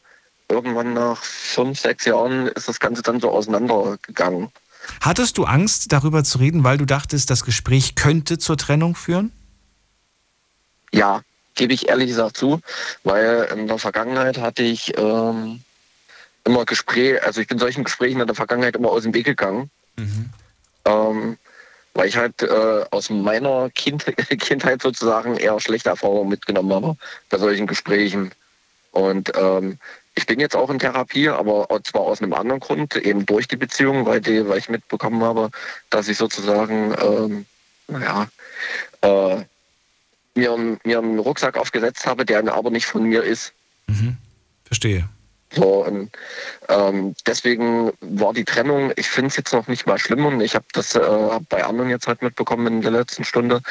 irgendwann 0.48 0.94
nach 0.94 1.22
fünf, 1.22 1.80
sechs 1.80 2.04
Jahren 2.04 2.48
ist 2.48 2.68
das 2.68 2.80
Ganze 2.80 3.02
dann 3.02 3.20
so 3.20 3.30
auseinandergegangen. 3.30 4.50
Hattest 5.00 5.36
du 5.38 5.44
Angst, 5.44 5.92
darüber 5.92 6.22
zu 6.24 6.38
reden, 6.38 6.64
weil 6.64 6.78
du 6.78 6.84
dachtest, 6.84 7.30
das 7.30 7.44
Gespräch 7.44 7.96
könnte 7.96 8.38
zur 8.38 8.56
Trennung 8.56 8.94
führen? 8.94 9.32
Ja, 10.92 11.22
gebe 11.54 11.72
ich 11.72 11.88
ehrlich 11.88 12.08
gesagt 12.08 12.36
zu, 12.36 12.60
weil 13.02 13.48
in 13.52 13.66
der 13.66 13.78
Vergangenheit 13.78 14.38
hatte 14.38 14.62
ich 14.62 14.96
ähm, 14.96 15.62
immer 16.44 16.64
Gespräche, 16.64 17.22
also 17.24 17.40
ich 17.40 17.48
bin 17.48 17.58
solchen 17.58 17.84
Gesprächen 17.84 18.20
in 18.20 18.26
der 18.26 18.36
Vergangenheit 18.36 18.76
immer 18.76 18.90
aus 18.90 19.02
dem 19.02 19.12
Weg 19.12 19.26
gegangen. 19.26 19.70
Ähm, 20.84 21.38
weil 21.96 22.08
ich 22.08 22.16
halt 22.16 22.42
äh, 22.42 22.84
aus 22.90 23.08
meiner 23.10 23.70
kind 23.70 24.04
Kindheit 24.38 24.82
sozusagen 24.82 25.36
eher 25.36 25.58
schlechte 25.60 25.88
Erfahrungen 25.88 26.28
mitgenommen 26.28 26.72
habe 26.72 26.96
bei 27.30 27.38
solchen 27.38 27.66
Gesprächen. 27.66 28.32
Und 28.92 29.32
ähm, 29.34 29.78
ich 30.14 30.26
bin 30.26 30.40
jetzt 30.40 30.56
auch 30.56 30.70
in 30.70 30.78
Therapie, 30.78 31.28
aber 31.28 31.68
zwar 31.84 32.02
aus 32.02 32.20
einem 32.20 32.34
anderen 32.34 32.60
Grund, 32.60 32.96
eben 32.96 33.24
durch 33.26 33.48
die 33.48 33.56
Beziehung, 33.56 34.06
weil, 34.06 34.20
die, 34.20 34.46
weil 34.46 34.58
ich 34.58 34.68
mitbekommen 34.68 35.22
habe, 35.22 35.50
dass 35.90 36.08
ich 36.08 36.16
sozusagen, 36.16 36.94
ähm, 37.02 37.46
naja, 37.88 38.28
äh, 39.00 39.44
mir, 40.34 40.78
mir 40.84 40.98
einen 40.98 41.18
Rucksack 41.18 41.56
aufgesetzt 41.56 42.06
habe, 42.06 42.24
der 42.24 42.38
aber 42.52 42.70
nicht 42.70 42.86
von 42.86 43.04
mir 43.04 43.22
ist. 43.22 43.52
Verstehe. 44.64 45.08
So, 45.56 45.86
und, 45.86 46.10
ähm, 46.68 47.14
deswegen 47.26 47.92
war 48.00 48.34
die 48.34 48.44
Trennung, 48.44 48.92
ich 48.96 49.08
finde 49.08 49.28
es 49.28 49.36
jetzt 49.36 49.52
noch 49.52 49.68
nicht 49.68 49.86
mal 49.86 49.98
schlimm 49.98 50.26
und 50.26 50.40
ich 50.42 50.54
habe 50.54 50.66
das 50.72 50.94
äh, 50.94 51.00
bei 51.48 51.64
anderen 51.64 51.88
jetzt 51.88 52.06
halt 52.06 52.20
mitbekommen 52.20 52.66
in 52.66 52.82
der 52.82 52.90
letzten 52.90 53.24
Stunde. 53.24 53.62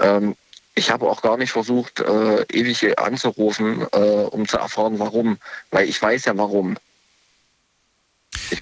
Ähm, 0.00 0.36
ich 0.74 0.90
habe 0.90 1.08
auch 1.08 1.20
gar 1.20 1.36
nicht 1.36 1.52
versucht, 1.52 2.00
äh, 2.00 2.42
ewig 2.50 2.98
anzurufen, 2.98 3.86
äh, 3.92 3.96
um 3.96 4.48
zu 4.48 4.56
erfahren, 4.56 4.98
warum. 4.98 5.38
Weil 5.70 5.88
ich 5.88 6.00
weiß 6.00 6.24
ja 6.24 6.36
warum. 6.36 6.76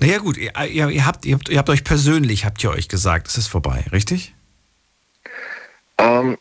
Naja 0.00 0.18
gut, 0.18 0.36
ihr, 0.36 0.52
ihr, 0.66 0.88
ihr, 0.88 1.06
habt, 1.06 1.24
ihr, 1.24 1.34
habt, 1.34 1.48
ihr 1.48 1.58
habt 1.58 1.70
euch 1.70 1.84
persönlich, 1.84 2.44
habt 2.44 2.62
ihr 2.64 2.70
euch 2.70 2.88
gesagt, 2.88 3.28
es 3.28 3.38
ist 3.38 3.46
vorbei, 3.46 3.84
richtig? 3.92 4.34
Ähm, 5.98 6.36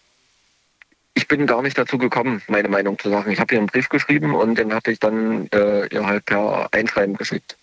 ich 1.14 1.28
bin 1.28 1.46
gar 1.48 1.62
nicht 1.62 1.78
dazu 1.78 1.98
gekommen, 1.98 2.42
meine 2.48 2.70
Meinung 2.70 2.98
zu 2.98 3.10
sagen. 3.10 3.32
Ich 3.32 3.40
habe 3.40 3.54
ihr 3.54 3.60
einen 3.60 3.68
Brief 3.68 3.90
geschrieben 3.90 4.34
und 4.34 4.56
den 4.56 4.74
hatte 4.74 4.92
ich 4.92 5.00
dann 5.00 5.48
äh, 5.54 5.88
ihr 5.88 6.06
halt 6.06 6.26
per 6.26 6.70
Einschreiben 6.72 7.16
geschickt. 7.18 7.58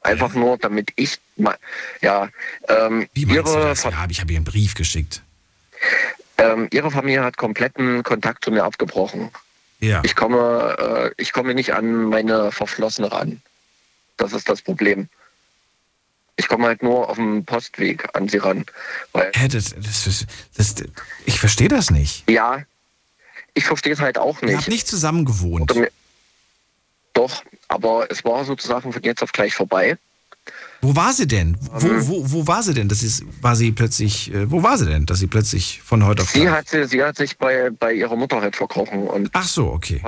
Einfach 0.00 0.34
nur, 0.34 0.58
damit 0.58 0.90
ich 0.96 1.18
mal, 1.36 1.56
ja, 2.00 2.28
ähm, 2.68 3.08
Wie 3.14 3.24
meinst 3.26 3.46
du 3.46 3.58
ihre, 3.58 3.68
das? 3.68 3.84
Ja, 3.84 4.06
ich 4.08 4.20
habe 4.20 4.32
ihr 4.32 4.38
einen 4.38 4.44
Brief 4.44 4.74
geschickt. 4.74 5.22
ähm, 6.38 6.68
ihre 6.72 6.90
Familie 6.90 7.22
hat 7.22 7.36
kompletten 7.36 8.02
Kontakt 8.02 8.44
zu 8.44 8.50
mir 8.50 8.64
abgebrochen. 8.64 9.30
Ja. 9.78 10.00
Ich 10.04 10.16
komme, 10.16 11.12
äh, 11.16 11.22
ich 11.22 11.32
komme 11.32 11.54
nicht 11.54 11.74
an 11.74 12.04
meine 12.04 12.50
Verflossene 12.50 13.12
ran. 13.12 13.42
Das 14.16 14.32
ist 14.32 14.48
das 14.48 14.60
Problem. 14.62 15.08
Ich 16.36 16.48
komme 16.48 16.66
halt 16.66 16.82
nur 16.82 17.08
auf 17.08 17.16
dem 17.16 17.44
Postweg 17.44 18.08
an 18.14 18.28
sie 18.28 18.38
ran. 18.38 18.64
Weil, 19.12 19.30
Hä, 19.34 19.48
das, 19.48 19.74
das, 19.76 20.04
das, 20.04 20.74
das, 20.74 20.88
ich 21.26 21.38
verstehe 21.38 21.68
das 21.68 21.90
nicht. 21.90 22.28
ja, 22.28 22.62
ich 23.54 23.64
verstehe 23.64 23.92
es 23.92 24.00
halt 24.00 24.18
auch 24.18 24.40
Ihr 24.42 24.48
nicht. 24.48 24.56
habt 24.58 24.68
nicht 24.68 24.86
zusammen 24.86 25.24
gewohnt. 25.24 25.72
Doch, 27.14 27.42
aber 27.68 28.10
es 28.10 28.24
war 28.24 28.44
sozusagen 28.44 28.92
von 28.92 29.02
jetzt 29.02 29.22
auf 29.22 29.32
gleich 29.32 29.54
vorbei. 29.54 29.96
Wo 30.80 30.96
war 30.96 31.12
sie 31.12 31.28
denn? 31.28 31.56
Wo, 31.60 31.86
Ähm. 31.88 32.08
wo, 32.08 32.32
wo 32.32 32.46
war 32.46 32.62
sie 32.62 32.74
denn? 32.74 32.88
Das 32.88 33.02
ist, 33.02 33.22
war 33.40 33.54
sie 33.54 33.70
plötzlich, 33.70 34.32
äh, 34.34 34.50
wo 34.50 34.62
war 34.62 34.76
sie 34.78 34.86
denn, 34.86 35.06
dass 35.06 35.20
sie 35.20 35.28
plötzlich 35.28 35.80
von 35.82 36.04
heute 36.04 36.22
auf 36.22 36.30
Sie 36.30 36.48
hat, 36.50 36.68
sie, 36.68 36.84
sie 36.86 37.02
hat 37.04 37.16
sich 37.16 37.38
bei, 37.38 37.70
bei 37.70 37.92
ihrer 37.92 38.16
Mutter 38.16 38.40
halt 38.40 38.56
verkrochen 38.56 39.06
und 39.06 39.30
Ach 39.32 39.46
so, 39.46 39.66
okay. 39.68 40.00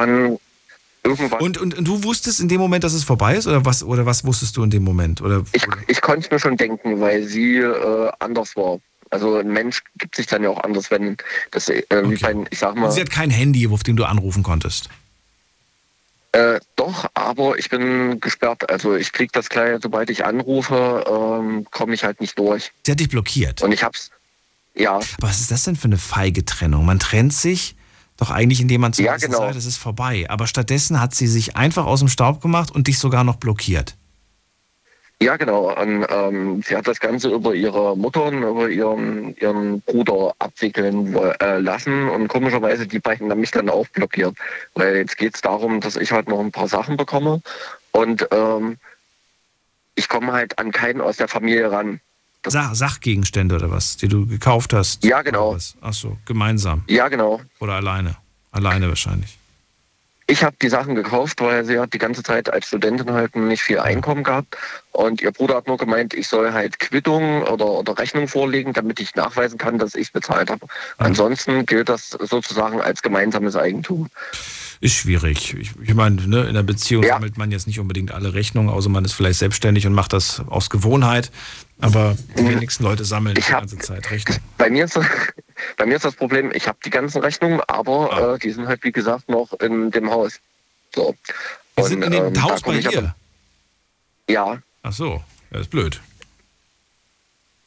irgendwann. 1.05 1.41
Und, 1.41 1.59
und, 1.59 1.75
und 1.79 1.87
du 1.87 2.03
wusstest 2.03 2.41
in 2.41 2.49
dem 2.49 2.61
Moment, 2.61 2.83
dass 2.83 2.95
es 2.95 3.05
vorbei 3.05 3.37
ist? 3.37 3.47
Oder 3.47 3.65
was, 3.65 3.85
oder 3.85 4.07
was 4.07 4.25
wusstest 4.25 4.57
du 4.57 4.65
in 4.65 4.71
dem 4.71 4.83
Moment? 4.83 5.21
Oder, 5.21 5.45
ich, 5.53 5.65
ich 5.87 6.01
konnte 6.01 6.25
es 6.27 6.31
mir 6.33 6.41
schon 6.41 6.57
denken, 6.57 6.99
weil 7.01 7.23
sie 7.25 7.59
äh, 7.59 8.11
anders 8.19 8.57
war. 8.57 8.79
Also 9.11 9.37
ein 9.37 9.49
Mensch 9.49 9.83
gibt 9.99 10.17
sich 10.17 10.27
dann 10.27 10.43
ja 10.43 10.51
auch 10.51 10.63
anders, 10.63 10.91
wenn 10.91 11.17
das, 11.51 11.69
äh, 11.69 11.83
wie 11.91 12.17
bei, 12.17 12.35
ich 12.51 12.59
sag 12.59 12.77
mal, 12.77 12.91
sie 12.91 13.01
hat 13.01 13.11
kein 13.11 13.31
Handy, 13.31 13.67
auf 13.69 13.83
dem 13.83 13.97
du 13.97 14.05
anrufen 14.05 14.43
konntest. 14.43 14.89
Äh, 16.33 16.59
doch, 16.75 17.07
aber 17.15 17.59
ich 17.59 17.71
bin 17.71 18.19
gesperrt. 18.21 18.69
Also 18.69 18.97
ich 18.97 19.13
krieg 19.13 19.33
das 19.33 19.49
gleich, 19.49 19.79
sobald 19.81 20.11
ich 20.11 20.25
anrufe, 20.25 21.05
ähm, 21.07 21.65
komme 21.71 21.95
ich 21.95 22.03
halt 22.03 22.21
nicht 22.21 22.37
durch. 22.39 22.73
Sie 22.85 22.91
hat 22.91 22.99
dich 22.99 23.09
blockiert. 23.09 23.63
Und 23.63 23.71
ich 23.71 23.85
hab's, 23.85 24.11
ja, 24.75 24.95
Aber 24.97 25.05
was 25.21 25.39
ist 25.41 25.53
das 25.53 25.63
denn 25.63 25.77
für 25.77 25.85
eine 25.85 25.99
feige 25.99 26.45
Trennung? 26.45 26.85
Man 26.87 26.99
trennt 26.99 27.33
sich 27.33 27.77
doch 28.17 28.31
eigentlich, 28.31 28.61
indem 28.61 28.81
man 28.81 28.93
Ja, 28.93 28.97
zuerst 29.17 29.25
genau. 29.27 29.39
sagt, 29.39 29.57
es 29.57 29.65
ist 29.65 29.77
vorbei. 29.77 30.27
Aber 30.29 30.49
stattdessen 30.49 31.01
hat 31.01 31.15
sie 31.15 31.29
sich 31.29 31.57
einfach 31.57 31.87
aus 31.87 32.01
dem 32.01 32.09
Staub 32.09 32.41
gemacht 32.41 32.73
und 32.73 32.89
dich 32.89 32.99
sogar 32.99 33.23
noch 33.23 33.37
blockiert. 33.37 33.95
Ja, 35.25 35.39
genau. 35.39 35.75
Und, 35.75 36.07
ähm, 36.11 36.63
sie 36.63 36.77
hat 36.77 36.87
das 36.87 37.01
Ganze 37.01 37.31
über 37.31 37.55
ihre 37.55 37.97
Mutter 37.97 38.25
und 38.25 38.43
über 38.43 38.69
ihren, 38.69 39.35
ihren 39.39 39.81
Bruder 39.81 40.35
abwickeln 40.39 41.17
äh, 41.41 41.61
lassen. 41.61 42.11
Und 42.11 42.29
komischerweise, 42.29 42.87
die 42.87 42.99
beiden 42.99 43.31
haben 43.31 43.41
mich 43.41 43.51
dann 43.51 43.71
auch 43.71 43.89
blockiert. 43.89 44.37
Weil 44.75 44.97
jetzt 44.97 45.17
geht 45.17 45.35
es 45.35 45.41
darum, 45.41 45.81
dass 45.81 45.97
ich 45.97 46.13
halt 46.13 46.29
noch 46.29 46.41
ein 46.41 46.53
paar 46.53 46.69
Sachen 46.69 46.99
bekomme. 46.99 47.41
Und 47.93 48.29
ähm, 48.33 48.77
ich 49.95 50.11
komme 50.11 50.33
halt 50.33 50.59
an 50.59 50.73
keinen 50.73 51.01
aus 51.01 51.17
der 51.17 51.29
Familie 51.29 51.73
ran. 51.73 52.01
Sach 52.47 52.75
Sachgegenstände 52.75 53.55
oder 53.55 53.71
was, 53.71 53.97
die 53.97 54.09
du 54.09 54.27
gekauft 54.27 54.75
hast? 54.75 55.05
Ja, 55.05 55.23
genau. 55.23 55.57
Ach 55.81 55.95
so, 55.95 56.19
gemeinsam. 56.27 56.85
Ja, 56.87 57.09
genau. 57.09 57.41
Oder 57.61 57.75
alleine? 57.75 58.17
Alleine 58.53 58.89
wahrscheinlich. 58.89 59.39
Ich 60.27 60.43
habe 60.43 60.57
die 60.61 60.69
Sachen 60.69 60.95
gekauft, 60.95 61.41
weil 61.43 61.65
sie 61.65 61.79
hat 61.79 61.93
die 61.93 61.99
ganze 61.99 62.23
Zeit 62.23 62.51
als 62.51 62.67
Studentin 62.67 63.13
halt 63.13 63.37
nicht 63.37 63.63
viel 63.63 63.79
Einkommen 63.79 64.25
gehabt. 64.25 64.57
Und 64.93 65.21
ihr 65.21 65.33
Bruder 65.33 65.57
hat 65.57 65.67
nur 65.67 65.77
gemeint, 65.77 66.15
ich 66.15 66.29
soll 66.29 66.53
halt 66.53 66.79
Quittung 66.79 67.43
oder, 67.43 67.67
oder 67.67 67.99
Rechnung 67.99 68.29
vorlegen, 68.29 68.73
damit 68.73 69.01
ich 69.01 69.15
nachweisen 69.17 69.59
kann, 69.59 69.79
dass 69.79 69.95
ich 69.95 70.13
bezahlt 70.13 70.51
habe. 70.51 70.67
Ansonsten 70.99 71.67
gilt 71.67 71.89
das 71.89 72.11
sozusagen 72.11 72.81
als 72.81 73.03
gemeinsames 73.03 73.57
Eigentum. 73.57 74.09
Ist 74.81 74.95
schwierig. 74.95 75.55
Ich, 75.59 75.73
ich 75.83 75.95
meine, 75.95 76.27
ne, 76.27 76.43
in 76.43 76.49
einer 76.49 76.63
Beziehung 76.63 77.03
ja. 77.03 77.15
sammelt 77.15 77.37
man 77.39 77.51
jetzt 77.51 77.67
nicht 77.67 77.81
unbedingt 77.81 78.13
alle 78.13 78.35
Rechnungen, 78.35 78.71
außer 78.71 78.89
man 78.89 79.05
ist 79.05 79.13
vielleicht 79.13 79.39
selbstständig 79.39 79.87
und 79.87 79.95
macht 79.95 80.13
das 80.13 80.43
aus 80.49 80.71
Gewohnheit. 80.71 81.31
Aber 81.85 82.17
die 82.39 82.43
mhm. 82.43 82.49
wenigsten 82.49 82.83
Leute 82.83 83.05
sammeln 83.05 83.37
ich 83.37 83.45
die 83.45 83.53
ganze 83.53 83.77
Zeit 83.77 84.11
Rechnungen. 84.11 84.41
Bei 84.57 84.71
mir 84.71 84.87
ist, 84.87 84.99
bei 85.77 85.85
mir 85.85 85.97
ist 85.97 86.05
das 86.05 86.15
Problem, 86.15 86.51
ich 86.55 86.67
habe 86.67 86.79
die 86.83 86.89
ganzen 86.89 87.21
Rechnungen, 87.21 87.61
aber 87.69 88.11
ah. 88.11 88.35
äh, 88.35 88.39
die 88.39 88.51
sind 88.53 88.67
halt, 88.67 88.83
wie 88.85 88.93
gesagt, 88.93 89.29
noch 89.29 89.53
in 89.61 89.91
dem 89.91 90.11
Haus. 90.11 90.41
So. 90.95 91.15
Die 91.77 91.83
und, 91.83 91.89
sind 91.89 92.03
in 92.03 92.13
dem 92.13 92.27
ähm, 92.35 92.43
Haus 92.43 92.63
bei 92.63 92.79
dir? 92.79 93.15
Ja. 94.31 94.63
Ach 94.83 94.93
so, 94.95 95.23
das 95.51 95.63
ist 95.63 95.71
blöd. 95.71 96.01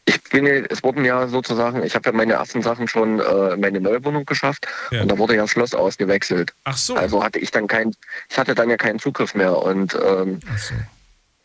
Ich 0.05 0.23
bin, 0.23 0.47
es 0.47 0.83
wurden 0.83 1.05
ja 1.05 1.27
sozusagen, 1.27 1.83
ich 1.83 1.93
habe 1.93 2.09
ja 2.09 2.15
meine 2.15 2.33
ersten 2.33 2.63
Sachen 2.63 2.87
schon 2.87 3.19
äh, 3.19 3.53
in 3.53 3.59
meine 3.59 3.79
neue 3.79 4.03
Wohnung 4.03 4.25
geschafft 4.25 4.65
ja. 4.89 5.03
und 5.03 5.11
da 5.11 5.17
wurde 5.19 5.35
ja 5.35 5.47
Schloss 5.47 5.75
ausgewechselt. 5.75 6.53
Ach 6.63 6.77
so. 6.77 6.95
Also 6.95 7.23
hatte 7.23 7.37
ich 7.37 7.51
dann 7.51 7.67
kein, 7.67 7.93
ich 8.29 8.37
hatte 8.39 8.55
dann 8.55 8.69
ja 8.71 8.77
keinen 8.77 8.97
Zugriff 8.97 9.35
mehr 9.35 9.55
und 9.61 9.93
ähm, 9.93 10.39
Ach 10.49 10.57
so. 10.57 10.73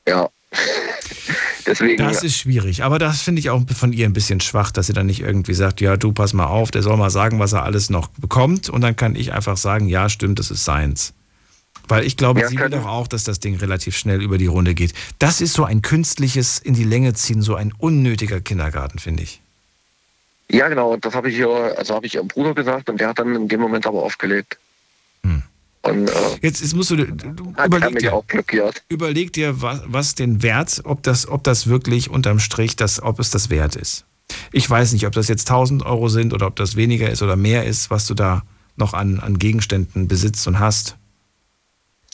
ja. 0.07 0.31
Deswegen, 1.67 1.97
das 1.97 2.23
ist 2.23 2.37
schwierig, 2.37 2.85
aber 2.85 2.99
das 2.99 3.23
finde 3.23 3.41
ich 3.41 3.51
auch 3.51 3.63
von 3.77 3.93
ihr 3.93 4.07
ein 4.07 4.13
bisschen 4.13 4.41
schwach, 4.41 4.71
dass 4.71 4.87
sie 4.87 4.93
dann 4.93 5.07
nicht 5.07 5.21
irgendwie 5.21 5.55
sagt, 5.55 5.81
ja, 5.81 5.97
du 5.97 6.13
pass 6.13 6.33
mal 6.33 6.47
auf, 6.47 6.71
der 6.71 6.83
soll 6.83 6.97
mal 6.97 7.11
sagen, 7.11 7.39
was 7.39 7.53
er 7.53 7.63
alles 7.65 7.91
noch 7.91 8.09
bekommt 8.09 8.69
und 8.69 8.81
dann 8.81 8.97
kann 8.97 9.15
ich 9.17 9.33
einfach 9.33 9.57
sagen, 9.57 9.89
ja, 9.89 10.09
stimmt, 10.09 10.39
das 10.39 10.51
ist 10.51 10.65
seins. 10.65 11.15
Weil 11.89 12.05
ich 12.05 12.17
glaube, 12.17 12.41
ja, 12.41 12.49
sie 12.49 12.59
will 12.59 12.71
doch 12.71 12.87
auch, 12.87 13.09
dass 13.09 13.25
das 13.25 13.41
Ding 13.41 13.57
relativ 13.57 13.97
schnell 13.97 14.23
über 14.23 14.39
die 14.39 14.47
Runde 14.47 14.75
geht. 14.75 14.95
Das 15.19 15.41
ist 15.41 15.53
so 15.53 15.65
ein 15.65 15.83
künstliches 15.83 16.59
in 16.59 16.75
die 16.75 16.85
Länge 16.85 17.13
ziehen, 17.15 17.43
so 17.43 17.55
ein 17.55 17.73
unnötiger 17.77 18.41
Kindergarten, 18.41 18.99
finde 18.99 19.25
ich. 19.25 19.41
Ja, 20.51 20.69
genau, 20.69 20.97
das 20.97 21.15
habe 21.15 21.31
ich 21.31 21.45
also 21.45 21.95
habe 21.95 22.07
ich 22.07 22.15
ihrem 22.15 22.29
Bruder 22.29 22.55
gesagt 22.55 22.89
und 22.89 23.01
der 23.01 23.09
hat 23.09 23.19
dann 23.19 23.35
in 23.35 23.49
dem 23.49 23.61
Moment 23.61 23.87
aber 23.87 24.03
aufgelegt. 24.03 24.59
Hm. 25.25 25.43
Und, 25.83 26.09
äh, 26.09 26.13
jetzt, 26.43 26.61
jetzt 26.61 26.75
musst 26.75 26.91
du, 26.91 26.97
du 26.97 27.55
überleg, 27.65 27.99
dir, 27.99 28.23
überleg 28.89 29.33
dir, 29.33 29.61
was, 29.63 29.83
was 29.87 30.15
den 30.15 30.43
Wert, 30.43 30.81
ob 30.85 31.03
das, 31.03 31.27
ob 31.27 31.43
das 31.43 31.67
wirklich 31.67 32.09
unterm 32.09 32.39
Strich, 32.39 32.77
das, 32.77 33.03
ob 33.03 33.19
es 33.19 33.31
das 33.31 33.51
wert 33.51 33.75
ist. 33.75 34.05
Ich 34.53 34.69
weiß 34.69 34.93
nicht, 34.93 35.07
ob 35.07 35.13
das 35.13 35.29
jetzt 35.29 35.51
1000 35.51 35.85
Euro 35.85 36.09
sind 36.09 36.33
oder 36.33 36.47
ob 36.47 36.57
das 36.57 36.77
weniger 36.77 37.11
ist 37.11 37.23
oder 37.23 37.37
mehr 37.37 37.65
ist, 37.65 37.91
was 37.91 38.07
du 38.07 38.15
da 38.15 38.43
noch 38.77 38.95
an, 38.95 39.19
an 39.21 39.39
Gegenständen 39.39 40.09
besitzt 40.09 40.47
und 40.47 40.59
hast. 40.59 40.97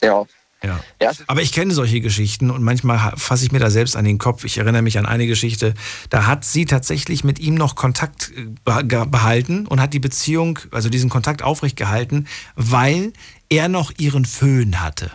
Ja. 0.01 0.25
Ja. 0.61 0.79
ja. 1.01 1.11
Aber 1.27 1.41
ich 1.41 1.53
kenne 1.53 1.73
solche 1.73 2.01
Geschichten 2.01 2.51
und 2.51 2.63
manchmal 2.63 3.13
fasse 3.15 3.45
ich 3.45 3.51
mir 3.51 3.59
da 3.59 3.69
selbst 3.69 3.95
an 3.95 4.03
den 4.03 4.17
Kopf. 4.17 4.43
Ich 4.43 4.57
erinnere 4.57 4.81
mich 4.81 4.97
an 4.97 5.05
eine 5.05 5.25
Geschichte, 5.25 5.73
da 6.09 6.25
hat 6.25 6.43
sie 6.43 6.65
tatsächlich 6.65 7.23
mit 7.23 7.39
ihm 7.39 7.55
noch 7.55 7.75
Kontakt 7.75 8.31
äh, 8.35 9.05
behalten 9.05 9.67
und 9.67 9.79
hat 9.79 9.93
die 9.93 9.99
Beziehung, 9.99 10.59
also 10.71 10.89
diesen 10.89 11.09
Kontakt 11.09 11.43
aufrecht 11.43 11.77
gehalten, 11.77 12.27
weil 12.55 13.13
er 13.49 13.67
noch 13.67 13.91
ihren 13.97 14.25
Föhn 14.25 14.79
hatte. 14.79 15.11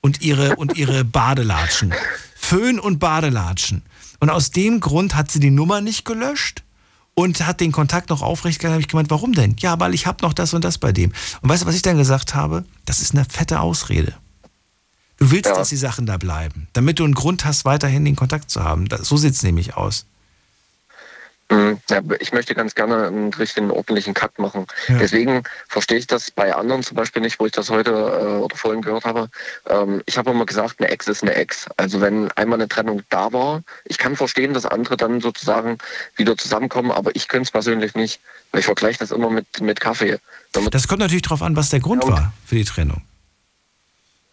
Und 0.00 0.22
ihre, 0.22 0.56
und 0.56 0.76
ihre 0.76 1.04
Badelatschen. 1.04 1.94
Föhn 2.36 2.78
und 2.78 2.98
Badelatschen. 2.98 3.82
Und 4.20 4.30
aus 4.30 4.50
dem 4.50 4.80
Grund 4.80 5.14
hat 5.14 5.30
sie 5.30 5.40
die 5.40 5.50
Nummer 5.50 5.80
nicht 5.80 6.04
gelöscht 6.04 6.62
und 7.14 7.46
hat 7.46 7.60
den 7.60 7.72
Kontakt 7.72 8.10
noch 8.10 8.22
aufrecht 8.22 8.58
gehalten. 8.58 8.74
habe 8.74 8.82
ich 8.82 8.88
gemeint, 8.88 9.10
warum 9.10 9.32
denn? 9.32 9.56
Ja, 9.58 9.78
weil 9.80 9.94
ich 9.94 10.06
habe 10.06 10.22
noch 10.22 10.32
das 10.32 10.54
und 10.54 10.64
das 10.64 10.78
bei 10.78 10.92
dem. 10.92 11.12
Und 11.40 11.48
weißt 11.48 11.62
du, 11.62 11.66
was 11.66 11.74
ich 11.74 11.82
dann 11.82 11.96
gesagt 11.96 12.34
habe? 12.34 12.64
Das 12.84 13.00
ist 13.00 13.14
eine 13.14 13.24
fette 13.24 13.60
Ausrede. 13.60 14.14
Du 15.18 15.30
willst, 15.30 15.46
ja. 15.46 15.54
dass 15.54 15.68
die 15.68 15.76
Sachen 15.76 16.06
da 16.06 16.16
bleiben, 16.16 16.68
damit 16.72 16.98
du 16.98 17.04
einen 17.04 17.14
Grund 17.14 17.44
hast, 17.44 17.64
weiterhin 17.64 18.04
den 18.04 18.16
Kontakt 18.16 18.50
zu 18.50 18.64
haben. 18.64 18.88
so 19.02 19.16
sieht 19.16 19.34
es 19.34 19.42
nämlich 19.42 19.76
aus. 19.76 20.06
Mhm. 21.52 21.78
Ja, 21.90 22.00
ich 22.20 22.32
möchte 22.32 22.54
ganz 22.54 22.74
gerne 22.74 23.06
einen 23.06 23.32
richtigen 23.34 23.70
ordentlichen 23.70 24.14
Cut 24.14 24.38
machen. 24.38 24.66
Ja. 24.88 24.98
Deswegen 24.98 25.42
verstehe 25.68 25.98
ich 25.98 26.06
das 26.06 26.30
bei 26.30 26.54
anderen 26.54 26.82
zum 26.82 26.96
Beispiel 26.96 27.20
nicht, 27.20 27.38
wo 27.38 27.46
ich 27.46 27.52
das 27.52 27.70
heute 27.70 27.90
äh, 27.90 28.42
oder 28.42 28.56
vorhin 28.56 28.82
gehört 28.82 29.04
habe. 29.04 29.28
Ähm, 29.68 30.02
ich 30.06 30.16
habe 30.16 30.30
immer 30.30 30.46
gesagt, 30.46 30.76
eine 30.78 30.88
Ex 30.88 31.08
ist 31.08 31.22
eine 31.22 31.34
Ex. 31.34 31.66
Also 31.76 32.00
wenn 32.00 32.30
einmal 32.32 32.58
eine 32.58 32.68
Trennung 32.68 33.02
da 33.10 33.32
war, 33.32 33.62
ich 33.84 33.98
kann 33.98 34.16
verstehen, 34.16 34.54
dass 34.54 34.64
andere 34.64 34.96
dann 34.96 35.20
sozusagen 35.20 35.78
wieder 36.16 36.36
zusammenkommen, 36.36 36.90
aber 36.90 37.14
ich 37.14 37.28
könnte 37.28 37.44
es 37.44 37.50
persönlich 37.50 37.94
nicht. 37.94 38.20
Ich 38.54 38.64
vergleiche 38.64 38.98
das 38.98 39.10
immer 39.10 39.30
mit, 39.30 39.60
mit 39.60 39.80
Kaffee. 39.80 40.18
Damit 40.52 40.74
das 40.74 40.88
kommt 40.88 41.00
natürlich 41.00 41.22
darauf 41.22 41.42
an, 41.42 41.56
was 41.56 41.70
der 41.70 41.80
Grund 41.80 42.06
war 42.06 42.32
für 42.46 42.54
die 42.54 42.64
Trennung. 42.64 43.02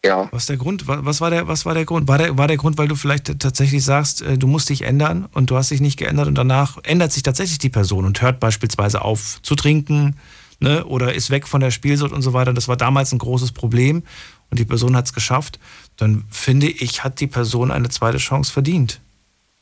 Ja. 0.03 0.29
Was 0.31 0.45
der 0.45 0.57
Grund? 0.57 0.87
Was 0.87 1.19
war 1.19 1.29
der, 1.29 1.47
was 1.47 1.65
war 1.65 1.73
der 1.73 1.83
Grund? 1.85 2.07
War 2.07 2.17
der, 2.17 2.37
war 2.37 2.47
der 2.47 2.55
Grund, 2.57 2.77
weil 2.77 2.87
du 2.87 2.95
vielleicht 2.95 3.39
tatsächlich 3.39 3.83
sagst, 3.83 4.21
äh, 4.21 4.37
du 4.37 4.47
musst 4.47 4.69
dich 4.69 4.83
ändern 4.83 5.27
und 5.33 5.49
du 5.49 5.57
hast 5.57 5.71
dich 5.71 5.81
nicht 5.81 5.97
geändert 5.97 6.27
und 6.27 6.35
danach 6.35 6.77
ändert 6.83 7.11
sich 7.11 7.23
tatsächlich 7.23 7.57
die 7.57 7.69
Person 7.69 8.05
und 8.05 8.21
hört 8.21 8.39
beispielsweise 8.39 9.01
auf 9.01 9.41
zu 9.41 9.55
trinken 9.55 10.15
ne, 10.59 10.85
oder 10.85 11.13
ist 11.13 11.29
weg 11.29 11.47
von 11.47 11.61
der 11.61 11.71
Spielsucht 11.71 12.13
und 12.13 12.21
so 12.21 12.33
weiter. 12.33 12.53
Das 12.53 12.67
war 12.67 12.77
damals 12.77 13.11
ein 13.11 13.19
großes 13.19 13.51
Problem 13.51 14.03
und 14.49 14.59
die 14.59 14.65
Person 14.65 14.95
hat 14.95 15.05
es 15.05 15.13
geschafft. 15.13 15.59
Dann 15.97 16.23
finde 16.29 16.67
ich, 16.67 17.03
hat 17.03 17.19
die 17.19 17.27
Person 17.27 17.71
eine 17.71 17.89
zweite 17.89 18.17
Chance 18.17 18.53
verdient. 18.53 19.01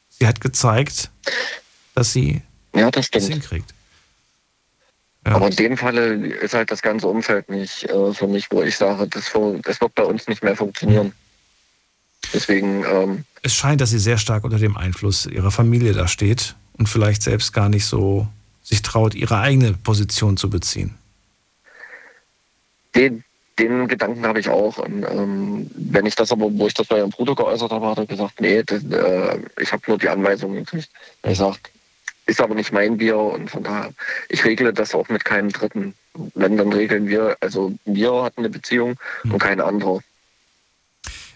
Sie 0.10 0.28
hat 0.28 0.42
gezeigt, 0.42 1.10
dass 1.96 2.14
sie 2.14 2.42
ja, 2.76 2.92
das 2.92 3.08
stimmt. 3.08 3.26
hinkriegt. 3.26 3.74
Ja. 5.28 5.36
Aber 5.36 5.48
in 5.48 5.56
dem 5.58 5.78
Falle 5.78 6.14
ist 6.16 6.54
halt 6.54 6.72
das 6.72 6.82
ganze 6.82 7.08
Umfeld 7.08 7.50
nicht 7.50 7.84
äh, 7.84 8.14
für 8.14 8.28
mich, 8.28 8.48
wo 8.50 8.62
ich 8.62 8.78
sage, 8.78 9.08
das, 9.08 9.34
das, 9.64 9.82
wird 9.82 9.94
bei 9.94 10.04
uns 10.04 10.28
nicht 10.30 10.42
mehr 10.42 10.56
funktionieren. 10.56 11.12
Deswegen. 12.34 12.86
Ähm, 12.86 13.26
es 13.42 13.54
scheint, 13.54 13.82
dass 13.82 13.90
sie 13.90 14.00
sehr 14.00 14.18
stark 14.18 14.46
unter 14.46 14.58
dem 14.58 14.78
Einfluss 14.78 15.26
ihrer 15.26 15.52
Familie 15.52 15.92
da 15.92 16.08
steht 16.08 16.56
und 16.78 16.88
vielleicht 16.88 17.24
selbst 17.24 17.52
gar 17.52 17.68
nicht 17.68 17.86
so 17.86 18.28
sich 18.64 18.82
traut, 18.82 19.16
ihre 19.16 19.40
eigene 19.40 19.74
Position 19.74 20.38
zu 20.38 20.50
beziehen. 20.50 20.96
Den, 22.96 23.26
den 23.60 23.90
Gedanken 23.90 24.26
habe 24.26 24.40
ich 24.40 24.48
auch. 24.48 24.78
Und, 24.78 25.04
ähm, 25.04 25.70
wenn 25.76 26.06
ich 26.06 26.16
das 26.16 26.32
aber, 26.32 26.48
wo 26.52 26.68
ich 26.68 26.74
das 26.74 26.88
bei 26.88 27.00
ihrem 27.00 27.10
Bruder 27.10 27.36
geäußert 27.36 27.72
habe, 27.72 27.88
hat 27.88 27.98
er 27.98 28.06
gesagt, 28.06 28.40
nee, 28.40 28.64
das, 28.64 28.82
äh, 28.84 29.40
ich 29.60 29.74
habe 29.74 29.84
nur 29.88 29.98
die 29.98 30.08
Anweisungen 30.08 30.64
gekriegt. 30.64 30.90
Er 31.22 31.36
sagt, 31.36 31.70
ist 32.28 32.42
aber 32.42 32.56
nicht 32.56 32.72
mein 32.72 32.98
Bier 32.98 33.18
und 33.18 33.50
von 33.50 33.64
daher, 33.64 33.92
ich 34.30 34.44
regle 34.46 34.74
das 34.74 34.94
auch 34.94 35.10
mit 35.10 35.26
keinem 35.26 35.52
Dritten. 35.52 35.94
Wenn, 36.36 36.58
dann 36.58 36.72
regeln 36.74 37.08
wir, 37.08 37.38
also 37.42 37.74
wir 37.86 38.24
hatten 38.24 38.42
eine 38.42 38.50
Beziehung 38.50 38.96
hm. 39.22 39.34
und 39.34 39.40
kein 39.40 39.62
anderer. 39.62 40.02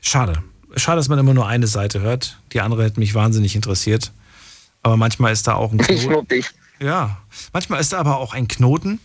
Schade. 0.01 0.43
Schade, 0.75 0.97
dass 0.97 1.09
man 1.09 1.19
immer 1.19 1.33
nur 1.33 1.47
eine 1.47 1.67
Seite 1.67 2.01
hört. 2.01 2.39
Die 2.53 2.61
andere 2.61 2.83
hätte 2.83 2.99
mich 2.99 3.13
wahnsinnig 3.13 3.55
interessiert. 3.55 4.11
Aber 4.83 4.97
manchmal 4.97 5.33
ist 5.33 5.47
da 5.47 5.55
auch 5.55 5.71
ein 5.71 5.77
Knoten. 5.77 5.93
Nicht 5.93 6.09
nur 6.09 6.23
dich. 6.23 6.49
Ja, 6.79 7.17
manchmal 7.53 7.79
ist 7.79 7.93
da 7.93 7.99
aber 7.99 8.17
auch 8.17 8.33
ein 8.33 8.47
Knoten, 8.47 8.99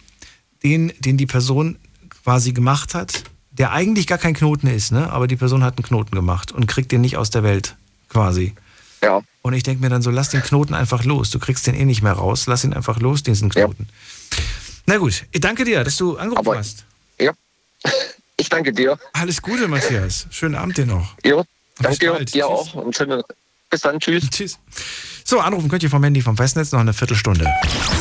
den, 0.63 0.93
den 1.01 1.17
die 1.17 1.27
Person 1.27 1.79
quasi 2.25 2.53
gemacht 2.53 2.95
hat, 2.95 3.25
der 3.51 3.73
eigentlich 3.73 4.07
gar 4.07 4.19
kein 4.19 4.35
Knoten 4.35 4.67
ist, 4.67 4.93
ne? 4.93 5.13
aber 5.13 5.27
die 5.27 5.37
Person 5.37 5.63
hat 5.63 5.77
einen 5.77 5.85
Knoten 5.85 6.15
gemacht 6.15 6.53
und 6.53 6.67
kriegt 6.67 6.91
den 6.93 7.03
nicht 7.03 7.17
aus 7.17 7.31
der 7.31 7.43
Welt, 7.43 7.77
quasi. 8.09 8.55
Ja. 9.03 9.21
Und 9.43 9.53
ich 9.53 9.63
denke 9.63 9.83
mir 9.83 9.91
dann 9.91 10.03
so, 10.03 10.11
lass 10.11 10.31
den 10.31 10.43
Knoten 10.43 10.75
einfach 10.75 11.05
los. 11.05 11.31
Du 11.31 11.39
kriegst 11.39 11.67
den 11.67 11.75
eh 11.75 11.85
nicht 11.85 12.03
mehr 12.03 12.15
raus. 12.15 12.47
Lass 12.47 12.65
ihn 12.65 12.73
einfach 12.73 12.99
los, 13.01 13.23
diesen 13.23 13.51
Knoten. 13.51 13.89
Ja. 13.89 14.39
Na 14.87 14.99
gut, 14.99 15.25
ich 15.33 15.41
danke 15.41 15.65
dir, 15.65 15.85
dass 15.85 15.97
du 15.97 16.17
angerufen 16.17 16.49
Aber, 16.49 16.59
hast. 16.59 16.85
Ja. 17.21 17.33
Ich 18.39 18.51
danke 18.51 18.71
dir. 18.71 18.99
Alles 19.15 19.41
Gute, 19.41 19.67
Matthias. 19.67 20.27
Schönen 20.29 20.57
Abend 20.57 20.77
dir 20.77 20.85
noch. 20.85 21.15
Ja, 21.25 21.43
danke 21.79 21.99
dir, 21.99 22.23
dir 22.23 22.47
auch. 22.47 22.75
Und 22.75 22.95
schöne, 22.95 23.25
bis 23.71 23.81
dann. 23.81 23.99
Tschüss. 23.99 24.29
Tschüss. 24.31 24.59
So, 25.25 25.41
anrufen 25.41 25.71
könnt 25.71 25.83
ihr 25.83 25.89
vom 25.89 26.05
Handy 26.05 26.21
vom 26.21 26.37
Festnetz 26.37 26.71
noch 26.71 26.81
eine 26.81 26.93
Viertelstunde. 26.93 27.51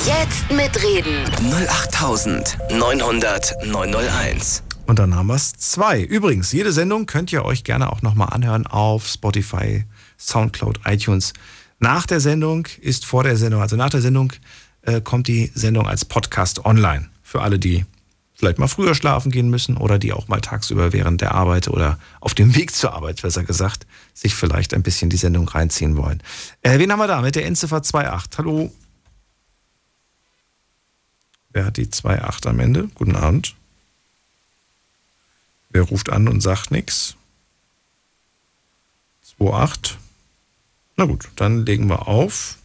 Jetzt 0.06 0.52
mitreden. 0.52 1.24
08900 1.70 3.56
901. 3.66 4.62
Und 4.88 5.00
dann 5.00 5.16
haben 5.16 5.28
wir 5.28 5.36
es 5.36 5.54
zwei. 5.54 6.02
Übrigens, 6.02 6.52
jede 6.52 6.72
Sendung 6.72 7.06
könnt 7.06 7.32
ihr 7.32 7.44
euch 7.44 7.64
gerne 7.64 7.92
auch 7.92 8.02
nochmal 8.02 8.30
anhören 8.32 8.68
auf 8.68 9.08
Spotify, 9.08 9.86
Soundcloud, 10.18 10.82
iTunes. 10.86 11.34
Nach 11.80 12.06
der 12.06 12.20
Sendung 12.20 12.68
ist 12.82 13.06
vor 13.06 13.24
der 13.24 13.38
Sendung, 13.38 13.62
also 13.62 13.76
nach 13.76 13.90
der 13.90 14.02
Sendung 14.02 14.34
äh, 14.84 15.02
kommt 15.02 15.28
die 15.28 15.52
Sendung 15.54 15.88
als 15.88 16.06
Podcast 16.06 16.66
online. 16.66 17.10
Für 17.24 17.42
alle, 17.42 17.60
die 17.60 17.86
vielleicht 18.34 18.60
mal 18.60 18.68
früher 18.68 18.96
schlafen 18.96 19.32
gehen 19.32 19.50
müssen 19.50 19.78
oder 19.78 19.98
die 19.98 20.14
auch 20.14 20.28
mal 20.28 20.42
tagsüber 20.42 20.94
während 20.94 21.22
der 21.22 21.34
Arbeit 21.34 21.68
oder 21.68 21.98
auf 22.20 22.34
dem 22.34 22.56
Weg 22.56 22.76
zur 22.76 22.94
Arbeit, 22.94 23.22
besser 23.22 23.44
gesagt, 23.44 23.88
sich 24.14 24.36
vielleicht 24.36 24.74
ein 24.74 24.84
bisschen 24.84 25.10
die 25.10 25.18
Sendung 25.18 25.48
reinziehen 25.48 25.98
wollen. 25.98 26.22
Äh, 26.62 26.80
wen 26.80 26.92
haben 26.92 27.00
wir 27.00 27.08
da 27.08 27.22
mit 27.22 27.36
der 27.36 27.46
Endziffer 27.46 27.78
28? 27.78 28.38
Hallo? 28.38 28.72
Wer 31.52 31.66
hat 31.66 31.78
die 31.78 31.88
28 31.88 32.48
am 32.48 32.60
Ende? 32.60 32.90
Guten 32.96 33.16
Abend. 33.16 33.56
Wer 35.70 35.84
ruft 35.84 36.10
an 36.10 36.28
und 36.28 36.42
sagt 36.42 36.72
nichts? 36.72 37.16
28. 39.40 40.05
Na 40.98 41.06
gut, 41.06 41.30
dann 41.36 41.66
legen 41.66 41.88
wir 41.88 42.08
auf. 42.08 42.58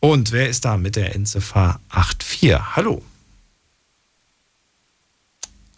Und 0.00 0.32
wer 0.32 0.48
ist 0.48 0.64
da 0.64 0.76
mit 0.76 0.96
der 0.96 1.14
Endziffer 1.14 1.80
84? 1.90 2.76
Hallo. 2.76 3.02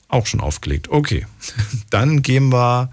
Auch 0.08 0.26
schon 0.26 0.40
aufgelegt. 0.40 0.88
Okay. 0.90 1.26
Dann 1.90 2.20
gehen 2.20 2.52
wir 2.52 2.92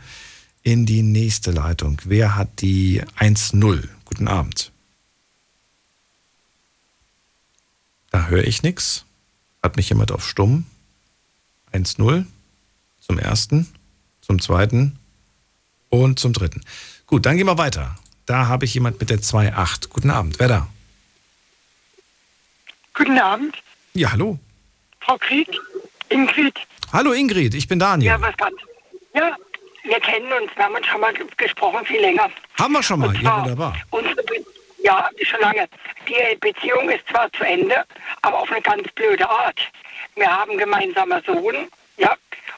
in 0.64 0.86
die 0.86 1.02
nächste 1.02 1.52
Leitung. 1.52 2.02
Wer 2.06 2.36
hat 2.38 2.62
die 2.62 3.04
1-0? 3.18 3.88
Guten 4.06 4.28
Abend. 4.30 4.72
Da 8.10 8.28
höre 8.28 8.46
ich 8.46 8.64
nichts. 8.64 9.04
Hat 9.62 9.76
mich 9.76 9.90
jemand 9.90 10.14
auf 10.14 10.26
Stumm? 10.26 10.66
1-0 11.74 12.26
zum 13.02 13.20
ersten, 13.20 13.68
zum 14.22 14.42
zweiten 14.42 14.98
und 15.90 16.20
zum 16.20 16.34
dritten. 16.34 16.62
Gut, 17.06 17.26
dann 17.26 17.38
gehen 17.38 17.48
wir 17.48 17.58
weiter. 17.58 17.98
Da 18.30 18.46
habe 18.46 18.66
ich 18.66 18.76
jemand 18.76 19.00
mit 19.00 19.10
der 19.10 19.18
2-8. 19.18 19.90
Guten 19.90 20.12
Abend. 20.12 20.40
Wer 20.40 20.48
da? 20.48 20.68
Guten 22.94 23.18
Abend. 23.18 23.56
Ja, 23.96 24.12
hallo. 24.12 24.38
Frau 25.00 25.18
Krieg, 25.18 25.50
Ingrid. 26.10 26.54
Hallo 26.94 27.12
Ingrid, 27.12 27.56
ich 27.56 27.68
bin 27.68 27.80
Daniel. 27.80 28.12
Ja, 28.12 28.22
was 28.22 28.38
kann. 28.38 28.54
Ja, 29.16 29.36
wir 29.82 30.00
kennen 30.02 30.32
uns, 30.32 30.56
wir 30.56 30.64
haben 30.64 30.76
uns 30.76 30.86
schon 30.86 31.02
mal 31.02 31.12
gesprochen, 31.38 31.84
viel 31.88 32.02
länger. 32.02 32.30
Haben 32.60 32.74
wir 32.74 32.84
schon 32.84 33.00
mal, 33.00 33.20
ja 33.20 33.40
wunderbar. 33.40 33.76
Unsere 33.90 34.24
ja, 34.84 35.10
schon 35.24 35.40
lange. 35.40 35.68
Die 36.08 36.36
Beziehung 36.36 36.88
ist 36.88 37.08
zwar 37.10 37.34
zu 37.34 37.44
Ende, 37.44 37.84
aber 38.22 38.42
auf 38.42 38.52
eine 38.52 38.62
ganz 38.62 38.88
blöde 38.92 39.28
Art. 39.28 39.60
Wir 40.14 40.30
haben 40.30 40.56
gemeinsamen 40.56 41.20
Sohn, 41.26 41.56
ja, 41.98 42.16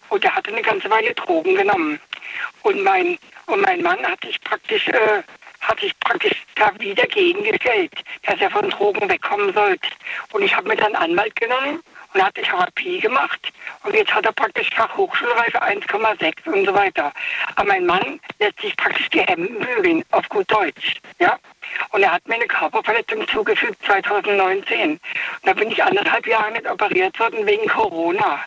und 0.10 0.22
der 0.22 0.36
hatte 0.36 0.52
eine 0.52 0.64
ganze 0.64 0.90
Weile 0.90 1.14
Drogen 1.14 1.56
genommen. 1.56 1.98
Und 2.64 2.84
mein, 2.84 3.18
und 3.46 3.62
mein 3.62 3.82
Mann 3.82 4.00
hat 4.06 4.22
sich 4.26 4.40
praktisch, 4.42 4.90
äh, 4.90 5.24
hat 5.62 5.80
sich 5.80 5.98
praktisch 6.00 6.44
dagegen 6.56 6.96
dagegen 6.96 7.44
gestellt, 7.44 7.94
dass 8.24 8.40
er 8.40 8.52
von 8.52 8.70
Drogen 8.70 9.10
wegkommen 9.10 9.54
sollte. 9.54 9.88
Und 10.32 10.44
ich 10.44 10.56
habe 10.56 10.68
mir 10.68 10.76
dann 10.76 10.96
Anwalt 10.96 11.36
genommen 11.36 11.82
und 12.14 12.24
hatte 12.24 12.42
Therapie 12.42 13.00
gemacht. 13.00 13.52
Und 13.84 13.96
jetzt 13.96 14.14
hat 14.14 14.26
er 14.26 14.34
praktisch 14.34 14.70
Fachhochschulreife 14.76 15.62
1,6 15.62 16.52
und 16.52 16.66
so 16.66 16.74
weiter. 16.74 17.12
Aber 17.56 17.68
mein 17.68 17.86
Mann 17.86 18.20
lässt 18.40 18.60
sich 18.60 18.76
praktisch 18.78 19.10
die 19.10 19.22
Hemden 19.22 19.60
bügeln, 19.60 20.04
auf 20.12 20.28
gut 20.30 20.52
Deutsch. 20.52 21.00
Ja? 21.20 21.38
Und 21.92 22.04
er 22.04 22.12
hat 22.12 22.28
mir 22.28 22.36
eine 22.36 22.48
Körperverletzung 22.48 23.28
zugefügt 23.28 23.84
2019. 23.86 24.92
Und 24.92 25.00
da 25.44 25.54
bin 25.54 25.72
ich 25.72 25.84
anderthalb 25.84 26.28
Jahre 26.28 26.52
nicht 26.52 26.70
operiert 26.70 27.18
worden 27.20 27.46
wegen 27.46 27.68
Corona. 27.68 28.42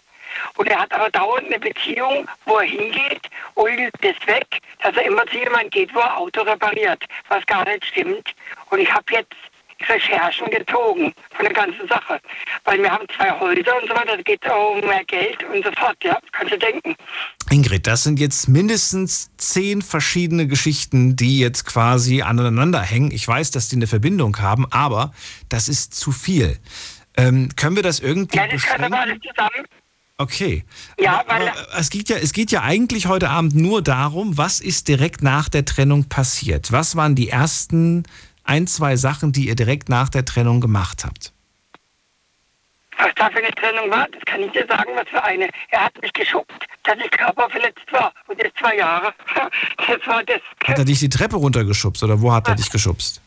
Und 0.57 0.69
er 0.69 0.81
hat 0.81 0.93
aber 0.93 1.11
dauernd 1.11 1.47
eine 1.47 1.59
Beziehung, 1.59 2.29
wo 2.45 2.59
er 2.59 2.67
hingeht 2.67 3.29
und 3.55 3.79
das 4.01 4.27
weg, 4.27 4.61
dass 4.83 4.97
er 4.97 5.07
immer 5.07 5.27
zu 5.27 5.39
jemandem 5.39 5.71
geht, 5.71 5.95
wo 5.95 6.01
er 6.01 6.17
Auto 6.17 6.43
repariert, 6.43 7.05
was 7.29 7.45
gar 7.47 7.65
nicht 7.65 7.85
stimmt. 7.85 8.35
Und 8.71 8.81
ich 8.81 8.93
habe 8.93 9.05
jetzt 9.11 9.35
Recherchen 9.89 10.47
gezogen 10.51 11.13
von 11.35 11.45
der 11.45 11.53
ganzen 11.53 11.87
Sache. 11.89 12.21
Weil 12.65 12.83
wir 12.83 12.91
haben 12.91 13.07
zwei 13.17 13.31
Häuser 13.39 13.81
und 13.81 13.89
so 13.89 13.95
weiter, 13.95 14.17
da 14.17 14.23
geht 14.23 14.41
es 14.43 14.51
auch 14.51 14.75
um 14.75 14.81
mehr 14.81 15.05
Geld 15.05 15.43
und 15.45 15.65
so 15.65 15.71
fort, 15.73 15.97
ja, 16.03 16.19
kannst 16.33 16.53
du 16.53 16.59
denken. 16.59 16.95
Ingrid, 17.51 17.87
das 17.87 18.05
sind 18.05 18.19
jetzt 18.19 18.49
mindestens 18.49 19.31
zehn 19.37 19.83
verschiedene 19.83 20.47
Geschichten, 20.47 21.17
die 21.17 21.39
jetzt 21.39 21.65
quasi 21.65 22.23
aneinander 22.23 22.81
hängen. 22.81 23.11
Ich 23.11 23.27
weiß, 23.27 23.51
dass 23.51 23.69
die 23.69 23.77
eine 23.77 23.87
Verbindung 23.87 24.39
haben, 24.41 24.67
aber 24.71 25.13
das 25.49 25.69
ist 25.69 25.95
zu 25.95 26.13
viel. 26.13 26.59
Ähm, 27.17 27.51
können 27.57 27.77
wir 27.77 27.83
das 27.83 28.01
irgendwie 28.01 28.37
Ja, 28.37 28.47
das 28.47 28.63
gehört 28.63 28.81
aber 28.81 29.01
alles 29.01 29.19
zusammen. 29.21 29.67
Okay. 30.17 30.65
Ja, 30.99 31.25
weil 31.27 31.53
es 31.77 31.91
geht 31.91 32.09
ja, 32.09 32.17
es 32.17 32.33
geht 32.33 32.53
ja 32.53 32.63
eigentlich 32.63 33.07
heute 33.07 33.31
Abend 33.31 33.57
nur 33.57 33.83
darum, 33.83 34.39
was 34.39 34.61
ist 34.61 34.87
direkt 34.87 35.23
nach 35.23 35.49
der 35.49 35.65
Trennung 35.65 36.09
passiert? 36.09 36.71
Was 36.71 36.95
waren 36.95 37.17
die 37.17 37.31
ersten 37.31 38.05
ein, 38.45 38.69
zwei 38.69 38.97
Sachen, 38.97 39.33
die 39.33 39.49
ihr 39.49 39.57
direkt 39.57 39.89
nach 39.89 40.09
der 40.09 40.25
Trennung 40.25 40.61
gemacht 40.61 41.05
habt? 41.05 41.33
Was 42.97 43.13
da 43.17 43.29
für 43.29 43.39
eine 43.39 43.51
Trennung 43.51 43.91
war, 43.91 44.07
das 44.13 44.23
kann 44.25 44.41
ich 44.41 44.53
dir 44.53 44.65
sagen, 44.69 44.91
was 44.95 45.09
für 45.09 45.23
eine. 45.25 45.49
Er 45.71 45.87
hat 45.87 46.01
mich 46.01 46.13
geschubbt, 46.13 46.65
dass 46.85 46.97
ich 47.05 47.11
körperverletzt 47.11 47.91
war. 47.91 48.13
Und 48.29 48.39
jetzt 48.39 48.57
zwei 48.59 48.77
Jahre. 48.77 49.13
Das 49.87 50.07
war 50.07 50.23
das. 50.25 50.41
Hat 50.65 50.79
er 50.79 50.85
dich 50.85 51.01
die 51.01 51.09
Treppe 51.09 51.37
runtergeschubst 51.37 52.03
oder 52.05 52.21
wo 52.21 52.33
hat 52.33 52.49
er 52.49 52.55
dich 52.55 52.71
geschubst? 52.71 53.21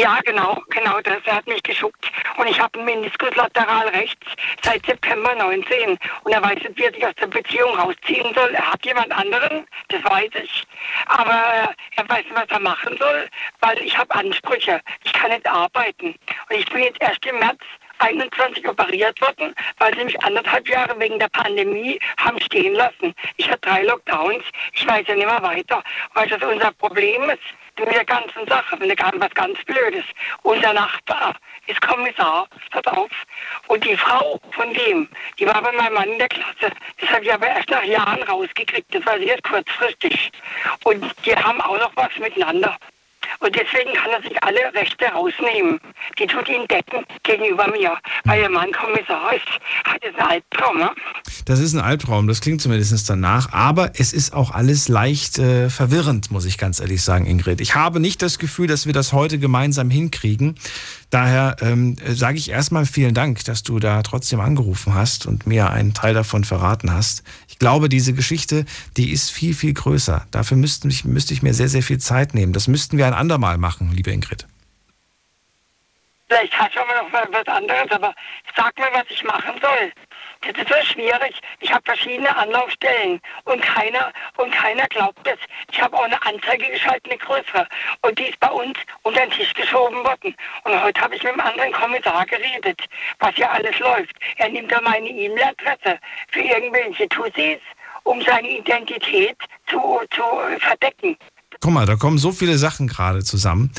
Ja, 0.00 0.20
genau, 0.24 0.62
genau 0.68 1.00
das. 1.00 1.18
Er 1.24 1.36
hat 1.36 1.46
mich 1.48 1.62
geschubbt. 1.64 2.10
Und 2.36 2.46
ich 2.46 2.60
habe 2.60 2.78
einen 2.78 2.84
Meniskus 2.84 3.34
lateral 3.34 3.88
rechts 3.88 4.26
seit 4.62 4.86
September 4.86 5.34
19. 5.34 5.98
Und 6.22 6.32
er 6.32 6.40
weiß 6.40 6.54
nicht, 6.54 6.78
wie 6.78 6.84
er 6.84 6.92
sich 6.92 7.04
aus 7.04 7.14
der 7.20 7.26
Beziehung 7.26 7.76
rausziehen 7.76 8.32
soll. 8.32 8.54
Er 8.54 8.72
hat 8.72 8.86
jemand 8.86 9.10
anderen, 9.10 9.66
das 9.88 10.04
weiß 10.04 10.30
ich. 10.40 10.64
Aber 11.06 11.74
er 11.96 12.08
weiß 12.08 12.24
nicht, 12.24 12.36
was 12.36 12.48
er 12.48 12.60
machen 12.60 12.96
soll, 12.96 13.28
weil 13.58 13.78
ich 13.78 13.98
habe 13.98 14.14
Ansprüche. 14.14 14.80
Ich 15.02 15.12
kann 15.12 15.32
nicht 15.32 15.46
arbeiten. 15.48 16.14
Und 16.48 16.56
ich 16.56 16.66
bin 16.66 16.84
jetzt 16.84 17.02
erst 17.02 17.26
im 17.26 17.40
März 17.40 17.58
21 17.98 18.68
operiert 18.68 19.20
worden, 19.20 19.54
weil 19.78 19.96
sie 19.96 20.04
mich 20.04 20.22
anderthalb 20.22 20.68
Jahre 20.68 20.98
wegen 20.98 21.18
der 21.18 21.28
Pandemie 21.28 21.98
haben 22.18 22.40
stehen 22.40 22.74
lassen. 22.74 23.14
Ich 23.36 23.48
hatte 23.48 23.68
drei 23.68 23.82
Lockdowns. 23.82 24.44
Ich 24.72 24.86
weiß 24.86 25.06
ja 25.06 25.14
nicht 25.14 25.26
mehr 25.26 25.42
weiter, 25.42 25.82
weil 26.14 26.28
das 26.28 26.42
unser 26.42 26.72
Problem 26.72 27.30
ist 27.30 27.42
mit 27.78 27.94
der 27.94 28.04
ganzen 28.04 28.46
Sache, 28.46 28.76
mit 28.76 28.98
der, 28.98 29.12
was 29.16 29.30
ganz 29.34 29.58
Blödes. 29.64 30.04
Unser 30.42 30.72
Nachbar 30.72 31.34
ist 31.66 31.80
Kommissar, 31.80 32.48
pass 32.70 32.86
auf. 32.86 33.10
Und 33.68 33.84
die 33.84 33.96
Frau 33.96 34.40
von 34.52 34.72
dem, 34.74 35.08
die 35.38 35.46
war 35.46 35.62
bei 35.62 35.72
meinem 35.72 35.94
Mann 35.94 36.08
in 36.10 36.18
der 36.18 36.28
Klasse. 36.28 36.72
Das 37.00 37.10
habe 37.10 37.24
ich 37.24 37.32
aber 37.32 37.46
erst 37.46 37.70
nach 37.70 37.84
Jahren 37.84 38.22
rausgekriegt. 38.22 38.94
Das 38.94 39.04
war 39.06 39.18
jetzt 39.18 39.44
kurzfristig. 39.44 40.32
Und 40.84 41.04
die 41.24 41.36
haben 41.36 41.60
auch 41.60 41.78
noch 41.78 41.92
was 41.94 42.16
miteinander. 42.18 42.76
Und 43.40 43.54
deswegen 43.54 43.92
kann 43.94 44.10
er 44.10 44.22
sich 44.22 44.42
alle 44.42 44.72
Rechte 44.74 45.06
rausnehmen. 45.06 45.80
Die 46.18 46.26
tut 46.26 46.48
ihn 46.48 46.66
decken 46.68 47.04
gegenüber 47.22 47.68
mir. 47.68 47.96
Weil 48.24 48.42
ihr 48.42 48.50
Mann 48.50 48.72
Kommissar 48.72 49.34
ist, 49.34 49.46
hat 49.84 50.02
jetzt 50.02 50.18
einen 50.18 50.30
Albtraum. 50.30 50.78
Ne? 50.78 50.90
Das 51.44 51.60
ist 51.60 51.74
ein 51.74 51.80
Albtraum, 51.80 52.26
das 52.26 52.40
klingt 52.40 52.60
zumindest 52.60 53.08
danach, 53.08 53.52
aber 53.52 53.92
es 53.94 54.12
ist 54.12 54.32
auch 54.32 54.50
alles 54.50 54.88
leicht 54.88 55.38
äh, 55.38 55.70
verwirrend, 55.70 56.30
muss 56.30 56.44
ich 56.44 56.58
ganz 56.58 56.80
ehrlich 56.80 57.02
sagen, 57.02 57.26
Ingrid. 57.26 57.60
Ich 57.60 57.74
habe 57.74 58.00
nicht 58.00 58.22
das 58.22 58.38
Gefühl, 58.38 58.66
dass 58.66 58.86
wir 58.86 58.92
das 58.92 59.12
heute 59.12 59.38
gemeinsam 59.38 59.90
hinkriegen. 59.90 60.56
Daher 61.10 61.56
ähm, 61.62 61.96
sage 62.06 62.36
ich 62.36 62.50
erstmal 62.50 62.84
vielen 62.84 63.14
Dank, 63.14 63.42
dass 63.44 63.62
du 63.62 63.78
da 63.78 64.02
trotzdem 64.02 64.40
angerufen 64.40 64.94
hast 64.94 65.24
und 65.26 65.46
mir 65.46 65.70
einen 65.70 65.94
Teil 65.94 66.12
davon 66.12 66.44
verraten 66.44 66.92
hast. 66.92 67.22
Ich 67.48 67.58
glaube, 67.58 67.88
diese 67.88 68.12
Geschichte, 68.12 68.66
die 68.98 69.10
ist 69.10 69.30
viel, 69.30 69.54
viel 69.54 69.72
größer. 69.72 70.26
Dafür 70.30 70.58
müsste 70.58 70.88
ich, 70.88 71.04
müsste 71.04 71.32
ich 71.32 71.42
mir 71.42 71.54
sehr, 71.54 71.68
sehr 71.68 71.82
viel 71.82 71.98
Zeit 71.98 72.34
nehmen. 72.34 72.52
Das 72.52 72.68
müssten 72.68 72.98
wir 72.98 73.06
ein 73.06 73.14
andermal 73.14 73.56
machen, 73.56 73.90
liebe 73.92 74.10
Ingrid. 74.10 74.46
Vielleicht 76.28 76.52
hat 76.58 76.70
schon 76.74 76.82
noch 76.86 77.10
was 77.32 77.46
anderes, 77.46 77.90
aber 77.90 78.14
sag 78.54 78.76
mir, 78.76 78.90
was 78.92 79.06
ich 79.08 79.24
machen 79.24 79.54
soll. 79.62 79.90
Das 80.42 80.56
ist 80.56 80.68
so 80.68 80.92
schwierig. 80.92 81.40
Ich 81.60 81.72
habe 81.72 81.82
verschiedene 81.84 82.34
Anlaufstellen 82.36 83.20
und 83.44 83.60
keiner 83.60 84.12
und 84.36 84.52
keiner 84.52 84.86
glaubt 84.86 85.26
es. 85.26 85.38
Ich 85.72 85.80
habe 85.80 85.96
auch 85.96 86.04
eine 86.04 86.20
Anzeige 86.24 86.70
geschaltet, 86.70 87.06
eine 87.10 87.18
größere. 87.18 87.66
Und 88.02 88.18
die 88.18 88.24
ist 88.24 88.38
bei 88.40 88.50
uns 88.50 88.78
unter 89.02 89.20
den 89.20 89.30
Tisch 89.30 89.52
geschoben 89.54 90.04
worden. 90.04 90.34
Und 90.64 90.82
heute 90.82 91.00
habe 91.00 91.16
ich 91.16 91.22
mit 91.22 91.32
einem 91.32 91.40
anderen 91.40 91.72
Kommissar 91.72 92.24
geredet, 92.26 92.80
was 93.18 93.34
hier 93.34 93.50
alles 93.50 93.78
läuft. 93.78 94.14
Er 94.36 94.48
nimmt 94.48 94.70
da 94.70 94.80
meine 94.80 95.08
E-Mail-Adresse 95.08 95.98
für 96.30 96.40
irgendwelche 96.40 97.08
Tussis, 97.08 97.58
um 98.04 98.22
seine 98.22 98.48
Identität 98.48 99.36
zu, 99.66 100.00
zu 100.10 100.22
verdecken. 100.60 101.16
Guck 101.60 101.72
mal, 101.72 101.86
da 101.86 101.96
kommen 101.96 102.18
so 102.18 102.30
viele 102.30 102.58
Sachen 102.58 102.86
gerade 102.86 103.24
zusammen. 103.24 103.72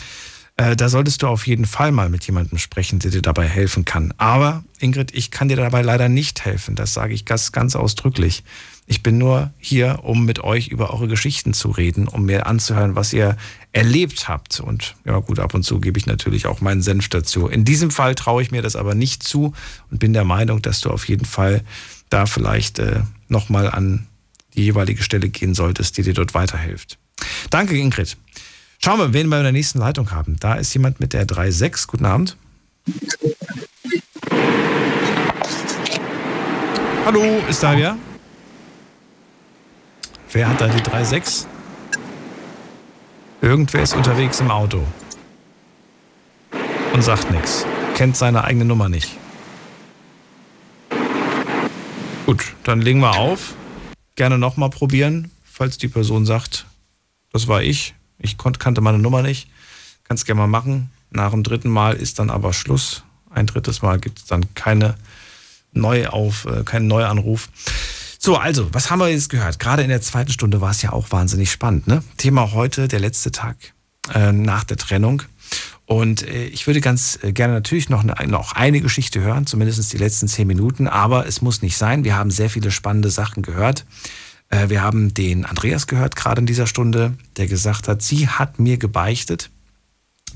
Äh, 0.60 0.76
da 0.76 0.90
solltest 0.90 1.22
du 1.22 1.28
auf 1.28 1.48
jeden 1.48 1.66
Fall 1.66 1.94
mal 1.94 2.10
mit 2.10 2.26
jemandem 2.26 2.58
sprechen, 2.58 3.00
der 3.00 3.12
dir 3.12 3.22
dabei 3.22 3.48
helfen 3.48 3.86
kann. 3.86 4.14
Aber, 4.18 4.66
Ingrid, 4.80 5.16
ich 5.16 5.32
kann 5.32 5.48
dir 5.48 5.56
dabei 5.56 5.82
leider 5.82 6.10
nicht 6.10 6.44
helfen. 6.44 6.76
Das 6.76 6.94
sage 6.94 7.14
ich 7.14 7.24
ganz, 7.24 7.54
ganz 7.54 7.78
ausdrücklich. 7.78 8.44
Ich 8.86 9.02
bin 9.02 9.18
nur 9.18 9.54
hier, 9.58 10.00
um 10.04 10.26
mit 10.26 10.44
euch 10.44 10.68
über 10.68 10.94
eure 10.94 11.08
Geschichten 11.08 11.54
zu 11.54 11.72
reden, 11.72 12.10
um 12.10 12.26
mir 12.26 12.46
anzuhören, 12.46 12.98
was 12.98 13.14
ihr 13.14 13.38
erlebt 13.72 14.28
habt. 14.28 14.60
Und 14.60 14.98
ja 15.06 15.20
gut, 15.20 15.40
ab 15.40 15.54
und 15.54 15.64
zu 15.64 15.80
gebe 15.80 15.98
ich 15.98 16.08
natürlich 16.08 16.46
auch 16.46 16.60
meinen 16.60 16.82
Senf 16.82 17.08
dazu. 17.08 17.48
In 17.48 17.64
diesem 17.64 17.90
Fall 17.90 18.14
traue 18.16 18.42
ich 18.42 18.52
mir 18.52 18.62
das 18.62 18.76
aber 18.76 18.96
nicht 18.96 19.24
zu 19.24 19.54
und 19.92 20.00
bin 20.00 20.12
der 20.12 20.26
Meinung, 20.26 20.62
dass 20.62 20.82
du 20.82 20.90
auf 20.90 21.08
jeden 21.08 21.26
Fall 21.26 21.64
da 22.10 22.26
vielleicht 22.26 22.80
äh, 22.80 23.04
nochmal 23.30 23.72
an 23.72 24.08
die 24.56 24.66
jeweilige 24.66 25.04
Stelle 25.04 25.30
gehen 25.30 25.54
solltest, 25.54 25.98
die 25.98 26.04
dir 26.04 26.14
dort 26.14 26.34
weiterhilft. 26.34 26.98
Danke, 27.50 27.78
Ingrid. 27.78 28.18
Schauen 28.82 28.98
wir, 28.98 29.14
wen 29.14 29.28
wir 29.28 29.38
in 29.38 29.44
der 29.44 29.52
nächsten 29.52 29.80
Leitung 29.80 30.12
haben. 30.12 30.38
Da 30.40 30.54
ist 30.56 30.74
jemand 30.74 31.02
mit 31.02 31.12
der 31.12 31.28
3.6. 31.28 31.86
Guten 31.88 32.06
Abend. 32.06 32.38
Hallo, 37.06 37.22
ist 37.50 37.62
da 37.62 37.76
wer? 37.76 37.98
Wer 40.32 40.48
hat 40.48 40.62
da 40.62 40.70
die 40.70 40.80
3.6? 40.80 41.46
Irgendwer 43.42 43.84
ist 43.84 43.96
unterwegs 43.96 44.40
im 44.40 44.50
Auto 44.50 44.86
und 46.94 47.02
sagt 47.02 47.32
nichts. 47.32 47.66
Kennt 47.96 48.16
seine 48.16 48.46
eigene 48.46 48.64
Nummer 48.64 48.88
nicht. 48.88 49.18
Gut, 52.26 52.54
dann 52.64 52.80
legen 52.80 53.02
wir 53.02 53.18
auf. 53.18 53.56
Gerne 54.16 54.38
nochmal 54.38 54.70
probieren, 54.70 55.32
falls 55.44 55.78
die 55.78 55.90
Person 55.90 56.26
sagt, 56.26 56.66
das 57.34 57.50
war 57.50 57.62
ich. 57.62 57.94
Ich 58.20 58.38
kannte 58.38 58.82
meine 58.82 59.00
Nummer 59.00 59.22
nicht. 59.22 59.50
Kannst 60.04 60.26
gerne 60.26 60.42
mal 60.42 60.48
machen. 60.48 60.92
Nach 61.12 61.32
dem 61.32 61.44
dritten 61.44 61.70
Mal 61.70 61.96
ist 61.96 62.20
dann 62.20 62.30
aber 62.30 62.54
Schluss. 62.54 63.04
Ein 63.30 63.48
drittes 63.48 63.82
Mal 63.82 64.00
gibt 64.00 64.20
es 64.20 64.26
dann 64.26 64.54
keine 64.54 64.96
Neuauf, 65.72 66.46
äh, 66.46 66.64
keinen 66.64 66.88
Neuanruf. 66.88 67.50
So, 68.18 68.36
also, 68.38 68.74
was 68.74 68.92
haben 68.92 69.00
wir 69.00 69.10
jetzt 69.10 69.30
gehört? 69.30 69.60
Gerade 69.60 69.84
in 69.84 69.90
der 69.90 70.02
zweiten 70.02 70.32
Stunde 70.32 70.62
war 70.62 70.72
es 70.72 70.82
ja 70.82 70.92
auch 70.92 71.12
wahnsinnig 71.12 71.52
spannend. 71.52 71.88
Ne? 71.88 72.04
Thema 72.18 72.52
heute, 72.52 72.88
der 72.88 73.00
letzte 73.00 73.32
Tag 73.32 73.56
äh, 74.14 74.32
nach 74.32 74.64
der 74.64 74.78
Trennung. 74.78 75.24
Und 75.86 76.28
äh, 76.28 76.46
ich 76.46 76.68
würde 76.68 76.82
ganz 76.82 77.18
äh, 77.24 77.32
gerne 77.32 77.54
natürlich 77.54 77.90
noch 77.90 78.04
eine, 78.04 78.28
noch 78.28 78.52
eine 78.52 78.82
Geschichte 78.82 79.22
hören, 79.22 79.48
zumindest 79.48 79.92
die 79.94 79.98
letzten 79.98 80.28
zehn 80.28 80.48
Minuten, 80.48 80.88
aber 80.88 81.28
es 81.28 81.42
muss 81.42 81.62
nicht 81.62 81.78
sein. 81.78 82.04
Wir 82.04 82.16
haben 82.16 82.30
sehr 82.30 82.50
viele 82.50 82.72
spannende 82.72 83.10
Sachen 83.10 83.42
gehört. 83.42 83.86
Äh, 84.50 84.70
wir 84.70 84.82
haben 84.82 85.14
den 85.14 85.46
Andreas 85.46 85.88
gehört, 85.88 86.16
gerade 86.16 86.42
in 86.42 86.46
dieser 86.46 86.68
Stunde, 86.68 87.18
der 87.38 87.48
gesagt 87.48 87.88
hat, 87.88 88.02
sie 88.02 88.28
hat 88.28 88.60
mir 88.60 88.78
gebeichtet, 88.78 89.50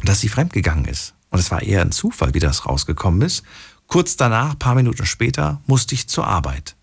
dass 0.04 0.22
sie 0.22 0.30
fremdgegangen 0.30 0.86
ist. 0.86 1.14
Und 1.30 1.40
es 1.40 1.52
war 1.52 1.62
eher 1.62 1.82
ein 1.82 1.92
Zufall, 1.92 2.34
wie 2.34 2.40
das 2.40 2.66
rausgekommen 2.66 3.22
ist. 3.22 3.44
Kurz 3.88 4.16
danach, 4.16 4.58
paar 4.58 4.76
Minuten 4.76 5.06
später, 5.06 5.62
musste 5.66 5.96
ich 5.96 6.08
zur 6.08 6.28
Arbeit. 6.28 6.76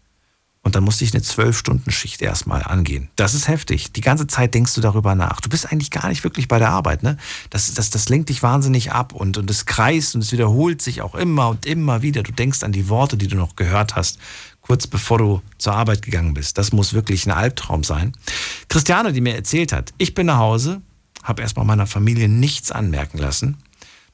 Und 0.62 0.74
dann 0.74 0.84
musste 0.84 1.04
ich 1.04 1.14
eine 1.14 1.22
Zwölf-Stunden-Schicht 1.22 2.20
erstmal 2.20 2.62
angehen. 2.62 3.08
Das 3.16 3.32
ist 3.32 3.48
heftig. 3.48 3.92
Die 3.92 4.02
ganze 4.02 4.26
Zeit 4.26 4.52
denkst 4.52 4.74
du 4.74 4.82
darüber 4.82 5.14
nach. 5.14 5.40
Du 5.40 5.48
bist 5.48 5.72
eigentlich 5.72 5.90
gar 5.90 6.08
nicht 6.08 6.22
wirklich 6.22 6.48
bei 6.48 6.58
der 6.58 6.68
Arbeit, 6.68 7.02
ne? 7.02 7.16
Das, 7.48 7.72
das, 7.72 7.88
das 7.88 8.10
lenkt 8.10 8.28
dich 8.28 8.42
wahnsinnig 8.42 8.92
ab 8.92 9.14
und, 9.14 9.38
und 9.38 9.48
es 9.48 9.64
kreist 9.64 10.14
und 10.14 10.20
es 10.20 10.32
wiederholt 10.32 10.82
sich 10.82 11.00
auch 11.00 11.14
immer 11.14 11.48
und 11.48 11.64
immer 11.64 12.02
wieder. 12.02 12.22
Du 12.22 12.32
denkst 12.32 12.62
an 12.62 12.72
die 12.72 12.90
Worte, 12.90 13.16
die 13.16 13.26
du 13.26 13.36
noch 13.36 13.56
gehört 13.56 13.96
hast, 13.96 14.18
kurz 14.70 14.86
bevor 14.86 15.18
du 15.18 15.42
zur 15.58 15.74
Arbeit 15.74 16.02
gegangen 16.02 16.32
bist. 16.32 16.56
Das 16.56 16.70
muss 16.70 16.92
wirklich 16.92 17.26
ein 17.26 17.32
Albtraum 17.32 17.82
sein. 17.82 18.12
Christiane, 18.68 19.12
die 19.12 19.20
mir 19.20 19.34
erzählt 19.34 19.72
hat, 19.72 19.92
ich 19.98 20.14
bin 20.14 20.26
nach 20.26 20.38
Hause, 20.38 20.80
habe 21.24 21.42
erstmal 21.42 21.66
meiner 21.66 21.88
Familie 21.88 22.28
nichts 22.28 22.70
anmerken 22.70 23.18
lassen. 23.18 23.56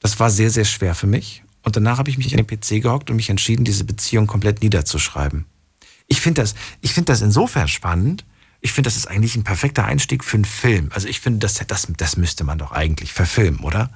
Das 0.01 0.19
war 0.19 0.31
sehr, 0.31 0.49
sehr 0.49 0.65
schwer 0.65 0.95
für 0.95 1.07
mich. 1.07 1.43
Und 1.63 1.77
danach 1.77 1.99
habe 1.99 2.09
ich 2.09 2.17
mich 2.17 2.33
an 2.33 2.43
den 2.43 2.47
PC 2.47 2.83
gehockt 2.83 3.11
und 3.11 3.17
mich 3.17 3.29
entschieden, 3.29 3.67
diese 3.67 3.85
Beziehung 3.85 4.27
komplett 4.27 4.63
niederzuschreiben. 4.63 5.45
Ich 6.07 6.23
finde 6.23 6.41
das, 6.41 6.55
ich 6.81 6.95
das 6.95 7.21
insofern 7.21 7.69
spannend. 7.69 8.25
Ich 8.63 8.73
finde, 8.73 8.89
das 8.89 8.97
ist 8.97 9.09
eigentlich 9.09 9.37
ein 9.37 9.45
perfekter 9.45 9.85
Einstieg 9.85 10.25
für 10.25 10.39
einen 10.39 10.47
Film. 10.47 10.89
Also 10.95 11.07
ich 11.07 11.21
finde, 11.21 11.41
das, 11.41 11.63
das, 11.67 11.87
das 11.95 12.17
müsste 12.17 12.45
man 12.45 12.57
doch 12.57 12.73
eigentlich 12.73 13.13
verfilmen, 13.13 13.61
oder? 13.61 13.91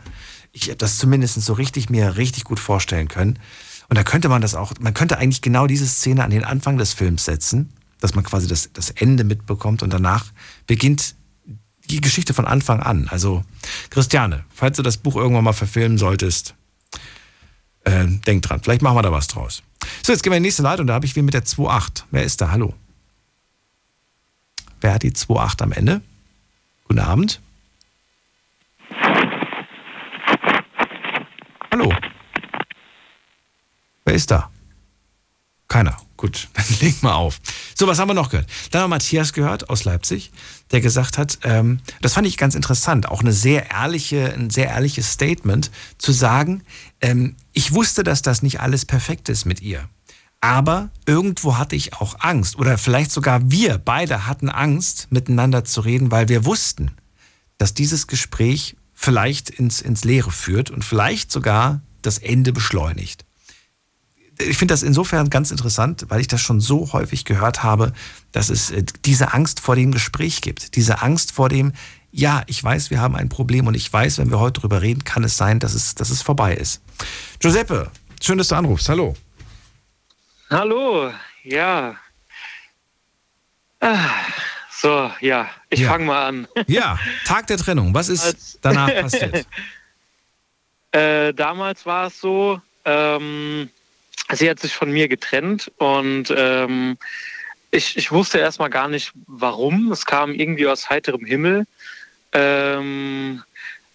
Ich 0.53 0.65
habe 0.65 0.77
das 0.77 0.99
zumindest 0.99 1.41
so 1.41 1.55
richtig 1.55 1.89
mir 1.89 2.19
richtig 2.19 2.45
gut 2.45 2.61
vorstellen 2.61 3.09
können. 3.09 3.39
Und 3.91 3.97
da 3.97 4.05
könnte 4.05 4.29
man 4.29 4.41
das 4.41 4.55
auch, 4.55 4.73
man 4.81 4.95
könnte 4.95 5.19
eigentlich 5.19 5.43
genau 5.43 5.67
diese 5.67 5.87
Szene 5.87 6.23
an 6.23 6.31
den 6.31 6.45
Anfang 6.45 6.79
des 6.79 6.93
Films 6.95 7.25
setzen, 7.25 7.73
dass 8.01 8.15
man 8.15 8.23
quasi 8.23 8.47
das, 8.47 8.71
das 8.73 8.91
Ende 8.91 9.25
mitbekommt 9.25 9.83
und 9.83 9.93
danach 9.93 10.27
beginnt 10.69 11.17
die 11.91 12.01
Geschichte 12.01 12.33
von 12.33 12.47
Anfang 12.47 12.79
an. 12.81 13.09
Also, 13.11 13.45
Christiane, 13.91 14.45
falls 14.55 14.77
du 14.77 14.85
das 14.85 14.97
Buch 14.97 15.17
irgendwann 15.17 15.43
mal 15.43 15.53
verfilmen 15.53 15.99
solltest, 15.99 16.55
äh, 17.83 18.07
denk 18.07 18.43
dran, 18.43 18.61
vielleicht 18.63 18.81
machen 18.81 18.97
wir 18.97 19.03
da 19.03 19.11
was 19.11 19.27
draus. 19.27 19.65
So, 20.05 20.13
jetzt 20.13 20.23
gehen 20.23 20.31
wir 20.31 20.37
in 20.37 20.45
die 20.45 20.49
nächste 20.49 20.63
Leitung. 20.63 20.87
Da 20.87 20.95
habe 20.95 21.05
ich 21.05 21.17
wie 21.17 21.23
mit 21.23 21.35
der 21.35 21.45
2.8. 21.45 22.05
Wer 22.13 22.23
ist 22.23 22.41
da? 22.41 22.53
Hallo. 22.53 22.75
Wer 24.81 24.95
hat 24.95 25.03
die 25.03 25.11
2.8 25.11 25.63
am 25.63 25.73
Ende? 25.73 26.01
Guten 26.87 27.01
Abend. 27.01 27.41
Hallo. 31.73 31.93
Wer 34.11 34.17
ist 34.17 34.33
da? 34.33 34.51
Keiner. 35.69 35.97
Gut, 36.17 36.49
dann 36.55 36.65
legen 36.81 36.97
wir 37.03 37.15
auf. 37.15 37.39
So, 37.77 37.87
was 37.87 38.01
haben 38.01 38.09
wir 38.09 38.15
noch 38.15 38.29
gehört? 38.29 38.49
Dann 38.73 38.83
haben 38.83 38.91
wir 38.91 38.97
Matthias 38.97 39.33
gehört 39.33 39.71
aus 39.71 39.85
Leipzig, 39.85 40.33
der 40.73 40.81
gesagt 40.81 41.17
hat, 41.17 41.39
ähm, 41.45 41.79
das 42.01 42.15
fand 42.15 42.27
ich 42.27 42.37
ganz 42.37 42.57
interessant, 42.57 43.09
auch 43.09 43.21
eine 43.21 43.33
sehr 43.33 43.71
ehrliche, 43.71 44.35
ein 44.35 44.51
sehr 44.51 44.67
ehrliches 44.67 45.13
Statement, 45.13 45.71
zu 45.97 46.11
sagen, 46.11 46.65
ähm, 47.01 47.37
ich 47.53 47.73
wusste, 47.73 48.03
dass 48.03 48.21
das 48.21 48.43
nicht 48.43 48.59
alles 48.59 48.85
perfekt 48.85 49.29
ist 49.29 49.45
mit 49.45 49.63
ihr. 49.63 49.89
Aber 50.41 50.91
irgendwo 51.07 51.57
hatte 51.57 51.77
ich 51.77 51.95
auch 51.95 52.17
Angst. 52.19 52.57
Oder 52.57 52.79
vielleicht 52.79 53.13
sogar 53.13 53.49
wir 53.49 53.79
beide 53.79 54.27
hatten 54.27 54.49
Angst, 54.49 55.07
miteinander 55.11 55.65
zu 55.65 55.83
reden, 55.83 56.11
weil 56.11 56.29
wir 56.29 56.45
wussten, 56.45 56.91
dass 57.59 57.75
dieses 57.75 58.09
Gespräch 58.09 58.75
vielleicht 58.93 59.51
ins, 59.51 59.81
ins 59.81 60.03
Leere 60.03 60.33
führt 60.33 60.73
und 60.73 60.85
vielleicht 60.85 61.31
sogar 61.31 61.81
das 62.03 62.19
Ende 62.19 62.53
beschleunigt 62.53 63.25
ich 64.49 64.57
finde 64.57 64.73
das 64.73 64.83
insofern 64.83 65.31
ganz 65.31 65.51
interessant, 65.51 66.07
weil 66.09 66.21
ich 66.21 66.29
das 66.29 66.41
schon 66.41 66.61
so 66.61 66.93
häufig 66.93 67.25
gehört 67.25 67.63
habe, 67.63 67.93
dass 68.33 68.49
es 68.49 68.71
äh, 68.71 68.85
diese 69.05 69.33
Angst 69.33 69.61
vor 69.61 69.77
dem 69.77 69.93
Gespräch 69.93 70.41
gibt. 70.41 70.77
Diese 70.77 71.03
Angst 71.03 71.33
vor 71.33 71.49
dem, 71.49 71.73
ja, 72.13 72.43
ich 72.47 72.63
weiß, 72.63 72.91
wir 72.91 73.01
haben 73.01 73.15
ein 73.17 73.29
Problem 73.29 73.67
und 73.67 73.75
ich 73.75 73.93
weiß, 73.93 74.19
wenn 74.19 74.31
wir 74.31 74.41
heute 74.41 74.61
drüber 74.61 74.83
reden, 74.83 75.05
kann 75.05 75.25
es 75.25 75.37
sein, 75.37 75.61
dass 75.61 75.75
es, 75.75 75.95
dass 75.95 76.11
es 76.11 76.23
vorbei 76.23 76.55
ist. 76.55 76.83
Giuseppe, 77.39 77.91
schön, 78.23 78.39
dass 78.39 78.49
du 78.49 78.57
anrufst. 78.57 78.89
Hallo. 78.89 79.15
Hallo, 80.51 81.13
ja. 81.45 81.97
Ah, 83.81 84.11
so, 84.73 85.11
ja, 85.21 85.49
ich 85.69 85.81
ja. 85.81 85.89
fange 85.89 86.05
mal 86.05 86.27
an. 86.27 86.49
Ja, 86.67 86.99
Tag 87.25 87.47
der 87.47 87.57
Trennung. 87.57 87.95
Was 87.95 88.09
ist 88.09 88.25
Als, 88.25 88.59
danach 88.63 88.93
passiert? 88.93 89.47
äh, 90.93 91.33
damals 91.33 91.87
war 91.87 92.09
es 92.09 92.21
so, 92.21 92.61
ähm, 92.85 93.71
sie 94.33 94.51
hat 94.51 94.61
sich 94.61 94.75
von 94.75 94.91
mir 94.91 95.09
getrennt 95.09 95.71
und 95.79 96.33
ähm, 96.37 96.99
ich, 97.71 97.97
ich 97.97 98.11
wusste 98.11 98.39
erstmal 98.39 98.71
gar 98.71 98.89
nicht, 98.89 99.13
warum. 99.27 99.93
Es 99.93 100.07
kam 100.07 100.35
irgendwie 100.35 100.67
aus 100.67 100.91
heiterem 100.91 101.25
Himmel. 101.25 101.67
Ähm, 102.33 103.43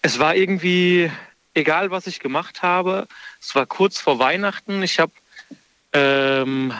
es 0.01 0.19
war 0.19 0.35
irgendwie 0.35 1.11
egal, 1.53 1.91
was 1.91 2.07
ich 2.07 2.19
gemacht 2.19 2.61
habe. 2.61 3.07
Es 3.41 3.55
war 3.55 3.65
kurz 3.65 3.99
vor 3.99 4.19
Weihnachten. 4.19 4.81
Ich 4.83 4.99
habe 4.99 5.11
ähm, 5.93 6.73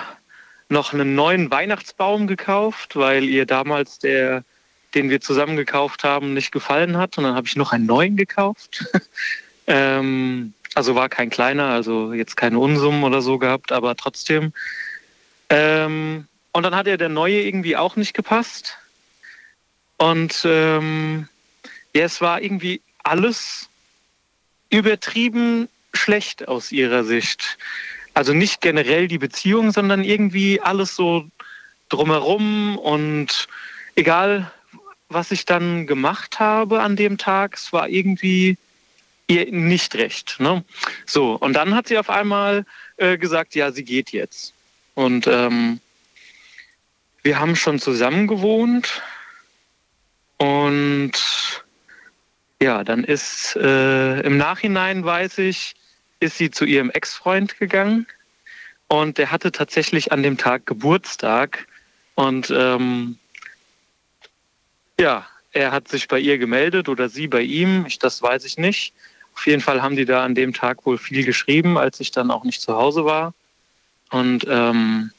noch 0.69 0.93
einen 0.93 1.15
neuen 1.15 1.51
Weihnachtsbaum 1.51 2.27
gekauft, 2.27 2.95
weil 2.95 3.25
ihr 3.25 3.45
damals 3.45 3.99
der, 3.99 4.43
den 4.93 5.09
wir 5.09 5.21
zusammen 5.21 5.57
gekauft 5.57 6.03
haben, 6.03 6.33
nicht 6.33 6.51
gefallen 6.51 6.97
hat. 6.97 7.17
Und 7.17 7.25
dann 7.25 7.35
habe 7.35 7.47
ich 7.47 7.55
noch 7.55 7.71
einen 7.71 7.85
neuen 7.85 8.15
gekauft. 8.15 8.85
ähm, 9.67 10.53
also 10.75 10.93
war 10.93 11.09
kein 11.09 11.29
kleiner, 11.29 11.69
also 11.69 12.13
jetzt 12.13 12.35
keine 12.35 12.59
Unsummen 12.59 13.03
oder 13.03 13.21
so 13.21 13.39
gehabt, 13.39 13.71
aber 13.71 13.95
trotzdem. 13.95 14.53
Ähm, 15.49 16.27
und 16.51 16.63
dann 16.63 16.75
hat 16.75 16.87
ja 16.87 16.97
der 16.97 17.09
neue 17.09 17.41
irgendwie 17.41 17.77
auch 17.77 17.95
nicht 17.95 18.13
gepasst. 18.13 18.77
Und 19.97 20.41
ähm, 20.45 21.27
ja, 21.93 22.03
es 22.03 22.19
war 22.21 22.41
irgendwie 22.41 22.81
alles 23.03 23.69
übertrieben 24.69 25.69
schlecht 25.93 26.47
aus 26.47 26.71
ihrer 26.71 27.05
Sicht. 27.05 27.57
Also 28.13 28.33
nicht 28.33 28.61
generell 28.61 29.07
die 29.07 29.17
Beziehung, 29.17 29.71
sondern 29.71 30.03
irgendwie 30.03 30.59
alles 30.59 30.95
so 30.95 31.25
drumherum 31.89 32.77
und 32.77 33.47
egal, 33.95 34.51
was 35.07 35.31
ich 35.31 35.45
dann 35.45 35.87
gemacht 35.87 36.39
habe 36.39 36.81
an 36.81 36.95
dem 36.95 37.17
Tag, 37.17 37.55
es 37.55 37.71
war 37.71 37.87
irgendwie 37.87 38.57
ihr 39.27 39.51
nicht 39.51 39.95
recht. 39.95 40.39
Ne? 40.39 40.63
So, 41.05 41.33
und 41.33 41.53
dann 41.53 41.75
hat 41.75 41.87
sie 41.87 41.97
auf 41.97 42.09
einmal 42.09 42.65
äh, 42.97 43.17
gesagt, 43.17 43.55
ja, 43.55 43.71
sie 43.71 43.83
geht 43.83 44.11
jetzt. 44.11 44.53
Und 44.93 45.27
ähm, 45.27 45.79
wir 47.23 47.39
haben 47.39 47.55
schon 47.55 47.79
zusammen 47.79 48.27
gewohnt 48.27 49.01
und 50.37 51.13
ja, 52.61 52.83
dann 52.83 53.03
ist 53.03 53.55
äh, 53.55 54.21
im 54.21 54.37
Nachhinein, 54.37 55.03
weiß 55.03 55.39
ich, 55.39 55.75
ist 56.19 56.37
sie 56.37 56.51
zu 56.51 56.65
ihrem 56.65 56.89
Ex-Freund 56.89 57.57
gegangen 57.57 58.07
und 58.87 59.17
der 59.17 59.31
hatte 59.31 59.51
tatsächlich 59.51 60.11
an 60.11 60.23
dem 60.23 60.37
Tag 60.37 60.65
Geburtstag 60.65 61.67
und 62.15 62.49
ähm, 62.51 63.17
ja, 64.99 65.27
er 65.51 65.71
hat 65.71 65.87
sich 65.87 66.07
bei 66.07 66.19
ihr 66.19 66.37
gemeldet 66.37 66.89
oder 66.89 67.09
sie 67.09 67.27
bei 67.27 67.41
ihm, 67.41 67.85
ich, 67.85 67.99
das 67.99 68.21
weiß 68.21 68.45
ich 68.45 68.57
nicht. 68.57 68.93
Auf 69.35 69.45
jeden 69.47 69.61
Fall 69.61 69.81
haben 69.81 69.95
die 69.95 70.05
da 70.05 70.23
an 70.23 70.35
dem 70.35 70.53
Tag 70.53 70.85
wohl 70.85 70.97
viel 70.97 71.25
geschrieben, 71.25 71.77
als 71.77 71.99
ich 71.99 72.11
dann 72.11 72.31
auch 72.31 72.43
nicht 72.43 72.61
zu 72.61 72.75
Hause 72.75 73.05
war. 73.05 73.33
Und 74.11 74.45
ähm, 74.49 75.11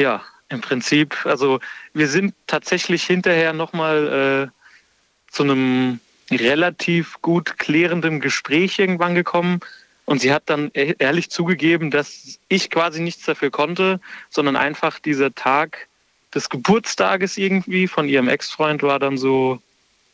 ja, 0.00 0.22
im 0.48 0.60
Prinzip, 0.60 1.26
also 1.26 1.60
wir 1.92 2.08
sind 2.08 2.34
tatsächlich 2.46 3.04
hinterher 3.04 3.52
nochmal 3.52 4.50
äh, 4.50 5.32
zu 5.32 5.44
einem 5.44 6.00
relativ 6.30 7.20
gut 7.22 7.58
klärenden 7.58 8.20
Gespräch 8.20 8.78
irgendwann 8.78 9.14
gekommen. 9.14 9.60
Und 10.06 10.20
sie 10.20 10.32
hat 10.32 10.44
dann 10.46 10.70
e- 10.74 10.94
ehrlich 10.98 11.30
zugegeben, 11.30 11.90
dass 11.90 12.38
ich 12.48 12.70
quasi 12.70 13.00
nichts 13.00 13.24
dafür 13.26 13.50
konnte, 13.50 14.00
sondern 14.28 14.56
einfach 14.56 14.98
dieser 14.98 15.34
Tag 15.34 15.88
des 16.34 16.48
Geburtstages 16.48 17.36
irgendwie 17.36 17.86
von 17.86 18.08
ihrem 18.08 18.28
Ex-Freund 18.28 18.82
war 18.82 18.98
dann 18.98 19.18
so, 19.18 19.60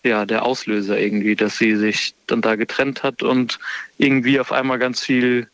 ja, 0.07 0.27
der 0.27 0.45
Auslöser 0.45 0.99
irgendwie, 0.99 1.37
dass 1.37 1.59
sie 1.59 1.77
sich 1.77 2.15
dann 2.27 2.43
da 2.43 2.57
getrennt 2.57 3.03
hat 3.03 3.23
und 3.23 3.59
irgendwie 3.99 4.41
auf 4.41 4.53
einmal 4.53 4.79
ganz 4.79 5.03
viel, 5.03 5.49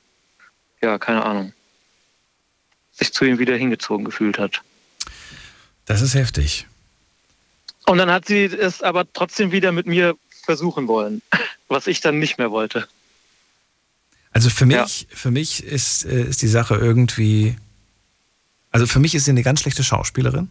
ja, 0.80 0.98
keine 0.98 1.24
Ahnung, 1.24 1.52
sich 2.92 3.12
zu 3.12 3.24
ihm 3.24 3.38
wieder 3.38 3.56
hingezogen 3.56 4.04
gefühlt 4.04 4.38
hat. 4.38 4.62
Das 5.86 6.02
ist 6.02 6.14
heftig. 6.14 6.66
Und 7.86 7.98
dann 7.98 8.10
hat 8.10 8.26
sie 8.26 8.44
es 8.44 8.82
aber 8.82 9.10
trotzdem 9.12 9.50
wieder 9.50 9.72
mit 9.72 9.86
mir 9.86 10.14
versuchen 10.44 10.88
wollen, 10.88 11.22
was 11.68 11.86
ich 11.86 12.00
dann 12.00 12.18
nicht 12.18 12.38
mehr 12.38 12.50
wollte. 12.50 12.86
Also 14.30 14.48
für 14.48 14.66
mich, 14.66 15.06
für 15.10 15.30
mich 15.30 15.62
ist, 15.62 16.04
äh, 16.04 16.22
ist 16.22 16.40
die 16.42 16.48
Sache 16.48 16.76
irgendwie. 16.76 17.56
Also 18.70 18.86
für 18.86 18.98
mich 18.98 19.14
ist 19.14 19.26
sie 19.26 19.30
eine 19.30 19.42
ganz 19.42 19.60
schlechte 19.60 19.84
Schauspielerin. 19.84 20.48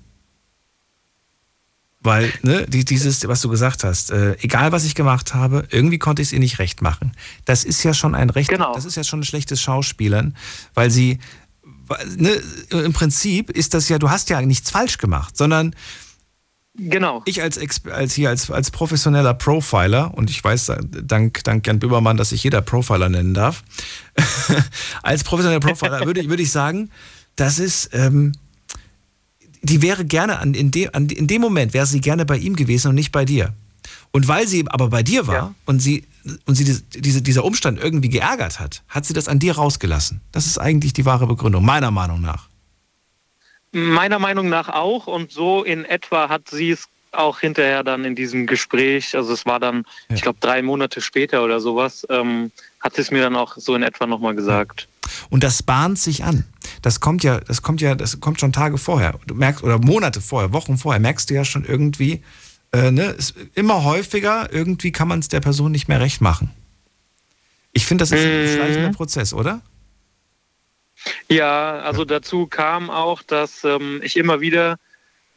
Weil, 2.04 2.34
ne, 2.42 2.66
die, 2.68 2.84
dieses, 2.84 3.28
was 3.28 3.42
du 3.42 3.50
gesagt 3.50 3.84
hast, 3.84 4.10
äh, 4.10 4.36
egal 4.42 4.72
was 4.72 4.86
ich 4.86 4.96
gemacht 4.96 5.36
habe, 5.36 5.68
irgendwie 5.70 6.00
konnte 6.00 6.22
ich 6.24 6.30
es 6.30 6.32
ihr 6.34 6.40
nicht 6.40 6.58
recht 6.58 6.82
machen. 6.82 7.12
Das 7.46 7.64
ist 7.64 7.84
ja 7.84 7.94
schon 7.94 8.16
ein 8.16 8.32
recht, 8.32 8.50
Genau. 8.50 8.74
das 8.74 8.86
ist 8.86 8.96
ja 8.96 9.04
schon 9.04 9.20
ein 9.20 9.24
schlechtes 9.24 9.62
Schauspielern, 9.62 10.36
weil 10.74 10.90
sie, 10.90 11.20
ne, 12.18 12.32
im 12.72 12.94
Prinzip 12.94 13.52
ist 13.52 13.76
das 13.76 13.88
ja, 13.88 14.00
du 14.00 14.10
hast 14.10 14.30
ja 14.32 14.42
nichts 14.42 14.72
falsch 14.72 14.98
gemacht, 14.98 15.38
sondern 15.38 15.76
Genau. 16.74 17.22
ich 17.26 17.42
als, 17.42 17.60
als 17.86 18.14
hier 18.16 18.30
als, 18.30 18.50
als 18.50 18.72
professioneller 18.72 19.34
Profiler, 19.36 20.14
und 20.16 20.30
ich 20.32 20.44
weiß 20.44 20.72
dank, 21.04 21.44
dank 21.44 21.68
Jan 21.68 21.80
Böbermann, 21.80 22.18
dass 22.18 22.32
ich 22.32 22.44
jeder 22.44 22.62
Profiler 22.62 23.10
nennen 23.10 23.34
darf, 23.36 23.62
als 25.04 25.24
professioneller 25.24 25.60
Profiler 25.60 26.06
würde, 26.06 26.22
ich- 26.22 26.30
würde 26.30 26.42
ich 26.44 26.52
sagen, 26.52 26.90
das 27.36 27.60
ist, 27.60 27.90
ähm, 27.94 28.32
die 29.62 29.82
wäre 29.82 30.06
gerne 30.06 30.40
an, 30.40 30.54
in, 30.54 30.72
de, 30.72 30.90
an, 30.94 31.10
in 31.10 31.28
dem 31.28 31.42
Moment 31.42 31.74
wäre 31.74 31.86
sie 31.86 32.02
gerne 32.02 32.26
bei 32.26 32.38
ihm 32.38 32.56
gewesen 32.56 32.90
und 32.90 32.96
nicht 32.96 33.12
bei 33.12 33.26
dir. 33.26 33.54
Und 34.12 34.28
weil 34.28 34.48
sie 34.48 34.66
aber 34.68 34.90
bei 34.90 35.04
dir 35.04 35.28
war 35.28 35.56
und 35.66 35.80
sie 35.80 36.04
und 36.46 36.56
sie 36.56 36.66
diese, 36.66 36.84
diese, 36.84 37.22
dieser 37.22 37.44
Umstand 37.44 37.80
irgendwie 37.80 38.10
geärgert 38.10 38.60
hat, 38.60 38.84
hat 38.90 39.06
sie 39.06 39.14
das 39.14 39.28
an 39.28 39.40
dir 39.40 39.56
rausgelassen. 39.56 40.22
Das 40.32 40.46
ist 40.46 40.60
eigentlich 40.60 40.94
die 40.94 41.06
wahre 41.06 41.28
Begründung, 41.28 41.66
meiner 41.66 41.92
Meinung 41.92 42.22
nach. 42.22 42.48
Meiner 43.72 44.20
Meinung 44.20 44.50
nach 44.50 44.70
auch 44.70 45.08
und 45.08 45.32
so 45.32 45.64
in 45.64 45.86
etwa 45.86 46.30
hat 46.30 46.50
sie 46.50 46.72
es 46.72 46.88
auch 47.12 47.40
hinterher 47.40 47.84
dann 47.84 48.06
in 48.06 48.16
diesem 48.16 48.48
Gespräch, 48.48 49.16
also 49.16 49.34
es 49.34 49.46
war 49.46 49.60
dann, 49.60 49.86
ich 50.10 50.22
glaube, 50.22 50.38
drei 50.40 50.62
Monate 50.62 51.02
später 51.02 51.44
oder 51.44 51.60
sowas, 51.60 52.06
ähm, 52.10 52.52
hat 52.80 52.96
sie 52.96 53.02
es 53.02 53.12
mir 53.12 53.22
dann 53.22 53.36
auch 53.36 53.58
so 53.58 53.76
in 53.76 53.84
etwa 53.84 54.08
nochmal 54.08 54.36
gesagt. 54.36 54.88
Und 55.30 55.44
das 55.44 55.64
bahnt 55.64 56.00
sich 56.00 56.24
an. 56.24 56.46
Das 56.82 57.00
kommt 57.00 57.24
ja, 57.24 57.40
das 57.40 57.62
kommt 57.62 57.82
ja, 57.82 57.96
das 57.96 58.20
kommt 58.20 58.40
schon 58.40 58.52
Tage 58.52 58.78
vorher. 58.78 59.20
Du 59.28 59.36
merkst, 59.36 59.64
oder 59.64 59.78
Monate 59.80 60.22
vorher, 60.22 60.52
Wochen 60.54 60.78
vorher, 60.78 61.00
merkst 61.00 61.30
du 61.30 61.34
ja 61.36 61.46
schon 61.46 61.66
irgendwie, 61.66 62.24
äh, 62.72 62.92
ne, 62.92 63.16
es, 63.18 63.34
immer 63.54 63.84
häufiger, 63.84 64.52
irgendwie 64.52 64.92
kann 64.92 65.08
man 65.08 65.20
es 65.20 65.28
der 65.28 65.42
Person 65.42 65.72
nicht 65.72 65.88
mehr 65.88 66.00
recht 66.00 66.22
machen. 66.22 66.52
Ich 67.74 67.86
finde, 67.86 68.04
das 68.04 68.12
ist 68.12 68.26
ein 68.26 68.42
Mhm. 68.42 68.56
schleichender 68.56 68.90
Prozess, 68.92 69.34
oder? 69.34 69.62
Ja, 71.30 71.80
also 71.80 72.06
dazu 72.06 72.46
kam 72.48 72.90
auch, 72.90 73.24
dass 73.24 73.64
ähm, 73.64 74.02
ich 74.04 74.18
immer 74.18 74.42
wieder 74.42 74.78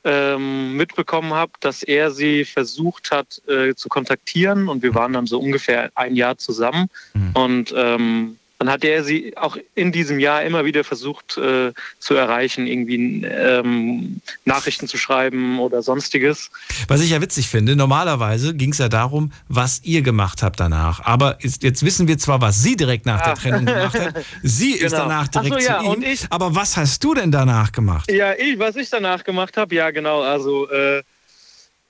ähm, 0.04 0.76
mitbekommen 0.76 1.32
habe, 1.32 1.52
dass 1.60 1.82
er 1.82 2.10
sie 2.10 2.44
versucht 2.44 3.10
hat 3.10 3.40
äh, 3.48 3.74
zu 3.74 3.88
kontaktieren 3.88 4.68
und 4.68 4.82
wir 4.82 4.94
waren 4.94 5.14
dann 5.14 5.26
so 5.26 5.38
ungefähr 5.40 5.90
ein 5.94 6.14
Jahr 6.14 6.36
zusammen 6.36 6.88
und 7.32 7.72
ähm, 7.74 8.36
dann 8.58 8.70
hat 8.70 8.84
er 8.84 9.02
sie 9.04 9.36
auch 9.36 9.56
in 9.74 9.90
diesem 9.92 10.18
Jahr 10.18 10.42
immer 10.44 10.64
wieder 10.64 10.84
versucht 10.84 11.36
äh, 11.38 11.72
zu 11.98 12.14
erreichen, 12.14 12.66
irgendwie 12.66 13.24
ähm, 13.24 14.20
Nachrichten 14.44 14.86
zu 14.88 14.96
schreiben 14.96 15.58
oder 15.58 15.82
sonstiges. 15.82 16.50
Was 16.88 17.00
ich 17.02 17.10
ja 17.10 17.20
witzig 17.20 17.48
finde, 17.48 17.76
normalerweise 17.76 18.54
ging 18.54 18.70
es 18.70 18.78
ja 18.78 18.88
darum, 18.88 19.32
was 19.48 19.80
ihr 19.82 20.02
gemacht 20.02 20.42
habt 20.42 20.60
danach. 20.60 21.00
Aber 21.04 21.42
ist, 21.42 21.62
jetzt 21.62 21.84
wissen 21.84 22.06
wir 22.08 22.16
zwar, 22.18 22.40
was 22.40 22.62
sie 22.62 22.76
direkt 22.76 23.06
nach 23.06 23.20
der 23.22 23.32
Ah. 23.32 23.34
Trennung 23.34 23.66
gemacht 23.66 23.98
hat. 23.98 24.14
Sie 24.42 24.72
ist 24.72 24.92
Genau. 24.92 25.04
danach 25.08 25.28
Ach 25.28 25.34
so, 25.34 25.40
direkt 25.48 25.62
ja, 25.66 25.80
zu 25.80 25.92
ihm. 25.94 26.02
ich- 26.02 26.26
Aber 26.30 26.54
was 26.54 26.76
hast 26.76 27.02
du 27.02 27.14
denn 27.14 27.32
danach 27.32 27.72
gemacht? 27.72 28.10
Ja, 28.10 28.32
ich, 28.34 28.58
was 28.58 28.76
ich 28.76 28.88
danach 28.88 29.24
gemacht 29.24 29.56
habe, 29.56 29.74
ja 29.74 29.90
genau, 29.90 30.22
also 30.22 30.70
äh, 30.70 31.02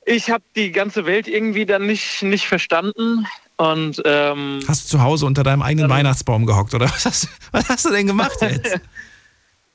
ich 0.07 0.31
habe 0.31 0.45
die 0.57 0.73
ganze 0.73 1.07
Welt 1.07 1.29
irgendwie 1.29 1.67
dann 1.67 1.87
nicht, 1.87 2.23
nicht 2.23 2.47
verstanden 2.47 3.27
und 3.57 4.03
ähm, 4.05 4.61
Hast 4.67 4.87
du 4.87 4.99
zu 4.99 5.03
Hause 5.03 5.27
unter 5.27 5.43
deinem 5.43 5.63
eigenen 5.63 5.89
Weihnachtsbaum 5.89 6.47
gehockt 6.47 6.75
oder 6.75 6.87
was 6.91 7.05
hast, 7.05 7.29
was 7.53 7.69
hast 7.69 7.87
du 7.87 7.91
denn 7.91 8.07
gemacht 8.07 8.37
jetzt? 8.41 8.81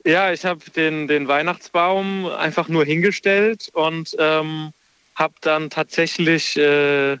Ja, 0.02 0.32
ich 0.32 0.46
habe 0.46 0.60
den, 0.74 1.08
den 1.08 1.28
Weihnachtsbaum 1.28 2.26
einfach 2.26 2.68
nur 2.68 2.86
hingestellt 2.86 3.68
und 3.74 4.16
ähm, 4.18 4.72
habe 5.14 5.34
dann 5.42 5.68
tatsächlich 5.68 6.56
äh, 6.56 7.18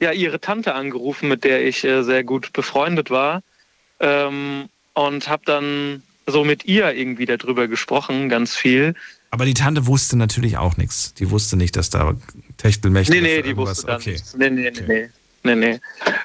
ja, 0.00 0.12
ihre 0.12 0.38
Tante 0.38 0.74
angerufen, 0.74 1.28
mit 1.30 1.44
der 1.44 1.66
ich 1.66 1.84
äh, 1.84 2.02
sehr 2.02 2.24
gut 2.24 2.52
befreundet 2.52 3.10
war. 3.10 3.42
Ähm, 3.98 4.68
und 4.92 5.28
habe 5.28 5.42
dann 5.46 6.02
so 6.26 6.44
mit 6.44 6.66
ihr 6.66 6.92
irgendwie 6.92 7.24
darüber 7.24 7.66
gesprochen, 7.66 8.28
ganz 8.28 8.54
viel. 8.54 8.94
Aber 9.30 9.44
die 9.44 9.54
Tante 9.54 9.86
wusste 9.86 10.16
natürlich 10.16 10.56
auch 10.56 10.76
nichts. 10.76 11.12
Die 11.14 11.30
wusste 11.30 11.56
nicht, 11.56 11.76
dass 11.76 11.90
da 11.90 12.14
Techtelmechtel 12.56 13.20
Nee, 13.20 13.36
nee, 13.36 13.42
die 13.42 13.56
wusste 13.56 13.86
dann 13.86 13.96
okay. 13.96 14.12
nichts. 14.12 14.34
Nee, 14.34 14.50
nee, 14.50 14.70
nee, 14.70 14.80
nee. 14.86 15.08
nee, 15.42 15.54
nee. 15.54 15.80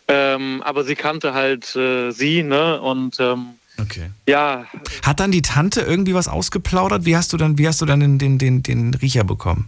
Ähm, 0.08 0.62
aber 0.64 0.84
sie 0.84 0.96
kannte 0.96 1.34
halt 1.34 1.76
äh, 1.76 2.12
sie, 2.12 2.44
ne? 2.44 2.82
Und 2.82 3.20
ähm, 3.20 3.56
Okay. 3.80 4.12
ja, 4.30 4.68
Hat 5.04 5.20
dann 5.20 5.32
die 5.32 5.42
Tante 5.42 5.82
irgendwie 5.82 6.14
was 6.14 6.28
ausgeplaudert? 6.28 7.06
Wie 7.06 7.18
hast 7.18 7.34
du 7.34 7.38
dann, 7.38 7.58
wie 7.58 7.68
hast 7.68 7.82
du 7.82 7.86
dann 7.88 8.00
den, 8.00 8.20
den, 8.20 8.38
den, 8.38 8.62
den 8.62 8.94
Riecher 8.94 9.24
bekommen? 9.24 9.68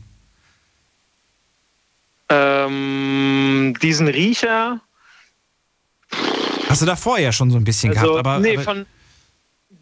ähm, 2.29 3.75
diesen 3.81 4.07
Riecher, 4.07 4.81
Hast 6.69 6.81
du 6.81 6.85
davor 6.85 7.19
ja 7.19 7.31
schon 7.31 7.51
so 7.51 7.57
ein 7.57 7.63
bisschen 7.63 7.91
Also, 7.95 8.13
gehabt, 8.13 8.27
aber, 8.27 8.39
nee, 8.39 8.55
aber 8.55 8.63
von, 8.63 8.85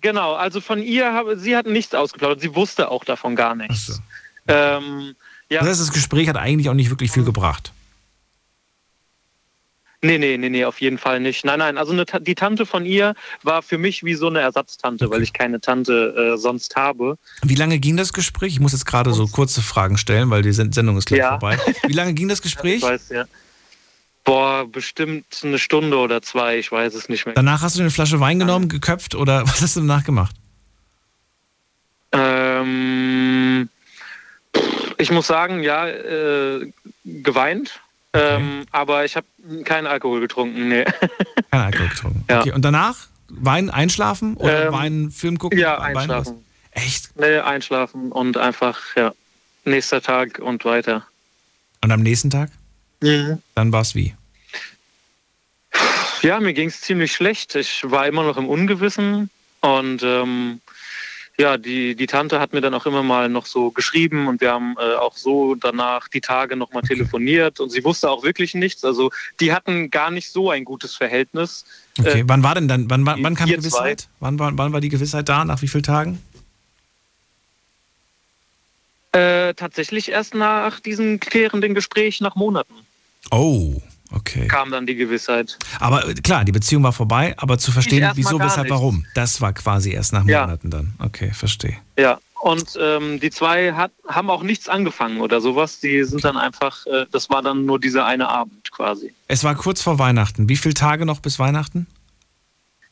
genau, 0.03 0.34
also 0.35 0.61
von 0.61 0.84
ihr, 0.84 1.11
habe, 1.13 1.38
sie 1.39 1.55
hat 1.57 1.65
nichts 1.65 1.95
ausgeplaudert, 1.95 2.41
sie 2.41 2.53
wusste 2.53 2.91
auch 2.91 3.03
davon 3.03 3.35
gar 3.35 3.55
nichts. 3.55 3.99
Ähm, 4.47 5.15
ja, 5.49 5.61
das 5.61 5.69
heißt, 5.69 5.81
das 5.81 5.91
Gespräch 5.91 6.30
hat 6.30 6.38
eigentlich 6.38 6.69
auch 6.69 6.75
nicht 6.75 6.91
wirklich 6.91 7.09
viel 7.11 7.23
gebracht. 7.23 7.71
nee, 10.01 10.17
nee, 10.17 10.38
nee, 10.38 10.49
nee, 10.49 10.65
auf 10.65 10.81
jeden 10.81 10.97
Fall 10.97 11.21
nicht. 11.21 11.45
Nein, 11.45 11.59
nein, 11.59 11.77
also 11.77 11.93
eine, 11.93 12.03
die 12.05 12.35
Tante 12.35 12.65
von 12.65 12.85
ihr 12.85 13.15
war 13.41 13.61
für 13.61 13.77
mich 13.77 14.03
wie 14.03 14.15
so 14.15 14.27
eine 14.27 14.41
Ersatztante, 14.41 15.09
weil 15.09 15.23
ich 15.23 15.31
keine 15.31 15.61
Tante 15.61 16.34
äh, 16.34 16.38
sonst 16.38 16.75
habe. 16.75 17.17
Wie 17.41 17.55
lange 17.55 17.80
ging 17.80 17.95
das 17.95 18.11
Gespräch? 18.11 18.51
Ich 18.53 18.59
muss 18.59 18.73
jetzt 18.73 18.85
gerade 18.85 19.13
so 19.13 19.27
kurze 19.27 19.61
Fragen 19.61 19.97
stellen, 19.97 20.30
weil 20.30 20.41
die 20.41 20.51
Sen- 20.51 20.73
Sendung 20.73 20.97
ist 20.97 21.05
gleich 21.05 21.19
Ja. 21.19 21.30
vorbei. 21.39 21.57
Wie 21.88 21.93
lange 21.93 22.13
ging 22.13 22.27
das 22.27 22.41
Gespräch? 22.47 22.77
Ich 22.77 22.84
weiß, 22.84 23.09
ja. 23.09 23.25
Boah, 24.23 24.65
bestimmt 24.65 25.25
eine 25.43 25.59
Stunde 25.59 25.97
oder 25.97 26.21
zwei, 26.21 26.57
ich 26.57 26.71
weiß 26.71 26.93
es 26.93 27.09
nicht 27.09 27.25
mehr. 27.25 27.35
Danach 27.35 27.61
hast 27.61 27.75
du 27.77 27.81
eine 27.81 27.91
Flasche 27.91 28.19
Wein 28.19 28.39
genommen, 28.39 28.69
geköpft 28.69 29.15
oder 29.15 29.43
was 29.47 29.61
hast 29.61 29.75
du 29.75 29.81
danach 29.81 30.03
gemacht? 30.03 30.35
Ähm, 32.13 33.69
ich 34.97 35.11
muss 35.11 35.27
sagen, 35.27 35.61
ja, 35.63 35.87
äh, 35.87 36.71
geweint. 37.03 37.79
Ähm, 38.15 38.65
aber 38.71 39.05
ich 39.05 39.15
habe 39.15 39.25
keinen 39.63 39.87
Alkohol 39.87 40.21
getrunken, 40.21 40.69
nee. 40.69 40.85
Kein 41.51 41.61
Alkohol 41.61 41.87
getrunken. 41.89 42.25
Ja. 42.29 42.41
Okay, 42.41 42.51
und 42.51 42.63
danach 42.63 43.07
Wein 43.27 43.71
einschlafen 43.71 44.37
oder 44.37 44.67
Ähm, 44.67 44.73
Wein 44.73 45.11
Film 45.11 45.39
gucken? 45.39 45.57
Ja, 45.57 45.79
Wein 45.79 45.97
einschlafen. 45.97 46.43
was? 46.73 46.83
Echt? 46.83 47.09
Nee, 47.19 47.39
einschlafen 47.39 48.11
und 48.11 48.37
einfach, 48.37 48.79
ja, 48.95 49.13
nächster 49.65 50.01
Tag 50.01 50.37
und 50.39 50.63
weiter. 50.63 51.07
Und 51.81 51.91
am 51.91 52.01
nächsten 52.01 52.29
Tag? 52.29 52.51
Mhm. 53.03 53.39
Dann 53.55 53.71
war 53.71 53.81
es 53.81 53.95
wie? 53.95 54.15
Ja, 56.21 56.39
mir 56.39 56.53
ging 56.53 56.69
es 56.69 56.80
ziemlich 56.80 57.11
schlecht. 57.11 57.53
Ich 57.55 57.84
war 57.84 58.07
immer 58.07 58.23
noch 58.23 58.38
im 58.38 58.47
Ungewissen 58.47 59.30
und 59.59 60.01
ähm, 60.03 60.61
ja, 61.38 61.57
die, 61.57 61.95
die 61.95 62.07
Tante 62.07 62.39
hat 62.39 62.53
mir 62.53 62.61
dann 62.61 62.73
auch 62.73 62.85
immer 62.85 63.03
mal 63.03 63.27
noch 63.27 63.45
so 63.45 63.71
geschrieben 63.71 64.27
und 64.27 64.39
wir 64.39 64.53
haben 64.53 64.75
äh, 64.80 64.95
auch 64.95 65.17
so 65.17 65.55
danach 65.55 66.07
die 66.07 66.21
Tage 66.21 66.55
noch 66.55 66.71
mal 66.71 66.81
telefoniert 66.81 67.59
und 67.59 67.71
sie 67.71 67.84
wusste 67.84 68.09
auch 68.09 68.23
wirklich 68.23 68.53
nichts. 68.53 68.85
Also 68.85 69.11
die 69.41 69.51
hatten 69.51 69.89
gar 69.89 70.09
nicht 70.11 70.31
so 70.31 70.49
ein 70.49 70.63
gutes 70.63 70.95
Verhältnis. 70.95 71.65
Okay, 71.99 72.21
Äh, 72.21 72.23
wann 72.27 72.41
war 72.41 72.55
denn 72.55 72.69
dann, 72.69 72.89
wann, 72.89 73.05
wann, 73.05 73.21
wann 73.21 73.35
kam 73.35 73.49
die. 73.49 73.55
Gewissheit? 73.55 74.07
Wann 74.21 74.39
war, 74.39 74.57
wann 74.57 74.71
war 74.71 74.80
die 74.80 74.89
Gewissheit 74.89 75.27
da? 75.27 75.43
Nach 75.43 75.61
wie 75.61 75.67
vielen 75.67 75.84
Tagen? 75.84 76.21
Äh, 79.11 79.53
tatsächlich 79.55 80.09
erst 80.09 80.35
nach 80.35 80.80
diesem 80.80 81.19
klärenden 81.19 81.73
Gespräch 81.75 82.21
nach 82.21 82.35
Monaten 82.35 82.73
Oh, 83.31 83.81
okay. 84.11 84.47
kam 84.47 84.71
dann 84.71 84.85
die 84.85 84.95
Gewissheit. 84.95 85.57
Aber 85.79 86.07
äh, 86.07 86.13
klar, 86.13 86.45
die 86.45 86.51
Beziehung 86.51 86.83
war 86.83 86.93
vorbei, 86.93 87.33
aber 87.37 87.57
zu 87.57 87.71
verstehen, 87.71 88.09
wieso, 88.15 88.39
weshalb, 88.39 88.65
nichts. 88.65 88.71
warum, 88.71 89.05
das 89.15 89.41
war 89.41 89.53
quasi 89.53 89.91
erst 89.91 90.13
nach 90.13 90.25
Ja. 90.25 90.41
Monaten 90.41 90.69
dann. 90.69 90.93
Okay, 90.99 91.31
verstehe. 91.33 91.77
Ja, 91.97 92.19
und 92.41 92.77
ähm, 92.79 93.19
die 93.21 93.29
zwei 93.31 93.73
hat, 93.73 93.91
haben 94.07 94.29
auch 94.29 94.43
nichts 94.43 94.67
angefangen 94.67 95.21
oder 95.21 95.39
sowas. 95.39 95.79
Die 95.79 96.03
sind 96.03 96.23
dann 96.25 96.35
einfach, 96.37 96.85
äh, 96.87 97.05
das 97.11 97.29
war 97.29 97.41
dann 97.41 97.65
nur 97.65 97.79
dieser 97.79 98.05
eine 98.05 98.27
Abend 98.27 98.69
quasi. 98.71 99.13
Es 99.29 99.43
war 99.45 99.55
kurz 99.55 99.81
vor 99.81 99.97
Weihnachten. 99.97 100.49
Wie 100.49 100.57
viele 100.57 100.73
Tage 100.73 101.05
noch 101.05 101.21
bis 101.21 101.39
Weihnachten? 101.39 101.87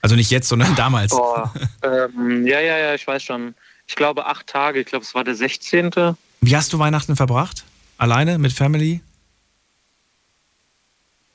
Also 0.01 0.15
nicht 0.15 0.31
jetzt, 0.31 0.47
sondern 0.47 0.73
damals. 0.77 1.11
Oh, 1.13 1.43
ähm, 1.83 2.47
ja, 2.47 2.61
ja, 2.61 2.77
ja, 2.77 2.95
ich 2.95 3.05
weiß 3.05 3.21
schon. 3.21 3.53
Ich 3.87 3.95
glaube 3.95 4.25
acht 4.25 4.47
Tage, 4.47 4.79
ich 4.79 4.85
glaube 4.85 5.03
es 5.03 5.13
war 5.13 5.25
der 5.25 5.35
16. 5.35 5.91
Wie 6.39 6.55
hast 6.55 6.71
du 6.71 6.79
Weihnachten 6.79 7.17
verbracht? 7.17 7.65
Alleine, 7.97 8.37
mit 8.39 8.53
Family? 8.53 9.01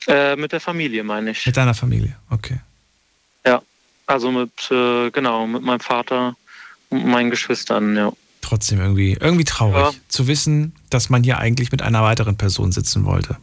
Äh, 0.06 0.36
mit 0.36 0.52
der 0.52 0.60
Familie, 0.60 1.02
meine 1.04 1.30
ich. 1.30 1.46
Mit 1.46 1.56
deiner 1.56 1.74
Familie, 1.74 2.16
okay. 2.30 2.60
Ja, 3.44 3.62
also 4.06 4.30
mit, 4.30 4.70
äh, 4.70 5.10
genau, 5.10 5.46
mit 5.46 5.62
meinem 5.62 5.80
Vater 5.80 6.36
und 6.90 7.06
meinen 7.06 7.30
Geschwistern, 7.30 7.96
ja. 7.96 8.12
Trotzdem 8.40 8.80
irgendwie, 8.80 9.16
irgendwie 9.20 9.44
traurig 9.44 9.94
ja. 9.94 10.00
zu 10.08 10.28
wissen, 10.28 10.74
dass 10.90 11.10
man 11.10 11.24
hier 11.24 11.38
eigentlich 11.38 11.72
mit 11.72 11.82
einer 11.82 12.02
weiteren 12.02 12.36
Person 12.36 12.70
sitzen 12.70 13.04
wollte. 13.04 13.36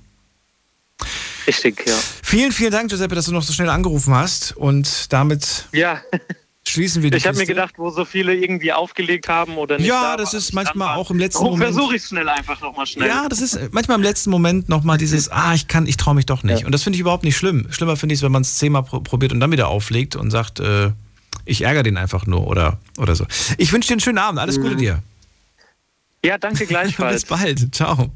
Richtig, 1.45 1.85
ja. 1.85 1.97
Vielen, 2.23 2.53
vielen 2.53 2.71
Dank, 2.71 2.89
Giuseppe, 2.89 3.15
dass 3.15 3.25
du 3.25 3.33
noch 3.33 3.43
so 3.43 3.51
schnell 3.51 3.69
angerufen 3.69 4.13
hast 4.13 4.55
und 4.55 5.11
damit 5.11 5.67
ja. 5.73 6.01
Schließen 6.67 7.03
wir 7.03 7.11
die 7.11 7.17
Ich 7.17 7.27
habe 7.27 7.37
mir 7.37 7.45
gedacht, 7.45 7.75
wo 7.77 7.89
so 7.89 8.05
viele 8.05 8.35
irgendwie 8.35 8.73
aufgelegt 8.73 9.27
haben 9.27 9.57
oder 9.57 9.77
nicht. 9.77 9.87
Ja, 9.87 10.15
da 10.15 10.23
das 10.23 10.33
ist 10.33 10.53
manchmal 10.53 10.97
auch 10.97 11.11
im 11.11 11.19
letzten 11.19 11.43
Moment. 11.43 11.73
versuche 11.73 11.95
ich 11.95 12.03
schnell 12.03 12.27
einfach 12.29 12.59
nochmal 12.61 12.85
schnell. 12.85 13.07
Ja, 13.07 13.27
das 13.29 13.41
ist 13.41 13.59
manchmal 13.71 13.97
im 13.97 14.03
letzten 14.03 14.29
Moment 14.29 14.69
nochmal 14.69 14.97
dieses, 14.97 15.29
ah, 15.29 15.53
ich 15.53 15.67
kann, 15.67 15.85
ich 15.87 15.97
traue 15.97 16.15
mich 16.15 16.25
doch 16.25 16.43
nicht. 16.43 16.61
Ja. 16.61 16.65
Und 16.65 16.71
das 16.71 16.83
finde 16.83 16.95
ich 16.95 17.01
überhaupt 17.01 17.23
nicht 17.23 17.37
schlimm. 17.37 17.67
Schlimmer 17.69 17.97
finde 17.97 18.13
ich 18.13 18.19
es, 18.19 18.23
wenn 18.23 18.31
man 18.31 18.41
es 18.41 18.57
zehnmal 18.57 18.83
probiert 18.83 19.31
und 19.33 19.39
dann 19.39 19.51
wieder 19.51 19.67
auflegt 19.67 20.15
und 20.15 20.31
sagt, 20.31 20.59
äh, 20.59 20.91
ich 21.45 21.61
ärgere 21.63 21.83
den 21.83 21.97
einfach 21.97 22.25
nur 22.25 22.47
oder, 22.47 22.79
oder 22.97 23.15
so. 23.15 23.25
Ich 23.57 23.71
wünsche 23.73 23.87
dir 23.87 23.93
einen 23.93 24.01
schönen 24.01 24.17
Abend. 24.17 24.39
Alles 24.39 24.59
Gute 24.59 24.75
dir. 24.75 25.03
Ja, 26.25 26.37
danke 26.37 26.65
gleichfalls. 26.67 27.25
Bis 27.25 27.25
bald. 27.25 27.75
Ciao. 27.75 28.09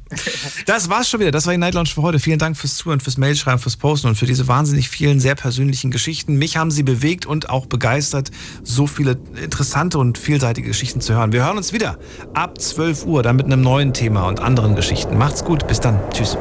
Das 0.65 0.89
war's 0.89 1.09
schon 1.09 1.19
wieder. 1.19 1.31
Das 1.31 1.45
war 1.45 1.53
die 1.53 1.59
Night 1.59 1.73
Lounge 1.73 1.89
für 1.89 2.01
heute. 2.01 2.19
Vielen 2.19 2.39
Dank 2.39 2.57
fürs 2.57 2.77
Zuhören, 2.77 2.99
fürs 2.99 3.17
Mailschreiben, 3.17 3.59
fürs 3.59 3.75
Posten 3.75 4.07
und 4.07 4.15
für 4.15 4.25
diese 4.25 4.47
wahnsinnig 4.47 4.89
vielen 4.89 5.19
sehr 5.19 5.35
persönlichen 5.35 5.91
Geschichten. 5.91 6.37
Mich 6.37 6.57
haben 6.57 6.71
sie 6.71 6.83
bewegt 6.83 7.25
und 7.25 7.49
auch 7.49 7.65
begeistert, 7.65 8.31
so 8.63 8.87
viele 8.87 9.17
interessante 9.43 9.97
und 9.97 10.17
vielseitige 10.17 10.67
Geschichten 10.67 11.01
zu 11.01 11.13
hören. 11.13 11.33
Wir 11.33 11.45
hören 11.45 11.57
uns 11.57 11.73
wieder 11.73 11.97
ab 12.33 12.59
12 12.61 13.05
Uhr, 13.05 13.23
dann 13.23 13.35
mit 13.35 13.45
einem 13.45 13.61
neuen 13.61 13.93
Thema 13.93 14.27
und 14.27 14.39
anderen 14.39 14.75
Geschichten. 14.75 15.17
Macht's 15.17 15.43
gut. 15.43 15.67
Bis 15.67 15.79
dann. 15.79 15.99
Tschüss. 16.11 16.37